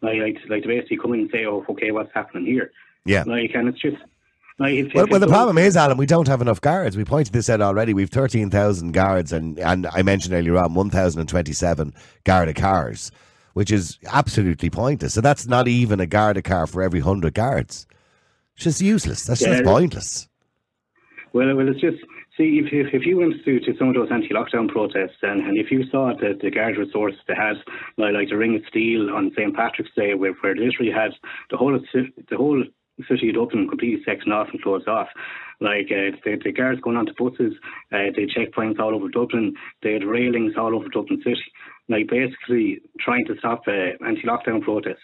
like, 0.02 0.18
like, 0.20 0.36
like 0.50 0.62
to 0.62 0.68
basically 0.68 0.98
come 0.98 1.14
in 1.14 1.20
and 1.20 1.30
say, 1.32 1.46
oh, 1.46 1.64
okay, 1.70 1.90
what's 1.92 2.12
happening 2.14 2.44
here? 2.44 2.72
Yeah. 3.06 3.24
Like, 3.26 3.52
and 3.54 3.68
it's 3.68 3.80
just, 3.80 3.96
Well, 4.59 5.06
well, 5.09 5.20
the 5.20 5.28
problem 5.28 5.56
is, 5.56 5.76
Alan, 5.76 5.96
we 5.98 6.06
don't 6.06 6.26
have 6.26 6.40
enough 6.40 6.61
guards. 6.61 6.96
We 6.96 7.04
pointed 7.04 7.32
this 7.32 7.48
out 7.48 7.61
already. 7.61 7.94
We've 7.94 8.11
13,000 8.11 8.92
guards, 8.92 9.32
and, 9.32 9.56
and 9.61 9.86
I 9.86 10.02
mentioned 10.02 10.34
earlier 10.34 10.56
on 10.59 10.74
1,027 10.74 11.94
Garda 12.24 12.54
cars, 12.54 13.12
which 13.52 13.70
is 13.70 13.98
absolutely 14.06 14.68
pointless. 14.68 15.14
So 15.14 15.20
that's 15.20 15.46
not 15.46 15.68
even 15.68 16.00
a 16.00 16.06
Garda 16.06 16.42
car 16.42 16.66
for 16.66 16.82
every 16.82 17.00
100 17.00 17.34
guards. 17.34 17.86
It's 18.56 18.64
just 18.64 18.80
useless. 18.80 19.24
That's 19.24 19.40
Yeah, 19.40 19.48
just 19.52 19.64
pointless. 19.64 20.28
Well, 21.32 21.54
well, 21.54 21.68
it's 21.68 21.80
just 21.80 21.98
see 22.36 22.61
if 22.64 22.72
if, 22.72 22.92
if 22.92 23.06
you 23.06 23.18
went 23.18 23.34
to, 23.44 23.61
to 23.61 23.76
some 23.78 23.88
of 23.88 23.94
those 23.94 24.09
anti-lockdown 24.11 24.68
protests 24.68 25.18
and, 25.22 25.46
and 25.46 25.59
if 25.59 25.70
you 25.70 25.84
saw 25.90 26.12
the 26.18 26.38
the 26.40 26.50
guard 26.50 26.76
resources 26.76 27.20
they 27.28 27.34
had, 27.34 27.56
like, 27.96 28.14
like 28.14 28.28
the 28.28 28.36
Ring 28.36 28.56
of 28.56 28.62
Steel 28.68 29.11
on 29.11 29.30
St 29.36 29.54
Patrick's 29.54 29.90
Day, 29.94 30.14
where 30.14 30.32
where 30.40 30.54
they 30.54 30.62
literally 30.62 30.90
had 30.90 31.12
the 31.50 31.56
whole 31.56 31.78
the 31.78 32.36
whole 32.36 32.64
city 33.07 33.28
of 33.28 33.34
Dublin 33.36 33.68
completely 33.68 34.03
sectioned 34.05 34.32
off 34.32 34.49
and 34.53 34.62
closed 34.62 34.88
off. 34.88 35.09
Like 35.61 35.86
uh, 35.90 36.16
the, 36.24 36.40
the 36.42 36.53
guards 36.53 36.80
going 36.80 36.96
onto 36.96 37.12
buses, 37.18 37.55
uh, 37.92 38.11
they 38.14 38.26
checkpoints 38.26 38.78
all 38.78 38.94
over 38.94 39.09
Dublin, 39.09 39.55
they 39.82 39.92
had 39.92 40.05
railings 40.05 40.55
all 40.57 40.74
over 40.74 40.88
Dublin 40.88 41.20
city, 41.24 41.42
like 41.88 42.09
basically 42.09 42.80
trying 43.01 43.26
to 43.26 43.36
stop 43.38 43.62
uh, 43.66 44.05
anti-lockdown 44.07 44.62
protests. 44.62 44.99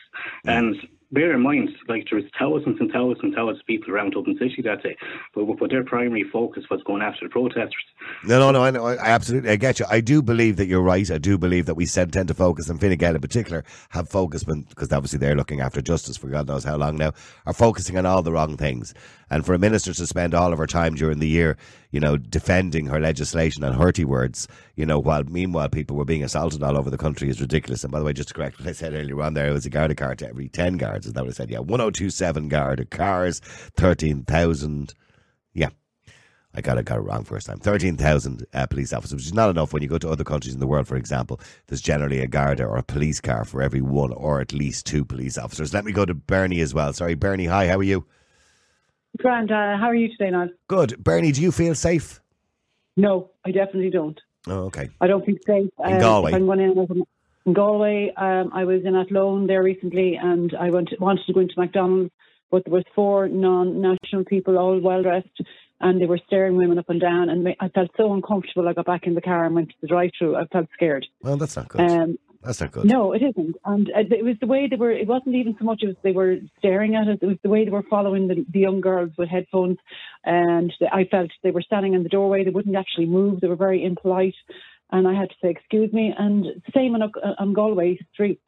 And 0.45 0.77
bear 1.15 1.33
in 1.33 1.43
mind, 1.43 1.71
like 1.89 2.07
there 2.11 2.21
was 2.21 2.29
thousands 2.39 2.79
and 2.81 2.91
thousands 2.91 3.21
and 3.23 3.35
thousands 3.35 3.61
of 3.61 3.67
people 3.67 3.93
around 3.93 4.13
Dublin 4.13 4.37
City 4.39 4.63
that 4.63 4.83
day, 4.83 4.97
but, 5.35 5.45
but 5.59 5.71
their 5.71 5.85
primary 5.85 6.25
focus 6.25 6.65
was 6.71 6.83
going 6.85 7.03
after 7.03 7.27
the 7.27 7.31
protesters. 7.31 7.85
No, 8.25 8.39
no, 8.39 8.51
no. 8.51 8.65
I, 8.65 8.71
know, 8.71 8.87
I 8.87 8.97
absolutely, 8.97 9.51
I 9.51 9.57
get 9.57 9.79
you. 9.79 9.87
I 9.89 10.01
do 10.01 10.23
believe 10.23 10.57
that 10.57 10.67
you're 10.67 10.83
right. 10.83 11.11
I 11.11 11.19
do 11.19 11.39
believe 11.39 11.67
that 11.67 11.75
we 11.75 11.87
tend 11.87 12.29
to 12.29 12.35
focus, 12.35 12.69
and 12.69 12.81
Fine 12.81 12.97
Gael 12.97 13.15
in 13.15 13.21
particular 13.21 13.65
have 13.91 14.09
focused 14.09 14.47
because 14.47 14.93
obviously 14.93 15.19
they're 15.19 15.37
looking 15.37 15.61
after 15.61 15.81
justice 15.81 16.17
for 16.17 16.29
God 16.29 16.49
knows 16.49 16.65
how 16.65 16.77
long 16.77 16.97
now, 16.97 17.13
are 17.47 17.55
focusing 17.55 17.97
on 17.97 18.07
all 18.07 18.23
the 18.23 18.33
wrong 18.33 18.57
things. 18.57 18.95
And 19.35 19.45
for 19.45 19.53
a 19.53 19.59
minister 19.59 19.93
to 19.93 20.07
spend 20.07 20.33
all 20.33 20.53
of 20.53 20.61
her 20.61 20.67
time 20.69 20.95
during 20.95 21.19
the 21.19 21.27
year, 21.27 21.57
you 21.91 21.99
know, 21.99 22.17
defending 22.17 22.87
her 22.87 23.01
legislation 23.01 23.65
and 23.65 23.75
hurty 23.75 24.05
words, 24.05 24.47
you 24.77 24.87
know, 24.87 25.01
while 25.01 25.25
meanwhile 25.25 25.69
people 25.69 25.97
were 25.97 26.05
being 26.05 26.23
assaulted 26.23 26.63
all 26.63 26.79
over 26.79 26.89
the 26.89 26.97
country 26.97 27.29
is 27.29 27.41
ridiculous. 27.41 27.83
And 27.83 27.91
by 27.91 27.99
the 27.99 28.05
way, 28.05 28.13
just 28.13 28.29
to 28.29 28.35
correct 28.35 28.61
what 28.61 28.69
I 28.69 28.73
said 28.73 28.95
earlier 28.95 29.21
on, 29.23 29.35
there 29.35 29.49
it 29.49 29.53
was 29.53 29.67
a 29.67 29.71
Garda 29.71 29.97
car 29.97 30.15
to 30.15 30.29
every 30.29 30.49
ten 30.49 30.77
guards. 30.77 31.07
Is 31.07 31.15
that 31.15 31.25
what 31.25 31.31
I 31.31 31.35
said? 31.35 31.51
Yeah, 31.51 31.59
one 31.59 31.81
hundred 31.81 31.97
two 31.97 32.11
seven 32.11 32.49
Garda 32.49 32.85
cars, 32.85 33.41
thirteen 33.77 34.23
thousand. 34.23 34.95
Yeah. 35.53 35.71
I 36.55 36.61
got 36.61 36.79
it, 36.79 36.85
got 36.85 36.99
it 36.99 37.03
wrong 37.03 37.25
first 37.25 37.49
time. 37.49 37.59
13,000 37.59 38.47
uh, 38.55 38.67
police 38.67 38.93
officers, 38.93 39.15
which 39.17 39.27
is 39.27 39.35
not 39.35 39.51
enough 39.51 39.73
when 39.73 39.83
you 39.83 39.89
go 39.89 39.99
to 39.99 40.11
other 40.11 40.23
countries 40.23 40.55
in 40.55 40.61
the 40.61 40.69
world, 40.69 40.87
for 40.87 40.95
example. 40.95 41.41
There's 41.67 41.81
generally 41.81 42.21
a 42.21 42.29
Garda 42.29 42.65
or 42.65 42.77
a 42.77 42.85
police 42.85 43.21
car 43.21 43.45
for 43.45 43.61
every 43.61 43.81
one 43.81 44.13
or 44.13 44.41
at 44.41 44.53
least 44.53 44.87
two 44.87 45.05
police 45.05 45.37
officers. 45.37 45.75
Let 45.75 45.85
me 45.85 45.91
go 45.91 46.05
to 46.05 46.15
Bernie 46.15 46.61
as 46.61 46.73
well. 46.73 46.93
Sorry, 46.93 47.15
Bernie, 47.15 47.47
hi, 47.47 47.67
how 47.67 47.79
are 47.79 47.83
you? 47.83 48.07
Grand, 49.19 49.51
uh, 49.53 49.77
how 49.77 49.87
are 49.87 49.95
you 49.95 50.09
today, 50.09 50.31
Niall? 50.31 50.49
Good. 50.69 51.03
Bernie, 51.03 51.33
do 51.33 51.41
you 51.41 51.53
feel 51.53 51.75
safe? 51.75 52.21
No, 52.97 53.31
I 53.45 53.51
definitely 53.53 53.91
don't. 53.91 54.21
Oh, 54.47 54.65
okay. 54.65 54.91
I 55.01 55.07
don't 55.07 55.25
feel 55.25 55.37
safe. 55.47 55.71
In 55.85 55.93
Um, 55.95 56.01
Galway? 56.01 56.33
I'm 56.33 56.47
going 56.47 56.61
in, 56.61 57.05
in 57.47 57.53
Galway, 57.53 58.13
um, 58.17 58.51
I 58.53 58.65
was 58.65 58.83
in 58.85 58.95
Athlone 58.97 59.47
there 59.47 59.63
recently, 59.63 60.17
and 60.17 60.55
I 60.59 60.71
went 60.71 60.91
wanted 61.01 61.25
to 61.27 61.33
go 61.33 61.41
into 61.41 61.55
McDonald's, 61.57 62.11
but 62.51 62.65
there 62.65 62.73
was 62.75 62.85
four 62.95 63.29
non-national 63.29 64.25
people, 64.25 64.59
all 64.59 64.79
well 64.81 65.03
dressed, 65.03 65.41
and 65.81 66.01
they 66.01 66.07
were 66.07 66.21
staring 66.27 66.57
women 66.57 66.79
up 66.79 66.89
and 66.89 67.01
down, 67.01 67.29
and 67.31 67.47
I 67.61 67.69
felt 67.69 67.91
so 67.97 68.13
uncomfortable. 68.13 68.69
I 68.69 68.73
got 68.73 68.87
back 68.87 69.07
in 69.07 69.15
the 69.15 69.21
car 69.21 69.45
and 69.45 69.55
went 69.55 69.69
to 69.71 69.75
the 69.81 69.89
drive-through. 69.89 70.37
I 70.37 70.47
felt 70.47 70.69
scared. 70.75 71.07
Well, 71.23 71.37
that's 71.37 71.57
not 71.57 71.69
good. 71.69 71.81
Um, 71.83 72.19
that's 72.45 72.61
not 72.61 72.73
good. 72.73 72.85
No, 72.85 73.13
it 73.13 73.23
isn't. 73.23 73.57
And 73.65 73.89
uh, 73.91 74.01
it 74.11 74.25
was 74.25 74.37
the 74.41 74.47
way 74.47 74.69
they 74.69 74.77
were, 74.77 74.91
it 74.91 75.07
wasn't 75.07 75.37
even 75.37 75.57
so 75.59 75.65
much 75.65 75.83
as 75.89 75.97
they 76.03 76.13
were 76.13 76.37
staring 76.59 76.95
at 76.95 77.09
us, 77.09 77.19
it 77.23 77.27
was 77.27 77.39
the 77.43 77.49
way 77.49 77.65
they 77.65 77.71
were 77.71 77.83
following 77.89 78.29
the, 78.29 78.45
the 78.51 78.61
young 78.61 78.81
girls 78.81 79.11
with 79.17 79.29
headphones. 79.29 79.79
And 80.25 80.73
I 80.93 81.05
felt 81.05 81.31
they 81.43 81.51
were 81.51 81.63
standing 81.63 81.95
in 81.95 82.03
the 82.03 82.09
doorway, 82.09 82.45
they 82.45 82.51
wouldn't 82.51 82.77
actually 82.77 83.07
move, 83.07 83.41
they 83.41 83.49
were 83.49 83.57
very 83.57 83.85
impolite. 83.85 84.35
And 84.91 85.09
I 85.09 85.15
had 85.15 85.31
to 85.31 85.35
say, 85.43 85.51
excuse 85.51 85.93
me. 85.93 86.15
And 86.17 86.63
same 86.75 86.95
on, 86.95 87.11
on 87.39 87.53
Galway 87.53 87.99
streets. 88.13 88.43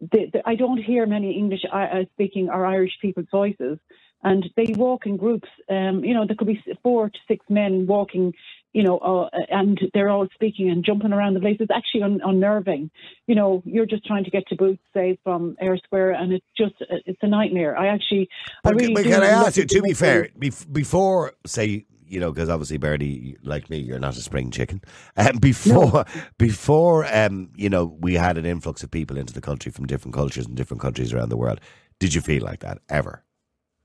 The, 0.00 0.30
the, 0.32 0.42
I 0.44 0.54
don't 0.54 0.82
hear 0.82 1.06
many 1.06 1.36
English 1.36 1.62
uh, 1.72 2.04
speaking 2.14 2.48
or 2.48 2.66
Irish 2.66 2.98
people's 3.00 3.28
voices. 3.30 3.78
And 4.22 4.44
they 4.56 4.74
walk 4.76 5.06
in 5.06 5.16
groups. 5.16 5.48
Um, 5.70 6.04
you 6.04 6.12
know, 6.12 6.26
there 6.26 6.36
could 6.36 6.48
be 6.48 6.62
four 6.82 7.08
to 7.08 7.18
six 7.26 7.46
men 7.48 7.86
walking 7.86 8.34
you 8.72 8.82
know, 8.82 8.98
uh, 8.98 9.28
and 9.48 9.78
they're 9.94 10.08
all 10.10 10.28
speaking 10.34 10.70
and 10.70 10.84
jumping 10.84 11.12
around 11.12 11.34
the 11.34 11.40
place. 11.40 11.56
It's 11.60 11.70
actually 11.74 12.02
un- 12.02 12.20
unnerving. 12.24 12.90
You 13.26 13.34
know, 13.34 13.62
you're 13.64 13.86
just 13.86 14.04
trying 14.06 14.24
to 14.24 14.30
get 14.30 14.46
to 14.48 14.56
Boots, 14.56 14.82
say, 14.94 15.18
from 15.24 15.56
Eyre 15.60 15.78
Square, 15.78 16.12
and 16.12 16.32
it's 16.32 16.46
just, 16.56 16.74
it's 16.80 17.18
a 17.22 17.26
nightmare. 17.26 17.76
I 17.76 17.88
actually, 17.88 18.28
I 18.64 18.70
But, 18.70 18.74
really 18.76 18.94
but 18.94 19.04
can 19.04 19.22
I 19.22 19.28
ask 19.28 19.56
you, 19.56 19.64
to 19.64 19.82
be 19.82 19.92
fair, 19.92 20.28
bef- 20.38 20.72
before, 20.72 21.32
say, 21.46 21.86
you 22.06 22.20
know, 22.20 22.32
because 22.32 22.48
obviously, 22.48 22.76
Bernie, 22.76 23.36
like 23.42 23.70
me, 23.70 23.78
you're 23.78 23.98
not 23.98 24.16
a 24.16 24.20
spring 24.20 24.50
chicken. 24.50 24.82
Um, 25.16 25.36
before, 25.40 26.04
before, 26.38 27.06
um, 27.12 27.50
you 27.56 27.68
know, 27.68 27.96
we 28.00 28.14
had 28.14 28.38
an 28.38 28.46
influx 28.46 28.82
of 28.82 28.90
people 28.90 29.16
into 29.16 29.32
the 29.32 29.40
country 29.40 29.72
from 29.72 29.86
different 29.86 30.14
cultures 30.14 30.46
and 30.46 30.56
different 30.56 30.80
countries 30.80 31.12
around 31.12 31.28
the 31.28 31.36
world. 31.36 31.60
Did 31.98 32.14
you 32.14 32.20
feel 32.20 32.42
like 32.42 32.60
that 32.60 32.78
ever? 32.88 33.24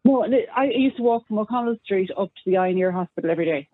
No, 0.03 0.23
I 0.55 0.65
used 0.65 0.97
to 0.97 1.03
walk 1.03 1.27
from 1.27 1.39
O'Connell 1.39 1.77
Street 1.83 2.11
up 2.17 2.29
to 2.29 2.41
the 2.45 2.57
Eye 2.57 2.73
Hospital 2.91 3.31
every 3.31 3.45
day. 3.45 3.67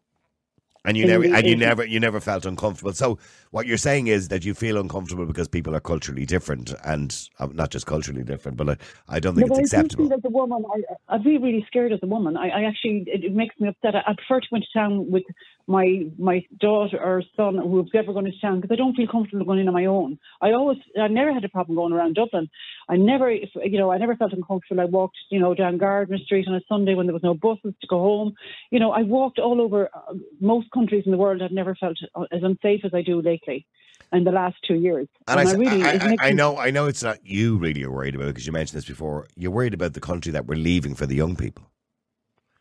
And 0.83 0.97
you 0.97 1.05
never, 1.05 1.23
and 1.23 1.45
you 1.45 1.55
never, 1.55 1.85
you 1.85 1.99
never 1.99 2.19
felt 2.19 2.43
uncomfortable. 2.43 2.93
So 2.93 3.19
what 3.51 3.67
you're 3.67 3.77
saying 3.77 4.07
is 4.07 4.29
that 4.29 4.43
you 4.43 4.55
feel 4.55 4.79
uncomfortable 4.79 5.27
because 5.27 5.47
people 5.47 5.75
are 5.75 5.79
culturally 5.79 6.25
different, 6.25 6.73
and 6.83 7.15
uh, 7.37 7.49
not 7.53 7.69
just 7.69 7.85
culturally 7.85 8.23
different, 8.23 8.57
but 8.57 8.67
uh, 8.67 8.75
I 9.07 9.19
don't 9.19 9.35
think 9.35 9.47
No, 9.47 9.57
it's 9.57 9.71
I 9.75 9.77
acceptable. 9.77 10.11
as 10.11 10.21
a 10.25 10.29
woman, 10.29 10.65
I, 10.73 11.15
I'd 11.15 11.23
be 11.23 11.37
really 11.37 11.63
scared 11.67 11.93
as 11.93 11.99
a 12.01 12.07
woman. 12.07 12.35
I, 12.35 12.49
I 12.49 12.63
actually, 12.63 13.03
it, 13.05 13.23
it 13.23 13.35
makes 13.35 13.59
me 13.59 13.67
upset. 13.67 13.95
I, 13.95 13.99
I 14.07 14.13
prefer 14.15 14.39
to 14.39 14.47
go 14.49 14.55
into 14.55 14.67
town 14.73 15.11
with 15.11 15.23
my 15.67 16.07
my 16.17 16.43
daughter 16.59 16.99
or 16.99 17.21
son, 17.37 17.59
who's 17.59 17.91
ever 17.93 18.11
going 18.11 18.25
to 18.25 18.31
town, 18.41 18.59
because 18.59 18.73
I 18.73 18.77
don't 18.77 18.95
feel 18.95 19.07
comfortable 19.07 19.45
going 19.45 19.59
in 19.59 19.67
on 19.67 19.75
my 19.75 19.85
own. 19.85 20.17
I 20.41 20.51
always, 20.53 20.79
I 20.99 21.07
never 21.09 21.31
had 21.31 21.45
a 21.45 21.49
problem 21.49 21.75
going 21.75 21.93
around 21.93 22.15
Dublin. 22.15 22.49
I 22.91 22.97
never, 22.97 23.31
you 23.31 23.77
know, 23.79 23.89
I 23.91 23.97
never 23.97 24.15
felt 24.17 24.33
uncomfortable. 24.33 24.81
I 24.81 24.85
walked, 24.85 25.17
you 25.29 25.39
know, 25.39 25.53
down 25.55 25.77
Gardiner 25.77 26.17
Street 26.19 26.47
on 26.47 26.55
a 26.55 26.61
Sunday 26.67 26.93
when 26.93 27.07
there 27.07 27.13
was 27.13 27.23
no 27.23 27.33
buses 27.33 27.73
to 27.81 27.87
go 27.87 27.99
home. 27.99 28.33
You 28.69 28.79
know, 28.79 28.91
I 28.91 29.01
walked 29.03 29.39
all 29.39 29.61
over 29.61 29.89
uh, 29.93 30.13
most 30.41 30.69
countries 30.71 31.03
in 31.05 31.11
the 31.11 31.17
world. 31.17 31.41
I've 31.41 31.51
never 31.51 31.73
felt 31.73 31.97
uh, 32.15 32.25
as 32.31 32.43
unsafe 32.43 32.81
as 32.83 32.93
I 32.93 33.01
do 33.01 33.21
lately. 33.21 33.65
In 34.13 34.25
the 34.25 34.31
last 34.31 34.57
two 34.67 34.73
years, 34.75 35.07
And 35.29 35.39
I, 35.39 35.43
s- 35.43 35.53
really, 35.53 35.81
I- 35.81 36.11
I- 36.11 36.17
I 36.27 36.31
know, 36.33 36.57
I 36.57 36.69
know, 36.69 36.87
it's 36.87 37.01
not 37.01 37.25
you 37.25 37.55
really 37.55 37.79
you're 37.79 37.91
worried 37.91 38.13
about 38.13 38.27
because 38.27 38.45
you 38.45 38.51
mentioned 38.51 38.77
this 38.77 38.83
before. 38.85 39.25
You're 39.37 39.51
worried 39.51 39.73
about 39.73 39.93
the 39.93 40.01
country 40.01 40.33
that 40.33 40.47
we're 40.47 40.57
leaving 40.57 40.95
for 40.95 41.05
the 41.05 41.15
young 41.15 41.37
people. 41.37 41.63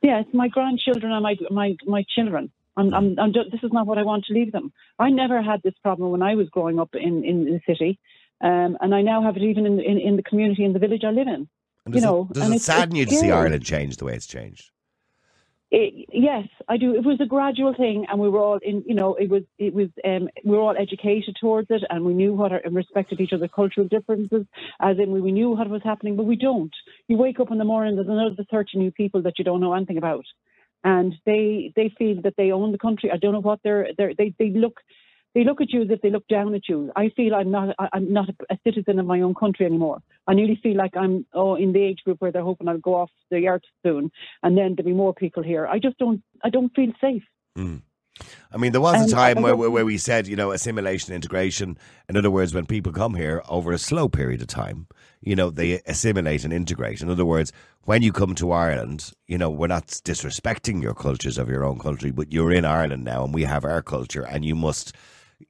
Yeah, 0.01 0.21
it's 0.21 0.33
my 0.33 0.47
grandchildren 0.47 1.11
and 1.11 1.25
my 1.25 1.37
my 1.51 1.77
my 1.87 2.05
children. 2.15 2.53
I'm, 2.77 2.95
I'm, 2.95 3.19
I'm 3.19 3.33
this 3.33 3.63
is 3.65 3.73
not 3.73 3.87
what 3.89 3.99
I 3.99 4.05
want 4.05 4.27
to 4.27 4.33
leave 4.33 4.53
them. 4.53 4.73
I 5.01 5.11
never 5.11 5.43
had 5.43 5.61
this 5.63 5.75
problem 5.83 6.13
when 6.13 6.23
I 6.23 6.37
was 6.37 6.49
growing 6.51 6.79
up 6.79 6.91
in, 6.95 7.25
in 7.25 7.45
the 7.47 7.61
city, 7.67 7.99
um, 8.41 8.77
and 8.81 8.95
I 8.95 9.03
now 9.03 9.23
have 9.23 9.37
it 9.37 9.43
even 9.43 9.67
in, 9.67 9.81
in, 9.81 9.99
in 9.99 10.17
the 10.17 10.23
community 10.23 10.65
in 10.65 10.73
the 10.73 10.79
village 10.79 11.05
I 11.05 11.11
live 11.11 11.29
in. 11.29 11.49
And 11.87 11.95
you 11.95 12.01
know, 12.01 12.29
it, 12.31 12.35
does 12.35 12.43
and 12.45 12.53
it 12.53 12.57
it's- 12.57 12.65
sadden 12.65 12.97
you 12.97 13.07
to 13.07 13.15
see. 13.15 13.31
Ireland 13.31 13.65
change 13.65 13.97
the 13.97 14.05
way 14.05 14.15
it's 14.15 14.27
changed? 14.27 14.71
It, 15.73 16.09
yes, 16.13 16.49
I 16.69 16.77
do. 16.79 16.97
It 16.97 17.05
was 17.05 17.21
a 17.21 17.27
gradual 17.27 17.75
thing, 17.75 18.05
and 18.09 18.19
we 18.19 18.29
were 18.29 18.41
all 18.41 18.59
in. 18.61 18.83
You 18.89 18.95
know, 18.95 19.15
it 19.15 19.31
was 19.31 19.45
it 19.57 19.73
was. 19.73 19.87
Um, 20.05 20.29
we 20.45 20.57
were 20.57 20.63
all 20.63 20.75
educated 20.77 21.37
towards 21.41 21.69
it, 21.71 21.85
and 21.89 22.05
we 22.05 22.13
knew 22.13 22.33
what 22.35 22.51
our, 22.51 22.59
and 22.65 22.75
respected 22.75 23.21
each 23.21 23.33
other's 23.33 23.51
cultural 23.55 23.87
differences. 23.87 24.47
As 24.81 24.99
in, 24.99 25.13
we, 25.13 25.21
we 25.21 25.31
knew 25.31 25.51
what 25.51 25.71
was 25.71 25.83
happening, 25.85 26.17
but 26.17 26.25
we 26.27 26.35
don't. 26.35 26.75
You 27.07 27.17
wake 27.19 27.39
up 27.39 27.53
in 27.53 27.59
the 27.59 27.65
morning, 27.65 27.95
there's 27.95 28.09
another 28.09 28.45
thirty 28.51 28.79
new 28.79 28.91
people 28.91 29.23
that 29.23 29.39
you 29.39 29.45
don't 29.45 29.61
know 29.61 29.73
anything 29.73 29.97
about, 29.97 30.25
and 30.83 31.15
they 31.25 31.73
they 31.77 31.89
feel 31.97 32.21
that 32.23 32.35
they 32.37 32.51
own 32.51 32.73
the 32.73 32.79
country. 32.79 33.13
I 33.13 33.17
don't 33.17 33.33
know 33.33 33.41
what 33.41 33.61
they're, 33.63 33.91
they're 33.97 34.15
they 34.15 34.35
they 34.41 34.51
look. 34.51 34.81
They 35.35 35.45
look 35.45 35.61
at 35.61 35.71
you 35.71 35.83
as 35.83 35.91
if 35.91 36.01
they 36.01 36.11
look 36.11 36.27
down 36.27 36.55
at 36.55 36.69
you. 36.69 36.91
I 36.97 37.11
feel 37.11 37.35
I'm 37.35 37.51
not. 37.51 37.77
I'm 37.93 38.13
not 38.13 38.31
a 38.51 38.59
citizen 38.65 38.99
of 38.99 39.07
my 39.07 39.21
own 39.21 39.35
country 39.35 39.65
anymore. 39.65 40.03
I 40.27 40.35
nearly 40.35 40.59
feel 40.63 40.77
like 40.77 40.97
I'm 40.97 41.25
oh 41.33 41.55
in 41.55 41.73
the 41.73 41.83
age 41.83 42.01
group 42.05 42.21
where 42.21 42.33
they're 42.33 42.43
hoping 42.43 42.69
I'll 42.69 42.79
go 42.79 42.95
off 42.95 43.11
the 43.31 43.47
earth 43.47 43.63
soon, 43.85 44.11
and 44.43 44.59
then 44.59 44.75
there'll 44.77 44.91
be 44.91 44.93
more 44.93 45.15
people 45.15 45.43
here. 45.43 45.67
I 45.67 45.79
just 45.79 45.99
don't. 45.99 46.23
I 46.43 46.51
don't 46.51 46.75
feel 46.75 46.93
safe. 47.01 47.23
Hmm. 47.55 47.77
I 48.53 48.57
mean, 48.57 48.73
there 48.73 48.81
was 48.81 49.11
a 49.11 49.15
time 49.15 49.43
where 49.43 49.57
where 49.57 49.85
we 49.85 49.99
said, 49.99 50.27
you 50.27 50.37
know, 50.37 50.51
assimilation, 50.51 51.15
integration. 51.15 51.79
In 52.09 52.17
other 52.17 52.31
words, 52.31 52.53
when 52.53 52.67
people 52.67 52.93
come 52.93 53.15
here 53.15 53.43
over 53.49 53.73
a 53.73 53.79
slow 53.79 54.09
period 54.09 54.41
of 54.41 54.49
time, 54.49 54.89
you 55.21 55.37
know, 55.37 55.51
they 55.51 55.81
assimilate 55.87 56.45
and 56.45 56.53
integrate. 56.53 57.01
In 57.01 57.11
other 57.11 57.25
words, 57.25 57.53
when 57.85 58.03
you 58.03 58.13
come 58.13 58.35
to 58.37 58.53
Ireland, 58.53 59.13
you 59.27 59.39
know, 59.39 59.51
we're 59.51 59.69
not 59.69 59.87
disrespecting 59.87 60.83
your 60.83 60.95
cultures 60.95 61.39
of 61.39 61.49
your 61.49 61.65
own 61.65 61.79
country, 61.79 62.11
but 62.11 62.33
you're 62.33 62.53
in 62.53 62.65
Ireland 62.65 63.05
now, 63.05 63.25
and 63.25 63.33
we 63.33 63.45
have 63.45 63.65
our 63.65 63.83
culture, 63.83 64.23
and 64.23 64.45
you 64.45 64.55
must. 64.55 64.95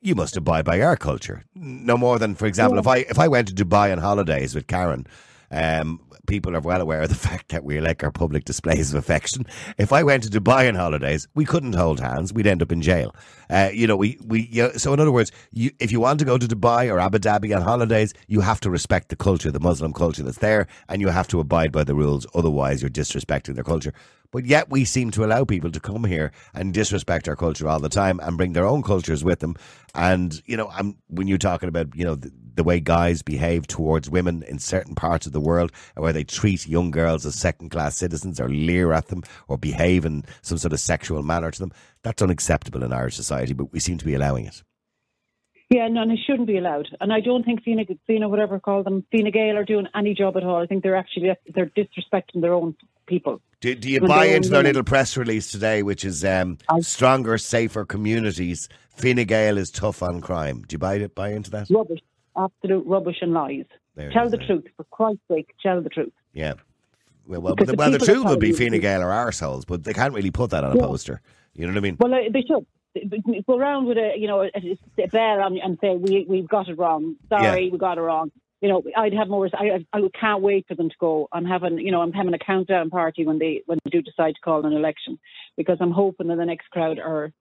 You 0.00 0.14
must 0.14 0.36
abide 0.36 0.64
by 0.64 0.80
our 0.80 0.96
culture. 0.96 1.44
No 1.54 1.96
more 1.96 2.18
than, 2.18 2.34
for 2.34 2.46
example, 2.46 2.78
if 2.78 2.86
I 2.86 2.98
if 2.98 3.18
I 3.18 3.28
went 3.28 3.48
to 3.48 3.54
Dubai 3.54 3.92
on 3.92 3.98
holidays 3.98 4.54
with 4.54 4.66
Karen, 4.66 5.06
um, 5.50 6.00
people 6.26 6.54
are 6.56 6.60
well 6.60 6.80
aware 6.80 7.02
of 7.02 7.08
the 7.08 7.14
fact 7.28 7.48
that 7.48 7.64
we 7.64 7.80
like 7.80 8.04
our 8.04 8.10
public 8.10 8.44
displays 8.44 8.92
of 8.92 8.98
affection. 8.98 9.46
If 9.78 9.92
I 9.92 10.02
went 10.02 10.22
to 10.22 10.30
Dubai 10.30 10.68
on 10.68 10.74
holidays, 10.74 11.26
we 11.34 11.44
couldn't 11.44 11.74
hold 11.74 12.00
hands. 12.00 12.32
We'd 12.32 12.46
end 12.46 12.62
up 12.62 12.72
in 12.72 12.82
jail. 12.82 13.14
Uh, 13.48 13.70
you 13.72 13.86
know, 13.86 13.96
we 13.96 14.18
we. 14.24 14.48
You 14.50 14.64
know, 14.64 14.72
so 14.72 14.92
in 14.92 15.00
other 15.00 15.12
words, 15.12 15.32
you, 15.52 15.70
if 15.80 15.90
you 15.90 16.00
want 16.00 16.18
to 16.20 16.24
go 16.24 16.38
to 16.38 16.46
Dubai 16.46 16.92
or 16.92 16.98
Abu 17.00 17.18
Dhabi 17.18 17.54
on 17.54 17.62
holidays, 17.62 18.14
you 18.28 18.40
have 18.40 18.60
to 18.60 18.70
respect 18.70 19.08
the 19.08 19.16
culture, 19.16 19.50
the 19.50 19.60
Muslim 19.60 19.92
culture 19.92 20.22
that's 20.22 20.38
there, 20.38 20.66
and 20.88 21.00
you 21.00 21.08
have 21.08 21.28
to 21.28 21.40
abide 21.40 21.72
by 21.72 21.84
the 21.84 21.94
rules. 21.94 22.26
Otherwise, 22.34 22.82
you're 22.82 22.90
disrespecting 22.90 23.54
their 23.54 23.64
culture. 23.64 23.92
But 24.32 24.46
yet, 24.46 24.70
we 24.70 24.84
seem 24.84 25.10
to 25.12 25.24
allow 25.24 25.44
people 25.44 25.72
to 25.72 25.80
come 25.80 26.04
here 26.04 26.30
and 26.54 26.72
disrespect 26.72 27.28
our 27.28 27.34
culture 27.34 27.66
all 27.66 27.80
the 27.80 27.88
time 27.88 28.20
and 28.22 28.36
bring 28.36 28.52
their 28.52 28.66
own 28.66 28.82
cultures 28.82 29.24
with 29.24 29.40
them. 29.40 29.56
And 29.94 30.40
you 30.46 30.56
know, 30.56 30.70
I'm 30.72 30.96
when 31.08 31.26
you're 31.26 31.38
talking 31.38 31.68
about 31.68 31.88
you 31.96 32.04
know 32.04 32.14
the, 32.14 32.30
the 32.60 32.64
way 32.64 32.78
guys 32.78 33.22
behave 33.22 33.66
towards 33.66 34.10
women 34.10 34.42
in 34.42 34.58
certain 34.58 34.94
parts 34.94 35.26
of 35.26 35.32
the 35.32 35.40
world, 35.40 35.72
where 35.96 36.12
they 36.12 36.24
treat 36.24 36.68
young 36.68 36.90
girls 36.90 37.24
as 37.24 37.34
second 37.34 37.70
class 37.70 37.96
citizens 37.96 38.38
or 38.38 38.50
leer 38.50 38.92
at 38.92 39.08
them 39.08 39.22
or 39.48 39.56
behave 39.56 40.04
in 40.04 40.22
some 40.42 40.58
sort 40.58 40.74
of 40.74 40.78
sexual 40.78 41.22
manner 41.22 41.50
to 41.50 41.58
them, 41.58 41.72
that's 42.02 42.20
unacceptable 42.20 42.84
in 42.84 42.92
Irish 42.92 43.16
society. 43.16 43.54
But 43.54 43.72
we 43.72 43.80
seem 43.80 43.96
to 43.96 44.04
be 44.04 44.12
allowing 44.12 44.44
it. 44.44 44.62
Yeah, 45.70 45.88
no, 45.88 46.02
and 46.02 46.12
it 46.12 46.18
shouldn't 46.26 46.48
be 46.48 46.58
allowed. 46.58 46.88
And 47.00 47.14
I 47.14 47.20
don't 47.20 47.44
think 47.44 47.64
Fine, 47.64 47.86
Fine 48.06 48.28
whatever 48.28 48.60
call 48.60 48.82
them, 48.82 49.06
Fine 49.10 49.30
Gael 49.30 49.56
are 49.56 49.64
doing 49.64 49.86
any 49.94 50.12
job 50.12 50.36
at 50.36 50.44
all. 50.44 50.62
I 50.62 50.66
think 50.66 50.82
they're 50.82 50.96
actually 50.96 51.30
they're 51.54 51.70
disrespecting 51.74 52.42
their 52.42 52.52
own 52.52 52.76
people. 53.06 53.40
Do, 53.60 53.74
do 53.74 53.88
you 53.88 54.00
When 54.00 54.08
buy 54.08 54.26
into 54.26 54.50
their 54.50 54.58
women. 54.58 54.70
little 54.70 54.84
press 54.84 55.16
release 55.16 55.50
today, 55.50 55.82
which 55.82 56.04
is 56.04 56.24
um, 56.26 56.58
stronger, 56.80 57.38
safer 57.38 57.86
communities? 57.86 58.68
Fine 58.96 59.24
Gael 59.24 59.56
is 59.56 59.70
tough 59.70 60.02
on 60.02 60.20
crime. 60.20 60.62
Do 60.66 60.74
you 60.74 60.78
buy 60.78 60.96
it? 60.96 61.14
Buy 61.14 61.30
into 61.30 61.50
that? 61.52 61.70
Rubbish, 61.70 62.00
absolute 62.36 62.86
rubbish 62.86 63.16
and 63.20 63.32
lies. 63.32 63.64
There 63.94 64.10
tell 64.10 64.28
the 64.30 64.36
there. 64.36 64.46
truth, 64.46 64.64
for 64.76 64.84
Christ's 64.84 65.22
sake, 65.28 65.50
tell 65.62 65.80
the 65.82 65.88
truth. 65.90 66.12
Yeah. 66.32 66.54
Well, 67.26 67.40
well, 67.40 67.54
the, 67.54 67.74
well, 67.74 67.90
the 67.90 67.98
truth 67.98 68.24
would 68.24 68.40
be 68.40 68.52
Fine 68.52 68.80
Gael 68.80 69.02
are 69.02 69.26
arseholes, 69.30 69.64
but 69.66 69.84
they 69.84 69.92
can't 69.92 70.14
really 70.14 70.30
put 70.30 70.50
that 70.50 70.64
on 70.64 70.72
a 70.72 70.76
Yeah. 70.76 70.86
poster. 70.86 71.20
You 71.54 71.66
know 71.66 71.72
what 71.72 71.78
I 71.78 71.80
mean? 71.80 71.96
Well, 71.98 72.14
uh, 72.14 72.18
they 72.32 72.42
should 72.42 72.66
go 73.46 73.56
around 73.58 73.86
with 73.86 73.98
a 73.98 74.14
you 74.16 74.26
know 74.26 74.42
a, 74.42 74.50
a 74.98 75.06
bell 75.08 75.46
and, 75.46 75.58
and 75.58 75.78
say 75.80 75.96
we 75.96 76.24
we've 76.28 76.48
got 76.48 76.68
it 76.68 76.78
wrong. 76.78 77.16
Sorry, 77.28 77.66
Yeah. 77.66 77.70
we 77.72 77.78
got 77.78 77.98
it 77.98 78.02
wrong. 78.02 78.30
You 78.60 78.68
know, 78.68 78.82
I'd 78.96 79.14
have 79.14 79.28
more. 79.28 79.48
I 79.54 79.84
I 79.92 80.00
can't 80.18 80.42
wait 80.42 80.66
for 80.66 80.74
them 80.74 80.88
to 80.90 80.96
go. 80.98 81.28
I'm 81.32 81.44
having 81.44 81.78
you 81.78 81.92
know 81.92 82.02
I'm 82.02 82.12
having 82.12 82.34
a 82.34 82.38
countdown 82.38 82.90
party 82.90 83.24
when 83.24 83.38
they 83.38 83.62
when 83.66 83.78
they 83.84 83.90
do 83.90 84.02
decide 84.02 84.34
to 84.34 84.40
call 84.40 84.64
an 84.66 84.72
election 84.72 85.18
because 85.56 85.78
I'm 85.80 85.92
hoping 85.92 86.28
that 86.28 86.36
the 86.36 86.44
next 86.46 86.68
crowd 86.70 86.98
are 86.98 87.32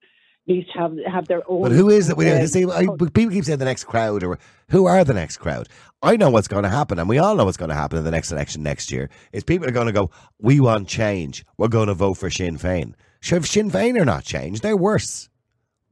least 0.50 0.70
have 0.74 0.94
have 1.06 1.26
their 1.28 1.42
own. 1.48 1.62
But 1.62 1.72
who 1.72 1.88
is 1.88 2.08
it? 2.10 2.16
We- 2.16 2.30
uh, 2.30 2.46
see, 2.46 2.64
I- 2.64 2.86
people 3.12 3.32
keep 3.32 3.44
saying 3.44 3.58
the 3.58 3.64
next 3.64 3.84
crowd, 3.84 4.22
or 4.22 4.38
who 4.70 4.86
are 4.86 5.04
the 5.04 5.14
next 5.14 5.38
crowd? 5.38 5.68
I 6.02 6.16
know 6.16 6.30
what's 6.30 6.48
going 6.48 6.62
to 6.64 6.68
happen, 6.70 6.98
and 6.98 7.08
we 7.08 7.18
all 7.18 7.34
know 7.36 7.44
what's 7.44 7.56
going 7.56 7.68
to 7.68 7.74
happen 7.74 7.98
in 7.98 8.04
the 8.04 8.10
next 8.10 8.32
election 8.32 8.62
next 8.62 8.90
year. 8.90 9.10
Is 9.32 9.44
people 9.44 9.68
are 9.68 9.72
going 9.72 9.86
to 9.86 9.92
go, 9.92 10.10
"We 10.40 10.60
want 10.60 10.88
change. 10.88 11.44
We're 11.58 11.68
going 11.68 11.88
to 11.88 11.94
vote 11.94 12.14
for 12.14 12.30
Sinn 12.30 12.56
Féin." 12.58 12.94
Sure, 13.20 13.38
if 13.38 13.46
Sinn 13.46 13.70
Féin 13.70 14.00
are 14.00 14.04
not 14.06 14.24
changed, 14.24 14.62
they're 14.62 14.76
worse. 14.76 15.28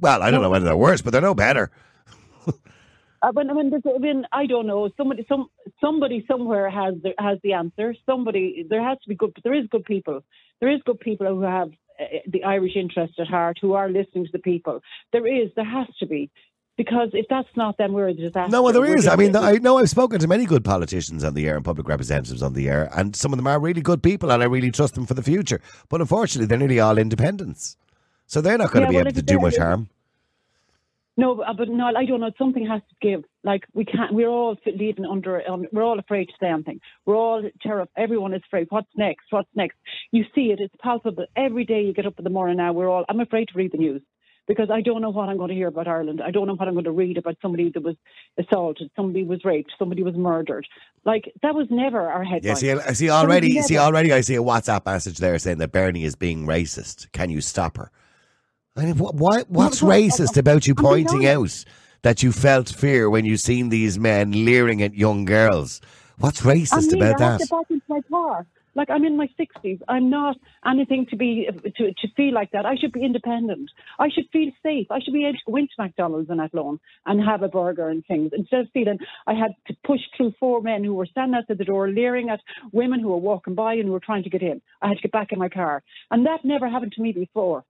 Well, 0.01 0.23
I 0.23 0.31
don't 0.31 0.43
know 0.43 0.51
whether 0.51 0.65
they're 0.65 0.77
worse, 0.77 1.03
but 1.03 1.13
they're 1.13 1.21
no 1.21 1.35
better. 1.35 1.71
Uh, 3.21 3.33
when, 3.33 3.53
when 3.57 3.71
there's, 3.71 3.83
I 3.85 3.99
mean, 3.99 4.25
I 4.33 4.47
don't 4.47 4.65
know. 4.69 4.89
Somebody, 4.97 5.27
some 5.29 5.49
somebody 5.81 6.25
somewhere 6.31 6.71
has 6.71 6.95
the, 7.03 7.15
has 7.19 7.39
the 7.43 7.53
answer. 7.53 7.93
Somebody, 8.07 8.65
there 8.71 8.81
has 8.81 8.97
to 9.03 9.09
be 9.09 9.17
good. 9.17 9.37
There 9.43 9.55
is 9.55 9.67
good 9.73 9.85
people. 9.85 10.21
There 10.61 10.71
is 10.71 10.81
good 10.87 11.01
people 11.01 11.27
who 11.27 11.41
have 11.43 11.71
Uh, 12.01 12.05
the 12.29 12.45
Irish 12.45 12.77
interest 12.77 13.15
at 13.19 13.27
heart, 13.27 13.59
who 13.61 13.73
are 13.73 13.89
listening 13.89 14.25
to 14.25 14.31
the 14.33 14.39
people. 14.39 14.81
There 15.13 15.27
is. 15.27 15.51
There 15.57 15.65
has 15.65 15.89
to 15.99 16.07
be, 16.07 16.31
because 16.77 17.11
if 17.13 17.27
that's 17.29 17.49
not 17.57 17.77
then 17.77 17.93
we're 17.93 18.09
a 18.09 18.15
disaster. 18.15 18.53
No, 18.53 18.63
well, 18.63 18.73
there 18.73 18.83
We're 18.83 18.97
is. 18.97 19.09
I 19.09 19.17
mean, 19.17 19.35
I 19.35 19.53
know 19.55 19.79
I've 19.79 19.91
spoken 19.91 20.21
to 20.21 20.29
many 20.29 20.47
good 20.47 20.65
politicians 20.65 21.25
on 21.25 21.35
the 21.35 21.49
air 21.49 21.57
and 21.57 21.65
public 21.65 21.89
representatives 21.89 22.43
on 22.43 22.53
the 22.53 22.69
air, 22.69 22.89
and 22.95 23.17
some 23.17 23.33
of 23.33 23.37
them 23.37 23.49
are 23.49 23.59
really 23.59 23.81
good 23.81 24.01
people, 24.01 24.31
and 24.31 24.43
I 24.43 24.47
really 24.47 24.71
trust 24.71 24.95
them 24.95 25.07
for 25.07 25.15
the 25.15 25.25
future. 25.25 25.61
But 25.89 26.01
unfortunately, 26.01 26.47
they're 26.47 26.59
nearly 26.59 26.79
all 26.79 26.99
independents, 26.99 27.77
so 28.27 28.41
they're 28.41 28.59
not 28.59 28.71
going 28.71 28.83
Yeah, 28.83 28.87
to 28.87 28.91
be 28.93 28.97
well, 28.97 29.07
able 29.09 29.17
to 29.17 29.23
do 29.23 29.41
much 29.41 29.57
harm. 29.57 29.89
No, 31.19 31.35
but- 31.35 31.57
but 31.59 31.69
no, 31.69 31.87
I 31.95 32.05
don't 32.07 32.21
know. 32.21 32.31
Something 32.39 32.65
has 32.67 32.81
to 32.89 32.95
give. 33.07 33.25
Like 33.45 33.65
we 33.75 33.85
can't. 33.85 34.15
We're 34.15 34.29
all 34.29 34.57
leading 34.65 35.05
under. 35.05 35.43
Um, 35.51 35.67
we're 35.73 35.83
all 35.83 35.99
afraid 35.99 36.27
to 36.27 36.35
say 36.41 36.47
anything. 36.49 36.81
We're 37.05 37.17
all 37.17 37.43
terrified. 37.61 37.89
Everyone 37.97 38.33
is 38.33 38.43
afraid. 38.47 38.69
What's 38.71 38.89
next? 38.97 39.27
What's 39.31 39.51
next? 39.55 39.77
You 40.13 40.25
see 40.35 40.53
it. 40.53 40.61
It's 40.61 40.75
palpable. 40.81 41.27
Every 41.37 41.65
day 41.65 41.83
you 41.83 41.93
get 41.93 42.07
up 42.07 42.15
in 42.19 42.25
the 42.25 42.31
morning. 42.31 42.57
Now 42.57 42.73
we're 42.73 42.89
all. 42.89 43.05
I'm 43.09 43.21
afraid 43.21 43.49
to 43.49 43.55
read 43.59 43.73
the 43.73 43.79
news 43.79 44.01
because 44.47 44.71
I 44.71 44.81
don't 44.81 45.03
know 45.03 45.11
what 45.11 45.29
I'm 45.29 45.37
going 45.37 45.49
to 45.51 45.55
hear 45.55 45.69
about 45.69 45.89
Ireland. 45.89 46.23
I 46.25 46.31
don't 46.31 46.47
know 46.47 46.55
what 46.55 46.69
I'm 46.69 46.75
going 46.75 46.85
to 46.85 46.93
read 46.93 47.19
about 47.19 47.37
somebody 47.43 47.71
that 47.75 47.83
was 47.83 47.97
assaulted, 48.39 48.91
somebody 48.97 49.25
was 49.25 49.45
raped, 49.45 49.73
somebody 49.79 50.03
was 50.03 50.15
murdered. 50.15 50.67
Like 51.05 51.33
that 51.43 51.55
was 51.55 51.67
never 51.69 52.01
our 52.01 52.25
headline. 52.25 52.43
Yeah, 52.43 52.55
see, 52.55 52.71
I 52.73 52.93
see 52.93 53.11
already. 53.11 53.61
See 53.63 53.77
already. 53.77 54.13
I 54.13 54.21
see 54.21 54.37
a 54.37 54.43
WhatsApp 54.43 54.87
message 54.87 55.19
there 55.19 55.37
saying 55.39 55.59
that 55.59 55.73
Bernie 55.73 56.05
is 56.05 56.15
being 56.15 56.47
racist. 56.47 57.11
Can 57.13 57.29
you 57.29 57.41
stop 57.41 57.77
her? 57.77 57.91
I 58.79 58.85
mean, 58.85 58.97
what, 58.99 59.17
what 59.17 59.51
what's 59.51 59.83
No, 59.83 59.89
racist 59.89 60.37
about 60.37 60.69
you 60.69 60.75
pointing 60.75 61.27
out 61.27 61.65
that 62.03 62.23
you 62.23 62.31
felt 62.31 62.69
fear 62.69 63.11
when 63.11 63.25
you 63.25 63.37
seen 63.37 63.71
these 63.71 63.99
men 63.99 64.45
leering 64.45 64.83
at 64.83 64.95
young 64.95 65.25
girls? 65.25 65.81
What's 66.19 66.47
I 66.47 66.55
racist 66.55 66.93
mean, 66.93 67.03
about 67.03 67.21
I 67.21 67.25
have 67.25 67.39
that? 67.41 67.49
to 67.49 67.55
back 67.57 67.71
into 67.71 67.85
my 67.89 68.01
car. 68.03 68.47
Like 68.77 68.91
I'm 68.91 69.05
in 69.05 69.17
my 69.17 69.29
sixties. 69.37 69.81
I'm 69.89 70.09
not 70.11 70.37
anything 70.65 71.07
to 71.11 71.17
be 71.17 71.49
to, 71.77 71.93
to 71.93 72.09
feel 72.17 72.33
like 72.33 72.53
that. 72.53 72.65
I 72.65 72.77
should 72.77 72.93
be 72.93 73.05
independent. 73.05 73.69
I 73.99 74.09
should 74.11 74.29
feel 74.33 74.53
safe. 74.63 74.87
I 74.93 75.01
should 75.01 75.13
be 75.13 75.25
able 75.25 75.33
to 75.33 75.51
go 75.51 75.57
into 75.57 75.73
McDonald's 75.77 76.31
and 76.31 76.41
at 76.41 76.45
Athlone 76.45 76.79
and 77.05 77.21
have 77.21 77.43
a 77.43 77.49
burger 77.49 77.89
and 77.89 78.07
things 78.07 78.31
instead 78.33 78.61
of 78.61 78.69
feeling 78.73 78.99
I 79.27 79.35
had 79.35 79.57
to 79.67 79.77
push 79.85 80.01
through 80.17 80.35
four 80.39 80.63
men 80.63 80.85
who 80.85 80.95
were 80.95 81.07
standing 81.07 81.35
outside 81.35 81.59
the 81.59 81.65
door 81.65 81.89
leering 81.89 82.31
at 82.31 82.39
women 82.71 83.01
who 83.01 83.09
were 83.09 83.17
walking 83.17 83.57
by 83.57 83.75
and 83.75 83.87
who 83.87 83.93
were 83.93 83.99
trying 83.99 84.23
to 84.23 84.31
get 84.31 84.43
in. 84.43 84.63
I 84.81 84.89
had 84.89 84.99
to 84.99 85.03
get 85.03 85.11
back 85.13 85.33
in 85.33 85.41
my 85.41 85.49
car, 85.49 85.83
and 86.13 86.25
that 86.27 86.45
never 86.45 86.69
happened 86.69 86.93
to 86.93 87.03
me 87.03 87.11
before. 87.11 87.65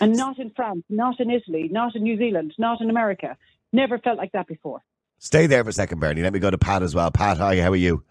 And 0.00 0.16
not 0.16 0.38
in 0.38 0.50
France, 0.50 0.84
not 0.88 1.20
in 1.20 1.30
Italy, 1.30 1.68
not 1.70 1.94
in 1.94 2.02
New 2.02 2.16
Zealand, 2.16 2.54
not 2.58 2.80
in 2.80 2.90
America. 2.90 3.36
Never 3.72 3.98
felt 3.98 4.18
like 4.18 4.32
that 4.32 4.46
before. 4.46 4.82
Stay 5.18 5.46
there 5.46 5.62
for 5.64 5.70
a 5.70 5.72
second, 5.72 6.00
Bernie. 6.00 6.22
Let 6.22 6.32
me 6.32 6.38
go 6.38 6.50
to 6.50 6.58
Pat 6.58 6.82
as 6.82 6.94
well. 6.94 7.10
Pat, 7.10 7.38
hi. 7.38 7.60
How 7.60 7.70
are 7.70 7.76
you? 7.76 8.04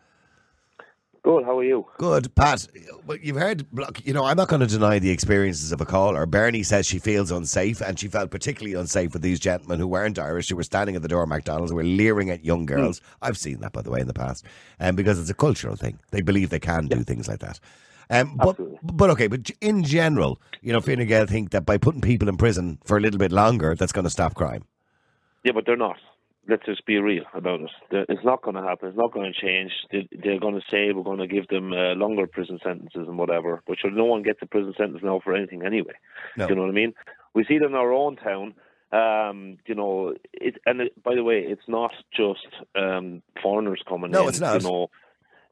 Good. 1.24 1.46
How 1.46 1.58
are 1.58 1.64
you? 1.64 1.86
Good, 2.00 2.36
Pat. 2.36 2.68
But 3.08 3.24
you've 3.24 3.38
heard, 3.38 3.66
look, 3.72 4.06
you 4.06 4.14
know, 4.14 4.26
I'm 4.26 4.36
not 4.36 4.50
going 4.50 4.60
to 4.60 4.68
deny 4.68 5.00
the 5.00 5.10
experiences 5.10 5.72
of 5.72 5.80
a 5.80 5.86
caller. 5.86 6.26
Bernie 6.26 6.64
says 6.64 6.86
she 6.86 7.00
feels 7.00 7.32
unsafe, 7.32 7.80
and 7.80 7.98
she 7.98 8.10
felt 8.10 8.30
particularly 8.30 8.74
unsafe 8.74 9.14
with 9.14 9.22
these 9.22 9.40
gentlemen 9.40 9.80
who 9.80 9.88
weren't 9.88 10.20
Irish, 10.20 10.50
who 10.50 10.58
were 10.58 10.64
standing 10.64 10.98
at 10.98 11.02
the 11.02 11.08
door 11.08 11.24
of 11.24 11.30
McDonald's, 11.30 11.72
who 11.72 11.78
were 11.78 11.84
leering 11.84 12.30
at 12.30 12.44
young 12.44 12.66
girls. 12.66 13.00
Hmm. 13.00 13.26
I've 13.28 13.38
seen 13.38 13.62
that, 13.62 13.72
by 13.72 13.82
the 13.82 13.90
way, 13.90 14.02
in 14.02 14.08
the 14.08 14.14
past, 14.14 14.44
and 14.80 14.98
because 14.98 15.18
it's 15.18 15.30
a 15.30 15.34
cultural 15.34 15.78
thing. 15.78 15.98
They 16.12 16.22
believe 16.22 16.50
they 16.50 16.60
can 16.60 16.88
do 16.88 17.04
things 17.04 17.30
like 17.30 17.40
that. 17.40 17.58
Um, 18.22 18.38
but, 18.38 18.58
but 18.84 19.10
okay, 19.12 19.28
but 19.28 19.50
in 19.62 19.84
general, 19.84 20.40
you 20.62 20.72
know, 20.74 20.80
Fine 20.82 21.06
Gael 21.08 21.26
think 21.26 21.52
that 21.52 21.66
by 21.66 21.78
putting 21.78 22.02
people 22.02 22.30
in 22.30 22.38
prison 22.38 22.80
for 22.86 22.98
a 22.98 23.00
little 23.00 23.18
bit 23.20 23.32
longer, 23.32 23.76
that's 23.76 23.92
going 23.92 24.04
to 24.06 24.10
stop 24.10 24.36
crime. 24.36 24.64
Yeah, 25.44 25.52
but 25.54 25.66
they're 25.66 25.76
not. 25.78 25.98
Let's 26.48 26.66
just 26.66 26.86
be 26.86 26.98
real 26.98 27.24
about 27.34 27.62
it. 27.62 27.70
They're- 27.90 28.06
It's 28.10 28.24
not 28.26 28.42
going 28.42 28.56
to 28.56 28.62
happen. 28.64 28.90
It's 28.90 28.98
not 28.98 29.14
going 29.14 29.32
to 29.32 29.40
change. 29.40 29.72
They, 29.92 30.08
they're 30.12 30.40
going 30.40 30.56
to 30.56 30.66
say 30.70 30.92
we're 30.92 31.04
going 31.04 31.20
to 31.20 31.28
give 31.28 31.48
them 31.48 31.72
uh, 31.74 31.96
longer 31.96 32.28
prison 32.28 32.60
sentences 32.64 33.08
and 33.08 33.18
whatever. 33.18 33.62
But 33.68 33.78
sure, 33.80 33.92
no 33.92 34.06
one 34.06 34.24
gets 34.24 34.40
a 34.42 34.46
prison 34.46 34.74
sentence 34.78 35.02
now 35.04 35.22
for 35.24 35.34
anything 35.36 35.66
anyway. 35.66 35.94
No. 36.38 36.48
You 36.50 36.56
know 36.56 36.62
what 36.64 36.70
I 36.70 36.74
mean? 36.74 36.94
We 37.34 37.46
see 37.46 37.56
it 37.56 37.64
in 37.64 37.74
our 37.76 37.94
own 37.94 38.18
town. 38.18 38.54
Um, 38.92 39.58
you 39.66 39.74
know, 39.74 40.14
it, 40.34 40.58
and 40.68 40.82
it, 40.82 41.02
by 41.02 41.16
the 41.16 41.24
way, 41.24 41.40
it's 41.40 41.68
not 41.68 41.92
just 42.16 42.46
um, 42.76 43.24
foreigners 43.42 43.82
coming 43.90 44.12
No, 44.12 44.24
in. 44.24 44.30
it's 44.30 44.40
not. 44.40 44.62
You 44.62 44.68
know, 44.70 44.90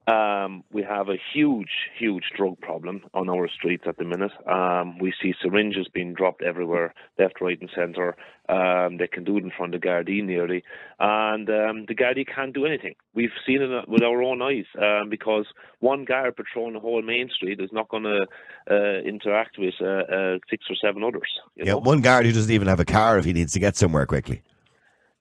um, 0.08 0.64
we 0.72 0.82
have 0.84 1.10
a 1.10 1.18
huge, 1.34 1.70
huge 1.98 2.24
drug 2.36 2.60
problem 2.60 3.04
on 3.14 3.30
our 3.30 3.48
streets 3.48 3.84
at 3.88 3.98
the 3.98 4.04
minute. 4.04 4.32
Um, 4.48 4.98
we 4.98 5.14
see 5.22 5.34
syringes 5.42 5.88
being 5.94 6.14
dropped 6.14 6.42
everywhere, 6.42 6.94
left, 7.20 7.40
right, 7.40 7.60
and 7.62 7.70
centre. 7.76 8.16
Um, 8.50 8.98
they 8.98 9.08
can 9.08 9.24
do 9.24 9.38
it 9.38 9.44
in 9.44 9.52
front 9.56 9.76
of 9.76 9.82
the 9.82 9.88
Gardaí 9.88 10.24
nearly, 10.24 10.64
and 11.00 11.48
um, 11.50 11.86
the 11.88 11.96
Gardaí 11.96 12.26
can't 12.28 12.54
do 12.54 12.66
anything. 12.66 12.96
We've 13.14 13.30
seen 13.46 13.62
it 13.62 13.88
with 13.88 14.02
our 14.02 14.22
own 14.24 14.42
eyes 14.42 14.66
um, 14.82 15.10
because 15.10 15.46
one 15.80 16.04
guard 16.04 16.36
patrolling 16.36 16.74
the 16.74 16.80
whole 16.80 17.02
main 17.02 17.30
street 17.30 17.62
is 17.62 17.70
not 17.72 17.88
going 17.90 18.04
to 18.04 18.26
uh, 18.70 19.02
interact 19.08 19.58
with 19.58 19.76
uh, 19.80 19.86
uh, 19.86 20.38
six 20.50 20.66
or 20.70 20.76
seven 20.82 21.04
others. 21.04 21.30
You 21.56 21.66
Yeah, 21.66 21.74
know? 21.74 21.80
one 21.80 22.02
guard 22.02 22.26
who 22.26 22.32
doesn't 22.34 22.52
even 22.52 22.68
have 22.68 22.80
a 22.80 22.86
car 22.86 23.20
if 23.20 23.26
he 23.26 23.34
needs 23.34 23.54
to 23.54 23.60
get 23.60 23.78
somewhere 23.78 24.06
quickly. 24.06 24.42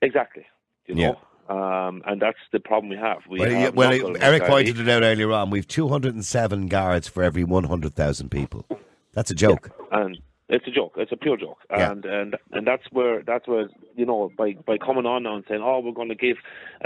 Exactly. 0.02 0.46
You 0.86 0.96
Yeah. 0.96 1.12
Um, 1.50 2.02
and 2.06 2.22
that's 2.22 2.38
the 2.52 2.60
problem 2.60 2.90
we 2.90 2.96
have. 2.96 3.18
We 3.28 3.40
Well, 3.40 3.50
have 3.50 3.60
yeah, 3.60 3.68
well, 3.70 4.16
Eric 4.20 4.44
pointed 4.44 4.78
it 4.78 4.88
out 4.88 5.02
earlier 5.02 5.32
on. 5.32 5.50
We've 5.50 5.66
207 5.66 6.68
guards 6.68 7.08
for 7.08 7.22
every 7.24 7.42
100,000 7.44 8.30
people. 8.30 8.64
That's 9.12 9.30
a 9.30 9.34
joke. 9.34 9.70
and 9.90 10.16
it's 10.50 10.66
a 10.66 10.70
joke. 10.70 10.92
It's 10.96 11.12
a 11.12 11.16
pure 11.16 11.36
joke, 11.36 11.58
Yeah. 11.70 11.90
and 11.92 12.04
and 12.04 12.36
and 12.52 12.66
that's 12.66 12.82
where 12.90 13.22
that's 13.22 13.46
where 13.46 13.68
you 13.96 14.04
know 14.04 14.30
by 14.36 14.54
by 14.66 14.76
coming 14.78 15.06
on 15.06 15.22
now 15.22 15.36
and 15.36 15.44
saying, 15.48 15.62
oh, 15.62 15.80
we're 15.80 15.92
going 15.92 16.08
to 16.08 16.14
give 16.14 16.36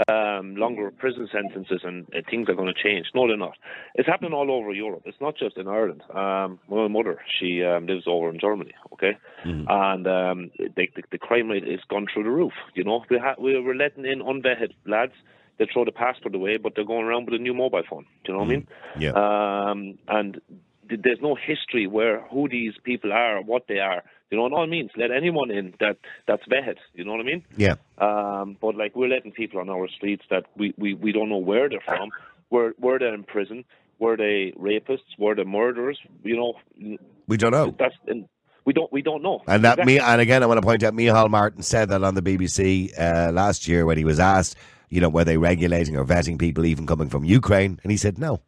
um, 0.07 0.55
longer 0.55 0.91
prison 0.91 1.27
sentences 1.31 1.81
and 1.83 2.05
uh, 2.15 2.21
things 2.29 2.47
are 2.49 2.53
going 2.55 2.73
to 2.73 2.83
change. 2.83 3.07
No, 3.15 3.27
they're 3.27 3.37
not. 3.37 3.57
It's 3.95 4.07
happening 4.07 4.33
all 4.33 4.51
over 4.51 4.71
Europe. 4.71 5.03
It's 5.05 5.19
not 5.19 5.35
just 5.37 5.57
in 5.57 5.67
Ireland. 5.67 6.03
Um, 6.13 6.59
my 6.69 6.87
mother, 6.87 7.19
she 7.39 7.63
um, 7.63 7.87
lives 7.87 8.03
over 8.07 8.29
in 8.29 8.39
Germany. 8.39 8.73
Okay, 8.93 9.17
and 9.43 10.07
um, 10.07 10.51
the, 10.57 10.87
the 10.95 11.03
the 11.11 11.17
crime 11.17 11.49
rate 11.49 11.67
is 11.67 11.81
gone 11.89 12.07
through 12.11 12.23
the 12.23 12.29
roof. 12.31 12.53
You 12.75 12.83
know, 12.83 13.03
we 13.09 13.17
ha- 13.17 13.35
we 13.39 13.59
were 13.59 13.75
letting 13.75 14.05
in 14.05 14.19
unvetted 14.21 14.73
lads. 14.85 15.13
They 15.57 15.67
throw 15.71 15.85
the 15.85 15.91
passport 15.93 16.35
away, 16.35 16.57
but 16.57 16.75
they're 16.75 16.83
going 16.83 17.05
around 17.05 17.25
with 17.25 17.39
a 17.39 17.41
new 17.41 17.53
mobile 17.53 17.83
phone. 17.89 18.05
Do 18.25 18.31
you 18.31 18.33
know 18.33 18.39
what 18.39 18.47
I 18.47 18.49
mean? 18.49 18.67
Yeah. 18.99 19.11
Um, 19.11 19.97
and 20.09 20.41
there's 20.89 21.19
no 21.21 21.35
history 21.35 21.87
where 21.87 22.21
who 22.31 22.47
these 22.49 22.73
people 22.83 23.11
are, 23.13 23.41
what 23.41 23.67
they 23.67 23.79
are. 23.79 24.03
You 24.31 24.37
know 24.37 24.43
what 24.43 24.59
I 24.61 24.65
mean? 24.65 24.89
Let 24.97 25.11
anyone 25.11 25.51
in 25.51 25.73
that 25.79 25.97
that's 26.27 26.43
vetted. 26.47 26.77
You 26.93 27.05
know 27.05 27.11
what 27.11 27.21
I 27.21 27.23
mean? 27.23 27.43
Yeah. 27.57 27.75
Um, 27.99 28.57
but 28.59 28.75
like 28.75 28.95
we're 28.95 29.07
letting 29.07 29.31
people 29.31 29.59
on 29.59 29.69
our 29.69 29.87
streets 29.87 30.23
that 30.29 30.45
we, 30.57 30.73
we, 30.77 30.93
we 30.93 31.11
don't 31.11 31.29
know 31.29 31.37
where 31.37 31.69
they're 31.69 31.79
from. 31.85 32.09
Were 32.49 32.73
were 32.79 32.99
they 32.99 33.07
in 33.07 33.23
prison? 33.23 33.65
Were 33.99 34.17
they 34.17 34.53
rapists? 34.59 35.17
Were 35.17 35.35
they 35.35 35.43
murderers? 35.43 35.99
You 36.23 36.35
know, 36.37 36.97
We 37.27 37.37
don't 37.37 37.51
know. 37.51 37.73
that's 37.77 37.95
and 38.07 38.27
we 38.65 38.73
don't 38.73 38.91
we 38.91 39.01
don't 39.01 39.21
know. 39.23 39.41
And 39.47 39.63
that 39.63 39.73
Exactly. 39.79 39.93
me 39.93 39.99
and 39.99 40.19
again 40.21 40.43
I 40.43 40.47
want 40.47 40.57
to 40.57 40.65
point 40.65 40.83
out 40.83 40.93
Micheál 40.93 41.29
Martin 41.29 41.61
said 41.61 41.89
that 41.89 42.03
on 42.03 42.15
the 42.15 42.21
BBC 42.21 42.91
uh, 42.99 43.31
last 43.31 43.67
year 43.67 43.85
when 43.85 43.97
he 43.97 44.03
was 44.03 44.19
asked, 44.19 44.57
you 44.89 44.99
know, 45.01 45.09
were 45.09 45.23
they 45.23 45.37
regulating 45.37 45.95
or 45.97 46.03
vetting 46.03 46.37
people 46.39 46.65
even 46.65 46.85
coming 46.87 47.09
from 47.09 47.23
Ukraine? 47.23 47.79
And 47.83 47.91
he 47.91 47.97
said 47.97 48.17
no. 48.17 48.41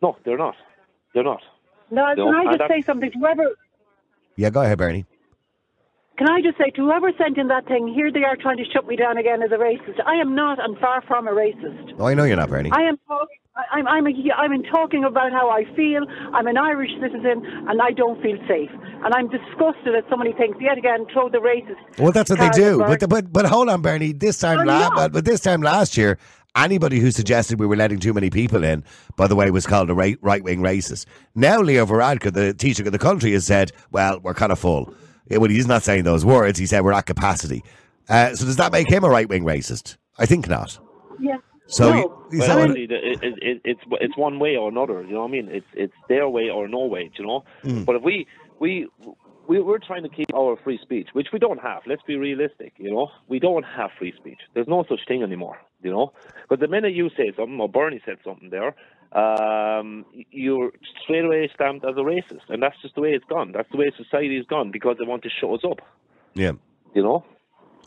No, 0.00 0.16
they're 0.24 0.38
not. 0.38 0.54
They're 1.14 1.22
not. 1.24 1.40
No, 1.90 2.12
No, 2.14 2.32
can 2.32 2.34
I 2.48 2.56
just 2.56 2.68
say 2.68 2.82
something 2.82 3.10
to 3.10 3.18
whoever? 3.18 3.50
Yeah, 4.36 4.50
go 4.50 4.62
ahead, 4.62 4.78
Bernie. 4.78 5.06
Can 6.16 6.28
I 6.28 6.40
just 6.42 6.58
say 6.58 6.70
to 6.70 6.82
whoever 6.82 7.10
sent 7.18 7.38
in 7.38 7.48
that 7.48 7.66
thing? 7.66 7.92
Here 7.92 8.10
they 8.12 8.22
are 8.22 8.36
trying 8.36 8.56
to 8.58 8.64
shut 8.72 8.86
me 8.86 8.94
down 8.96 9.16
again 9.18 9.42
as 9.42 9.50
a 9.50 9.56
racist. 9.56 9.98
I 10.06 10.14
am 10.14 10.34
not, 10.34 10.62
and 10.62 10.78
far 10.78 11.02
from 11.02 11.26
a 11.26 11.32
racist. 11.32 11.94
Oh, 11.98 12.06
I 12.06 12.14
know 12.14 12.24
you're 12.24 12.36
not, 12.36 12.50
Bernie. 12.50 12.70
I 12.72 12.82
am 12.82 12.98
talking. 13.08 13.38
I'm 13.72 13.86
I'm, 13.86 14.06
a, 14.06 14.10
I'm 14.36 14.52
in 14.52 14.64
talking 14.64 15.04
about 15.04 15.30
how 15.30 15.48
I 15.48 15.64
feel. 15.76 16.02
I'm 16.32 16.46
an 16.48 16.56
Irish 16.56 16.90
citizen, 17.00 17.44
and 17.68 17.80
I 17.80 17.90
don't 17.92 18.20
feel 18.20 18.36
safe. 18.48 18.70
And 19.04 19.14
I'm 19.14 19.28
disgusted 19.28 19.94
at 19.94 20.04
so 20.10 20.16
many 20.16 20.32
things. 20.32 20.56
Yet 20.60 20.76
again, 20.78 21.06
throw 21.12 21.28
the 21.28 21.38
racist. 21.38 21.98
Well, 22.00 22.10
that's 22.10 22.30
what 22.30 22.40
they 22.40 22.50
do. 22.50 22.82
at 22.82 23.00
But, 23.00 23.08
but 23.08 23.32
but 23.32 23.46
hold 23.46 23.68
on, 23.68 23.80
Bernie. 23.82 24.12
This 24.12 24.38
time, 24.38 24.60
I'm 24.60 24.66
la- 24.66 24.90
but, 24.94 25.12
but 25.12 25.24
this 25.24 25.40
time 25.40 25.62
last 25.62 25.96
year, 25.96 26.18
anybody 26.56 26.98
who 27.00 27.10
suggested 27.10 27.58
we 27.60 27.66
were 27.66 27.76
letting 27.76 27.98
too 28.00 28.12
many 28.12 28.30
people 28.30 28.64
in, 28.64 28.84
by 29.16 29.26
the 29.26 29.36
way, 29.36 29.50
was 29.50 29.66
called 29.66 29.90
a 29.90 29.94
right 29.94 30.18
wing 30.44 30.60
racist. 30.60 31.06
Now, 31.34 31.60
Leo 31.60 31.86
Varadkar, 31.86 32.32
the 32.32 32.54
teacher 32.54 32.84
of 32.84 32.92
the 32.92 32.98
country, 32.98 33.32
has 33.32 33.44
said, 33.46 33.72
"Well, 33.90 34.20
we're 34.20 34.34
kind 34.34 34.52
of 34.52 34.58
full." 34.58 34.92
Yeah, 35.28 35.38
Well, 35.38 35.50
he's 35.50 35.66
not 35.66 35.82
saying 35.82 36.04
those 36.04 36.24
words. 36.24 36.58
He 36.58 36.66
said 36.66 36.82
we're 36.84 36.92
at 36.92 37.06
capacity. 37.06 37.62
Uh, 38.08 38.34
so 38.34 38.44
does 38.44 38.56
that 38.56 38.72
make 38.72 38.88
him 38.90 39.04
a 39.04 39.08
right 39.08 39.28
wing 39.28 39.44
racist? 39.44 39.96
I 40.18 40.26
think 40.26 40.48
not. 40.48 40.78
Yeah. 41.18 41.38
So, 41.66 41.88
No. 41.90 41.96
you- 41.96 42.26
you 42.32 42.38
Well, 42.40 42.48
said- 42.48 42.58
actually, 42.58 42.86
the- 42.86 43.10
it, 43.10 43.22
it, 43.22 43.34
it, 43.42 43.60
it's 43.64 43.80
it's 44.00 44.16
one 44.18 44.38
way 44.38 44.56
or 44.56 44.68
another. 44.68 45.02
You 45.02 45.14
know 45.14 45.20
what 45.22 45.28
I 45.28 45.32
mean? 45.32 45.48
It's 45.50 45.66
it's 45.74 45.94
their 46.08 46.28
way 46.28 46.50
or 46.50 46.68
no 46.68 46.84
way. 46.86 47.04
do 47.16 47.22
You 47.22 47.26
know. 47.26 47.44
Mm. 47.64 47.84
But 47.86 47.96
if 47.96 48.02
we 48.02 48.26
we 48.60 48.86
we 49.48 49.60
we're 49.60 49.78
trying 49.78 50.02
to 50.02 50.08
keep 50.08 50.32
our 50.34 50.56
free 50.62 50.78
speech, 50.82 51.08
which 51.12 51.28
we 51.32 51.38
don't 51.38 51.60
have. 51.60 51.82
Let's 51.86 52.02
be 52.02 52.16
realistic. 52.16 52.72
You 52.78 52.90
know, 52.90 53.08
we 53.28 53.38
don't 53.38 53.64
have 53.64 53.90
free 53.98 54.12
speech. 54.16 54.38
There's 54.54 54.68
no 54.68 54.84
such 54.88 55.00
thing 55.06 55.22
anymore. 55.22 55.58
You 55.82 55.90
know, 55.90 56.12
but 56.48 56.60
the 56.60 56.68
minute 56.68 56.94
you 56.94 57.10
say 57.16 57.32
something 57.36 57.60
or 57.60 57.68
Bernie 57.68 58.00
said 58.06 58.16
something 58.24 58.50
there, 58.50 58.74
um, 59.18 60.06
you're 60.30 60.72
straight 61.02 61.24
away 61.24 61.50
stamped 61.54 61.84
as 61.84 61.94
a 61.96 62.00
racist, 62.00 62.48
and 62.48 62.62
that's 62.62 62.80
just 62.80 62.94
the 62.94 63.02
way 63.02 63.10
it's 63.10 63.24
gone. 63.26 63.52
That's 63.52 63.70
the 63.70 63.76
way 63.76 63.92
society's 63.96 64.46
gone 64.46 64.70
because 64.70 64.96
they 64.98 65.04
want 65.04 65.22
to 65.24 65.30
shut 65.30 65.50
us 65.50 65.64
up. 65.64 65.80
yeah. 66.34 66.52
You 66.94 67.02
know. 67.02 67.24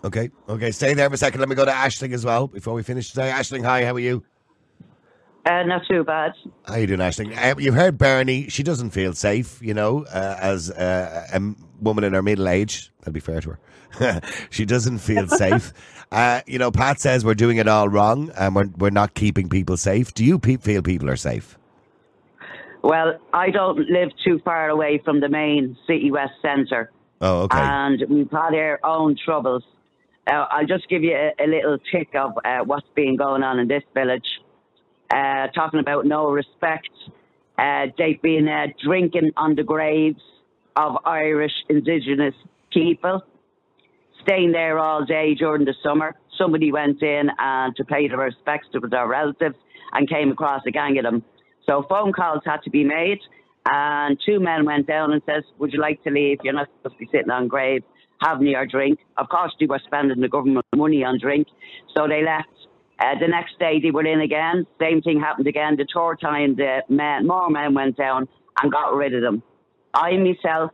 Okay. 0.04 0.30
Okay. 0.48 0.72
Stay 0.72 0.94
there 0.94 1.10
for 1.10 1.16
a 1.16 1.18
second. 1.18 1.40
Let 1.40 1.50
me 1.50 1.56
go 1.56 1.66
to 1.66 1.72
Ashling 1.72 2.14
as 2.14 2.24
well 2.24 2.48
before 2.48 2.74
we 2.74 2.84
finish 2.84 3.10
today. 3.10 3.32
Ashling, 3.32 3.64
hi. 3.64 3.84
How 3.84 3.94
are 3.94 4.00
you? 4.00 4.24
Uh, 5.48 5.64
not 5.64 5.82
too 5.90 6.04
bad. 6.04 6.34
How 6.66 6.76
you 6.76 6.88
doing, 6.88 7.00
Ashling? 7.00 7.38
Uh, 7.38 7.56
you 7.58 7.72
heard 7.72 7.98
Bernie. 7.98 8.50
She 8.50 8.64
doesn't 8.64 8.90
feel 8.90 9.14
safe, 9.14 9.62
you 9.62 9.74
know, 9.74 10.04
uh, 10.06 10.38
as 10.42 10.70
uh, 10.70 11.28
a 11.32 11.36
m- 11.36 11.56
woman 11.80 12.04
in 12.04 12.12
her 12.14 12.22
middle 12.22 12.50
age. 12.50 12.92
That'd 13.00 13.14
be 13.14 13.22
fair 13.22 13.40
to 13.42 13.58
her. 14.00 14.22
she 14.50 14.66
doesn't 14.66 14.98
feel 14.98 15.26
safe. 15.30 15.72
Uh, 16.12 16.42
you 16.48 16.60
know, 16.60 16.70
Pat 16.70 17.00
says 17.00 17.24
we're 17.24 17.34
doing 17.34 17.58
it 17.58 17.68
all 17.70 17.88
wrong 17.88 18.30
and 18.38 18.56
we're, 18.56 18.68
we're 18.78 18.90
not 18.90 19.14
keeping 19.14 19.48
people 19.48 19.78
safe. 19.78 20.14
Do 20.14 20.26
you 20.26 20.38
pe- 20.38 20.58
feel 20.58 20.82
people 20.82 21.10
are 21.10 21.16
safe? 21.16 21.58
Well, 22.84 23.18
I 23.34 23.50
don't 23.50 23.78
live 23.90 24.10
too 24.26 24.40
far 24.44 24.70
away 24.70 25.02
from 25.04 25.22
the 25.22 25.30
main 25.30 25.78
City 25.88 26.12
West 26.12 26.34
Centre. 26.42 26.92
Oh, 27.22 27.44
okay. 27.44 27.58
And 27.60 28.04
we've 28.10 28.30
had 28.32 28.54
our 28.54 28.80
own 28.84 29.16
troubles. 29.24 29.64
Uh, 30.30 30.46
I'll 30.52 30.66
just 30.66 30.90
give 30.90 31.04
you 31.04 31.14
a, 31.16 31.32
a 31.42 31.48
little 31.48 31.78
tick 31.92 32.10
of 32.16 32.34
uh, 32.44 32.60
what's 32.66 32.88
been 32.96 33.16
going 33.16 33.44
on 33.44 33.60
in 33.60 33.68
this 33.70 33.84
village. 33.94 34.28
Uh, 35.10 35.48
talking 35.56 35.80
about 35.80 36.06
no 36.06 36.30
respect. 36.30 36.90
Uh, 37.58 37.88
they've 37.98 38.22
been 38.22 38.48
uh, 38.48 38.68
drinking 38.84 39.32
on 39.38 39.56
the 39.56 39.64
graves 39.64 40.22
of 40.76 40.98
Irish 41.06 41.54
Indigenous 41.70 42.36
people, 42.72 43.24
staying 44.22 44.52
there 44.52 44.78
all 44.78 45.06
day 45.06 45.34
during 45.34 45.66
the 45.66 45.74
summer. 45.82 46.16
Somebody 46.38 46.72
went 46.72 47.02
in 47.02 47.32
and 47.40 47.76
to 47.78 47.86
pay 47.86 48.08
their 48.08 48.18
respects 48.18 48.68
to 48.74 48.80
their 48.80 49.08
relatives 49.08 49.56
and 49.94 50.10
came 50.10 50.32
across 50.32 50.62
a 50.68 50.72
gang 50.72 50.98
of 50.98 51.04
them. 51.04 51.24
So 51.68 51.86
phone 51.90 52.12
calls 52.14 52.42
had 52.46 52.62
to 52.64 52.70
be 52.70 52.84
made, 52.84 53.20
and 53.66 54.20
two 54.26 54.40
men 54.40 54.66
went 54.66 54.88
down 54.88 55.14
and 55.14 55.22
says, 55.26 55.44
"Would 55.58 55.74
you 55.74 55.80
like 55.80 56.04
to 56.04 56.12
leave? 56.12 56.40
You're 56.44 56.54
not 56.54 56.68
supposed 56.78 56.96
to 56.96 57.00
be 57.00 57.10
sitting 57.12 57.32
on 57.32 57.48
graves 57.48 57.86
having 58.22 58.48
your 58.48 58.66
drink." 58.66 59.00
Of 59.18 59.30
course, 59.30 59.56
they 59.60 59.66
were 59.66 59.80
spending 59.86 60.20
the 60.20 60.30
government 60.30 60.66
money 60.76 61.04
on 61.04 61.18
drink, 61.18 61.48
so 61.96 62.08
they 62.08 62.24
left. 62.24 62.50
Uh, 63.00 63.14
the 63.20 63.28
next 63.28 63.60
day 63.60 63.80
they 63.82 63.92
were 63.92 64.06
in 64.06 64.22
again. 64.22 64.66
Same 64.80 65.02
thing 65.02 65.20
happened 65.20 65.48
again. 65.48 65.76
The 65.78 65.86
third 65.94 66.20
time, 66.20 66.56
the 66.56 66.82
men, 66.90 67.28
more 67.28 67.50
men 67.50 67.74
went 67.74 67.96
down 67.96 68.28
and 68.62 68.72
got 68.72 68.96
rid 68.96 69.14
of 69.14 69.22
them. 69.22 69.44
I 69.94 70.18
myself, 70.18 70.72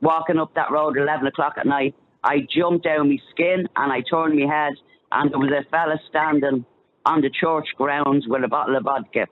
walking 0.00 0.38
up 0.38 0.54
that 0.54 0.70
road 0.70 0.96
at 0.96 1.02
11 1.02 1.26
o'clock 1.26 1.54
at 1.58 1.66
night, 1.66 1.94
I 2.22 2.46
jumped 2.48 2.84
down 2.84 3.08
my 3.08 3.18
skin 3.30 3.68
and 3.76 3.92
I 3.92 4.02
turned 4.08 4.38
my 4.38 4.46
head, 4.46 4.74
and 5.12 5.32
there 5.32 5.38
was 5.38 5.50
a 5.50 5.68
fella 5.70 5.98
standing 6.08 6.64
on 7.04 7.20
the 7.22 7.30
church 7.30 7.66
grounds 7.76 8.26
with 8.28 8.44
a 8.44 8.48
bottle 8.48 8.76
of 8.76 8.84
vodka. 8.84 9.26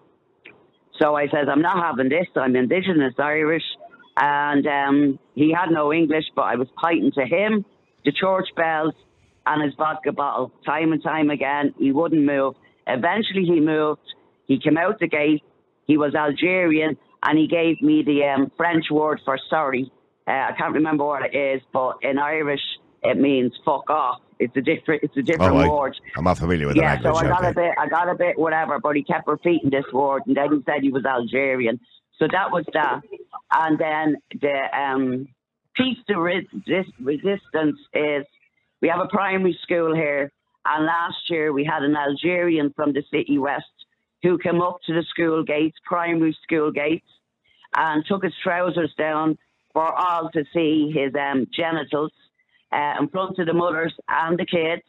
So 1.00 1.14
I 1.14 1.26
says, 1.26 1.46
I'm 1.50 1.62
not 1.62 1.82
having 1.82 2.08
this. 2.08 2.26
I'm 2.34 2.56
Indigenous 2.56 3.14
Irish. 3.18 3.64
And 4.16 4.66
um, 4.66 5.18
he 5.34 5.52
had 5.52 5.70
no 5.70 5.92
English, 5.92 6.24
but 6.34 6.42
I 6.42 6.56
was 6.56 6.68
fighting 6.80 7.12
to 7.12 7.26
him, 7.26 7.66
the 8.04 8.12
church 8.12 8.48
bells, 8.56 8.94
and 9.46 9.62
his 9.62 9.74
vodka 9.76 10.12
bottle. 10.12 10.52
Time 10.64 10.92
and 10.92 11.02
time 11.02 11.30
again, 11.30 11.74
he 11.78 11.92
wouldn't 11.92 12.24
move. 12.24 12.54
Eventually, 12.86 13.44
he 13.44 13.60
moved. 13.60 14.00
He 14.46 14.58
came 14.60 14.76
out 14.76 14.98
the 15.00 15.08
gate. 15.08 15.42
He 15.86 15.96
was 15.96 16.14
Algerian, 16.14 16.96
and 17.22 17.38
he 17.38 17.46
gave 17.46 17.80
me 17.80 18.02
the 18.04 18.24
um, 18.24 18.50
French 18.56 18.86
word 18.90 19.20
for 19.24 19.38
sorry. 19.48 19.90
Uh, 20.28 20.32
I 20.32 20.52
can't 20.58 20.74
remember 20.74 21.04
what 21.04 21.22
it 21.24 21.36
is, 21.36 21.62
but 21.72 21.98
in 22.02 22.18
Irish, 22.18 22.60
it 23.02 23.16
means 23.16 23.52
fuck 23.64 23.88
off. 23.90 24.20
It's 24.38 24.56
a 24.56 24.60
different. 24.60 25.02
It's 25.04 25.16
a 25.16 25.22
different 25.22 25.54
Oh, 25.54 25.58
I- 25.58 25.68
word. 25.68 25.96
I'm 26.16 26.24
not 26.24 26.38
familiar 26.38 26.66
with 26.66 26.76
Yeah, 26.76 26.96
the 27.00 27.14
so. 27.14 27.18
I 27.18 27.28
got 27.28 27.40
okay. 27.40 27.50
a 27.50 27.54
bit, 27.54 27.72
I 27.78 27.88
got 27.88 28.08
a 28.10 28.14
bit, 28.14 28.38
whatever. 28.38 28.78
But 28.80 28.96
he 28.96 29.02
kept 29.04 29.26
repeating 29.28 29.70
this 29.70 29.84
word, 29.92 30.22
and 30.26 30.36
then 30.36 30.52
he 30.52 30.62
said 30.66 30.82
he 30.82 30.90
was 30.90 31.04
Algerian. 31.04 31.80
So 32.18 32.26
that 32.32 32.50
was 32.50 32.64
that. 32.72 33.00
And 33.52 33.78
then 33.78 34.16
the 34.40 34.58
um, 34.76 35.28
piece 35.74 35.98
to 36.08 36.18
resist, 36.20 36.90
resistance 37.00 37.78
is 37.94 38.24
we 38.80 38.88
have 38.88 39.00
a 39.00 39.08
primary 39.08 39.58
school 39.62 39.94
here, 39.94 40.30
and 40.64 40.86
last 40.86 41.30
year 41.30 41.52
we 41.52 41.64
had 41.64 41.82
an 41.82 41.96
Algerian 41.96 42.72
from 42.74 42.92
the 42.92 43.02
city 43.10 43.38
west 43.38 43.64
who 44.22 44.38
came 44.38 44.60
up 44.60 44.78
to 44.86 44.92
the 44.92 45.04
school 45.10 45.44
gates, 45.44 45.76
primary 45.84 46.36
school 46.42 46.70
gates, 46.72 47.06
and 47.76 48.04
took 48.06 48.24
his 48.24 48.34
trousers 48.42 48.92
down, 48.98 49.38
for 49.72 49.92
all 49.92 50.30
to 50.30 50.42
see 50.54 50.90
his 50.90 51.12
um, 51.14 51.46
genitals 51.54 52.10
uh, 52.72 52.94
in 52.98 53.08
front 53.08 53.38
of 53.38 53.46
the 53.46 53.52
mothers 53.52 53.92
and 54.08 54.38
the 54.38 54.46
kids. 54.46 54.82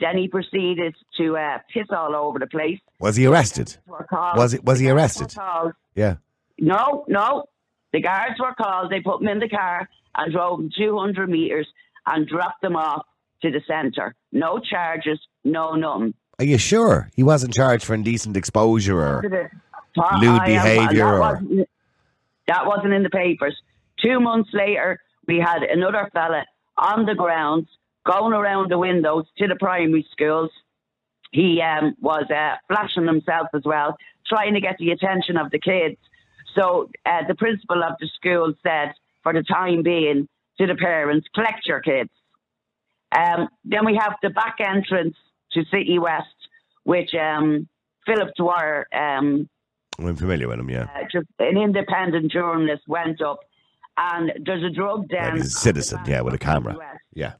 Then 0.00 0.18
he 0.18 0.26
proceeded 0.26 0.96
to 1.16 1.36
uh, 1.36 1.58
piss 1.72 1.86
all 1.90 2.14
over 2.16 2.40
the 2.40 2.48
place. 2.48 2.80
Was 2.98 3.14
he 3.14 3.26
arrested? 3.26 3.76
Was 3.86 4.52
it? 4.52 4.64
Was 4.64 4.80
he 4.80 4.90
arrested? 4.90 5.32
Yeah. 5.94 6.16
No, 6.58 7.04
no. 7.06 7.44
The 7.92 8.00
guards 8.00 8.34
were 8.40 8.52
called. 8.54 8.90
They 8.90 9.00
put 9.00 9.22
him 9.22 9.28
in 9.28 9.38
the 9.38 9.48
car 9.48 9.88
and 10.16 10.32
drove 10.32 10.58
him 10.58 10.70
200 10.76 11.30
metres 11.30 11.68
and 12.04 12.26
dropped 12.26 12.64
him 12.64 12.74
off 12.74 13.06
to 13.42 13.50
the 13.50 13.60
centre. 13.66 14.14
No 14.32 14.58
charges, 14.58 15.20
no 15.44 15.74
nothing. 15.74 16.14
Are 16.38 16.44
you 16.44 16.58
sure 16.58 17.10
he 17.14 17.22
wasn't 17.22 17.54
charged 17.54 17.84
for 17.84 17.94
indecent 17.94 18.36
exposure 18.36 18.98
or 18.98 19.48
I 19.98 20.18
lewd 20.18 20.44
behaviour? 20.44 21.04
That 21.04 21.20
wasn't, 21.20 21.68
that 22.48 22.66
wasn't 22.66 22.92
in 22.92 23.02
the 23.02 23.10
papers. 23.10 23.56
Two 24.04 24.20
months 24.20 24.50
later, 24.52 25.00
we 25.26 25.38
had 25.38 25.62
another 25.62 26.10
fella 26.12 26.44
on 26.76 27.06
the 27.06 27.14
grounds 27.14 27.68
going 28.04 28.32
around 28.32 28.70
the 28.70 28.78
windows 28.78 29.24
to 29.38 29.48
the 29.48 29.56
primary 29.56 30.06
schools. 30.12 30.50
He 31.32 31.60
um, 31.60 31.94
was 32.00 32.24
uh, 32.30 32.56
flashing 32.68 33.06
himself 33.06 33.48
as 33.54 33.62
well, 33.64 33.96
trying 34.26 34.54
to 34.54 34.60
get 34.60 34.76
the 34.78 34.90
attention 34.90 35.36
of 35.36 35.50
the 35.50 35.58
kids. 35.58 35.96
So 36.54 36.90
uh, 37.04 37.22
the 37.26 37.34
principal 37.34 37.82
of 37.82 37.94
the 38.00 38.08
school 38.14 38.54
said, 38.62 38.92
for 39.22 39.32
the 39.32 39.42
time 39.42 39.82
being, 39.82 40.28
to 40.58 40.66
the 40.66 40.76
parents, 40.76 41.26
collect 41.34 41.66
your 41.66 41.80
kids. 41.80 42.10
Um, 43.12 43.48
then 43.64 43.84
we 43.84 43.98
have 44.00 44.14
the 44.22 44.30
back 44.30 44.56
entrance 44.60 45.16
to 45.52 45.64
City 45.70 45.98
West, 45.98 46.26
which 46.84 47.14
um, 47.14 47.68
Philip 48.06 48.34
Dwyer, 48.36 48.86
um, 48.92 49.48
I'm 49.98 50.16
familiar 50.16 50.48
with 50.48 50.58
him. 50.58 50.70
Yeah. 50.70 50.88
uh, 50.94 51.04
just 51.10 51.26
an 51.38 51.56
independent 51.56 52.30
journalist, 52.30 52.82
went 52.86 53.22
up, 53.22 53.40
and 53.96 54.32
there's 54.44 54.62
a 54.62 54.70
drug 54.70 55.08
den. 55.08 55.36
He's 55.36 55.46
a 55.46 55.50
citizen. 55.50 56.00
Yeah, 56.06 56.20
with 56.20 56.34
a 56.34 56.38
camera. 56.38 56.76
Yeah. 57.14 57.34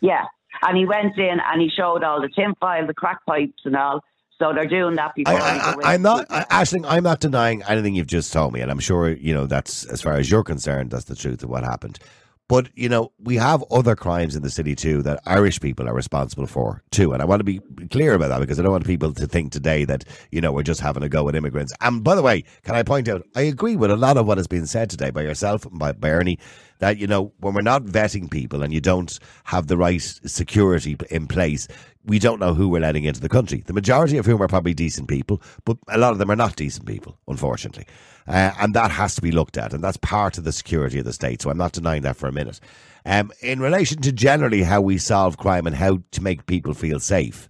Yeah, 0.00 0.24
and 0.62 0.76
he 0.76 0.84
went 0.84 1.16
in 1.18 1.38
and 1.40 1.60
he 1.60 1.70
showed 1.70 2.04
all 2.04 2.20
the 2.20 2.28
tin 2.28 2.54
foil, 2.60 2.86
the 2.86 2.94
crack 2.94 3.24
pipes, 3.26 3.62
and 3.64 3.76
all. 3.76 4.04
So 4.38 4.52
they're 4.52 4.66
doing 4.66 4.96
that 4.96 5.14
before. 5.14 5.32
I, 5.32 5.38
they 5.38 5.40
I, 5.40 5.58
go 5.58 5.68
I, 5.68 5.72
in. 5.72 5.86
I'm 5.86 6.02
not, 6.02 6.26
I, 6.28 6.44
Ashling, 6.62 6.84
I'm 6.86 7.02
not 7.02 7.20
denying 7.20 7.62
anything 7.62 7.94
you've 7.94 8.06
just 8.06 8.32
told 8.32 8.52
me, 8.52 8.60
and 8.60 8.70
I'm 8.70 8.80
sure 8.80 9.10
you 9.10 9.32
know 9.32 9.46
that's 9.46 9.84
as 9.84 10.02
far 10.02 10.14
as 10.14 10.30
you're 10.30 10.44
concerned, 10.44 10.90
that's 10.90 11.04
the 11.04 11.16
truth 11.16 11.42
of 11.42 11.48
what 11.48 11.64
happened. 11.64 11.98
But 12.48 12.68
you 12.74 12.88
know, 12.88 13.12
we 13.18 13.36
have 13.36 13.64
other 13.70 13.96
crimes 13.96 14.36
in 14.36 14.42
the 14.42 14.50
city 14.50 14.76
too 14.76 15.02
that 15.02 15.20
Irish 15.26 15.60
people 15.60 15.88
are 15.88 15.94
responsible 15.94 16.46
for 16.46 16.82
too, 16.90 17.12
and 17.12 17.20
I 17.20 17.24
want 17.24 17.40
to 17.40 17.44
be 17.44 17.60
clear 17.90 18.14
about 18.14 18.28
that 18.28 18.40
because 18.40 18.60
I 18.60 18.62
don't 18.62 18.72
want 18.72 18.86
people 18.86 19.12
to 19.14 19.26
think 19.26 19.50
today 19.50 19.84
that 19.84 20.04
you 20.30 20.40
know 20.40 20.52
we're 20.52 20.62
just 20.62 20.80
having 20.80 21.02
a 21.02 21.08
go 21.08 21.28
at 21.28 21.34
immigrants. 21.34 21.72
And 21.80 22.04
by 22.04 22.14
the 22.14 22.22
way, 22.22 22.44
can 22.62 22.76
I 22.76 22.84
point 22.84 23.08
out, 23.08 23.26
I 23.34 23.42
agree 23.42 23.74
with 23.74 23.90
a 23.90 23.96
lot 23.96 24.16
of 24.16 24.26
what 24.26 24.38
has 24.38 24.46
been 24.46 24.66
said 24.66 24.90
today 24.90 25.10
by 25.10 25.22
yourself 25.22 25.66
and 25.66 25.78
by, 25.78 25.94
Ernie 26.02 26.38
that 26.78 26.98
you 26.98 27.06
know 27.06 27.32
when 27.40 27.54
we're 27.54 27.62
not 27.62 27.82
vetting 27.84 28.30
people 28.30 28.62
and 28.62 28.72
you 28.72 28.80
don't 28.80 29.18
have 29.44 29.66
the 29.66 29.76
right 29.76 30.00
security 30.00 30.96
in 31.10 31.26
place, 31.26 31.66
we 32.04 32.20
don't 32.20 32.38
know 32.38 32.54
who 32.54 32.68
we're 32.68 32.80
letting 32.80 33.04
into 33.04 33.20
the 33.20 33.28
country. 33.28 33.64
The 33.66 33.72
majority 33.72 34.18
of 34.18 34.26
whom 34.26 34.40
are 34.40 34.48
probably 34.48 34.74
decent 34.74 35.08
people, 35.08 35.42
but 35.64 35.78
a 35.88 35.98
lot 35.98 36.12
of 36.12 36.18
them 36.18 36.30
are 36.30 36.36
not 36.36 36.54
decent 36.54 36.86
people, 36.86 37.18
unfortunately. 37.26 37.86
Uh, 38.28 38.52
and 38.60 38.74
that 38.74 38.90
has 38.90 39.14
to 39.14 39.22
be 39.22 39.30
looked 39.30 39.56
at, 39.56 39.72
and 39.72 39.84
that's 39.84 39.96
part 39.98 40.36
of 40.36 40.44
the 40.44 40.52
security 40.52 40.98
of 40.98 41.04
the 41.04 41.12
state. 41.12 41.42
So 41.42 41.50
I'm 41.50 41.58
not 41.58 41.72
denying 41.72 42.02
that 42.02 42.16
for 42.16 42.28
a 42.28 42.32
minute. 42.32 42.58
Um, 43.04 43.30
in 43.40 43.60
relation 43.60 44.00
to 44.02 44.10
generally 44.10 44.64
how 44.64 44.80
we 44.80 44.98
solve 44.98 45.36
crime 45.36 45.66
and 45.66 45.76
how 45.76 46.00
to 46.10 46.22
make 46.22 46.46
people 46.46 46.74
feel 46.74 46.98
safe, 46.98 47.48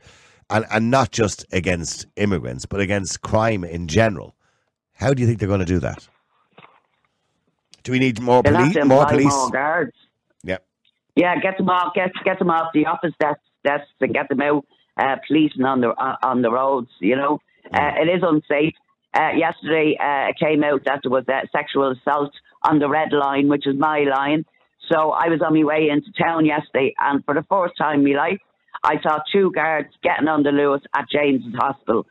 and, 0.50 0.66
and 0.70 0.90
not 0.90 1.12
just 1.12 1.46
against 1.50 2.06
immigrants, 2.16 2.66
but 2.66 2.80
against 2.80 3.22
crime 3.22 3.64
in 3.64 3.88
general, 3.88 4.34
how 4.92 5.14
do 5.14 5.22
you 5.22 5.26
think 5.26 5.38
they're 5.38 5.48
going 5.48 5.60
to 5.60 5.66
do 5.66 5.80
that? 5.80 6.06
Do 7.82 7.92
we 7.92 7.98
need 7.98 8.20
more 8.20 8.42
police? 8.42 8.76
More 8.84 9.06
police? 9.06 9.32
more 9.32 9.50
guards. 9.50 9.96
Yeah. 10.42 10.58
Yeah, 11.14 11.38
get 11.40 11.56
them 11.56 11.70
off, 11.70 11.94
get 11.94 12.10
get 12.24 12.38
them 12.38 12.50
off 12.50 12.72
the 12.74 12.86
office 12.86 13.14
desks, 13.20 13.40
desks 13.64 13.88
and 14.00 14.12
get 14.12 14.28
them 14.28 14.40
out 14.40 14.66
uh, 14.96 15.16
policing 15.26 15.64
on 15.64 15.80
the 15.80 15.90
uh, 15.90 16.16
on 16.22 16.42
the 16.42 16.50
roads. 16.50 16.90
You 17.00 17.16
know, 17.16 17.40
uh, 17.72 17.92
it 17.96 18.08
is 18.08 18.22
unsafe. 18.22 18.74
Uh, 19.16 19.30
yesterday, 19.34 19.96
uh, 19.98 20.32
came 20.38 20.62
out 20.62 20.84
that 20.84 21.00
there 21.02 21.10
was 21.10 21.24
uh, 21.28 21.40
sexual 21.50 21.92
assault 21.92 22.32
on 22.62 22.78
the 22.78 22.88
red 22.88 23.12
line, 23.12 23.48
which 23.48 23.66
is 23.66 23.74
my 23.78 24.00
line. 24.00 24.44
So 24.92 25.10
I 25.10 25.28
was 25.28 25.40
on 25.40 25.54
my 25.54 25.64
way 25.64 25.88
into 25.90 26.12
town 26.12 26.44
yesterday, 26.44 26.94
and 26.98 27.24
for 27.24 27.34
the 27.34 27.44
first 27.48 27.74
time 27.78 28.00
in 28.06 28.12
my 28.12 28.18
life, 28.18 28.40
I 28.84 29.00
saw 29.02 29.18
two 29.32 29.50
guards 29.52 29.88
getting 30.02 30.28
on 30.28 30.42
the 30.42 30.50
Luas 30.50 30.82
at 30.94 31.08
James's 31.10 31.54
Hospital. 31.56 32.06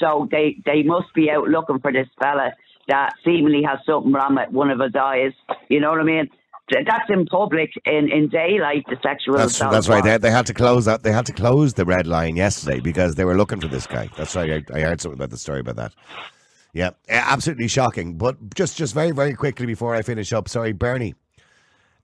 So 0.00 0.28
they 0.30 0.56
they 0.66 0.82
must 0.82 1.14
be 1.14 1.30
out 1.30 1.48
looking 1.48 1.78
for 1.78 1.92
this 1.92 2.08
fella 2.20 2.52
that 2.88 3.14
seemingly 3.24 3.62
has 3.62 3.78
something 3.86 4.12
wrong 4.12 4.34
with 4.34 4.50
one 4.50 4.70
of 4.70 4.80
his 4.80 4.94
eyes. 4.94 5.32
You 5.68 5.80
know 5.80 5.90
what 5.90 6.00
I 6.00 6.04
mean? 6.04 6.28
Th- 6.70 6.86
That's 6.86 7.08
in 7.10 7.26
public 7.26 7.70
in, 7.84 8.10
in 8.10 8.28
daylight. 8.28 8.84
The 8.88 8.96
sexual 9.02 9.36
That's 9.36 9.54
assault. 9.54 9.72
that's 9.72 9.88
right. 9.88 10.02
They, 10.04 10.16
they 10.18 10.30
had 10.30 10.46
to 10.46 10.54
close 10.54 10.84
that. 10.84 11.02
They 11.02 11.12
had 11.12 11.26
to 11.26 11.32
close 11.32 11.74
the 11.74 11.84
red 11.84 12.06
line 12.06 12.36
yesterday 12.36 12.80
because 12.80 13.14
they 13.16 13.24
were 13.24 13.36
looking 13.36 13.60
for 13.60 13.68
this 13.68 13.86
guy. 13.86 14.08
That's 14.16 14.34
right. 14.36 14.64
I, 14.72 14.78
I 14.78 14.80
heard 14.82 15.00
something 15.00 15.18
about 15.18 15.30
the 15.30 15.38
story 15.38 15.60
about 15.60 15.76
that. 15.76 15.92
Yeah, 16.72 16.90
absolutely 17.08 17.68
shocking. 17.68 18.16
But 18.16 18.54
just 18.54 18.76
just 18.76 18.94
very 18.94 19.10
very 19.10 19.34
quickly 19.34 19.66
before 19.66 19.94
I 19.94 20.02
finish 20.02 20.32
up, 20.32 20.48
sorry, 20.48 20.72
Bernie. 20.72 21.14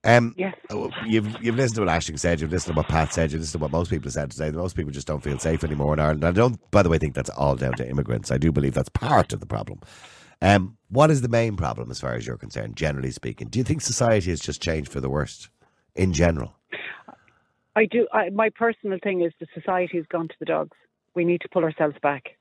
Um, 0.03 0.33
Yes. 0.37 0.55
oh, 0.69 0.91
You've 1.05 1.27
you've 1.41 1.55
listened 1.55 1.75
to 1.75 1.81
what 1.81 1.89
Ashling 1.89 2.19
said. 2.19 2.39
You've 2.39 2.51
listened 2.51 2.75
to 2.75 2.77
what 2.77 2.87
Pat 2.87 3.11
said. 3.13 3.31
You've 3.31 3.41
listened 3.41 3.59
to 3.59 3.63
what 3.63 3.71
most 3.71 3.89
people 3.89 4.11
said 4.11 4.31
today. 4.31 4.51
Most 4.51 4.75
people 4.75 4.91
just 4.91 5.07
don't 5.07 5.23
feel 5.23 5.39
safe 5.39 5.63
anymore 5.63 5.93
in 5.93 5.99
Ireland. 5.99 6.23
I 6.23 6.31
don't, 6.31 6.59
by 6.71 6.83
the 6.83 6.89
way, 6.89 6.97
think 6.99 7.15
that's 7.15 7.29
all 7.31 7.55
down 7.55 7.73
to 7.73 7.89
immigrants. 7.89 8.31
I 8.31 8.37
do 8.37 8.51
believe 8.51 8.73
that's 8.75 8.89
part 8.89 9.33
of 9.33 9.39
the 9.39 9.45
problem. 9.45 9.79
Um, 10.41 10.77
what 10.89 11.11
is 11.11 11.21
the 11.21 11.27
main 11.27 11.57
problem 11.57 11.91
as 11.91 11.99
far 11.99 12.15
as 12.15 12.25
you're 12.25 12.37
concerned, 12.37 12.75
generally 12.75 13.11
speaking? 13.11 13.49
Do 13.49 13.59
you 13.59 13.65
think 13.65 13.81
society 13.81 14.29
has 14.29 14.39
just 14.39 14.61
changed 14.61 14.91
for 14.91 15.01
the 15.01 15.09
worst 15.09 15.49
in 15.95 16.13
general? 16.13 16.55
I 17.75 17.85
do. 17.85 18.07
I, 18.11 18.29
my 18.29 18.49
personal 18.49 18.97
thing 19.01 19.21
is 19.21 19.31
the 19.39 19.47
society 19.53 19.97
has 19.97 20.05
gone 20.07 20.27
to 20.27 20.33
the 20.39 20.45
dogs. 20.45 20.75
We 21.13 21.25
need 21.25 21.41
to 21.41 21.49
pull 21.49 21.63
ourselves 21.63 21.95
back. 22.01 22.37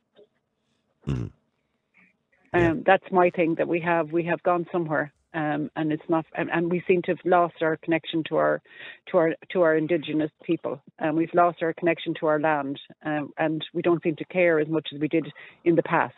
Um, 2.53 2.83
that's 2.87 3.05
my 3.13 3.31
thing 3.31 3.57
that 3.57 3.69
we 3.69 3.81
have. 3.81 4.11
We 4.11 4.25
have 4.25 4.43
gone 4.43 4.67
somewhere, 4.73 5.13
um, 5.35 5.71
and 5.77 5.93
it's 5.93 6.09
not. 6.09 6.25
And, 6.35 6.51
and 6.51 6.71
we 6.71 6.83
seem 6.89 7.03
to 7.03 7.13
have 7.13 7.19
lost 7.25 7.57
our 7.61 7.77
connection 7.77 8.25
to 8.29 8.37
our, 8.37 8.63
to 9.11 9.19
our, 9.19 9.35
to 9.53 9.63
our 9.63 9.77
indigenous 9.77 10.31
people, 10.45 10.81
and 10.99 11.17
we've 11.17 11.35
lost 11.35 11.63
our 11.63 11.73
connection 11.75 12.15
to 12.21 12.27
our 12.27 12.41
land, 12.41 12.81
um, 13.05 13.33
and 13.37 13.65
we 13.75 13.83
don't 13.83 14.03
seem 14.03 14.17
to 14.17 14.25
care 14.25 14.59
as 14.59 14.69
much 14.69 14.89
as 14.95 15.01
we 15.01 15.09
did 15.09 15.27
in 15.65 15.77
the 15.77 15.83
past. 15.83 16.15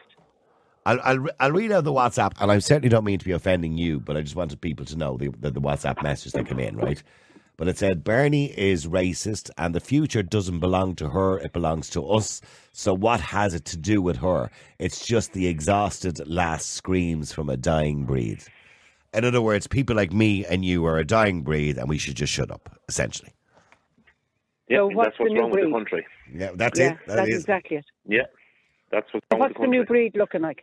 I'll, 0.87 1.01
I'll, 1.03 1.27
I'll 1.41 1.53
read 1.53 1.73
out 1.73 1.85
the 1.85 1.93
WhatsApp, 1.93 2.33
and 2.41 2.51
I 2.51 2.59
certainly 2.59 2.89
don't 2.89 3.05
mean 3.05 3.19
to 3.19 3.25
be 3.25 3.33
offending 3.33 3.77
you, 3.79 4.01
but 4.01 4.17
I 4.17 4.23
just 4.23 4.37
wanted 4.37 4.61
people 4.61 4.87
to 4.87 4.97
know 4.97 5.17
the, 5.17 5.29
the, 5.39 5.51
the 5.51 5.61
WhatsApp 5.61 6.03
message 6.03 6.33
that 6.33 6.47
came 6.47 6.59
in, 6.59 6.77
right? 6.77 7.03
But 7.59 7.69
it 7.69 7.77
said, 7.77 8.03
Bernie 8.03 8.47
is 8.59 8.87
racist, 8.87 9.51
and 9.59 9.75
the 9.75 9.81
future 9.81 10.23
doesn't 10.23 10.61
belong 10.61 10.97
to 10.97 11.11
her, 11.11 11.39
it 11.39 11.53
belongs 11.53 11.91
to 11.91 12.07
us. 12.09 12.41
So 12.73 12.95
what 12.95 13.21
has 13.21 13.53
it 13.53 13.67
to 13.67 13.77
do 13.77 14.01
with 14.01 14.17
her? 14.19 14.51
It's 14.79 15.05
just 15.07 15.35
the 15.35 15.47
exhausted 15.47 16.27
last 16.27 16.71
screams 16.71 17.33
from 17.33 17.51
a 17.51 17.59
dying 17.59 18.07
breed. 18.07 18.43
In 19.13 19.25
other 19.27 19.43
words, 19.43 19.67
people 19.67 19.97
like 19.97 20.13
me 20.13 20.47
and 20.47 20.65
you 20.65 20.87
are 20.87 20.99
a 20.99 21.05
dying 21.05 21.43
breed, 21.43 21.77
and 21.77 21.89
we 21.89 21.99
should 21.99 22.17
just 22.17 22.33
shut 22.33 22.51
up, 22.51 22.81
essentially. 22.89 23.33
Yeah, 24.69 24.79
So 24.79 24.89
what's 24.89 25.11
that's 25.11 25.19
what's 25.19 25.35
the 25.35 25.35
new 25.35 25.41
wrong 25.41 25.51
with 25.51 25.61
breed? 25.61 25.65
the 25.65 25.69
country. 25.69 26.07
Yeah, 26.33 26.53
that's 26.55 26.79
yeah, 26.79 26.93
it. 26.93 26.99
That 27.07 27.17
that's 27.17 27.35
is. 27.35 27.45
exactly 27.45 27.79
it. 27.79 27.85
Yeah, 28.07 28.23
that's 28.91 29.07
what's 29.13 29.27
wrong 29.33 29.41
What's 29.41 29.49
with 29.49 29.57
the 29.57 29.61
country. 29.61 29.61
What's 29.61 29.61
the 29.61 29.67
new 29.69 29.85
breed 29.85 30.17
looking 30.17 30.43
like? 30.43 30.63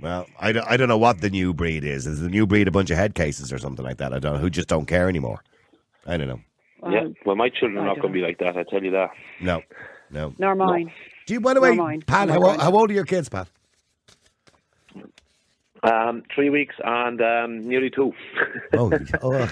Well, 0.00 0.26
I 0.38 0.52
don't, 0.52 0.66
I 0.70 0.76
don't 0.76 0.88
know 0.88 0.98
what 0.98 1.20
the 1.20 1.30
new 1.30 1.52
breed 1.52 1.84
is. 1.84 2.06
Is 2.06 2.20
the 2.20 2.28
new 2.28 2.46
breed 2.46 2.68
a 2.68 2.70
bunch 2.70 2.90
of 2.90 2.96
head 2.96 3.14
cases 3.14 3.52
or 3.52 3.58
something 3.58 3.84
like 3.84 3.96
that? 3.98 4.12
I 4.12 4.18
don't 4.18 4.34
know. 4.34 4.38
Who 4.38 4.50
just 4.50 4.68
don't 4.68 4.86
care 4.86 5.08
anymore. 5.08 5.42
I 6.06 6.16
don't 6.16 6.28
know. 6.28 6.40
yeah, 6.90 7.08
well, 7.26 7.36
my 7.36 7.48
children 7.48 7.78
are 7.82 7.86
not 7.86 7.96
going 8.00 8.12
to 8.14 8.20
be 8.20 8.24
like 8.24 8.38
that. 8.38 8.56
I 8.56 8.62
tell 8.62 8.82
you 8.82 8.92
that. 8.92 9.10
No, 9.40 9.62
no. 10.10 10.34
Nor 10.38 10.54
mine. 10.54 10.92
Do 11.26 11.34
you, 11.34 11.40
by 11.40 11.54
the 11.54 11.60
Nor 11.60 11.70
way, 11.70 11.76
mine. 11.76 12.02
Pat, 12.06 12.28
how, 12.30 12.58
how 12.58 12.72
old 12.72 12.90
are 12.90 12.94
your 12.94 13.04
kids, 13.04 13.28
Pat? 13.28 13.48
Um, 15.82 16.24
three 16.34 16.50
weeks 16.50 16.74
and 16.82 17.20
um, 17.20 17.68
nearly 17.68 17.88
two. 17.90 18.12
Oh, 18.72 18.90
oh, 19.22 19.48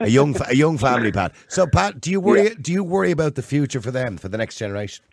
a 0.00 0.08
young 0.08 0.36
a 0.46 0.54
young 0.54 0.78
family, 0.78 1.10
Pat. 1.10 1.34
So, 1.48 1.66
Pat, 1.66 2.00
do 2.00 2.12
you 2.12 2.20
worry? 2.20 2.54
Do 2.54 2.72
you 2.72 2.84
worry 2.84 3.10
about 3.10 3.34
the 3.34 3.42
future 3.42 3.80
for 3.80 3.90
them, 3.90 4.16
for 4.16 4.28
the 4.28 4.38
next 4.38 4.56
generation? 4.56 5.04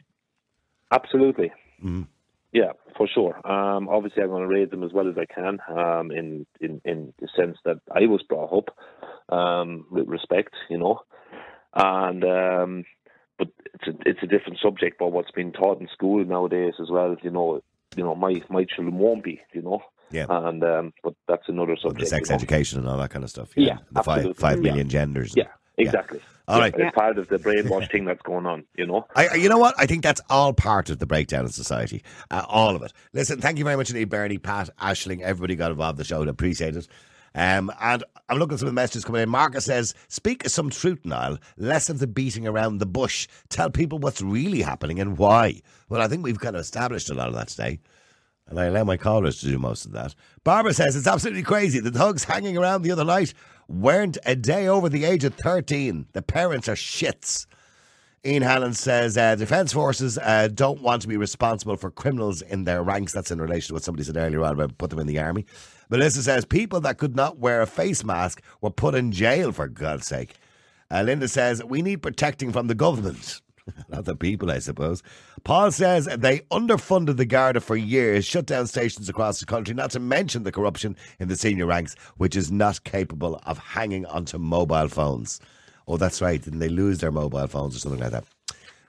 Absolutely. 0.91 1.51
Mhm. 1.83 2.07
Yeah, 2.53 2.73
for 2.97 3.07
sure. 3.07 3.35
Um, 3.49 3.87
obviously, 3.87 4.23
I'm 4.23 4.29
going 4.29 4.41
to 4.41 4.53
raise 4.53 4.69
them 4.69 4.83
as 4.83 4.91
well 4.91 5.07
as 5.07 5.15
I 5.17 5.25
can. 5.25 5.59
Um, 5.69 6.11
in 6.11 6.45
in 6.59 6.81
in 6.83 7.13
the 7.19 7.29
sense 7.35 7.57
that 7.63 7.79
I 7.93 8.07
was 8.07 8.23
brought 8.27 8.51
up 8.51 9.35
um, 9.35 9.85
with 9.89 10.07
respect, 10.07 10.53
you 10.69 10.77
know, 10.77 10.99
and 11.73 12.23
um, 12.25 12.83
but 13.37 13.47
it's 13.73 13.87
a 13.87 13.91
it's 14.05 14.23
a 14.23 14.27
different 14.27 14.59
subject. 14.61 14.97
But 14.99 15.13
what's 15.13 15.31
been 15.31 15.53
taught 15.53 15.79
in 15.79 15.87
school 15.93 16.23
nowadays 16.25 16.73
as 16.81 16.89
well, 16.89 17.15
you 17.21 17.31
know, 17.31 17.61
you 17.95 18.03
know, 18.03 18.15
my 18.15 18.41
my 18.49 18.65
children 18.65 18.97
won't 18.97 19.23
be, 19.23 19.41
you 19.53 19.61
know. 19.61 19.81
Yeah. 20.11 20.25
And 20.29 20.61
um, 20.63 20.93
but 21.03 21.13
that's 21.29 21.47
another 21.47 21.77
subject. 21.81 21.99
The 21.99 22.05
subject. 22.05 22.09
sex 22.09 22.29
you 22.29 22.33
know. 22.33 22.35
education 22.35 22.79
and 22.79 22.87
all 22.89 22.97
that 22.97 23.11
kind 23.11 23.23
of 23.23 23.29
stuff. 23.29 23.49
Yeah, 23.55 23.77
the 23.91 24.03
five 24.03 24.17
absolutely. 24.25 24.41
five 24.41 24.65
Yeah. 24.65 24.83
genders. 24.83 25.33
Yeah, 25.37 25.47
exactly. 25.81 26.19
All 26.47 26.59
right. 26.59 26.73
It's 26.75 26.95
part 26.95 27.17
of 27.17 27.27
the 27.29 27.37
brainwash 27.39 27.91
thing 27.91 28.05
that's 28.05 28.21
going 28.21 28.45
on, 28.45 28.65
you 28.75 28.85
know. 28.85 29.07
I, 29.15 29.35
you 29.35 29.47
know 29.47 29.57
what? 29.57 29.75
I 29.77 29.85
think 29.85 30.03
that's 30.03 30.21
all 30.29 30.53
part 30.53 30.89
of 30.89 30.99
the 30.99 31.05
breakdown 31.05 31.45
of 31.45 31.53
society. 31.53 32.03
Uh, 32.29 32.43
all 32.47 32.75
of 32.75 32.81
it. 32.81 32.91
Listen, 33.13 33.39
thank 33.39 33.57
you 33.57 33.63
very 33.63 33.77
much 33.77 33.89
indeed, 33.89 34.09
Bernie, 34.09 34.37
Pat, 34.37 34.69
Ashling, 34.81 35.21
everybody 35.21 35.55
got 35.55 35.71
involved 35.71 35.97
in 35.97 35.99
the 35.99 36.03
show. 36.05 36.23
I 36.23 36.27
appreciate 36.27 36.75
it. 36.75 36.87
Um, 37.33 37.71
and 37.79 38.03
I'm 38.27 38.37
looking 38.37 38.55
at 38.55 38.59
some 38.59 38.67
of 38.67 38.73
the 38.73 38.81
messages 38.81 39.05
coming 39.05 39.21
in. 39.21 39.29
Marcus 39.29 39.65
says, 39.65 39.93
Speak 40.09 40.47
some 40.49 40.69
truth, 40.69 41.05
Niall. 41.05 41.37
Less 41.57 41.89
of 41.89 41.99
the 41.99 42.07
beating 42.07 42.45
around 42.45 42.79
the 42.79 42.85
bush. 42.85 43.27
Tell 43.49 43.69
people 43.69 43.99
what's 43.99 44.21
really 44.21 44.61
happening 44.61 44.99
and 44.99 45.17
why. 45.17 45.61
Well, 45.87 46.01
I 46.01 46.07
think 46.07 46.23
we've 46.23 46.39
kind 46.39 46.55
of 46.55 46.61
established 46.61 47.09
a 47.09 47.13
lot 47.13 47.29
of 47.29 47.35
that 47.35 47.47
today. 47.47 47.79
And 48.47 48.59
I 48.59 48.65
allow 48.65 48.83
my 48.83 48.97
callers 48.97 49.39
to 49.39 49.45
do 49.45 49.57
most 49.57 49.85
of 49.85 49.93
that. 49.93 50.13
Barbara 50.43 50.73
says, 50.73 50.97
It's 50.97 51.07
absolutely 51.07 51.43
crazy. 51.43 51.79
The 51.79 51.91
thugs 51.91 52.25
hanging 52.25 52.57
around 52.57 52.81
the 52.81 52.91
other 52.91 53.05
night 53.05 53.33
weren't 53.71 54.17
a 54.25 54.35
day 54.35 54.67
over 54.67 54.89
the 54.89 55.05
age 55.05 55.23
of 55.23 55.35
13. 55.35 56.07
The 56.13 56.21
parents 56.21 56.67
are 56.67 56.75
shits. 56.75 57.45
Ian 58.23 58.43
Hannon 58.43 58.73
says 58.73 59.17
uh, 59.17 59.35
Defence 59.35 59.73
Forces 59.73 60.19
uh, 60.19 60.47
don't 60.53 60.81
want 60.81 61.01
to 61.01 61.07
be 61.07 61.17
responsible 61.17 61.75
for 61.75 61.89
criminals 61.89 62.43
in 62.43 62.65
their 62.65 62.83
ranks. 62.83 63.13
That's 63.13 63.31
in 63.31 63.41
relation 63.41 63.69
to 63.69 63.73
what 63.73 63.83
somebody 63.83 64.03
said 64.03 64.17
earlier 64.17 64.43
on 64.43 64.53
about 64.53 64.77
put 64.77 64.91
them 64.91 64.99
in 64.99 65.07
the 65.07 65.17
army. 65.17 65.45
Melissa 65.89 66.21
says 66.21 66.45
people 66.45 66.79
that 66.81 66.99
could 66.99 67.15
not 67.15 67.39
wear 67.39 67.61
a 67.61 67.65
face 67.65 68.03
mask 68.03 68.43
were 68.61 68.69
put 68.69 68.93
in 68.93 69.11
jail 69.11 69.51
for 69.51 69.67
God's 69.67 70.05
sake. 70.05 70.35
Uh, 70.91 71.01
Linda 71.01 71.27
says 71.27 71.63
we 71.63 71.81
need 71.81 72.03
protecting 72.03 72.51
from 72.51 72.67
the 72.67 72.75
government. 72.75 73.41
Not 73.89 74.05
the 74.05 74.15
people, 74.15 74.51
I 74.51 74.59
suppose. 74.59 75.01
Paul 75.43 75.71
says 75.71 76.05
they 76.05 76.39
underfunded 76.51 77.17
the 77.17 77.25
Garda 77.25 77.61
for 77.61 77.75
years, 77.75 78.25
shut 78.25 78.45
down 78.45 78.67
stations 78.67 79.09
across 79.09 79.39
the 79.39 79.45
country, 79.45 79.73
not 79.73 79.91
to 79.91 79.99
mention 79.99 80.43
the 80.43 80.51
corruption 80.51 80.95
in 81.19 81.27
the 81.29 81.35
senior 81.35 81.65
ranks, 81.65 81.95
which 82.17 82.35
is 82.35 82.51
not 82.51 82.83
capable 82.83 83.41
of 83.45 83.57
hanging 83.57 84.05
onto 84.05 84.37
mobile 84.37 84.87
phones. 84.87 85.39
Oh, 85.87 85.97
that's 85.97 86.21
right. 86.21 86.41
Didn't 86.41 86.59
they 86.59 86.69
lose 86.69 86.99
their 86.99 87.11
mobile 87.11 87.47
phones 87.47 87.75
or 87.75 87.79
something 87.79 87.99
like 87.99 88.11
that? 88.11 88.23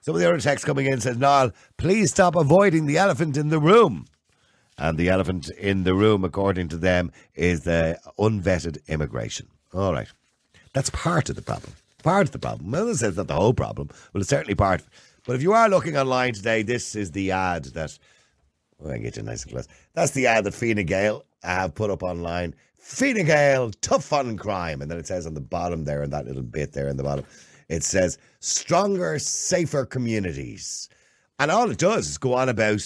Some 0.01 0.15
of 0.15 0.21
the 0.21 0.27
other 0.27 0.39
text 0.39 0.65
coming 0.65 0.85
in 0.85 0.99
says, 1.01 1.17
Niall, 1.17 1.51
please 1.77 2.11
stop 2.11 2.35
avoiding 2.35 2.85
the 2.85 2.97
elephant 2.97 3.35
in 3.37 3.49
the 3.49 3.59
room. 3.59 4.05
And 4.77 4.97
the 4.97 5.09
elephant 5.09 5.49
in 5.49 5.83
the 5.83 5.95
room, 5.95 6.23
according 6.23 6.67
to 6.69 6.77
them, 6.77 7.11
is 7.35 7.61
the 7.61 7.99
unvetted 8.19 8.85
immigration. 8.87 9.47
All 9.73 9.93
right. 9.93 10.07
That's 10.73 10.89
part 10.89 11.29
of 11.29 11.35
the 11.35 11.41
problem. 11.41 11.73
Part 12.03 12.27
of 12.27 12.31
the 12.31 12.39
problem. 12.39 12.71
Well, 12.71 12.89
it 12.89 12.95
says 12.95 13.15
not 13.15 13.27
the 13.27 13.35
whole 13.35 13.53
problem. 13.53 13.89
Well, 14.13 14.21
it's 14.21 14.29
certainly 14.29 14.55
part. 14.55 14.83
But 15.25 15.35
if 15.35 15.41
you 15.41 15.53
are 15.53 15.69
looking 15.69 15.97
online 15.97 16.33
today, 16.33 16.63
this 16.63 16.95
is 16.95 17.11
the 17.11 17.31
ad 17.31 17.65
that. 17.65 17.97
Oh, 18.83 18.91
I 18.91 18.97
get 18.97 19.15
you 19.15 19.23
nice 19.23 19.43
and 19.43 19.51
close. 19.51 19.67
That's 19.93 20.11
the 20.11 20.27
ad 20.27 20.43
that 20.43 20.53
Fine 20.53 20.85
Gael 20.85 21.23
have 21.43 21.73
put 21.75 21.89
up 21.89 22.03
online. 22.03 22.53
Fine 22.77 23.25
Gael, 23.25 23.71
tough 23.81 24.11
on 24.11 24.35
crime. 24.37 24.81
And 24.81 24.91
then 24.91 24.97
it 24.97 25.07
says 25.07 25.25
on 25.25 25.33
the 25.33 25.41
bottom 25.41 25.85
there, 25.85 26.03
in 26.03 26.09
that 26.09 26.25
little 26.25 26.43
bit 26.43 26.73
there 26.73 26.89
in 26.89 26.97
the 26.97 27.03
bottom, 27.03 27.25
it 27.69 27.83
says 27.83 28.17
stronger, 28.41 29.17
safer 29.19 29.85
communities. 29.85 30.89
And 31.39 31.49
all 31.49 31.71
it 31.71 31.77
does 31.77 32.09
is 32.09 32.17
go 32.17 32.33
on 32.33 32.49
about, 32.49 32.83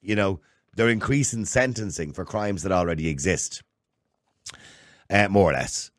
you 0.00 0.16
know, 0.16 0.40
they're 0.76 0.88
increasing 0.88 1.44
sentencing 1.44 2.12
for 2.12 2.24
crimes 2.24 2.62
that 2.62 2.72
already 2.72 3.08
exist, 3.08 3.62
uh, 5.10 5.28
more 5.28 5.50
or 5.50 5.52
less. 5.52 5.90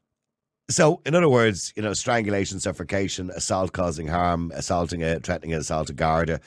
So, 0.70 1.02
in 1.06 1.14
other 1.14 1.30
words, 1.30 1.72
you 1.76 1.84
know, 1.84 1.94
strangulation, 1.94 2.60
suffocation, 2.60 3.30
assault 3.30 3.72
causing 3.72 4.08
harm, 4.08 4.52
assaulting 4.56 5.04
a, 5.04 5.20
threatening 5.20 5.54
assault 5.54 5.92
a 5.92 5.94
guard. 5.94 6.42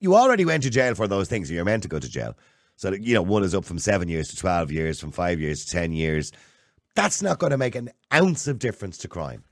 You 0.00 0.14
already 0.16 0.46
went 0.46 0.62
to 0.62 0.70
jail 0.70 0.94
for 0.94 1.06
those 1.06 1.28
things. 1.28 1.50
You're 1.50 1.64
meant 1.64 1.82
to 1.82 1.88
go 1.88 1.98
to 1.98 2.08
jail. 2.08 2.36
So, 2.76 2.92
you 2.94 3.12
know, 3.12 3.20
one 3.20 3.44
is 3.44 3.54
up 3.54 3.66
from 3.66 3.78
seven 3.78 4.08
years 4.08 4.28
to 4.28 4.36
12 4.36 4.72
years, 4.72 4.98
from 4.98 5.12
five 5.12 5.38
years 5.38 5.66
to 5.66 5.72
10 5.72 5.92
years. 5.92 6.32
That's 6.94 7.20
not 7.20 7.38
going 7.38 7.50
to 7.50 7.58
make 7.58 7.74
an 7.74 7.90
ounce 8.12 8.48
of 8.48 8.58
difference 8.58 8.96
to 8.98 9.08
crime. 9.08 9.44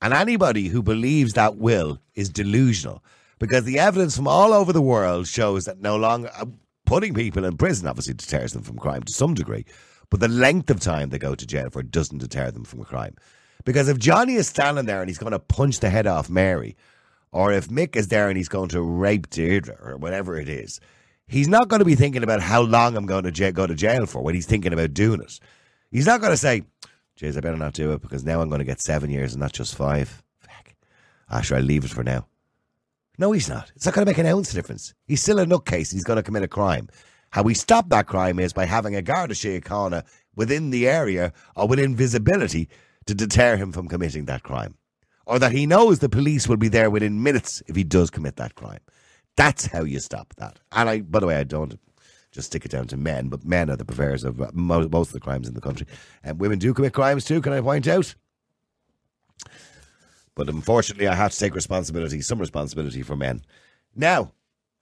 And 0.00 0.14
anybody 0.14 0.68
who 0.68 0.82
believes 0.82 1.34
that 1.34 1.56
will 1.56 1.98
is 2.14 2.30
delusional 2.30 3.04
because 3.38 3.64
the 3.64 3.78
evidence 3.78 4.16
from 4.16 4.26
all 4.26 4.52
over 4.52 4.72
the 4.72 4.82
world 4.82 5.26
shows 5.26 5.66
that 5.66 5.80
no 5.80 5.96
longer 5.96 6.30
uh, 6.38 6.46
putting 6.86 7.14
people 7.14 7.44
in 7.44 7.56
prison 7.56 7.88
obviously 7.88 8.14
deters 8.14 8.52
them 8.52 8.62
from 8.62 8.78
crime 8.78 9.02
to 9.02 9.12
some 9.12 9.34
degree, 9.34 9.64
but 10.14 10.20
the 10.20 10.28
length 10.28 10.70
of 10.70 10.78
time 10.78 11.10
they 11.10 11.18
go 11.18 11.34
to 11.34 11.44
jail 11.44 11.68
for 11.70 11.82
doesn't 11.82 12.18
deter 12.18 12.48
them 12.48 12.62
from 12.62 12.80
a 12.80 12.84
crime. 12.84 13.16
Because 13.64 13.88
if 13.88 13.98
Johnny 13.98 14.34
is 14.34 14.46
standing 14.46 14.86
there 14.86 15.00
and 15.00 15.10
he's 15.10 15.18
going 15.18 15.32
to 15.32 15.40
punch 15.40 15.80
the 15.80 15.90
head 15.90 16.06
off 16.06 16.30
Mary, 16.30 16.76
or 17.32 17.52
if 17.52 17.66
Mick 17.66 17.96
is 17.96 18.06
there 18.06 18.28
and 18.28 18.36
he's 18.36 18.48
going 18.48 18.68
to 18.68 18.80
rape 18.80 19.28
Deirdre 19.28 19.76
or 19.82 19.96
whatever 19.96 20.38
it 20.38 20.48
is, 20.48 20.78
he's 21.26 21.48
not 21.48 21.66
going 21.66 21.80
to 21.80 21.84
be 21.84 21.96
thinking 21.96 22.22
about 22.22 22.40
how 22.40 22.60
long 22.60 22.96
I'm 22.96 23.06
going 23.06 23.24
to 23.24 23.32
j- 23.32 23.50
go 23.50 23.66
to 23.66 23.74
jail 23.74 24.06
for 24.06 24.22
when 24.22 24.36
he's 24.36 24.46
thinking 24.46 24.72
about 24.72 24.94
doing 24.94 25.20
it. 25.20 25.40
He's 25.90 26.06
not 26.06 26.20
going 26.20 26.32
to 26.32 26.36
say, 26.36 26.62
"Jeez, 27.20 27.36
I 27.36 27.40
better 27.40 27.56
not 27.56 27.74
do 27.74 27.90
it 27.90 28.00
because 28.00 28.22
now 28.22 28.40
I'm 28.40 28.48
going 28.48 28.60
to 28.60 28.64
get 28.64 28.80
seven 28.80 29.10
years 29.10 29.32
and 29.32 29.40
not 29.40 29.52
just 29.52 29.74
five. 29.74 30.22
Fuck. 30.38 30.74
Ah, 31.28 31.40
sure, 31.40 31.56
I'll 31.56 31.64
leave 31.64 31.84
it 31.84 31.90
for 31.90 32.04
now. 32.04 32.28
No, 33.18 33.32
he's 33.32 33.48
not. 33.48 33.72
It's 33.74 33.84
not 33.84 33.96
going 33.96 34.06
to 34.06 34.10
make 34.10 34.18
an 34.18 34.26
ounce 34.26 34.50
of 34.50 34.54
difference. 34.54 34.94
He's 35.08 35.22
still 35.22 35.40
a 35.40 35.44
nutcase. 35.44 35.92
He's 35.92 36.04
going 36.04 36.18
to 36.18 36.22
commit 36.22 36.44
a 36.44 36.48
crime. 36.48 36.88
How 37.34 37.42
we 37.42 37.54
stop 37.54 37.88
that 37.88 38.06
crime 38.06 38.38
is 38.38 38.52
by 38.52 38.64
having 38.64 38.94
a 38.94 39.02
Garda 39.02 39.34
Síochána 39.34 40.04
within 40.36 40.70
the 40.70 40.88
area 40.88 41.32
or 41.56 41.66
within 41.66 41.96
visibility 41.96 42.68
to 43.06 43.14
deter 43.14 43.56
him 43.56 43.72
from 43.72 43.88
committing 43.88 44.26
that 44.26 44.44
crime. 44.44 44.76
Or 45.26 45.40
that 45.40 45.50
he 45.50 45.66
knows 45.66 45.98
the 45.98 46.08
police 46.08 46.46
will 46.46 46.58
be 46.58 46.68
there 46.68 46.90
within 46.90 47.24
minutes 47.24 47.60
if 47.66 47.74
he 47.74 47.82
does 47.82 48.08
commit 48.08 48.36
that 48.36 48.54
crime. 48.54 48.78
That's 49.34 49.66
how 49.66 49.82
you 49.82 49.98
stop 49.98 50.32
that. 50.36 50.60
And 50.70 50.88
I, 50.88 51.00
by 51.00 51.18
the 51.18 51.26
way, 51.26 51.34
I 51.34 51.42
don't 51.42 51.76
just 52.30 52.46
stick 52.46 52.66
it 52.66 52.70
down 52.70 52.86
to 52.86 52.96
men, 52.96 53.30
but 53.30 53.44
men 53.44 53.68
are 53.68 53.76
the 53.76 53.84
purveyors 53.84 54.22
of 54.22 54.40
uh, 54.40 54.52
most 54.52 55.08
of 55.08 55.12
the 55.14 55.18
crimes 55.18 55.48
in 55.48 55.54
the 55.54 55.60
country. 55.60 55.88
And 56.22 56.38
women 56.38 56.60
do 56.60 56.72
commit 56.72 56.92
crimes 56.92 57.24
too, 57.24 57.40
can 57.40 57.52
I 57.52 57.60
point 57.60 57.88
out? 57.88 58.14
But 60.36 60.48
unfortunately, 60.48 61.08
I 61.08 61.16
have 61.16 61.32
to 61.32 61.38
take 61.40 61.56
responsibility, 61.56 62.20
some 62.20 62.38
responsibility 62.38 63.02
for 63.02 63.16
men. 63.16 63.42
Now, 63.96 64.30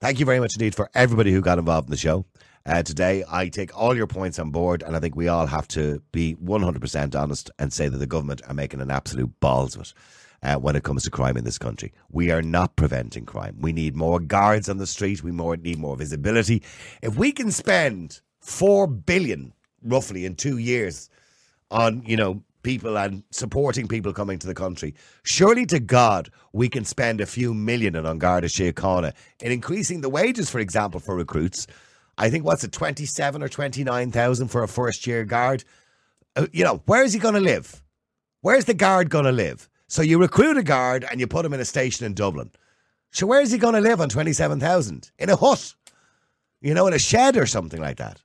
thank 0.03 0.19
you 0.19 0.25
very 0.25 0.41
much 0.41 0.53
indeed 0.55 0.75
for 0.75 0.89
everybody 0.93 1.31
who 1.31 1.39
got 1.39 1.57
involved 1.57 1.87
in 1.87 1.91
the 1.91 1.97
show. 1.97 2.25
Uh, 2.65 2.83
today, 2.83 3.23
I 3.31 3.47
take 3.47 3.75
all 3.77 3.95
your 3.95 4.05
points 4.05 4.37
on 4.37 4.51
board, 4.51 4.83
and 4.83 4.97
I 4.97 4.99
think 4.99 5.15
we 5.15 5.29
all 5.29 5.47
have 5.47 5.65
to 5.69 6.01
be 6.11 6.35
100% 6.35 7.15
honest 7.15 7.49
and 7.57 7.71
say 7.71 7.87
that 7.87 7.97
the 7.97 8.05
government 8.05 8.41
are 8.45 8.53
making 8.53 8.81
an 8.81 8.91
absolute 8.91 9.39
balls 9.39 9.75
of 9.75 9.83
it. 9.83 9.93
Uh, 10.41 10.57
when 10.57 10.75
it 10.75 10.83
comes 10.83 11.03
to 11.03 11.09
crime 11.09 11.37
in 11.37 11.45
this 11.45 11.57
country. 11.57 11.93
We 12.11 12.29
are 12.29 12.41
not 12.41 12.75
preventing 12.75 13.25
crime. 13.25 13.55
We 13.61 13.71
need 13.71 13.95
more 13.95 14.19
guards 14.19 14.67
on 14.67 14.77
the 14.77 14.85
street. 14.85 15.23
We 15.23 15.31
more 15.31 15.55
need 15.55 15.77
more 15.77 15.95
visibility. 15.95 16.63
If 17.01 17.15
we 17.15 17.31
can 17.31 17.49
spend 17.49 18.19
four 18.41 18.85
billion 18.85 19.53
roughly 19.81 20.25
in 20.25 20.35
two 20.35 20.57
years 20.57 21.09
on, 21.71 22.03
you 22.05 22.17
know, 22.17 22.43
people 22.63 22.97
and 22.97 23.23
supporting 23.29 23.87
people 23.87 24.13
coming 24.13 24.39
to 24.39 24.47
the 24.47 24.53
country. 24.53 24.95
Surely 25.23 25.65
to 25.67 25.79
God, 25.79 26.29
we 26.53 26.69
can 26.69 26.85
spend 26.85 27.21
a 27.21 27.25
few 27.25 27.53
million 27.53 27.95
on 27.95 28.17
Garda 28.17 28.47
Síochána 28.47 29.13
in 29.39 29.51
increasing 29.51 30.01
the 30.01 30.09
wages, 30.09 30.49
for 30.49 30.59
example, 30.59 30.99
for 30.99 31.15
recruits. 31.15 31.67
I 32.17 32.29
think 32.29 32.45
what's 32.45 32.63
it, 32.63 32.71
twenty 32.71 33.05
seven 33.05 33.43
or 33.43 33.49
twenty 33.49 33.83
nine 33.83 34.11
thousand 34.11 34.47
for 34.47 34.63
a 34.63 34.67
first 34.67 35.05
year 35.05 35.25
guard. 35.25 35.63
Uh, 36.35 36.47
you 36.51 36.63
know, 36.63 36.81
where 36.85 37.03
is 37.03 37.13
he 37.13 37.19
going 37.19 37.35
to 37.35 37.39
live? 37.39 37.83
Where's 38.41 38.65
the 38.65 38.73
guard 38.73 39.09
going 39.09 39.25
to 39.25 39.31
live? 39.31 39.69
So 39.87 40.01
you 40.01 40.19
recruit 40.19 40.57
a 40.57 40.63
guard 40.63 41.05
and 41.09 41.19
you 41.19 41.27
put 41.27 41.45
him 41.45 41.53
in 41.53 41.59
a 41.59 41.65
station 41.65 42.05
in 42.05 42.13
Dublin. 42.13 42.51
So 43.11 43.27
where 43.27 43.41
is 43.41 43.51
he 43.51 43.59
going 43.59 43.75
to 43.75 43.81
live 43.81 44.01
on 44.01 44.09
twenty 44.09 44.33
seven 44.33 44.59
thousand? 44.59 45.11
In 45.19 45.29
a 45.29 45.35
hut, 45.35 45.75
you 46.61 46.73
know, 46.73 46.87
in 46.87 46.93
a 46.93 46.99
shed 46.99 47.37
or 47.37 47.45
something 47.45 47.79
like 47.79 47.97
that. 47.97 48.21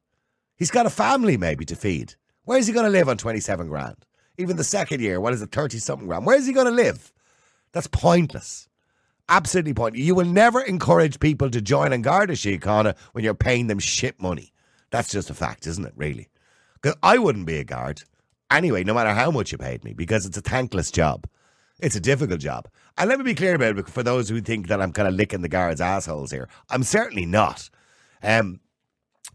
He's 0.56 0.70
got 0.70 0.86
a 0.86 0.90
family 0.90 1.36
maybe 1.36 1.64
to 1.66 1.76
feed. 1.76 2.14
Where 2.44 2.58
is 2.58 2.66
he 2.66 2.72
going 2.72 2.86
to 2.86 2.90
live 2.90 3.08
on 3.08 3.18
twenty 3.18 3.40
seven 3.40 3.68
grand? 3.68 3.96
Even 4.38 4.56
the 4.56 4.64
second 4.64 5.00
year, 5.00 5.20
what 5.20 5.34
is 5.34 5.42
it, 5.42 5.52
30 5.52 5.78
something 5.78 6.06
grand? 6.06 6.24
Where 6.24 6.36
is 6.36 6.46
he 6.46 6.52
going 6.52 6.66
to 6.66 6.72
live? 6.72 7.12
That's 7.72 7.88
pointless. 7.88 8.68
Absolutely 9.28 9.74
pointless. 9.74 10.02
You 10.02 10.14
will 10.14 10.24
never 10.24 10.62
encourage 10.62 11.20
people 11.20 11.50
to 11.50 11.60
join 11.60 11.92
in 11.92 12.02
Garda 12.02 12.34
Síochána 12.34 12.96
when 13.12 13.24
you're 13.24 13.34
paying 13.34 13.66
them 13.66 13.78
shit 13.78 14.20
money. 14.20 14.52
That's 14.90 15.10
just 15.10 15.28
a 15.28 15.34
fact, 15.34 15.66
isn't 15.66 15.84
it, 15.84 15.92
really? 15.96 16.28
Because 16.74 16.96
I 17.02 17.18
wouldn't 17.18 17.46
be 17.46 17.58
a 17.58 17.64
guard 17.64 18.02
anyway, 18.50 18.84
no 18.84 18.94
matter 18.94 19.12
how 19.12 19.30
much 19.30 19.52
you 19.52 19.58
paid 19.58 19.84
me, 19.84 19.92
because 19.92 20.24
it's 20.24 20.38
a 20.38 20.42
thankless 20.42 20.90
job. 20.90 21.26
It's 21.80 21.96
a 21.96 22.00
difficult 22.00 22.40
job. 22.40 22.68
And 22.96 23.08
let 23.08 23.18
me 23.18 23.24
be 23.24 23.34
clear 23.34 23.54
about 23.54 23.78
it 23.78 23.88
for 23.88 24.02
those 24.02 24.28
who 24.28 24.40
think 24.40 24.68
that 24.68 24.80
I'm 24.80 24.92
kind 24.92 25.06
of 25.06 25.14
licking 25.14 25.42
the 25.42 25.48
guards' 25.48 25.80
assholes 25.80 26.30
here. 26.30 26.48
I'm 26.70 26.82
certainly 26.82 27.26
not. 27.26 27.70
Um, 28.22 28.60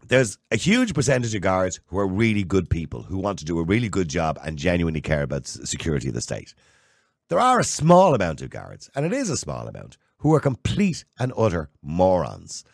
there's 0.06 0.38
a 0.50 0.56
huge 0.56 0.94
percentage 0.94 1.34
of 1.34 1.40
guards 1.40 1.80
who 1.86 1.98
are 1.98 2.06
really 2.06 2.44
good 2.44 2.68
people 2.68 3.02
who 3.02 3.18
want 3.18 3.38
to 3.38 3.44
do 3.44 3.58
a 3.58 3.64
really 3.64 3.88
good 3.88 4.08
job 4.08 4.38
and 4.44 4.58
genuinely 4.58 5.00
care 5.00 5.22
about 5.22 5.46
security 5.46 6.08
of 6.08 6.14
the 6.14 6.20
state. 6.20 6.54
There 7.28 7.40
are 7.40 7.58
a 7.58 7.64
small 7.64 8.14
amount 8.14 8.42
of 8.42 8.50
guards, 8.50 8.90
and 8.94 9.06
it 9.06 9.12
is 9.12 9.30
a 9.30 9.36
small 9.36 9.66
amount, 9.66 9.96
who 10.18 10.34
are 10.34 10.40
complete 10.40 11.04
and 11.18 11.32
utter 11.36 11.70
morons. 11.82 12.64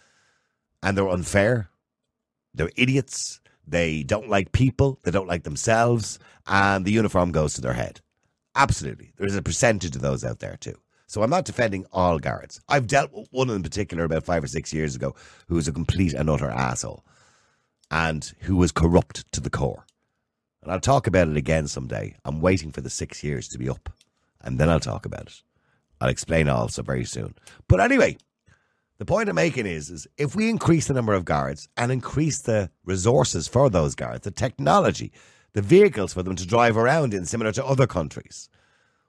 And 0.82 0.96
they're 0.96 1.08
unfair. 1.08 1.70
They're 2.52 2.70
idiots. 2.76 3.40
They 3.66 4.02
don't 4.02 4.28
like 4.28 4.52
people. 4.52 4.98
They 5.04 5.10
don't 5.12 5.28
like 5.28 5.44
themselves. 5.44 6.18
And 6.46 6.84
the 6.84 6.92
uniform 6.92 7.30
goes 7.30 7.54
to 7.54 7.60
their 7.60 7.74
head. 7.74 8.00
Absolutely. 8.56 9.12
There's 9.16 9.36
a 9.36 9.42
percentage 9.42 9.94
of 9.94 10.02
those 10.02 10.24
out 10.24 10.40
there 10.40 10.56
too. 10.58 10.74
So 11.06 11.22
I'm 11.22 11.30
not 11.30 11.44
defending 11.44 11.86
all 11.92 12.18
guards. 12.18 12.60
I've 12.68 12.86
dealt 12.86 13.12
with 13.12 13.28
one 13.30 13.50
in 13.50 13.62
particular 13.62 14.04
about 14.04 14.24
five 14.24 14.42
or 14.42 14.48
six 14.48 14.72
years 14.72 14.96
ago 14.96 15.14
who 15.48 15.56
was 15.56 15.68
a 15.68 15.72
complete 15.72 16.14
and 16.14 16.28
utter 16.30 16.50
asshole 16.50 17.04
and 17.90 18.32
who 18.40 18.56
was 18.56 18.72
corrupt 18.72 19.30
to 19.32 19.40
the 19.40 19.50
core. 19.50 19.86
And 20.62 20.70
I'll 20.70 20.80
talk 20.80 21.06
about 21.06 21.28
it 21.28 21.36
again 21.36 21.66
someday. 21.66 22.16
I'm 22.24 22.40
waiting 22.40 22.70
for 22.70 22.80
the 22.80 22.90
six 22.90 23.24
years 23.24 23.48
to 23.48 23.58
be 23.58 23.68
up, 23.68 23.88
and 24.40 24.58
then 24.58 24.68
I'll 24.68 24.80
talk 24.80 25.06
about 25.06 25.26
it. 25.26 25.42
I'll 26.00 26.08
explain 26.08 26.48
also 26.48 26.82
very 26.82 27.04
soon. 27.04 27.34
But 27.68 27.80
anyway, 27.80 28.16
the 28.98 29.04
point 29.04 29.28
I'm 29.28 29.34
making 29.34 29.66
is, 29.66 29.90
is 29.90 30.06
if 30.18 30.34
we 30.34 30.50
increase 30.50 30.86
the 30.86 30.94
number 30.94 31.14
of 31.14 31.24
guards 31.24 31.68
and 31.76 31.90
increase 31.90 32.42
the 32.42 32.70
resources 32.84 33.48
for 33.48 33.70
those 33.70 33.94
guards, 33.94 34.24
the 34.24 34.30
technology, 34.30 35.12
the 35.52 35.62
vehicles 35.62 36.12
for 36.12 36.22
them 36.22 36.36
to 36.36 36.46
drive 36.46 36.76
around 36.76 37.14
in, 37.14 37.24
similar 37.24 37.52
to 37.52 37.64
other 37.64 37.86
countries, 37.86 38.48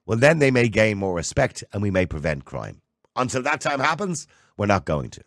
well, 0.05 0.17
then 0.17 0.39
they 0.39 0.51
may 0.51 0.67
gain 0.67 0.97
more 0.97 1.13
respect 1.13 1.63
and 1.71 1.81
we 1.81 1.91
may 1.91 2.05
prevent 2.05 2.45
crime. 2.45 2.81
Until 3.15 3.43
that 3.43 3.61
time 3.61 3.79
happens, 3.79 4.27
we're 4.57 4.65
not 4.65 4.85
going 4.85 5.09
to. 5.11 5.23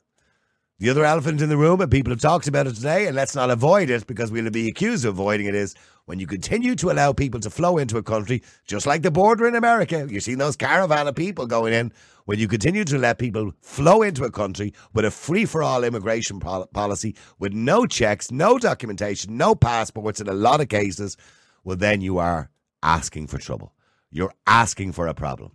The 0.81 0.91
other 0.91 1.05
elephant 1.05 1.41
in 1.41 1.49
the 1.49 1.57
room, 1.57 1.81
and 1.81 1.91
people 1.91 2.11
have 2.11 2.21
talked 2.21 2.49
about 2.49 2.67
it 2.67 2.75
today, 2.75 3.07
and 3.07 3.15
let's 3.15 3.37
not 3.37 3.49
avoid 3.49 3.91
it 3.91 4.09
because 4.09 4.33
we'll 4.33 4.51
be 4.51 4.69
accused 4.69 5.05
of 5.05 5.15
avoiding 5.15 5.47
it, 5.47 5.55
is 5.55 5.77
when 6.07 6.19
you 6.19 6.27
continue 6.27 6.75
to 6.75 6.91
allow 6.91 7.13
people 7.13 7.39
to 7.41 7.49
flow 7.49 7.79
into 7.79 7.97
a 7.97 8.03
country, 8.03 8.43
just 8.67 8.85
like 8.85 9.03
the 9.03 9.11
border 9.13 9.47
in 9.47 9.55
America. 9.55 10.05
You've 10.11 10.25
seen 10.25 10.39
those 10.39 10.57
caravan 10.57 11.07
of 11.07 11.15
people 11.15 11.47
going 11.47 11.73
in. 11.73 11.93
When 12.25 12.41
you 12.41 12.49
continue 12.49 12.85
to 12.87 12.99
let 12.99 13.19
people 13.19 13.53
flow 13.61 14.03
into 14.03 14.25
a 14.25 14.33
country 14.33 14.75
with 14.93 15.05
a 15.05 15.13
free 15.13 15.45
for 15.45 15.63
all 15.63 15.85
immigration 15.85 16.41
pol- 16.41 16.67
policy, 16.67 17.15
with 17.39 17.53
no 17.53 17.87
checks, 17.87 18.33
no 18.33 18.59
documentation, 18.59 19.37
no 19.37 19.55
passports 19.55 20.21
in 20.21 20.27
a 20.27 20.33
lot 20.33 20.61
of 20.61 20.69
cases, 20.69 21.17
well, 21.63 21.77
then 21.77 22.01
you 22.01 22.19
are 22.19 22.51
asking 22.83 23.29
for 23.29 23.39
trouble. 23.39 23.75
You're 24.11 24.35
asking 24.45 24.91
for 24.91 25.07
a 25.07 25.15
problem. 25.15 25.53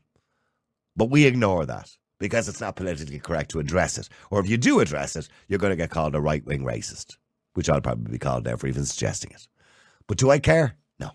But 0.96 1.10
we 1.10 1.26
ignore 1.26 1.66
that 1.66 1.99
because 2.20 2.50
it's 2.50 2.62
not 2.62 2.76
politically 2.76 3.20
correct 3.20 3.52
to 3.52 3.60
address 3.60 3.98
it. 3.98 4.10
Or 4.30 4.40
if 4.40 4.50
you 4.50 4.58
do 4.58 4.80
address 4.80 5.16
it, 5.16 5.28
you're 5.48 5.60
going 5.60 5.72
to 5.72 5.78
get 5.78 5.90
called 5.90 6.16
a 6.16 6.22
right 6.22 6.46
wing 6.46 6.64
racist, 6.64 7.18
which 7.54 7.70
I'll 7.70 7.82
probably 7.82 8.12
be 8.12 8.20
called 8.20 8.46
now 8.46 8.58
for 8.58 8.68
even 8.68 8.86
suggesting 8.86 9.32
it. 9.32 9.48
But 10.08 10.18
do 10.18 10.30
I 10.30 10.40
care? 10.40 10.76
No. 11.00 11.12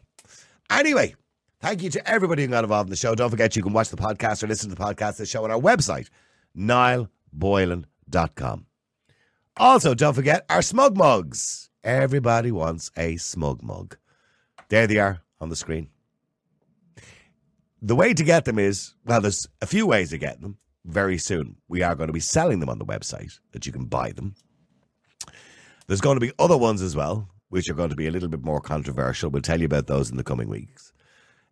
Anyway, 0.70 1.14
thank 1.60 1.82
you 1.82 1.90
to 1.90 2.10
everybody 2.10 2.42
who 2.42 2.48
got 2.48 2.64
involved 2.64 2.88
in 2.88 2.90
the 2.90 2.96
show. 2.96 3.14
Don't 3.14 3.30
forget 3.30 3.54
you 3.54 3.62
can 3.62 3.72
watch 3.72 3.90
the 3.90 3.96
podcast 3.96 4.42
or 4.42 4.46
listen 4.46 4.70
to 4.70 4.74
the 4.74 4.82
podcast 4.82 5.10
of 5.10 5.16
the 5.18 5.26
show 5.26 5.44
on 5.44 5.50
our 5.50 5.60
website, 5.60 6.08
niallboylan.com. 6.56 8.66
Also, 9.56 9.94
don't 9.94 10.14
forget 10.14 10.44
our 10.48 10.62
smug 10.62 10.96
mugs. 10.96 11.70
Everybody 11.84 12.50
wants 12.50 12.90
a 12.96 13.18
smug 13.18 13.62
mug. 13.62 13.96
There 14.68 14.86
they 14.86 14.98
are 14.98 15.20
on 15.40 15.50
the 15.50 15.56
screen. 15.56 15.90
The 17.82 17.94
way 17.94 18.14
to 18.14 18.24
get 18.24 18.46
them 18.46 18.58
is 18.58 18.94
well, 19.04 19.20
there's 19.20 19.46
a 19.60 19.66
few 19.66 19.86
ways 19.86 20.12
of 20.14 20.20
getting 20.20 20.40
them 20.40 20.56
very 20.84 21.18
soon. 21.18 21.56
We 21.68 21.82
are 21.82 21.94
going 21.94 22.08
to 22.08 22.12
be 22.12 22.20
selling 22.20 22.60
them 22.60 22.68
on 22.68 22.78
the 22.78 22.84
website 22.84 23.38
that 23.52 23.66
you 23.66 23.72
can 23.72 23.86
buy 23.86 24.12
them. 24.12 24.34
There's 25.86 26.00
going 26.00 26.16
to 26.16 26.26
be 26.26 26.32
other 26.38 26.56
ones 26.56 26.82
as 26.82 26.96
well, 26.96 27.28
which 27.48 27.68
are 27.68 27.74
going 27.74 27.90
to 27.90 27.96
be 27.96 28.06
a 28.06 28.10
little 28.10 28.28
bit 28.28 28.44
more 28.44 28.60
controversial. 28.60 29.30
We'll 29.30 29.42
tell 29.42 29.60
you 29.60 29.66
about 29.66 29.86
those 29.86 30.10
in 30.10 30.16
the 30.16 30.24
coming 30.24 30.48
weeks. 30.48 30.92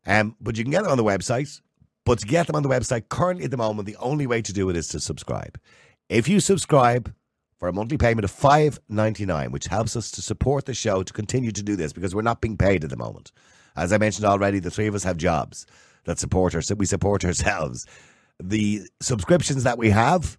Um, 0.07 0.37
but 0.41 0.57
you 0.57 0.65
can 0.65 0.71
get 0.71 0.83
them 0.83 0.93
on 0.93 0.99
the 0.99 1.05
website. 1.05 1.61
But 2.05 2.19
to 2.19 2.27
get 2.27 2.47
them 2.47 2.57
on 2.57 2.63
the 2.63 2.69
website, 2.69 3.09
currently 3.09 3.45
at 3.45 3.51
the 3.51 3.57
moment, 3.57 3.87
the 3.87 3.97
only 3.97 4.27
way 4.27 4.43
to 4.43 4.53
do 4.53 4.69
it 4.71 4.77
is 4.77 4.89
to 4.89 5.01
subscribe. 5.01 5.59
If 6.09 6.29
you 6.29 6.41
subscribe 6.41 7.15
for 7.59 7.69
a 7.69 7.73
monthly 7.73 7.97
payment 7.97 8.25
of 8.25 8.31
five 8.33 8.81
ninety 8.89 9.25
nine, 9.25 9.53
which 9.53 9.67
helps 9.67 9.95
us 9.95 10.11
to 10.11 10.21
support 10.21 10.67
the 10.67 10.75
show 10.75 11.05
to 11.05 11.13
continue 11.13 11.53
to 11.53 11.63
do 11.63 11.77
this 11.77 11.93
because 11.93 12.13
we're 12.13 12.23
not 12.23 12.41
being 12.41 12.57
paid 12.57 12.83
at 12.83 12.91
the 12.91 12.97
moment. 12.97 13.31
As 13.77 13.93
I 13.93 13.99
mentioned 13.99 14.27
already, 14.27 14.59
the 14.59 14.71
three 14.71 14.89
of 14.89 14.97
us 14.97 15.05
have 15.05 15.17
jobs 15.17 15.65
that 16.05 16.19
support 16.19 16.57
us, 16.57 16.73
we 16.75 16.87
support 16.87 17.25
ourselves. 17.25 17.87
The 18.45 18.83
subscriptions 19.01 19.63
that 19.63 19.79
we 19.79 19.91
have, 19.91 20.37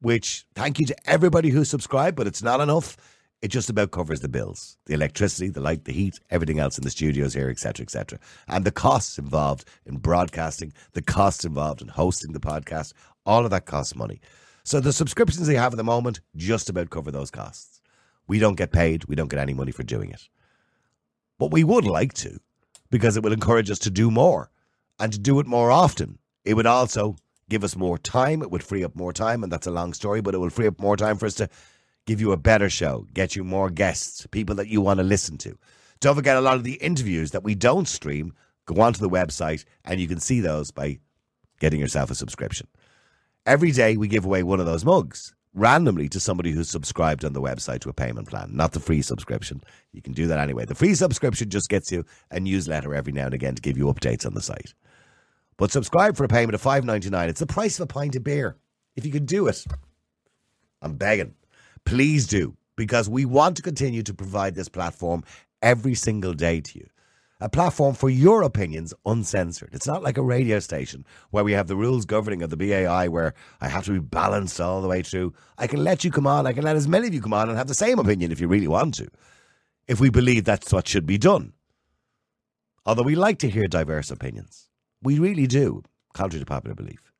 which 0.00 0.44
thank 0.54 0.78
you 0.78 0.84
to 0.86 1.10
everybody 1.10 1.48
who 1.48 1.64
subscribed, 1.64 2.16
but 2.16 2.26
it's 2.26 2.42
not 2.42 2.60
enough. 2.60 2.98
It 3.40 3.48
just 3.48 3.70
about 3.70 3.92
covers 3.92 4.20
the 4.20 4.28
bills, 4.28 4.76
the 4.84 4.94
electricity, 4.94 5.48
the 5.48 5.60
light, 5.60 5.84
the 5.84 5.92
heat, 5.92 6.20
everything 6.30 6.58
else 6.58 6.76
in 6.76 6.84
the 6.84 6.90
studios 6.90 7.32
here, 7.32 7.48
etc., 7.48 7.82
etc. 7.82 8.18
And 8.46 8.64
the 8.64 8.70
costs 8.70 9.18
involved 9.18 9.66
in 9.86 9.96
broadcasting, 9.96 10.74
the 10.92 11.02
costs 11.02 11.44
involved 11.44 11.80
in 11.80 11.88
hosting 11.88 12.32
the 12.32 12.40
podcast, 12.40 12.92
all 13.24 13.44
of 13.44 13.50
that 13.50 13.64
costs 13.64 13.96
money. 13.96 14.20
So 14.64 14.80
the 14.80 14.92
subscriptions 14.92 15.46
they 15.46 15.54
have 15.54 15.72
at 15.72 15.76
the 15.76 15.84
moment 15.84 16.20
just 16.34 16.68
about 16.68 16.90
cover 16.90 17.10
those 17.10 17.30
costs. 17.30 17.80
We 18.26 18.38
don't 18.38 18.56
get 18.56 18.72
paid, 18.72 19.04
we 19.04 19.14
don't 19.14 19.30
get 19.30 19.40
any 19.40 19.54
money 19.54 19.72
for 19.72 19.82
doing 19.82 20.10
it. 20.10 20.28
But 21.38 21.52
we 21.52 21.64
would 21.64 21.86
like 21.86 22.12
to, 22.14 22.38
because 22.90 23.16
it 23.16 23.22
will 23.22 23.32
encourage 23.32 23.70
us 23.70 23.78
to 23.80 23.90
do 23.90 24.10
more 24.10 24.50
and 24.98 25.12
to 25.12 25.18
do 25.18 25.40
it 25.40 25.46
more 25.46 25.70
often. 25.70 26.18
It 26.44 26.54
would 26.54 26.66
also 26.66 27.16
give 27.48 27.64
us 27.64 27.76
more 27.76 27.98
time. 27.98 28.42
It 28.42 28.50
would 28.50 28.62
free 28.62 28.84
up 28.84 28.94
more 28.94 29.12
time, 29.12 29.42
and 29.42 29.52
that's 29.52 29.66
a 29.66 29.70
long 29.70 29.92
story, 29.92 30.20
but 30.20 30.34
it 30.34 30.38
will 30.38 30.50
free 30.50 30.66
up 30.66 30.80
more 30.80 30.96
time 30.96 31.16
for 31.16 31.26
us 31.26 31.34
to 31.34 31.48
give 32.06 32.20
you 32.20 32.32
a 32.32 32.36
better 32.36 32.70
show, 32.70 33.06
get 33.14 33.36
you 33.36 33.44
more 33.44 33.70
guests, 33.70 34.26
people 34.30 34.54
that 34.56 34.68
you 34.68 34.80
want 34.80 34.98
to 34.98 35.04
listen 35.04 35.36
to. 35.38 35.58
Don't 36.00 36.14
forget 36.14 36.36
a 36.36 36.40
lot 36.40 36.56
of 36.56 36.64
the 36.64 36.74
interviews 36.74 37.32
that 37.32 37.42
we 37.42 37.54
don't 37.54 37.88
stream. 37.88 38.32
Go 38.66 38.80
onto 38.80 39.00
the 39.00 39.08
website 39.08 39.64
and 39.84 40.00
you 40.00 40.08
can 40.08 40.20
see 40.20 40.40
those 40.40 40.70
by 40.70 40.98
getting 41.60 41.80
yourself 41.80 42.10
a 42.10 42.14
subscription. 42.14 42.68
Every 43.44 43.70
day 43.70 43.96
we 43.96 44.08
give 44.08 44.24
away 44.24 44.42
one 44.42 44.60
of 44.60 44.66
those 44.66 44.84
mugs 44.84 45.34
randomly 45.54 46.08
to 46.10 46.20
somebody 46.20 46.50
who's 46.50 46.68
subscribed 46.68 47.24
on 47.24 47.32
the 47.32 47.40
website 47.40 47.80
to 47.80 47.88
a 47.88 47.94
payment 47.94 48.28
plan, 48.28 48.50
not 48.52 48.72
the 48.72 48.80
free 48.80 49.00
subscription. 49.00 49.62
You 49.92 50.02
can 50.02 50.12
do 50.12 50.26
that 50.26 50.38
anyway. 50.38 50.66
The 50.66 50.74
free 50.74 50.94
subscription 50.94 51.48
just 51.48 51.70
gets 51.70 51.90
you 51.90 52.04
a 52.30 52.38
newsletter 52.38 52.94
every 52.94 53.12
now 53.12 53.24
and 53.24 53.34
again 53.34 53.54
to 53.54 53.62
give 53.62 53.78
you 53.78 53.86
updates 53.86 54.26
on 54.26 54.34
the 54.34 54.42
site. 54.42 54.74
But 55.58 55.72
subscribe 55.72 56.16
for 56.16 56.24
a 56.24 56.28
payment 56.28 56.54
of 56.54 56.60
five 56.60 56.84
ninety 56.84 57.10
nine. 57.10 57.28
It's 57.28 57.40
the 57.40 57.46
price 57.46 57.78
of 57.78 57.84
a 57.84 57.86
pint 57.86 58.16
of 58.16 58.24
beer. 58.24 58.56
If 58.94 59.06
you 59.06 59.12
can 59.12 59.24
do 59.24 59.46
it, 59.46 59.64
I'm 60.82 60.96
begging. 60.96 61.34
Please 61.84 62.26
do, 62.26 62.56
because 62.76 63.08
we 63.08 63.24
want 63.24 63.56
to 63.56 63.62
continue 63.62 64.02
to 64.02 64.14
provide 64.14 64.54
this 64.54 64.68
platform 64.68 65.24
every 65.62 65.94
single 65.94 66.34
day 66.34 66.60
to 66.60 66.78
you. 66.78 66.86
A 67.38 67.50
platform 67.50 67.94
for 67.94 68.08
your 68.08 68.42
opinions 68.42 68.94
uncensored. 69.04 69.70
It's 69.74 69.86
not 69.86 70.02
like 70.02 70.16
a 70.16 70.22
radio 70.22 70.58
station 70.58 71.04
where 71.30 71.44
we 71.44 71.52
have 71.52 71.66
the 71.66 71.76
rules 71.76 72.06
governing 72.06 72.42
of 72.42 72.48
the 72.48 72.56
BAI 72.56 73.08
where 73.08 73.34
I 73.60 73.68
have 73.68 73.84
to 73.84 73.92
be 73.92 73.98
balanced 73.98 74.58
all 74.58 74.80
the 74.80 74.88
way 74.88 75.02
through. 75.02 75.34
I 75.58 75.66
can 75.66 75.84
let 75.84 76.02
you 76.02 76.10
come 76.10 76.26
on, 76.26 76.46
I 76.46 76.54
can 76.54 76.64
let 76.64 76.76
as 76.76 76.88
many 76.88 77.06
of 77.06 77.14
you 77.14 77.20
come 77.20 77.34
on 77.34 77.50
and 77.50 77.58
have 77.58 77.68
the 77.68 77.74
same 77.74 77.98
opinion 77.98 78.32
if 78.32 78.40
you 78.40 78.48
really 78.48 78.68
want 78.68 78.94
to, 78.94 79.08
if 79.86 80.00
we 80.00 80.08
believe 80.08 80.44
that's 80.44 80.72
what 80.72 80.88
should 80.88 81.04
be 81.04 81.18
done. 81.18 81.52
Although 82.86 83.02
we 83.02 83.16
like 83.16 83.38
to 83.40 83.50
hear 83.50 83.66
diverse 83.66 84.10
opinions. 84.10 84.70
We 85.02 85.18
really 85.18 85.46
do, 85.46 85.82
contrary 86.14 86.40
to 86.40 86.46
popular 86.46 86.74
belief. 86.74 87.12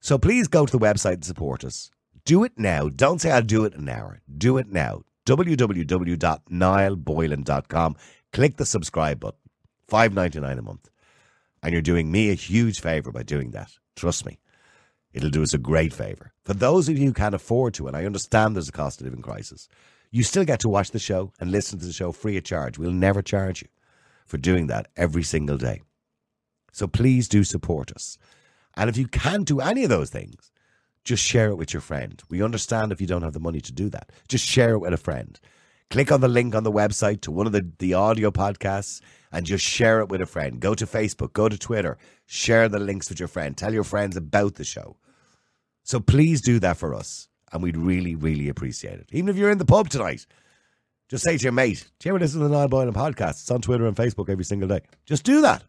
So 0.00 0.18
please 0.18 0.48
go 0.48 0.66
to 0.66 0.72
the 0.72 0.78
website 0.78 1.14
and 1.14 1.24
support 1.24 1.64
us. 1.64 1.90
Do 2.24 2.44
it 2.44 2.52
now. 2.56 2.88
Don't 2.88 3.20
say 3.20 3.30
I'll 3.30 3.42
do 3.42 3.64
it 3.64 3.74
in 3.74 3.82
an 3.82 3.88
hour. 3.88 4.20
Do 4.36 4.58
it 4.58 4.68
now. 4.68 5.02
www.niallboylan.com. 5.26 7.96
Click 8.32 8.56
the 8.56 8.66
subscribe 8.66 9.20
button. 9.20 9.38
Five 9.86 10.12
ninety 10.14 10.40
nine 10.40 10.58
a 10.58 10.62
month. 10.62 10.88
And 11.62 11.72
you're 11.72 11.82
doing 11.82 12.10
me 12.10 12.30
a 12.30 12.34
huge 12.34 12.80
favour 12.80 13.12
by 13.12 13.22
doing 13.22 13.50
that. 13.50 13.70
Trust 13.96 14.24
me. 14.24 14.38
It'll 15.12 15.30
do 15.30 15.42
us 15.42 15.52
a 15.52 15.58
great 15.58 15.92
favour. 15.92 16.32
For 16.44 16.54
those 16.54 16.88
of 16.88 16.96
you 16.96 17.06
who 17.06 17.12
can't 17.12 17.34
afford 17.34 17.74
to, 17.74 17.88
and 17.88 17.96
I 17.96 18.06
understand 18.06 18.54
there's 18.54 18.68
a 18.68 18.72
cost 18.72 19.00
of 19.00 19.06
living 19.06 19.22
crisis, 19.22 19.68
you 20.12 20.22
still 20.22 20.44
get 20.44 20.60
to 20.60 20.68
watch 20.68 20.92
the 20.92 20.98
show 20.98 21.32
and 21.40 21.50
listen 21.50 21.78
to 21.80 21.86
the 21.86 21.92
show 21.92 22.12
free 22.12 22.36
of 22.36 22.44
charge. 22.44 22.78
We'll 22.78 22.92
never 22.92 23.22
charge 23.22 23.62
you 23.62 23.68
for 24.26 24.38
doing 24.38 24.68
that 24.68 24.88
every 24.96 25.24
single 25.24 25.58
day. 25.58 25.82
So 26.72 26.86
please 26.86 27.28
do 27.28 27.44
support 27.44 27.92
us. 27.92 28.18
And 28.76 28.88
if 28.88 28.96
you 28.96 29.06
can't 29.06 29.46
do 29.46 29.60
any 29.60 29.84
of 29.84 29.90
those 29.90 30.10
things, 30.10 30.50
just 31.04 31.24
share 31.24 31.50
it 31.50 31.56
with 31.56 31.72
your 31.72 31.80
friend. 31.80 32.22
We 32.28 32.42
understand 32.42 32.92
if 32.92 33.00
you 33.00 33.06
don't 33.06 33.22
have 33.22 33.32
the 33.32 33.40
money 33.40 33.60
to 33.60 33.72
do 33.72 33.88
that. 33.90 34.10
Just 34.28 34.46
share 34.46 34.72
it 34.72 34.78
with 34.78 34.92
a 34.92 34.98
friend. 34.98 35.38
Click 35.90 36.12
on 36.12 36.20
the 36.20 36.28
link 36.28 36.54
on 36.54 36.62
the 36.62 36.70
website 36.70 37.20
to 37.22 37.32
one 37.32 37.46
of 37.46 37.52
the, 37.52 37.68
the 37.78 37.94
audio 37.94 38.30
podcasts 38.30 39.00
and 39.32 39.44
just 39.44 39.64
share 39.64 40.00
it 40.00 40.08
with 40.08 40.20
a 40.20 40.26
friend. 40.26 40.60
Go 40.60 40.74
to 40.74 40.86
Facebook, 40.86 41.32
go 41.32 41.48
to 41.48 41.58
Twitter, 41.58 41.98
share 42.26 42.68
the 42.68 42.78
links 42.78 43.08
with 43.08 43.18
your 43.18 43.28
friend. 43.28 43.56
Tell 43.56 43.72
your 43.72 43.84
friends 43.84 44.16
about 44.16 44.54
the 44.54 44.64
show. 44.64 44.96
So 45.82 45.98
please 45.98 46.40
do 46.40 46.60
that 46.60 46.76
for 46.76 46.94
us. 46.94 47.28
And 47.52 47.62
we'd 47.62 47.76
really, 47.76 48.14
really 48.14 48.48
appreciate 48.48 49.00
it. 49.00 49.08
Even 49.10 49.28
if 49.28 49.36
you're 49.36 49.50
in 49.50 49.58
the 49.58 49.64
pub 49.64 49.88
tonight, 49.88 50.26
just 51.08 51.24
say 51.24 51.36
to 51.36 51.42
your 51.42 51.52
mate, 51.52 51.90
Do 51.98 52.08
you 52.08 52.12
ever 52.12 52.20
listen 52.20 52.40
to 52.40 52.46
the 52.46 52.54
Niall 52.54 52.68
Boylan 52.68 52.94
podcast? 52.94 53.40
It's 53.40 53.50
on 53.50 53.60
Twitter 53.60 53.86
and 53.86 53.96
Facebook 53.96 54.30
every 54.30 54.44
single 54.44 54.68
day. 54.68 54.82
Just 55.06 55.24
do 55.24 55.40
that. 55.40 55.64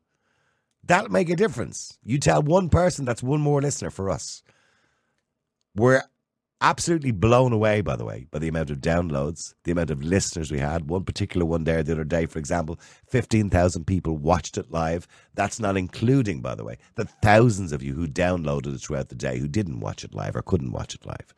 That'll 0.84 1.12
make 1.12 1.30
a 1.30 1.36
difference. 1.36 1.98
You 2.04 2.18
tell 2.18 2.42
one 2.42 2.70
person, 2.70 3.06
that's 3.06 3.24
one 3.24 3.42
more 3.42 3.62
listener 3.62 3.90
for 3.90 4.10
us. 4.10 4.42
We're 5.76 6.04
absolutely 6.60 7.12
blown 7.12 7.54
away, 7.54 7.82
by 7.82 7.96
the 7.96 8.06
way, 8.06 8.28
by 8.30 8.40
the 8.40 8.48
amount 8.48 8.70
of 8.70 8.78
downloads, 8.78 9.54
the 9.64 9.72
amount 9.72 9.90
of 9.90 10.04
listeners 10.04 10.52
we 10.52 10.60
had. 10.60 10.90
One 10.90 11.04
particular 11.04 11.46
one 11.46 11.64
there 11.64 11.82
the 11.84 11.94
other 11.94 12.04
day, 12.04 12.26
for 12.26 12.40
example, 12.40 12.80
15,000 13.08 13.86
people 13.86 14.18
watched 14.18 14.58
it 14.58 14.72
live. 14.72 15.08
That's 15.34 15.60
not 15.60 15.78
including, 15.78 16.42
by 16.42 16.56
the 16.56 16.64
way, 16.64 16.78
the 16.96 17.06
thousands 17.06 17.72
of 17.72 17.84
you 17.84 17.94
who 17.94 18.08
downloaded 18.08 18.76
it 18.76 18.82
throughout 18.82 19.10
the 19.10 19.16
day 19.16 19.40
who 19.40 19.48
didn't 19.48 19.80
watch 19.80 20.04
it 20.04 20.14
live 20.14 20.36
or 20.36 20.42
couldn't 20.42 20.72
watch 20.72 20.96
it 20.96 21.06
live. 21.06 21.34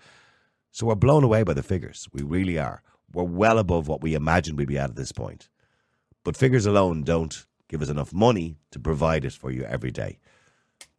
So 0.71 0.87
we're 0.87 0.95
blown 0.95 1.23
away 1.23 1.43
by 1.43 1.53
the 1.53 1.63
figures. 1.63 2.07
We 2.13 2.23
really 2.23 2.57
are. 2.57 2.81
We're 3.13 3.23
well 3.23 3.59
above 3.59 3.87
what 3.87 4.01
we 4.01 4.15
imagined 4.15 4.57
we'd 4.57 4.67
be 4.67 4.77
at 4.77 4.89
at 4.89 4.95
this 4.95 5.11
point. 5.11 5.49
But 6.23 6.37
figures 6.37 6.65
alone 6.65 7.03
don't 7.03 7.45
give 7.73 7.81
us 7.81 7.89
enough 7.89 8.13
money 8.13 8.55
to 8.69 8.79
provide 8.79 9.25
it 9.25 9.33
for 9.33 9.49
you 9.49 9.63
every 9.63 9.89
day. 9.89 10.19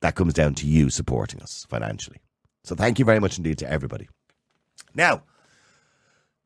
That 0.00 0.16
comes 0.16 0.34
down 0.34 0.56
to 0.56 0.66
you 0.66 0.90
supporting 0.90 1.40
us 1.40 1.64
financially. 1.70 2.20
So 2.64 2.74
thank 2.74 2.98
you 2.98 3.04
very 3.04 3.20
much 3.20 3.38
indeed 3.38 3.58
to 3.58 3.70
everybody. 3.70 4.08
Now, 4.92 5.22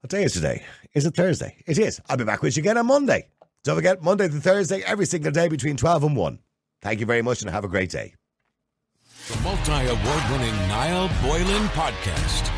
what 0.01 0.11
day 0.11 0.25
is 0.25 0.35
today? 0.35 0.65
Is 0.93 1.07
it 1.07 1.15
Thursday? 1.15 1.57
It 1.67 1.79
is. 1.79 1.99
I'll 2.11 2.19
be 2.19 2.25
back 2.25 2.43
with 2.43 2.59
you 2.59 2.61
again 2.61 2.77
on 2.77 2.87
Monday. 2.87 3.31
Don't 3.65 3.77
forget, 3.77 4.03
Monday 4.03 4.29
to 4.29 4.35
Thursday, 4.39 4.83
every 4.83 5.07
single 5.07 5.33
day 5.33 5.49
between 5.49 5.79
12 5.79 6.05
and 6.05 6.15
1. 6.17 6.39
Thank 6.83 7.01
you 7.01 7.07
very 7.07 7.23
much 7.23 7.41
and 7.41 7.51
have 7.51 7.65
a 7.65 7.69
great 7.69 7.89
day. 7.89 8.15
The 9.29 9.41
multi 9.41 9.73
award 9.73 10.31
winning 10.31 10.55
Niall 10.69 11.09
Boylan 11.23 11.69
Podcast 11.69 12.58